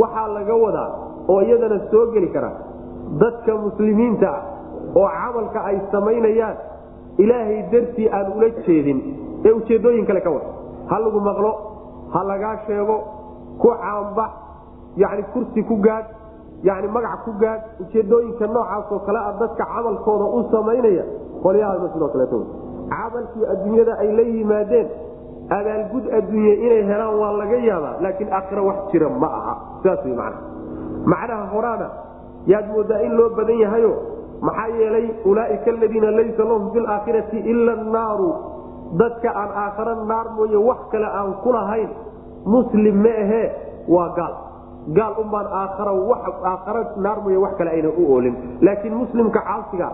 waxaa 0.00 0.28
laga 0.36 0.54
wadaa 0.64 0.88
oo 1.32 1.40
iyadana 1.46 1.78
soo 1.90 2.04
geli 2.14 2.28
kara 2.34 2.50
dadka 3.22 3.52
muslimiinta 3.64 4.28
ah 4.36 4.42
oo 5.00 5.08
camalka 5.18 5.58
ay 5.70 5.76
samaynayaan 5.92 6.56
ilaahay 7.22 7.58
dartii 7.72 8.08
aan 8.16 8.26
ula 8.36 8.48
jeedin 8.66 8.98
ee 9.46 9.52
ujeeddooyin 9.58 10.06
kale 10.08 10.20
ka 10.26 10.30
wada. 10.34 10.48
Ha 10.90 10.96
lagu 11.04 11.20
maqlo 11.28 11.50
ha 12.14 12.20
lagaa 12.30 12.56
sheego 12.66 12.96
ku 13.62 13.68
caanbax 13.82 14.30
yani 15.02 15.22
kursi 15.32 15.60
ku 15.70 15.76
gaadh 15.86 16.06
yani 16.68 16.88
magac 16.96 17.24
ku 17.24 17.32
gaadh 17.42 17.62
ujeedooyinka 17.82 18.46
noocaasoo 18.54 18.98
kale 19.06 19.18
a 19.18 19.32
dadka 19.40 19.64
camalkooda 19.74 20.24
u 20.24 20.40
samaynaya 20.52 21.04
qolyahaasna 21.44 21.88
sidoo 21.94 22.08
kaleeto 22.14 22.38
camalkii 22.92 23.44
adduunyada 23.52 23.92
ay 24.02 24.08
la 24.18 24.22
yimaadeen 24.34 24.88
abaalgud 25.58 26.04
adduunye 26.18 26.54
inay 26.66 26.82
helaan 26.90 27.14
waa 27.22 27.32
laga 27.40 27.56
yaabaa 27.68 27.94
laakiin 28.04 28.30
aakhira 28.38 28.62
wax 28.68 28.78
jira 28.92 29.08
ma 29.22 29.28
aha. 29.38 29.54
Sidaas 29.82 30.04
wy 30.06 30.14
macnaha. 30.20 30.40
Macnaha 31.12 31.44
horaana 31.54 31.88
yaad 32.52 32.66
moodaa 32.74 33.00
in 33.06 33.12
loo 33.18 33.28
badan 33.38 33.58
yahayo 33.64 33.92
maxaa 34.46 34.68
yeelay 34.80 35.06
ulaaika 35.30 35.70
aladiina 35.74 36.10
laysa 36.18 36.42
lahum 36.50 36.70
fi 36.72 36.80
laakhirati 36.86 37.38
ila 37.52 37.72
annaaru. 37.78 38.28
Dadka 39.00 39.28
aan 39.40 39.50
aakhara 39.64 39.94
naar 40.10 40.26
mooye 40.36 40.56
wax 40.68 40.80
kale 40.92 41.06
aan 41.18 41.30
ku 41.44 41.52
lahayn 41.52 41.88
muslim 42.54 42.96
ma 43.04 43.12
ahee 43.24 43.46
waa 43.94 44.08
gaal 44.18 44.34
gaal 44.98 45.12
unbaan 45.22 45.46
aakhara 45.60 46.82
naar 46.96 47.18
mooye 47.24 47.36
wax 47.44 47.56
kale 47.58 47.70
ayna 47.70 47.88
u 47.88 48.02
oolin. 48.14 48.34
Laakiin 48.60 48.94
muslimka 48.94 49.40
caasiga 49.40 49.88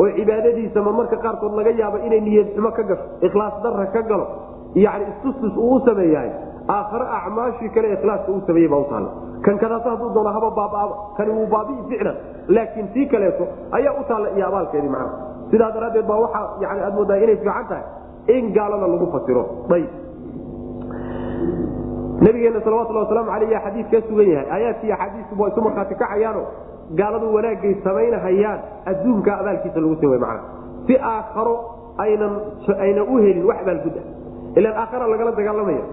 oo 0.00 0.08
cibaadadiisa 0.16 0.82
marmarka 0.82 1.16
qaarkood 1.24 1.54
laga 1.58 1.70
yaabo 1.80 1.98
inay 2.06 2.20
niyadxumo 2.20 2.70
ka 2.76 2.82
gasho 2.82 3.04
ikhlaas 3.26 3.54
darra 3.62 3.86
ka 3.94 4.02
galo 4.10 4.26
yani 4.74 5.04
istustus 5.12 5.56
uu 5.56 5.74
u 5.76 5.80
sameeyahay 5.86 6.30
aakhare 6.68 7.06
acmaashii 7.18 7.68
kale 7.74 7.92
ikhlaaska 7.96 8.32
uu 8.32 8.40
sameeyey 8.46 8.68
baa 8.72 8.78
utaalla 8.86 9.10
kan 9.44 9.58
kadaasa 9.62 9.90
hadduu 9.90 10.10
doono 10.14 10.30
haba 10.36 10.50
baabaaba 10.58 10.94
kani 11.16 11.30
wuu 11.36 11.46
baabi'i 11.54 11.82
ficlan 11.90 12.16
laakiin 12.48 12.88
tii 12.94 13.06
kaleeto 13.12 13.44
ayaa 13.78 13.94
u 14.00 14.04
taalla 14.08 14.28
iyo 14.36 14.46
abaalkeedii 14.48 14.88
macnaha. 14.88 15.14
Sidaa 15.50 15.70
daraaddeed 15.76 16.06
baa 16.10 16.18
waxaa 16.24 16.46
yani 16.60 16.80
aad 16.86 16.94
moodaa 16.98 17.16
inay 17.24 17.36
fiican 17.36 17.66
tahay 17.70 17.84
in 18.36 18.52
gaalada 18.56 18.86
lagu 18.92 19.06
fasiro. 19.14 19.42
Ayb 19.76 19.86
nabigeena 22.24 22.60
salawatulhi 22.66 23.00
wasalaamu 23.04 23.30
aleyh 23.36 23.58
xadiis 23.64 23.86
ka 23.92 23.98
sugan 24.08 24.28
yahay. 24.34 24.46
Aayaadki 24.54 24.92
axaadiistu 24.92 25.34
waa 25.40 25.48
isu 25.52 25.60
markhaati 25.66 25.94
kacayaano. 26.02 26.42
Gaaladu 26.98 27.26
wanaagay 27.36 27.72
samaynahayaan 27.84 28.58
adduunka 28.90 29.30
abaalkiisa 29.40 29.80
lagu 29.80 29.96
sin 30.00 30.08
mana 30.24 30.40
si 30.86 30.94
aakharo 31.12 31.54
aynan 32.04 33.04
u 33.08 33.16
helin 33.24 33.44
wax 33.48 33.58
abaalgud 33.64 33.96
ah 34.00 34.06
ilaan 34.58 34.76
aakhara 34.82 35.06
lagala 35.12 35.30
dagaalamaya. 35.38 35.84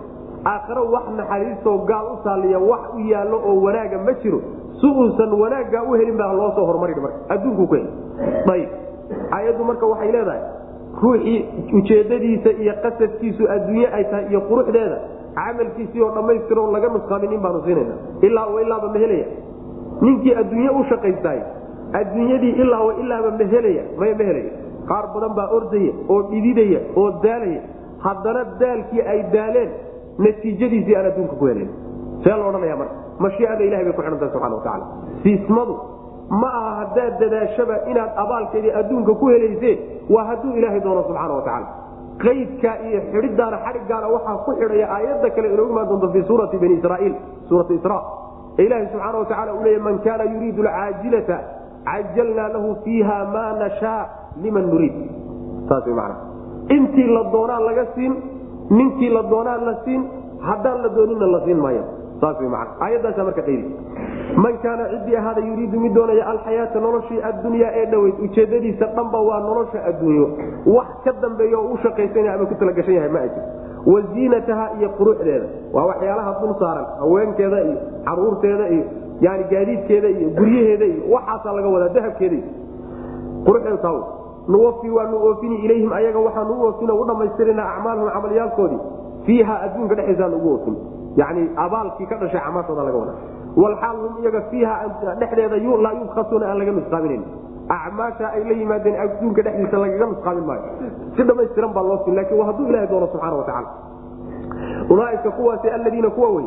Aakharo 0.54 0.84
wax 0.96 1.06
naxariistoo 1.20 1.78
gaal 1.92 2.06
u 2.14 2.16
taaliya 2.26 2.60
wax 2.72 2.84
u 2.96 3.00
yaallo 3.12 3.38
oo 3.50 3.56
wanaaga 3.66 3.98
ma 4.08 4.14
jiro. 4.24 4.40
Si 4.82 4.88
uusan 4.88 5.32
wanaaggaa 5.42 5.84
u 5.90 5.94
helin 6.00 6.18
baa 6.22 6.34
loo 6.40 6.52
soo 6.58 6.66
hormarin 6.70 7.00
marka. 7.06 7.20
Adduunku 7.34 7.64
ku 7.72 7.76
hel. 7.76 7.88
Ayb 8.54 8.70
aayaddu 9.38 9.64
marka 9.70 9.86
waxay 9.94 10.12
leedahay 10.16 10.42
ruuxii 11.02 11.38
ujeedadiisa 11.78 12.50
iyo 12.64 12.74
qasadkiisu 12.84 13.44
adduunye 13.56 13.88
ay 13.98 14.04
tahay 14.12 14.26
iyo 14.32 14.42
quruxdeeda 14.50 14.98
camalkiisii 15.36 16.02
oo 16.06 16.12
dhammaystiron 16.18 16.72
laga 16.76 16.88
nusqaamin 16.96 17.32
in 17.38 17.42
baanu 17.46 17.60
siinana 17.66 17.96
ilaa 18.28 18.48
ilaaba 18.66 18.88
ma 18.96 19.00
helaya. 19.04 19.28
Ninkii 20.06 20.34
adduunye 20.42 20.70
u 20.80 20.84
shaqaystaay 20.90 21.40
adduunyadii 22.00 22.54
ilaa 22.64 22.82
ilaaba 23.04 23.30
ma 23.40 23.46
helaya 23.54 23.84
maya 24.00 24.16
ma 24.20 24.24
helaya. 24.30 24.52
Qaar 24.90 25.06
badan 25.14 25.34
baa 25.38 25.48
ordaya 25.58 25.94
oo 26.14 26.20
dhididaya 26.32 26.80
oo 27.02 27.08
daalaya. 27.24 27.62
Haddana 28.06 28.42
daalkii 28.62 29.02
ay 29.14 29.20
daaleen 29.36 29.70
natiijadiisii 30.26 30.96
aan 30.98 31.06
adduunka 31.12 31.36
ku 31.42 31.46
helayn. 31.52 31.70
See 32.24 32.30
la 32.40 32.46
odhanaya 32.50 32.76
marka. 32.82 32.96
Mashiicada 33.24 33.64
ilahay 33.68 33.86
bay 33.88 33.94
ku 33.98 34.02
xidhantahay 34.02 34.32
subxana 34.34 34.56
watacaala 34.56 34.86
siismadu 35.24 35.74
ma 36.42 36.50
aha 36.60 36.72
haddaad 36.82 37.14
dadaashaba 37.22 37.76
inaad 37.92 38.12
abaalkeedii 38.24 38.72
adduunka 38.82 39.14
ku 39.22 39.26
helayseen 39.34 39.78
waa 40.14 40.24
hadduu 40.30 40.52
ilaahay 40.60 40.80
doono 40.86 41.02
subxaana 41.08 41.34
watacaala 41.40 41.68
qaydka 42.24 42.72
iyo 42.88 43.00
xidhidaana 43.14 43.58
xadhigaana 43.66 44.08
waxaa 44.16 44.38
ku 44.46 44.52
xidhaya 44.60 44.88
aayadda 44.96 45.30
kale 45.36 45.48
inoogu 45.54 45.72
imaan 45.74 45.88
doonto 45.92 46.08
fii 46.16 46.24
suurati 46.30 46.58
bani 46.64 46.76
israiil 46.80 47.14
suurati 47.50 47.74
isra 47.80 47.98
ee 48.60 48.66
ilaahay 48.68 48.88
subxaana 48.94 49.18
watacala 49.24 49.52
uu 49.58 49.64
leeya 49.68 49.80
man 49.88 49.98
kaana 50.06 50.24
yuriidu 50.34 50.62
alcaajilata 50.68 51.38
cajalnaa 51.90 52.50
lahu 52.56 52.70
fiiha 52.84 53.18
maa 53.36 53.52
nashaa 53.64 54.02
liman 54.44 54.66
nuriid 54.74 54.96
saas 55.70 55.86
wy 55.90 55.94
macana 56.00 56.16
intii 56.76 57.08
la 57.18 57.24
doonaa 57.36 57.60
laga 57.70 57.86
siin 57.96 58.14
ninkii 58.78 59.10
la 59.18 59.24
doonaa 59.34 59.58
la 59.70 59.74
siin 59.86 60.02
haddaan 60.50 60.78
la 60.86 60.90
doonina 60.98 61.28
la 61.36 61.40
siin 61.46 61.60
maayo 61.66 61.84
aayaddaasa 62.86 63.24
marka 63.28 63.42
qaydi 63.42 63.66
man 64.44 64.58
kaana 64.64 64.84
ciddii 64.94 65.16
ahaada 65.22 65.42
yuriidu 65.50 65.80
mid 65.80 65.94
doonaya 65.98 66.26
alxayaata 66.34 66.80
noloshii 66.86 67.20
addunyaa 67.30 67.72
ee 67.80 67.86
dhoweyd 67.94 68.20
ujeedadiisa 68.26 68.86
dhanba 68.98 69.20
waa 69.30 69.40
nolosha 69.48 69.80
adduunyo. 69.90 70.28
Wax 70.76 70.88
ka 71.06 71.12
dambeeya 71.24 71.58
oo 71.60 71.74
u 71.74 71.78
shaqaysanaya 71.84 72.34
ama 72.36 72.46
ku 72.52 72.56
talagashan 72.62 72.96
yahay 72.96 73.10
ma 73.16 73.20
ajir 73.28 73.44
waziinataha 73.94 74.66
iyo 74.80 74.90
quruxdeeda. 75.00 75.48
Waa 75.74 75.86
waxyaalaha 75.92 76.32
dul 76.42 76.54
saaran. 76.62 76.86
Haweenkeeda 77.00 77.60
iyo 77.68 77.78
caruurteeda 78.06 78.66
iyo 78.76 78.84
yani 79.26 79.44
gaadiidkeeda 79.52 80.08
iyo 80.18 80.30
guryaheeda 80.40 80.86
iyo 80.86 81.02
waxaasaa 81.16 81.54
laga 81.58 81.70
wadaa 81.76 81.94
dahabkeeda 81.98 82.36
iyo. 82.36 82.48
Quruxdeeda 83.46 83.92
nuwafi 84.48 84.90
waanu 84.90 85.18
oofini 85.26 85.56
ilayhim 85.66 85.94
ayaga 85.94 86.20
waxaanu 86.20 86.54
u 86.54 86.64
oofin 86.66 86.92
u 86.92 87.04
dhammaystirina 87.10 87.64
acmaalhum 87.74 88.10
camalyaalkoodii 88.16 88.80
fiiha 89.26 89.62
adduunka 89.66 89.96
dhexdiisaan 89.96 90.34
ugu 90.34 90.50
oofin 90.54 90.76
yani 91.20 91.50
abaalkii 91.66 92.08
ka 92.12 92.16
dhashay 92.22 92.42
camaashooda 92.48 92.84
laga 92.88 92.98
wada 93.04 93.14
walaal 93.64 93.98
hum 94.04 94.14
iyaga 94.24 94.42
fiiha 94.52 94.74
dhexdeeda 95.20 95.58
laa 95.86 95.94
yubkasuuna 96.00 96.46
aan 96.52 96.58
laga 96.62 96.72
nusqaaminayn 96.80 97.24
acmaasha 97.78 98.26
ay 98.36 98.44
la 98.50 98.54
yimaadeen 98.62 98.96
adduunka 99.06 99.42
dhexdiisa 99.48 99.78
lagaga 99.84 100.06
nusqaamin 100.12 100.46
maayo. 100.50 100.64
Si 101.16 101.24
dhamaystiran 101.30 101.74
baa 101.78 101.84
loo 101.90 101.98
fin 102.06 102.16
laakiin 102.20 102.40
waa 102.42 102.48
hadduu 102.52 102.68
ilaha 102.72 102.88
doono 102.92 103.08
subxana 103.14 103.36
watacaala 103.42 103.70
ulaaika 104.90 105.32
kuwaasi 105.32 105.68
aladiina 105.70 106.10
kuwa 106.10 106.30
wey 106.36 106.46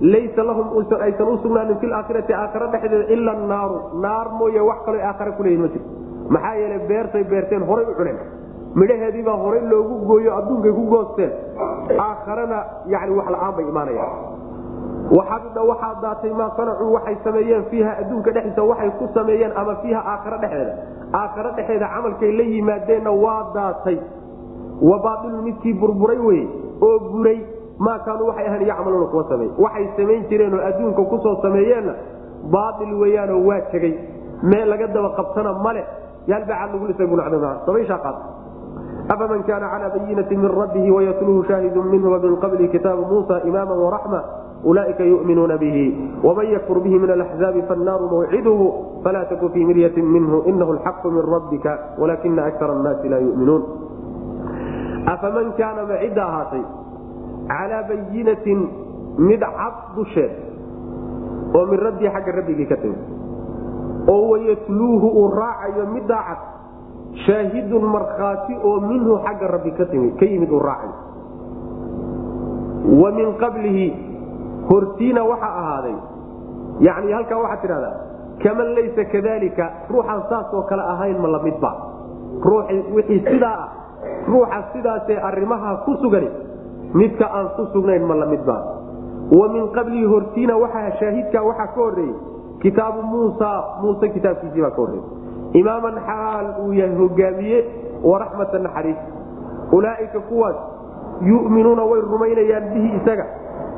laysa 0.00 0.42
lahum 0.42 0.66
aysan 1.06 1.28
u 1.28 1.38
sugnaanin 1.42 1.76
fi 1.82 1.86
laakhirati 1.86 2.32
aakhara 2.34 2.66
dhexdeeda 2.72 3.06
ila 3.14 3.32
naaru 3.52 3.76
naar 4.04 4.26
mooye 4.38 4.60
wax 4.60 4.78
kaloo 4.86 5.02
aakhara 5.10 5.32
kuleeyihin 5.38 5.62
ma 5.64 5.68
jirto 5.74 5.88
maxaa 6.34 6.54
yeele 6.60 6.78
beertay 6.88 7.24
beerteen 7.32 7.62
horay 7.70 7.86
u 7.92 7.94
cuneen 7.98 8.18
midhaheediibaa 8.80 9.36
horay 9.42 9.60
loogu 9.72 9.94
gooyo 10.08 10.30
adduunkay 10.38 10.72
ku 10.78 10.84
goosteen 10.92 11.32
aakharana 12.06 12.58
yani 12.92 13.12
wax 13.18 13.28
la'aan 13.34 13.54
bay 13.56 13.64
imaanayaan. 13.72 14.12
Waxabida 15.16 15.62
waxaa 15.70 15.94
daatay 16.02 16.32
maa 16.40 16.50
sanacuu 16.56 16.92
waxay 16.96 17.16
sameeyeen 17.24 17.64
fiiha 17.70 17.92
adduunka 18.02 18.30
dhexdiisa 18.36 18.62
waxay 18.70 18.90
ku 18.98 19.08
sameeyeen 19.14 19.52
ama 19.56 19.74
fiiha 19.82 20.00
aakhare 20.12 20.38
dhexeeda 20.44 20.72
aakhare 21.20 21.50
dhexeeda 21.56 21.88
camalkay 21.94 22.32
la 22.38 22.44
yimaadeenna 22.54 23.10
waa 23.24 23.42
daatay. 23.54 23.98
Wa 24.90 24.98
baailu 25.04 25.42
midkii 25.42 25.74
burburay 25.80 26.18
weye 26.18 26.46
oo 26.82 26.98
buray 27.12 27.38
maa 27.78 27.98
kaanuu 27.98 28.26
waxay 28.28 28.46
ahan 28.48 28.62
yacmaluuna 28.70 29.06
kuwa 29.12 29.24
sameey 29.28 29.50
waxay 29.58 29.86
samayn 29.96 30.24
jireenoo 30.28 30.60
adduunka 30.68 31.02
ku 31.10 31.18
soo 31.22 31.36
sameeyeenna 31.42 31.94
baail 32.54 32.94
weyaanoo 33.02 33.44
waa 33.48 33.60
tegey. 33.72 33.94
Meel 34.42 34.68
laga 34.68 34.86
daba 34.86 35.10
qabtana 35.18 35.52
male 35.66 35.84
yaalbacaad 36.26 36.72
lagulisagunaadabayshaa 36.74 37.98
qaad 38.06 38.16
afaman 39.08 39.42
kaana 39.44 39.68
calaa 39.68 39.90
bayinati 39.96 40.36
min 40.36 40.48
rabbihi 40.48 40.90
wayatluhu 40.90 41.44
shaahidu 41.48 41.82
minhu 41.82 42.08
wamin 42.12 42.36
qabli 42.40 42.68
kitaabu 42.68 43.04
muusa 43.10 43.42
imaama 43.44 43.74
waraxma 43.74 44.20
ulaaika 44.64 45.04
yuminuuna 45.04 45.58
bihi 45.58 45.84
waman 46.24 46.46
yakfur 46.56 46.80
bihi 46.80 46.98
min 46.98 47.10
alaxzaabi 47.10 47.62
fannaaru 47.68 48.08
mawciduhu 48.08 48.66
falaa 49.04 49.24
taku 49.28 49.48
fii 49.52 49.64
miryatin 49.64 50.06
minhu 50.08 50.42
inahu 50.48 50.72
alxaqu 50.76 51.10
min 51.10 51.24
rabbika 51.34 51.78
walakina 52.00 52.44
akar 52.48 52.70
annaasi 52.70 53.08
laa 53.12 53.20
yuminuun 53.20 53.62
afaman 55.14 55.52
kaana 55.60 55.84
ma 55.90 56.00
cidda 56.00 56.22
ahaatay 56.24 56.64
calaa 57.52 57.82
bayinatin 57.92 58.58
mid 59.18 59.40
cad 59.58 59.76
dusheed 59.96 60.32
oo 61.54 61.66
min 61.68 61.78
rabbii 61.86 62.08
xagga 62.16 62.32
rabbigii 62.40 62.66
ka 62.72 62.76
timi 62.80 62.96
oo 64.08 64.24
wayatluuhu 64.32 65.06
uu 65.12 65.28
raacayo 65.36 65.86
middaa 65.92 66.24
cad 66.30 66.40
shaahidun 67.26 67.84
markhaati 67.94 68.54
oo 68.62 68.80
minhu 68.80 69.18
xagga 69.26 69.46
rabbi 69.54 69.70
ka 69.78 70.24
yimid 70.26 70.50
uu 70.50 70.58
raacayo 70.58 70.94
wa 73.02 73.10
min 73.12 73.28
qablihi 73.40 73.86
hortiina 74.68 75.24
waxaa 75.24 75.54
ahaaday. 75.60 75.96
Yani 76.80 77.12
halkaa 77.12 77.38
waxaad 77.38 77.60
tidhahdaa 77.62 77.96
kaman 78.42 78.74
laysa 78.74 79.04
kadalika 79.12 79.70
ruuxaan 79.90 80.22
saasoo 80.28 80.62
kale 80.68 80.82
ahayn 80.82 81.18
ma 81.22 81.28
lamidba 81.28 81.70
wixii 82.94 83.20
sidaa 83.30 83.56
ah 83.64 83.68
ruuxa 84.28 84.58
sidaasee 84.72 85.18
arrimaha 85.28 85.76
ku 85.86 85.94
sugani 86.02 86.28
midka 86.94 87.26
aan 87.30 87.48
ku 87.56 87.66
sugnayn 87.72 88.02
ma 88.10 88.14
lamidba 88.14 88.56
wa 89.38 89.46
min 89.54 89.68
qablihi 89.76 90.04
hortiina 90.04 90.56
waxaa 90.58 90.90
shaahidka 91.00 91.42
waxaa 91.48 91.66
ka 91.66 91.80
horreeyey 91.80 92.14
kitaabu 92.62 93.02
muusa 93.02 93.50
muuse 93.82 94.08
kitaabkiisii 94.08 94.62
baa 94.66 94.70
ka 94.74 94.82
horreeyey 94.82 95.06
imaaman 95.60 95.94
xaal 96.08 96.46
uu 96.64 96.72
yahay 96.80 96.96
hogaamiye 97.02 97.58
waraxmata 98.10 98.58
naxariis. 98.58 98.96
Ulaaika 99.72 100.20
kuwaas 100.28 100.56
yuminuuna 101.28 101.82
way 101.90 102.00
rumaynayaan 102.00 102.66
bihi 102.74 102.88
isaga. 102.98 103.26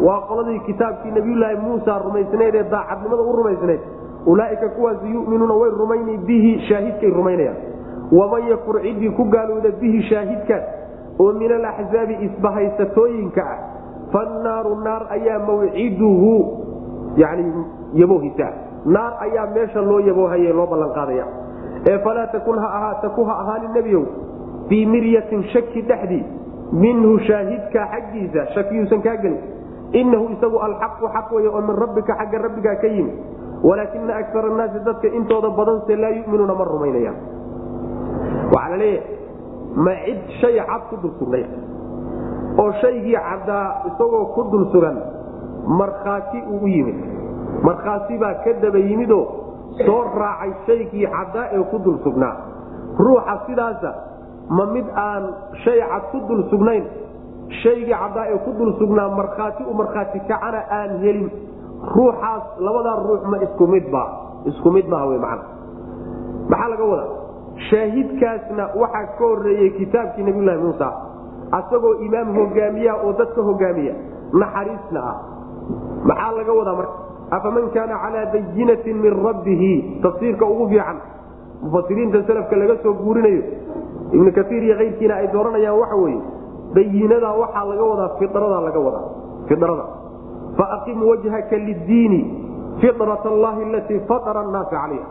Waa 0.06 0.20
qoladii 0.28 0.60
kitaabkii 0.68 1.10
nabiyulaahi 1.10 1.56
muusa 1.66 1.98
rumaysnayd 2.04 2.54
ee 2.54 2.64
daacadnimada 2.74 3.22
u 3.22 3.36
rumaysnayd. 3.36 3.80
Ulaaika 4.26 4.68
kuwaas 4.68 4.98
yuminuuna 5.14 5.54
way 5.54 5.70
rumayni 5.70 6.18
bihi 6.18 6.52
shaahidkay 6.68 7.10
rumaynayaan. 7.10 7.56
Waman 8.12 8.48
yakfur 8.48 8.80
ciddii 8.82 9.10
ku 9.10 9.24
gaalooda 9.24 9.70
bihi 9.80 10.02
shaahidkaas 10.10 10.64
oo 11.18 11.32
min 11.32 11.52
alaxzaabi 11.52 12.14
isbahaysatooyinka 12.26 13.42
ah 13.54 13.58
fannaaru 14.12 14.74
naar 14.84 15.02
ayaa 15.16 15.38
mawciduhu 15.48 16.32
yani 17.16 17.44
yaboohisaa 18.00 18.52
naar 18.96 19.12
ayaa 19.26 19.46
meesha 19.54 19.80
loo 19.88 20.00
yaboohaye 20.08 20.52
loo 20.52 20.66
ballanqaadaya 20.72 21.24
falaa 22.04 22.26
takun 22.34 22.58
ku 23.14 23.24
ha 23.24 23.34
ahaanin 23.42 23.72
nebiyow 23.78 24.04
fii 24.68 24.86
miryatin 24.86 25.44
shaki 25.54 25.82
dhexdii 25.82 26.24
minhu 26.72 27.18
shaahidka 27.26 27.86
xaggiisa 27.92 28.46
shakiyuusan 28.54 29.02
kaa 29.02 29.16
gelin. 29.22 29.38
Inahu 29.94 30.34
isagu 30.34 30.58
alxaqu 30.58 31.06
xaq 31.14 31.30
wey 31.30 31.46
oo 31.46 31.62
min 31.62 31.76
rabbika 31.78 32.18
xagga 32.18 32.38
rabbigaa 32.42 32.74
ka 32.82 32.88
yimi 32.90 33.12
walaakina 33.62 34.18
akar 34.18 34.44
annaasi 34.50 34.82
dadka 34.82 35.08
intooda 35.08 35.50
badanse 35.50 35.96
laa 35.96 36.10
yuminuuna 36.10 36.54
ma 36.54 36.64
rumaynayaan. 36.64 37.18
Waxaa 38.50 38.70
la 38.70 38.76
leeyahay 38.76 39.14
ma 39.76 39.94
cid 40.04 40.20
shay 40.42 40.58
cad 40.58 40.82
ku 40.90 40.96
dul 41.02 41.14
sugnay. 41.22 41.44
Oo 42.58 42.72
shaygii 42.82 43.14
caddaa 43.14 43.86
isagoo 43.94 44.34
ku 44.34 44.42
dul 44.50 44.66
sugan 44.74 44.98
markhaati 45.70 46.42
uu 46.50 46.66
u 46.66 46.68
yimid. 46.68 46.98
Markhaati 47.62 48.18
baa 48.18 48.42
ka 48.42 48.58
daba 48.58 48.78
yimidoo 48.78 49.45
soo 49.84 50.02
raacay 50.18 50.52
shaygii 50.66 51.06
caddaa 51.16 51.46
ee 51.56 51.62
ku 51.70 51.78
dul 51.84 51.98
sugnaa. 52.04 52.34
Ruuxa 52.98 53.34
sidaasa 53.46 53.90
ma 54.58 54.64
mid 54.74 54.86
aan 55.06 55.22
shay 55.64 55.78
cad 55.90 56.04
ku 56.12 56.18
dul 56.28 56.42
sugnayn. 56.50 56.84
Shaygii 57.62 57.92
caddaa 58.02 58.26
ee 58.32 58.38
ku 58.44 58.50
dul 58.58 58.72
sugnaa 58.80 59.08
markhaati 59.18 59.62
u 59.70 59.74
markhaati 59.80 60.20
kacana 60.28 60.60
aan 60.78 60.98
helin. 61.04 61.28
Ruuxaas 61.96 62.44
labadaa 62.66 62.96
ruux 63.06 63.22
ma 63.32 63.36
isku 63.46 63.66
midba 63.74 64.02
isku 64.50 64.68
mid 64.76 64.86
maaha 64.88 65.06
w 65.12 65.18
man 65.24 65.40
maxaa 66.50 66.68
laga 66.72 66.84
wadaa? 66.92 67.10
Shaahidkaasna 67.68 68.64
waxaa 68.80 69.06
ka 69.18 69.24
horeeyey 69.30 69.70
kitaabkii 69.78 70.22
nabiylahi 70.28 70.58
muusa 70.62 70.88
asagoo 71.58 71.94
imaam 72.06 72.28
hogaamiyaha 72.38 72.96
oo 73.06 73.12
dadka 73.20 73.42
hogaamiya 73.48 73.94
naxariisna 74.40 75.00
ah. 75.10 75.16
Maxaa 76.08 76.32
laga 76.38 76.52
wadaa 76.58 76.76
marka 76.80 76.96
afaman 77.30 77.70
kaana 77.74 77.98
calaa 78.04 78.26
bayinatin 78.32 78.96
min 79.04 79.14
rabbihi 79.26 80.00
tafsiirka 80.02 80.44
ugu 80.46 80.68
fiican 80.68 80.96
mufasiriinta 81.62 82.22
selafka 82.26 82.56
laga 82.56 82.76
soo 82.82 82.94
guurinayo 83.02 83.42
ibnu 84.12 84.30
kaiir 84.32 84.62
iyo 84.64 84.76
kayrkiina 84.80 85.14
ay 85.16 85.26
dooranayaan 85.34 85.78
waxa 85.80 85.96
weye 85.96 86.18
bayinada 86.74 87.32
waxaa 87.42 87.64
laga 87.70 87.84
wadaa 87.90 88.10
firada 88.18 88.60
laga 88.66 88.78
wadaa 88.86 89.04
firada 89.48 89.84
faaqim 90.58 91.02
wajhaka 91.02 91.56
lidiini 91.68 92.20
firat 92.80 93.26
allahi 93.26 93.62
alatii 93.68 94.00
fatara 94.08 94.40
annaasa 94.46 94.70
calayha 94.70 95.08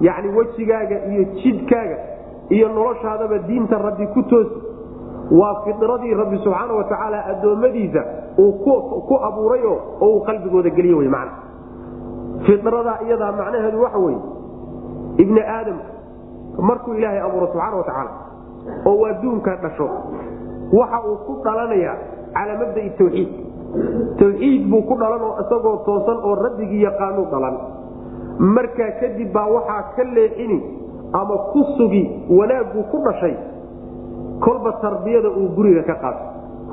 yacni 0.00 0.28
wejigaaga 0.38 0.96
iyo 1.12 1.24
jidkaaga 1.42 1.96
iyo 2.50 2.68
noloshaadaba 2.68 3.38
diinta 3.38 3.78
rabbi 3.78 4.06
ku 4.14 4.22
toosi 4.22 4.54
waa 5.30 5.54
firadii 5.64 6.14
rabbi 6.14 6.38
subxaana 6.44 6.72
wa 6.74 6.84
tacaala 6.84 7.24
addoommadiisa 7.32 8.02
uu 8.38 8.52
ku 9.08 9.14
abuuray 9.28 9.62
oo 9.66 9.78
uu 10.08 10.20
qalbigooda 10.28 10.70
geliye 10.70 10.94
wy 10.94 11.08
man 11.08 11.28
firadaa 12.46 12.98
iyadaa 13.06 13.32
macnaheedu 13.32 13.82
waxa 13.82 13.98
weye 13.98 14.18
ibni 15.16 15.40
aadamka 15.40 15.84
markuu 16.68 16.94
ilaahay 16.94 17.20
abuuro 17.20 17.46
subxaana 17.46 17.76
wa 17.76 17.84
tacaala 17.84 18.10
oo 18.86 18.94
uu 18.94 19.06
adduunka 19.06 19.56
dhasho 19.62 19.88
waxa 20.80 20.98
uu 21.08 21.16
ku 21.26 21.32
dhalanayaa 21.44 21.96
calaa 22.34 22.58
mabda'i 22.60 22.90
tawxiid. 22.98 23.28
Tawxiid 24.18 24.62
buu 24.70 24.82
ku 24.88 24.94
dhalan 25.00 25.22
oo 25.22 25.34
isagoo 25.42 25.76
toosan 25.86 26.18
oo 26.28 26.34
rabbigii 26.34 26.82
yaqaanuu 26.82 27.26
dhalan. 27.32 27.56
Markaa 28.56 28.90
kadib 29.00 29.32
baa 29.32 29.46
waxaa 29.56 29.82
ka 29.96 30.02
leexini 30.16 30.58
ama 31.20 31.36
ku 31.52 31.60
sugi 31.78 32.02
wanaagguu 32.38 32.82
ku 32.90 32.98
dhashay 33.06 33.34
kolba 34.40 34.72
tarbiyada 34.82 35.28
uu 35.30 35.48
guriga 35.56 35.82
ka 35.82 35.94
qaato. 35.94 36.24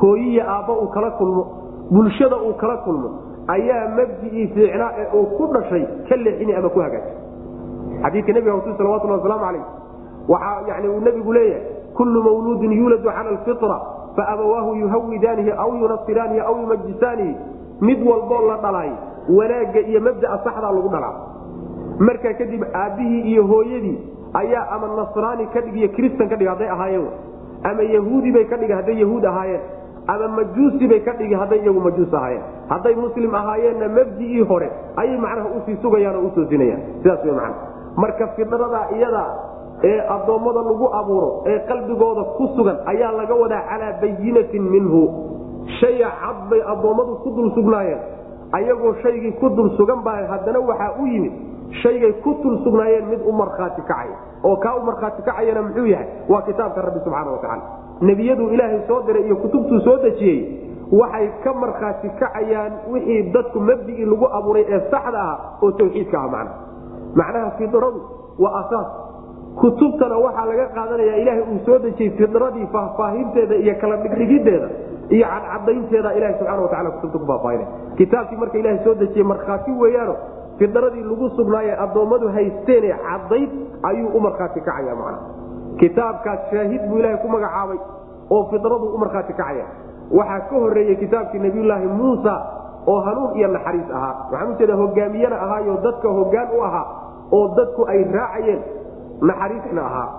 Hooyiya 0.02 0.48
aabba 0.48 0.74
uu 0.74 0.88
kala 0.88 1.12
kulmo 1.12 1.44
bulshada 1.92 2.38
uu 2.38 2.54
kala 2.54 2.78
kulmo 2.78 3.10
ayaa 3.48 3.88
mabdicii 3.98 4.48
fiicnaa 4.48 4.92
ee 4.98 5.08
uu 5.18 5.26
ku 5.38 5.48
dhashay 5.54 5.84
ka 6.10 6.16
leexini 6.16 6.54
ama 6.56 6.70
ku 6.70 6.80
hagaaji 6.80 7.12
xadiidka 8.04 8.34
nebiga 8.34 8.54
rasul 8.58 8.78
salawatulhi 8.78 9.14
wasalaamu 9.14 9.44
calayh 9.46 9.64
waxaa 10.28 10.68
yani 10.68 10.88
uu 10.90 11.00
nebigu 11.08 11.34
leeyahay 11.34 11.64
kullu 11.98 12.24
mawluudin 12.24 12.72
yuuladu 12.72 13.04
cala 13.04 13.30
alfitra 13.30 13.78
faabawaahu 14.18 14.76
yuhawidaanihi 14.76 15.52
aw 15.64 15.70
yunasiraanihi 15.82 16.40
aw 16.50 16.54
yumajisaanihi 16.62 17.36
mid 17.82 18.00
walboo 18.10 18.42
la 18.48 18.58
dhalaay 18.66 18.92
wanaagga 19.38 19.80
iyo 19.80 20.00
mabdaa 20.02 20.38
saxdaa 20.44 20.72
lagu 20.72 20.90
dhalaa. 20.90 21.16
Markaa 22.00 22.34
kadib 22.34 22.64
aabbihii 22.74 23.22
iyo 23.32 23.44
hooyadii 23.48 23.98
ayaa 24.34 24.66
ama 24.76 24.88
nasraani 25.00 25.46
ka 25.54 25.62
dhig 25.62 25.92
kristan 25.96 26.30
ka 26.30 26.36
dhig 26.36 26.48
hadday 26.48 26.70
ahaayeen 26.70 27.08
ama 27.64 27.84
yahuudi 27.84 28.32
bay 28.32 28.46
ka 28.46 28.58
dhigi 28.58 28.74
hadday 28.74 28.98
yahuud 29.04 29.26
ahaayeen. 29.26 29.62
Ama 30.08 30.28
majuusi 30.28 30.88
bay 30.88 31.00
ka 31.06 31.14
dhigi 31.20 31.34
hadday 31.42 31.60
iyagu 31.62 31.80
majuus 31.80 32.14
ahaayeen. 32.14 32.44
Hadday 32.70 32.96
muslim 32.96 33.36
ahaayeenna 33.36 33.88
mabdicii 33.98 34.42
hore 34.50 34.70
ayay 34.98 35.18
macnaha 35.18 35.50
u 35.58 35.62
sii 35.66 35.78
sugayaan 35.82 36.16
oo 36.16 36.26
utoosinayaan 36.32 36.82
sidaas 37.04 37.26
w 37.26 37.34
man 37.36 37.54
marka 37.98 38.28
fidrada 38.36 38.82
iyada 38.98 39.26
ee 39.84 40.00
addoommada 40.16 40.62
lagu 40.70 40.88
abuuro 41.00 41.44
ee 41.52 41.60
qalbigooda 41.70 42.24
ku 42.38 42.48
sugan 42.56 42.78
ayaa 42.86 43.12
laga 43.20 43.36
wadaa 43.36 43.62
calaa 43.70 43.94
bayinatin 44.02 44.64
minhu. 44.74 45.02
Shaya 45.80 46.10
cad 46.22 46.50
bay 46.50 46.62
addoommadu 46.74 47.16
ku 47.24 47.30
dul 47.38 47.52
sugnaayeen. 47.56 48.00
Ayagoo 48.58 48.94
shaygii 49.04 49.32
ku 49.40 49.50
dul 49.50 49.70
sugan 49.78 50.02
baa 50.04 50.26
haddana 50.34 50.60
waxaa 50.60 50.92
u 51.02 51.06
yimid 51.08 51.34
shaygay 51.82 52.14
ku 52.24 52.34
dul 52.44 52.58
sugnaayeen 52.64 53.06
mid 53.10 53.22
u 53.26 53.32
markhaati 53.32 53.82
kacaya 53.82 54.18
oo 54.44 54.56
kaa 54.64 54.76
u 54.76 54.82
markhaati 54.90 55.22
kacayana 55.22 55.62
muxuu 55.62 55.86
yahay? 55.86 56.08
Waa 56.30 56.42
kitaabka 56.42 56.82
rabbi 56.82 57.00
subxaana 57.06 57.32
watacaala 57.32 57.64
nebiyaduu 58.02 58.50
ilaahay 58.56 58.80
soo 58.88 59.02
diray 59.08 59.24
iyo 59.26 59.36
kutubtuu 59.36 59.80
soo 59.88 59.98
dejiyey 60.04 60.40
waxay 60.92 61.28
ka 61.44 61.54
markhaati 61.54 62.10
kacayaan 62.20 62.74
wixii 62.94 63.24
dadku 63.34 63.60
mabdigii 63.60 64.06
lagu 64.06 64.28
abuuray 64.38 64.66
ee 64.70 64.80
saxda 64.92 65.20
ah 65.32 65.38
oo 65.64 65.72
tawxiidka 65.72 66.18
ah 66.24 66.28
macna 66.36 66.52
macnaha 67.16 67.52
fidradu 67.60 68.02
waa 68.40 68.54
asaas. 68.66 68.88
Kutubtana 69.62 70.16
waxaa 70.18 70.46
laga 70.50 70.66
qaadanaya 70.76 71.16
ilaahay 71.22 71.44
uu 71.54 71.60
soo 71.66 71.78
dejiyey 71.86 72.12
fidradii 72.18 72.68
faahfaahinteeda 72.74 73.56
iyo 73.56 73.76
kala 73.82 73.96
dhigdhigideeda 74.04 74.68
iyo 75.16 75.26
cadcadaynteeda 75.28 76.10
ilaha 76.18 76.34
subxana 76.40 76.62
watacala 76.62 76.92
kutubta 76.92 77.18
ku 77.20 77.26
faahfaahinay 77.32 77.68
kitaabkii 78.00 78.38
marka 78.44 78.58
ilahay 78.62 78.80
soo 78.84 78.94
dejiyey 79.02 79.24
markhaati 79.32 79.72
weeyaano 79.82 80.16
fidradii 80.60 81.04
lagu 81.12 81.30
sugnaaye 81.38 81.74
addoommadu 81.86 82.28
haysteene 82.36 82.90
cadayd 83.08 83.50
ayuu 83.90 84.10
u 84.18 84.20
markhaati 84.20 84.62
kacaya 84.62 84.96
macna 84.96 85.20
kitaabkaas 85.80 86.40
shaahid 86.52 86.82
buu 86.90 86.98
ilaahay 87.00 87.18
ku 87.24 87.28
magacaabay 87.36 87.80
oo 88.36 88.44
fidradu 88.52 88.86
u 88.96 88.98
markhaati 89.04 89.34
kacaya 89.34 89.66
waxaa 90.20 90.40
ka 90.50 90.56
horeeyey 90.64 90.96
kitaabkii 91.04 91.40
nabiyulaahi 91.46 91.88
muusa 91.88 92.34
oo 92.88 93.00
hanuun 93.06 93.38
iyo 93.38 93.48
naxariis 93.48 93.90
ahaa. 93.98 94.16
Waxaan 94.32 94.52
ujeeda 94.54 94.76
hogaamiyena 94.76 95.36
ahaayo 95.46 95.78
dadka 95.84 96.10
hogaan 96.18 96.48
u 96.58 96.62
ahaa 96.68 96.86
oo 97.32 97.48
dadku 97.58 97.86
ay 97.94 98.04
raacayeen 98.14 98.62
naxariisna 99.22 99.82
ahaa. 99.86 100.10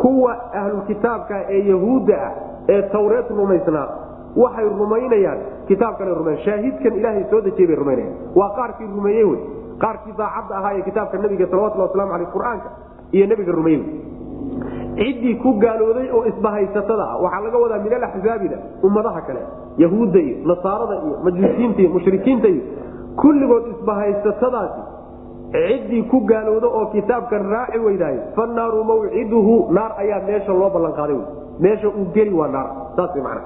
Kuwa 0.00 0.32
ahlukitaabka 0.60 1.36
ee 1.54 1.60
yahuudda 1.70 2.16
ah 2.26 2.32
ee 2.68 2.82
tawreed 2.82 3.28
rumaysnaa 3.38 3.86
waxay 4.36 4.68
rumaynayaan. 4.80 5.38
Kitaabkana 5.68 6.14
rumayn 6.20 6.38
shaahidkan 6.46 6.92
ilaahay 7.00 7.24
soo 7.30 7.40
dejiyey 7.46 7.66
bay 7.68 7.76
rumaynayaan. 7.76 8.14
Waa 8.38 8.50
qaarkii 8.58 8.88
rumeeyey 8.96 9.24
wey 9.30 9.40
qaarkii 9.84 10.14
daacadda 10.20 10.54
ahaa 10.60 10.72
ee 10.78 10.82
kitaabka 10.88 11.18
nabiga 11.24 11.46
salawatulli 11.52 11.84
waslamu 11.86 12.12
aleyh 12.16 12.28
qur'aanka 12.36 12.68
iyo 13.16 13.26
nebiga 13.32 13.52
rumeeyey 13.52 13.84
ciddii 14.98 15.34
ku 15.42 15.50
gaalooday 15.64 16.08
oo 16.16 16.24
isbahaysatada 16.32 17.04
ah 17.12 17.16
waxaa 17.24 17.42
laga 17.46 17.58
wadaa 17.64 17.78
min 17.86 17.92
alaxzaabida 17.98 18.56
ummadaha 18.86 19.20
kale 19.28 19.42
yahuudda 19.84 20.20
iyo 20.28 20.36
nasaarada 20.50 20.94
iyo 21.06 21.16
majuusiinta 21.26 21.80
iyo 21.82 21.90
mushrikiinta 21.96 22.48
iyo 22.54 22.62
kulligood 23.20 23.64
isbahaysatadaasi 23.74 24.80
ciddii 25.52 26.02
ku 26.12 26.18
gaalooda 26.30 26.66
oo 26.78 26.86
kitaabkan 26.96 27.42
raaci 27.54 27.78
weydaayo 27.86 28.20
fanaaru 28.36 28.84
mawciduhu 28.90 29.54
naar 29.78 29.92
ayaa 30.02 30.20
meesha 30.30 30.52
loo 30.62 30.70
ballanqaaday 30.76 31.20
meesha 31.66 31.88
uu 31.88 32.06
geli 32.16 32.34
waa 32.40 32.48
naar 32.56 32.66
saas 32.96 33.14
man 33.28 33.38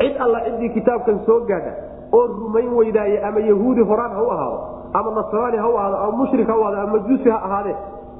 cid 0.00 0.16
alla 0.24 0.40
ciddii 0.46 0.70
kitaabkan 0.78 1.20
soo 1.28 1.38
gaadha 1.50 1.72
oo 2.18 2.24
rumayn 2.40 2.72
weydaaye 2.80 3.20
ama 3.28 3.40
yahuudi 3.50 3.82
horaan 3.90 4.12
ha 4.18 4.22
u 4.22 4.30
ahaado 4.36 4.58
ama 4.92 5.10
nasraani 5.18 5.56
ha 5.62 5.68
u 5.68 5.76
ahaado 5.78 5.96
ama 6.04 6.16
mushrik 6.22 6.48
ha 6.48 6.54
ahaado 6.54 6.78
ama 6.82 6.92
majuusi 6.96 7.30
ha 7.30 7.38
ahaadee 7.48 7.76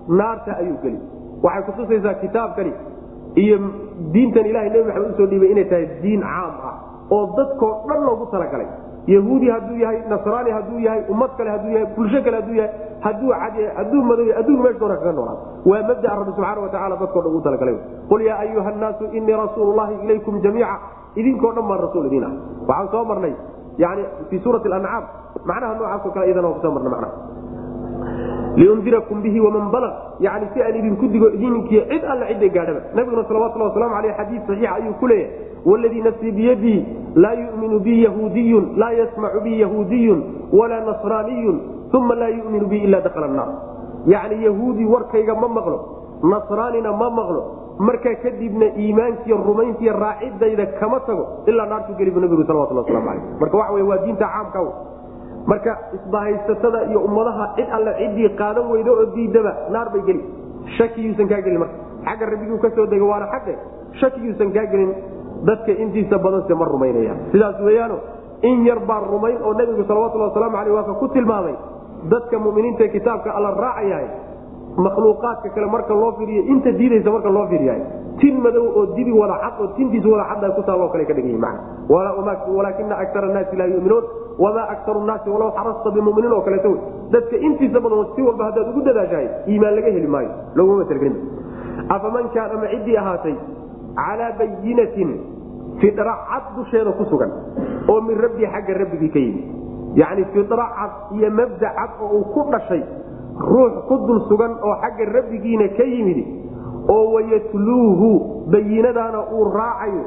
naarta 0.08 0.56
ayuu 0.60 0.78
geli 0.82 0.98
waxay 1.42 1.62
kutusaysaa 1.68 2.14
kitaabkani 2.24 2.72
iyo 3.44 3.56
diintan 4.12 4.46
ilahay 4.50 4.70
nebi 4.70 4.84
maxamed 4.88 5.10
u 5.12 5.16
soo 5.20 5.26
dhiibay 5.30 5.50
inay 5.54 5.64
tahay 5.72 5.86
diin 6.02 6.20
caam 6.20 6.54
ah 6.70 6.74
oo 7.16 7.24
dadkoo 7.38 7.72
dhan 7.88 8.00
loogu 8.06 8.26
talagalay. 8.34 8.66
Yahuudi 9.14 9.48
hadduu 9.54 9.76
yahay 9.82 9.98
nasraani 10.10 10.50
hadduu 10.50 10.78
yahay 10.86 11.02
ummad 11.12 11.30
kale 11.38 11.50
hadduu 11.54 11.70
yahay 11.74 11.86
bulsho 11.96 12.20
kale 12.26 12.36
hadduu 12.40 12.56
yahay 12.60 12.72
hadduu 13.04 13.30
cad 13.42 13.54
hadduu 13.78 14.00
madow 14.08 14.26
adduunka 14.40 14.62
meesha 14.64 14.78
doona 14.80 14.96
kaga 15.02 15.12
noolaado 15.18 15.42
waa 15.70 15.82
mabdaa 15.90 16.14
rabbi 16.20 16.32
subxaana 16.36 16.60
watacala 16.64 16.96
dadkoo 17.02 17.22
dhan 17.24 17.30
ugu 17.32 17.40
talagalay. 17.46 17.76
Qul 18.10 18.20
yaa 18.28 18.38
ayuha 18.44 18.70
nnaasu 18.76 19.04
inii 19.18 19.36
rasuulu 19.42 19.72
llahi 19.78 19.94
ilaykum 20.04 20.40
jamiica. 20.46 20.76
Idinkoo 21.20 21.52
dhan 21.56 21.66
baan 21.70 21.80
rasuul 21.86 22.06
idiin 22.10 22.24
ah. 22.24 22.32
Waxaan 22.68 22.88
soo 22.94 23.04
marnay 23.10 23.34
yani 23.78 24.02
fii 24.30 24.40
suurati 24.44 24.72
ancaam 24.72 25.04
macnaha 25.44 25.74
noocaasoo 25.74 26.10
kale 26.14 26.26
iyadana 26.26 26.48
waa 26.48 26.54
ku 26.54 26.60
soo 26.64 26.72
marnay 26.76 26.90
macnaha 26.90 27.14
liundirakum 28.56 29.22
bihi 29.22 29.40
waman 29.40 29.70
balag 29.70 29.94
yani 30.20 30.46
si 30.54 30.62
aan 30.62 30.76
idinku 30.80 31.06
digo 31.12 31.28
idinkiy 31.30 31.82
cid 31.90 32.04
alla 32.04 32.26
cidday 32.30 32.50
gaadhaba 32.56 32.80
nabiguna 32.96 33.24
salawatullah 33.28 33.68
waslamu 33.68 33.94
aleyh 34.00 34.14
xadiid 34.20 34.42
saxiix 34.48 34.70
ayuu 34.76 34.94
ku 35.00 35.06
leeyahay 35.06 35.44
wladii 35.66 36.02
nafsii 36.08 36.32
biyadii 36.32 36.80
laa 37.14 37.32
yuminu 37.42 37.80
bi 37.80 38.02
yahuudiyun 38.04 38.64
laa 38.80 38.92
yasmacu 39.00 39.40
bi 39.44 39.60
yahuudiyun 39.60 40.20
walaa 40.52 40.80
nasraaniyun 40.88 41.56
uma 41.92 42.14
laa 42.14 42.28
yuminu 42.38 42.66
bi 42.66 42.78
ila 42.88 43.00
dakhala 43.00 43.28
naar 43.28 43.50
yacni 44.06 44.44
yahuudi 44.44 44.84
warkayga 44.84 45.34
ma 45.34 45.48
maqlo 45.48 45.78
nasraanina 46.32 46.92
ma 46.92 47.10
maqlo 47.10 47.42
markaa 47.78 48.14
kadibna 48.22 48.66
iimaankiiy 48.76 49.36
rumayntiiy 49.36 49.92
raacidayda 49.92 50.66
kama 50.80 51.00
tago 51.00 51.24
ilaa 51.46 51.66
naartuu 51.66 51.96
geli 51.98 52.10
bu 52.10 52.20
nabigu 52.20 52.44
salawatullah 52.44 52.84
waslamu 52.84 53.10
aleyh 53.10 53.24
marka 53.40 53.72
wey 53.74 53.82
waa 53.82 53.98
diinta 54.04 54.26
caamka 54.34 54.60
marka 55.46 55.72
isbahaysatada 55.96 56.80
iyo 56.90 57.00
ummadaha 57.08 57.44
cid 57.56 57.68
alle 57.70 57.92
ciddii 58.00 58.30
qaadan 58.40 58.70
weydo 58.72 58.92
oo 58.92 59.06
diidaba 59.14 59.52
naar 59.70 59.90
bay 59.92 60.02
geli. 60.08 60.24
Shakiyuusan 60.76 61.28
kaa 61.28 61.40
gelin 61.46 61.60
marka. 61.62 61.76
Xagga 62.06 62.26
rabbiguu 62.26 62.58
ka 62.58 62.70
soo 62.74 62.86
dega 62.90 63.04
waana 63.04 63.26
xaqe 63.34 63.54
shakiyuusan 64.00 64.50
kaa 64.56 64.66
gelin. 64.72 64.90
Dadka 65.46 65.72
intiisa 65.72 66.18
badanse 66.18 66.54
ma 66.54 66.64
rumaynayaan. 66.64 67.18
Sidaas 67.32 67.60
weyaano 67.62 67.96
in 68.42 68.64
yar 68.66 68.80
baa 68.88 69.00
rumayn 69.06 69.38
oo 69.42 69.52
nebigu 69.54 69.84
salawatulhi 69.86 70.26
wasalaamu 70.28 70.56
aleyh 70.56 70.74
waa 70.74 70.82
ka 70.90 70.94
ku 70.98 71.08
tilmaamay. 71.14 71.54
Dadka 72.10 72.38
muminiinta 72.38 72.88
kitaabka 72.88 73.30
alla 73.30 73.50
raacayahay 73.54 74.08
makhluuqaadka 74.76 75.48
kale 75.54 75.66
marka 75.74 75.94
loo 75.94 76.12
fiiriyo 76.18 76.42
inta 76.52 76.70
diidaysa 76.78 77.10
marka 77.10 77.30
loo 77.36 77.46
fiiriyahay 77.52 77.82
tin 78.20 78.40
madow 78.44 78.64
oo 78.78 78.84
dibi 78.96 79.12
wada 79.12 79.36
cad 79.44 79.54
oo 79.60 79.68
tintiisa 79.76 80.08
wada 80.08 80.24
cadda 80.30 80.50
ku 80.56 80.62
taalo 80.68 80.88
kale 80.92 81.04
ka 81.08 81.14
dhigan 81.16 81.40
man 81.40 81.56
walaakina 81.88 82.94
akara 83.04 83.28
naasi 83.36 83.56
laa 83.56 83.66
yuminuun 83.72 84.04
wamaa 84.38 84.68
akaru 84.74 85.00
naasi 85.08 85.28
walaw 85.30 85.50
xarasta 85.56 85.90
bimuminiin 85.96 86.32
oo 86.32 86.40
kaleeto 86.46 86.70
wey 86.70 86.80
dadka 87.14 87.36
intiisa 87.48 87.80
badan 87.80 88.04
si 88.16 88.22
walba 88.22 88.44
haddaad 88.48 88.68
ugu 88.72 88.80
dadaashahay 88.88 89.28
iimaan 89.48 89.74
laga 89.76 89.90
heli 89.96 90.08
maayo. 90.14 90.30
Laguma 90.56 90.84
talgelin. 90.90 91.16
Afaman 91.88 92.28
kaana 92.34 92.54
ma 92.62 92.66
ciddii 92.72 92.96
ahaatay 93.02 93.34
calaa 93.96 94.32
bayinatin 94.40 95.10
fidra 95.80 96.14
cad 96.30 96.44
dusheeda 96.56 96.92
ku 97.00 97.04
sugan 97.12 97.32
oo 97.88 98.00
min 98.00 98.16
rabbii 98.24 98.48
xagga 98.54 98.72
rabbigii 98.82 99.10
ka 99.16 99.20
yimi 99.24 99.42
yacni 100.00 100.24
fidra 100.36 100.66
cad 100.78 100.92
iyo 101.16 101.30
mabda 101.30 101.68
cad 101.78 101.90
oo 102.00 102.08
uu 102.18 102.24
ku 102.34 102.40
dhashay 102.52 102.82
ruux 103.38 103.72
ku 103.88 103.96
dul 104.06 104.20
sugan 104.28 104.52
oo 104.62 104.74
xagga 104.82 105.04
rabbigiina 105.12 105.68
ka 105.76 105.84
yimid 105.84 106.18
oo 106.88 107.12
wayatluuhu 107.14 108.10
bayinadaana 108.52 109.20
uu 109.32 109.44
raacayo 109.52 110.04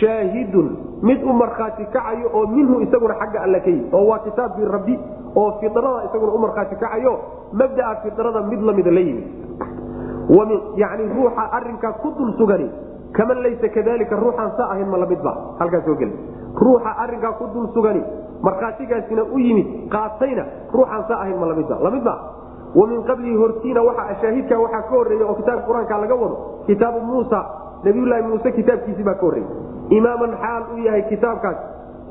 shaahidun 0.00 0.66
mid 1.02 1.20
u 1.22 1.32
markhaati 1.32 1.84
kacayo 1.92 2.30
oo 2.34 2.46
minhu 2.46 2.80
isaguna 2.80 3.14
xagga 3.20 3.40
alla 3.44 3.60
ka 3.60 3.70
yimi 3.70 3.88
oo 3.92 4.06
waa 4.08 4.18
kitaabkii 4.24 4.64
rabbi 4.76 4.94
oo 5.36 5.50
fidrada 5.60 6.04
isaguna 6.08 6.32
u 6.32 6.38
markhaati 6.38 6.76
kacayo 6.76 7.14
mabdaa 7.52 7.94
fidrada 8.02 8.40
mid 8.50 8.60
lamida 8.62 8.90
la 8.90 9.00
yimi 9.00 9.24
yani 10.76 11.04
ruuxa 11.16 11.44
arinkaa 11.52 11.92
ku 12.02 12.10
dul 12.18 12.32
sugani 12.38 12.70
kaman 13.12 13.38
laysa 13.42 13.68
kadalika 13.68 14.16
ruuxaan 14.16 14.50
sa 14.56 14.64
ahayn 14.74 14.88
ma 14.90 14.98
lamidba 14.98 15.32
halkaa 15.58 15.80
soo 15.86 15.94
gel 16.00 16.10
ruuxa 16.56 16.90
arinkaa 17.04 17.32
ku 17.38 17.46
dul 17.54 17.68
sugani 17.74 18.02
markhaatigaasina 18.42 19.22
u 19.32 19.38
yimid 19.38 19.66
qaatayna 19.92 20.44
ruuxaan 20.74 21.04
sa 21.08 21.14
ahayn 21.22 21.38
ma 21.38 21.46
lamidba 21.46 21.78
lamidba 21.82 22.14
wa 22.14 22.45
min 22.86 23.02
qablihi 23.08 23.36
hortiina 23.42 23.80
shaahidka 24.20 24.58
waxaa 24.64 24.82
ka 24.82 24.94
horreeya 24.96 25.26
oo 25.26 25.34
kitaabka 25.40 25.66
qur'aanka 25.68 25.98
laga 26.02 26.14
wado 26.22 26.36
kitaabu 26.66 27.00
muusa 27.00 27.40
nabiyulaahi 27.84 28.22
muuse 28.28 28.52
kitaabkiisii 28.58 29.04
baa 29.08 29.14
ka 29.14 29.26
horreeyey 29.26 29.48
imaaman 29.98 30.32
xaal 30.42 30.62
uu 30.74 30.78
yahay 30.86 31.02
kitaabkaas. 31.12 31.56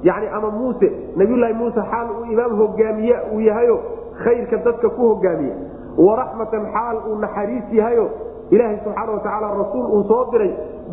Yani 0.04 0.28
ama 0.38 0.50
muuse 0.52 0.88
nabiyulaahi 1.20 1.54
muuse 1.54 1.82
xaal 1.92 2.08
uu 2.18 2.26
imaam 2.34 2.56
hogaamiye 2.62 3.16
uu 3.34 3.40
yahayo 3.40 3.76
khayrka 4.24 4.58
dadka 4.66 4.90
ku 4.90 5.02
hogaamiye. 5.12 5.54
Waraxmatan 5.98 6.64
xaal 6.74 6.98
uu 7.10 7.16
naxariis 7.24 7.64
yahayo 7.80 8.06
ilaahay 8.50 8.78
subxaana 8.84 9.12
watacaala 9.12 9.48
rasuul 9.62 9.86
uu 9.96 10.04
soo 10.10 10.24
diray 10.32 10.52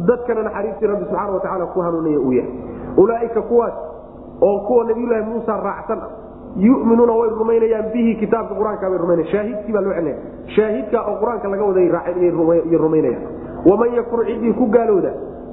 dadkana 0.09 0.43
naxariistii 0.49 0.87
rabbi 0.93 1.05
subxaana 1.05 1.33
watacaala 1.37 1.67
ku 1.75 1.81
hanuuniya 1.87 2.21
uu 2.21 2.33
yahay. 2.33 2.53
Ulaaika 2.97 3.43
kuwaas 3.43 3.75
oo 4.49 4.59
kuwa 4.67 4.85
nabiyulaahi 4.85 5.25
muusa 5.31 5.57
raacsan 5.67 6.01
yuminuuna 6.57 7.13
way 7.13 7.29
rumaynayaan 7.41 7.93
bihi 7.93 8.15
kitaabka 8.21 8.55
qur'aanka 8.55 8.91
bay 8.91 8.99
rumaynaya 8.99 9.29
shaahidkii 9.33 9.73
baa 9.73 9.81
loo 9.87 9.93
celinaya 9.95 10.17
shaahidka 10.57 10.99
oo 11.11 11.17
qur'aanka 11.23 11.49
laga 11.49 11.65
waday 11.65 11.89
raacay 11.89 12.31
rumaynayaan. 12.85 13.23
Waman 13.67 13.95
yakfur 13.99 14.25
ciddii 14.27 14.53
ku 14.59 14.67
gaalowda 14.67 15.13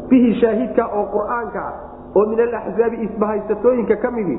bihi 0.09 0.33
shaahidka 0.41 0.83
oo 0.99 1.05
qur'aanka 1.15 1.59
ah 1.59 1.73
oo 2.15 2.25
min 2.31 2.39
alaxzaabi 2.47 2.97
isbahaysatooyinka 3.07 3.95
ka 4.03 4.11
midi 4.11 4.37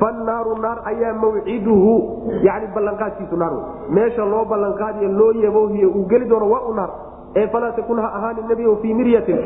fanaaru 0.00 0.56
naar 0.64 0.78
ayaa 0.90 1.14
mawciduhu 1.22 1.94
yani 2.42 2.66
ballanqaadkiisu 2.74 3.36
naar 3.36 3.52
wey 3.54 3.64
meesha 3.98 4.24
loo 4.24 4.44
ballanqaadiyo 4.44 5.08
loo 5.18 5.32
yaboohiye 5.46 5.86
uu 5.86 6.06
geli 6.08 6.24
doono 6.28 6.50
waa 6.50 6.62
u 6.70 6.74
naar. 6.74 6.90
Ee 7.36 7.46
falaa 7.48 7.72
takun 7.72 7.98
ha 8.02 8.08
ahaanin 8.18 8.48
nebigo 8.48 8.76
fii 8.82 8.94
miryatin 8.94 9.38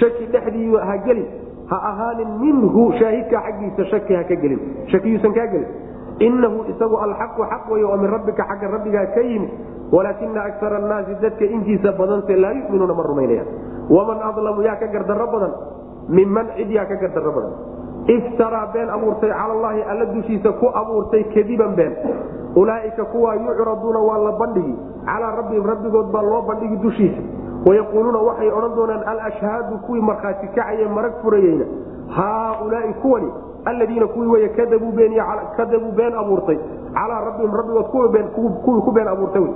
shaki 0.00 0.26
dhexdii 0.32 0.76
ha 0.88 0.96
gelin. 1.06 1.26
Ha 1.70 1.76
ahaanin 1.90 2.28
minhu 2.42 2.92
shaahidka 2.98 3.40
xaggiisa 3.46 3.84
shaki 3.90 4.14
ha 4.14 4.22
ka 4.24 4.34
gelin. 4.42 4.60
Shakiyuusan 4.92 5.32
kaa 5.34 5.46
gelin 5.46 5.66
inahu 6.26 6.58
isagu 6.72 6.96
alxaqu 7.06 7.42
xaq 7.52 7.64
wey 7.74 7.84
oo 7.90 7.96
min 8.02 8.10
rabbika 8.16 8.44
xagga 8.50 8.68
rabbigaa 8.76 9.06
ka 9.14 9.20
yimi 9.30 9.48
walaakina 9.92 10.40
akara 10.50 10.76
annaasi 10.82 11.14
dadka 11.22 11.44
intiisa 11.56 11.92
badanse 12.00 12.36
laa 12.44 12.52
yuminuuna 12.58 12.94
ma 12.94 13.02
rumaynayaan 13.10 13.48
waman 13.96 14.18
adlamu 14.30 14.62
yaa 14.68 14.76
ka 14.82 14.86
gardarro 14.94 15.26
badan 15.34 15.52
minman 16.18 16.46
cid 16.56 16.70
yaa 16.78 16.86
ka 16.92 16.96
gardarro 17.02 17.32
badan 17.38 17.52
iftaraa 18.16 18.66
been 18.74 18.88
abuurtay 18.96 19.30
cala 19.30 19.52
allaahi 19.56 19.82
alla 19.92 20.04
dushiisa 20.14 20.52
ku 20.60 20.66
abuurtay 20.80 21.22
kadiban 21.34 21.74
been 21.80 21.92
ulaaika 22.62 23.04
kuwa 23.12 23.34
yucraduuna 23.34 24.00
waa 24.08 24.18
la 24.26 24.32
bandhigi 24.42 24.74
calaa 25.06 25.36
rabbihim 25.40 25.64
rabbigood 25.72 26.08
baa 26.14 26.22
loo 26.30 26.42
bandhigi 26.50 26.76
dushiisa 26.86 27.20
wayaquuluuna 27.66 28.18
waxay 28.28 28.50
odhan 28.58 28.74
doonaan 28.78 29.02
alashhaadu 29.12 29.78
kuwii 29.86 30.00
markhaati 30.10 30.46
kacaye 30.56 30.88
marag 30.96 31.14
furayeyna 31.22 31.64
haaulaai 32.16 32.94
kuwani 33.02 33.30
aladiina 33.64 34.06
kuwii 34.06 34.28
wey 34.28 34.48
kadabuu 34.48 35.92
been 35.92 36.14
abuurtay 36.14 36.58
calaa 36.94 37.20
rabbihim 37.24 37.52
rabbigood 37.54 37.86
kuwii 38.64 38.82
ku 38.84 38.90
been 38.92 39.08
abuurtay 39.08 39.46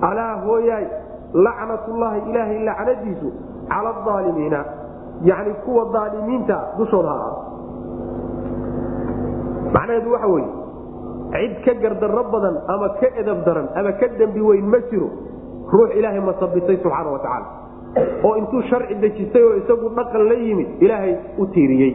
alaa 0.00 0.34
hooyaay 0.46 0.86
lacnatullaahi 1.34 2.20
ilaahay 2.30 2.58
lacnadiisu 2.64 3.32
cala 3.68 3.94
aalimiina 4.14 4.64
yani 5.24 5.54
kuwa 5.64 5.84
aalimiinta 6.00 6.56
dushooda 6.78 7.08
ha 7.08 7.14
ahaado. 7.14 7.42
Macnaheedu 9.74 10.12
waxa 10.12 10.26
weye 10.26 10.48
cid 11.32 11.54
ka 11.64 11.74
gardarro 11.82 12.24
badan 12.32 12.56
ama 12.68 12.88
ka 13.00 13.08
edab 13.20 13.44
daran 13.46 13.68
ama 13.76 13.92
ka 13.92 14.08
dembi 14.18 14.40
weyn 14.40 14.66
ma 14.66 14.78
jiro 14.90 15.08
ruux 15.72 15.90
ilaahay 15.98 16.20
masabisay 16.20 16.76
subxaana 16.82 17.10
wa 17.10 17.18
tacaala. 17.18 17.46
Oo 18.24 18.36
intuu 18.36 18.62
sharci 18.70 18.94
dejistay 18.94 19.42
oo 19.42 19.54
isagu 19.62 19.88
dhaqan 19.96 20.22
la 20.28 20.34
yimid 20.34 20.68
ilaahay 20.80 21.14
u 21.38 21.46
tiiriyey 21.46 21.92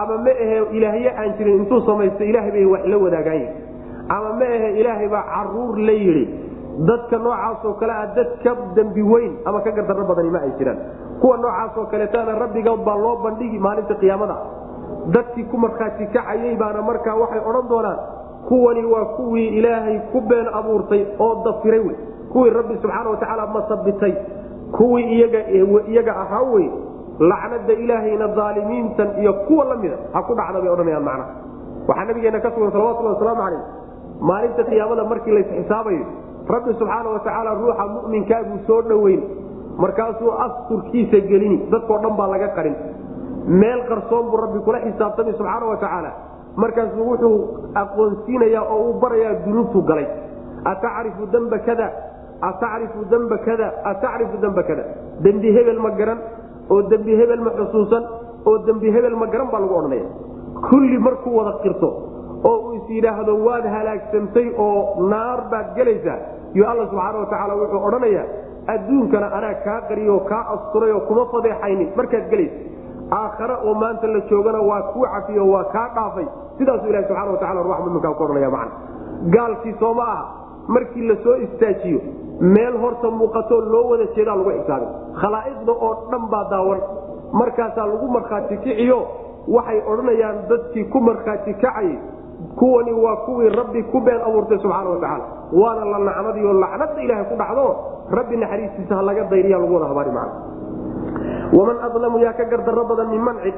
ama 0.00 0.16
ma 0.26 0.30
ahe 0.44 0.58
ilaahye 0.78 1.10
aan 1.20 1.34
jirin 1.38 1.58
intuu 1.62 1.80
samaystay 1.88 2.28
ilaahay 2.32 2.50
bay 2.56 2.64
wax 2.74 2.84
la 2.92 2.98
wadaagaan 3.04 3.44
ama 4.16 4.30
ma 4.40 4.46
ahe 4.56 4.68
ilaahay 4.80 5.08
baa 5.14 5.24
carruur 5.34 5.76
la 5.88 5.92
yidhi 6.04 6.24
dadka 6.88 7.18
noocaasoo 7.24 7.74
kale 7.80 7.92
ah 7.92 8.06
dad 8.16 8.30
ka 8.44 8.52
dembi 8.76 9.02
weyn 9.12 9.32
ama 9.44 9.60
ka 9.60 9.70
gardarro 9.78 10.04
badani 10.10 10.30
ma 10.30 10.40
ay 10.46 10.52
jiraan. 10.58 10.78
Kuwa 11.20 11.36
noocaasoo 11.36 11.84
kaleetana 11.92 12.38
rabbigood 12.42 12.80
baa 12.88 12.96
loo 13.04 13.16
bandhigi 13.24 13.58
maalinta 13.58 13.94
qiyaamada. 14.00 14.36
Dadkii 15.14 15.44
ku 15.52 15.56
markhaati 15.58 16.06
kacayay 16.14 16.56
baana 16.56 16.82
markaa 16.82 17.14
waxay 17.22 17.42
odhan 17.50 17.68
doonaan 17.68 17.98
kuwani 18.48 18.84
waa 18.84 19.04
kuwii 19.16 19.48
ilaahay 19.58 19.98
ku 20.12 20.20
been 20.20 20.48
abuurtay 20.60 21.02
oo 21.18 21.34
dafiray 21.44 21.80
wey 21.80 21.96
kuwii 22.32 22.50
rabbi 22.50 22.74
subxaana 22.82 23.10
watacaala 23.10 23.46
masabitay 23.46 24.14
kuwii 24.72 25.04
iyaga 25.88 26.16
ahaa 26.22 26.42
wey 26.42 26.68
lacnada 27.30 27.72
ilaahayna 27.84 28.26
aalimiintan 28.46 29.08
iyo 29.22 29.32
kuwa 29.46 29.64
lamida 29.70 29.96
ha 30.14 30.22
ku 30.26 30.32
dhacda 30.38 30.58
bay 30.62 30.70
odhanayaan 30.74 31.04
macnaha. 31.08 31.30
Waxaa 31.88 32.04
nabigeena 32.08 32.40
ka 32.44 32.50
sugan 32.54 32.70
salawatulhi 32.74 33.12
wasalaamu 33.14 33.42
calayh 33.44 33.62
maalinta 34.28 34.62
qiyaamada 34.70 35.04
markii 35.12 35.34
laysxisaabayo 35.36 36.04
rabbi 36.54 36.70
subxaana 36.80 37.08
watacaala 37.14 37.50
ruuxa 37.60 37.84
muminkaabuu 37.94 38.58
soo 38.68 38.80
dhoweyn. 38.90 39.22
Markaasuu 39.82 40.30
asturkiisa 40.46 41.18
gelini 41.30 41.56
dadkao 41.72 41.98
dhan 42.04 42.14
baa 42.18 42.28
laga 42.34 42.48
qarin. 42.56 42.76
Meel 43.60 43.80
qarsoon 43.90 44.24
buu 44.30 44.40
rabbi 44.44 44.58
kula 44.66 44.78
xisaabtamay 44.86 45.34
subxaana 45.38 45.66
wa 45.72 45.76
tacaala. 45.84 46.10
Markaasuu 46.62 47.04
wuxuu 47.10 47.36
aqoonsiinayaa 47.82 48.64
oo 48.74 48.80
uu 48.88 49.00
barayaa 49.02 49.34
dunuubtuu 49.44 49.82
galay. 49.90 50.06
Atacrifu 50.72 51.26
damba 51.34 51.58
kada? 51.68 51.88
Atacrifu 52.48 53.00
damba 53.12 53.36
kada? 53.46 53.66
Atacrifu 53.90 54.36
damba 54.44 54.62
kada? 54.68 54.84
Dembi 55.24 55.48
hebel 55.56 55.78
ma 55.84 55.90
garan 56.00 56.18
oo 56.70 56.82
dembi 56.92 57.16
hebel 57.20 57.40
ma 57.46 57.50
xusuusan 57.58 58.04
oo 58.46 58.58
dembi 58.66 58.90
hebel 58.96 59.16
ma 59.22 59.26
garan 59.32 59.48
baa 59.52 59.60
lagu 59.64 59.74
odhanaya 59.80 60.06
kulli 60.68 60.98
markuu 61.06 61.36
wada 61.38 61.52
qirto 61.62 61.88
oo 62.50 62.56
uu 62.66 62.72
is 62.78 62.86
yidhaahdo 62.96 63.32
waad 63.46 63.64
halaagsantay 63.74 64.46
oo 64.66 65.08
naar 65.12 65.38
baad 65.52 65.68
gelaysaa 65.76 66.18
yo 66.58 66.64
alla 66.70 66.84
subxaana 66.90 67.18
wa 67.22 67.26
tacaala 67.32 67.54
wuxuu 67.60 67.82
odhanayaa 67.88 68.26
adduunkana 68.74 69.26
anaa 69.38 69.54
kaa 69.66 69.80
qariyoo 69.88 70.20
kaa 70.30 70.42
asturay 70.54 70.92
oo 70.96 71.00
kuma 71.08 71.24
fadeexaynin 71.32 71.88
markaad 72.00 72.26
gelaysa 72.32 72.58
aakhare 73.20 73.54
oo 73.66 73.74
maanta 73.82 74.06
la 74.14 74.20
joogana 74.30 74.60
waa 74.70 74.82
kuu 74.92 75.06
cafiyo 75.14 75.44
waa 75.54 75.64
kaa 75.74 75.88
dhaafay. 75.96 76.26
Sidaasuu 76.58 76.88
ilahi 76.90 77.04
subxana 77.08 77.30
wa 77.34 77.38
tacala 77.42 77.62
ruux 77.66 77.78
muminkaa 77.86 78.14
ku 78.18 78.22
odhanaya 78.24 78.50
macna. 78.50 78.74
Gaalkii 79.34 79.74
sooma 79.80 80.02
aha. 80.12 80.22
Markii 80.74 81.04
la 81.10 81.16
soo 81.24 81.34
istaajiyo 81.46 82.00
meel 82.42 82.74
horta 82.82 83.10
muuqatoo 83.10 83.60
loo 83.72 83.84
wada 83.90 84.06
jeedaa 84.16 84.36
lagu 84.36 84.50
xisaabin. 84.58 84.88
Khalaa'iqda 85.20 85.72
oo 85.86 85.92
dhan 86.10 86.24
baa 86.32 86.44
daawan 86.50 86.80
markaasaa 87.40 87.86
lagu 87.86 88.06
markhaati 88.16 88.56
kiciyo 88.64 88.98
waxay 89.56 89.78
odhanayaan 89.92 90.36
dadkii 90.50 90.84
ku 90.92 90.98
markhaati 91.00 91.54
kacayay 91.54 91.96
kuwani 92.58 92.92
waa 93.04 93.16
kuwii 93.26 93.48
rabbi 93.58 93.82
ku 93.92 94.00
been 94.00 94.20
abuurtay 94.28 94.58
subxaana 94.58 94.90
watacaala 94.90 95.24
waana 95.60 95.84
la 95.92 95.98
nacnadiyo 96.08 96.52
lacnada 96.62 97.00
ilaahay 97.04 97.24
ku 97.30 97.36
dhacdo 97.40 97.64
rabbi 98.18 98.36
naxariistiisa 98.42 98.94
ha 98.98 99.02
laga 99.08 99.24
dayriya 99.32 99.58
lagu 99.62 99.74
wada 99.74 99.86
habaari 99.92 100.10
macna 100.10 100.34
waman 101.58 101.76
adlamu 101.86 102.18
yaa 102.24 102.32
ka 102.40 102.44
gardarro 102.52 102.84
badan 102.90 103.08
minman 103.14 103.36
cid 103.44 103.54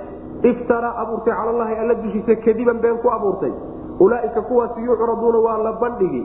iftaraa 0.50 0.94
abuurtay 1.02 1.32
cala 1.38 1.50
allahi 1.54 1.74
alla 1.82 1.94
dushiisa 2.04 2.36
kadiban 2.44 2.78
been 2.84 2.98
ku 3.02 3.08
abuurtay. 3.16 3.52
Ulaaika 4.00 4.42
kuwaasi 4.42 4.80
yucraduuna 4.84 5.38
waa 5.46 5.58
la 5.66 5.72
bandhigi 5.82 6.22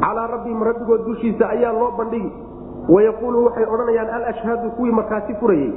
calaa 0.00 0.26
rabbihim 0.26 0.62
rabbigood 0.62 1.04
dushiisa 1.06 1.48
ayaa 1.48 1.72
loo 1.72 1.90
bandhigi. 1.98 2.32
Wayaquulu 2.88 3.44
waxay 3.44 3.64
odhanayaan 3.64 4.08
alashhaadu 4.08 4.70
kuwii 4.70 4.92
markhaati 4.92 5.34
furayey 5.34 5.72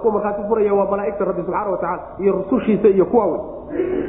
kuwa 0.00 0.12
markhaati 0.12 0.42
furaya 0.48 0.74
waa 0.74 0.90
malaaigta 0.90 1.24
rabbi 1.24 1.42
subxaana 1.42 1.70
watacaala 1.70 2.02
iyo 2.18 2.32
rusushiisa 2.32 2.88
iyo 2.88 3.04
kuwa 3.04 3.26
wey 3.26 3.40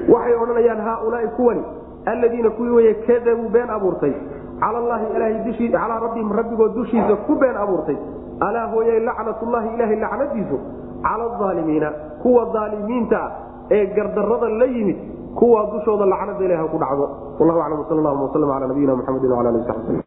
waxay 0.10 0.36
odhanayaan 0.44 0.82
haaulaai 0.82 1.28
kuwani 1.28 1.64
alladiina 2.06 2.50
kuwii 2.50 2.70
weye 2.70 2.94
kadabuu 2.94 3.50
been 3.50 3.70
abuurtay. 3.70 4.14
Calaa 4.60 6.00
rabbihim 6.00 6.32
rabbigood 6.32 6.74
dushiisa 6.74 7.16
ku 7.28 7.36
been 7.36 7.58
abuurtay. 7.58 7.98
Alaa 8.40 8.68
hooye 8.68 9.00
lacnatullahi 9.00 9.74
ilaahay 9.74 9.96
lacnadiisu 10.00 10.60
cala 11.02 11.26
aalimiina 11.42 11.92
kuwa 12.22 12.48
aalimiinta 12.56 13.18
ah 13.24 13.32
ee 13.72 13.86
gardarada 13.86 14.50
la 14.50 14.66
yimid 14.66 14.98
kuwa 15.36 15.66
dushooda 15.74 16.06
lacnada 16.06 16.44
ilaah 16.46 16.68
ku 16.72 16.78
dhacdo. 16.78 17.06
Wallahu 17.40 17.60
aclam 17.60 17.86
sal 17.90 17.98
llahuma 18.00 18.24
waslam 18.30 18.50
ala 18.52 18.66
nabiyina 18.68 18.96
muxamedi 18.96 19.28
wala 19.28 19.50
ali 19.50 19.62
sabi 19.68 20.00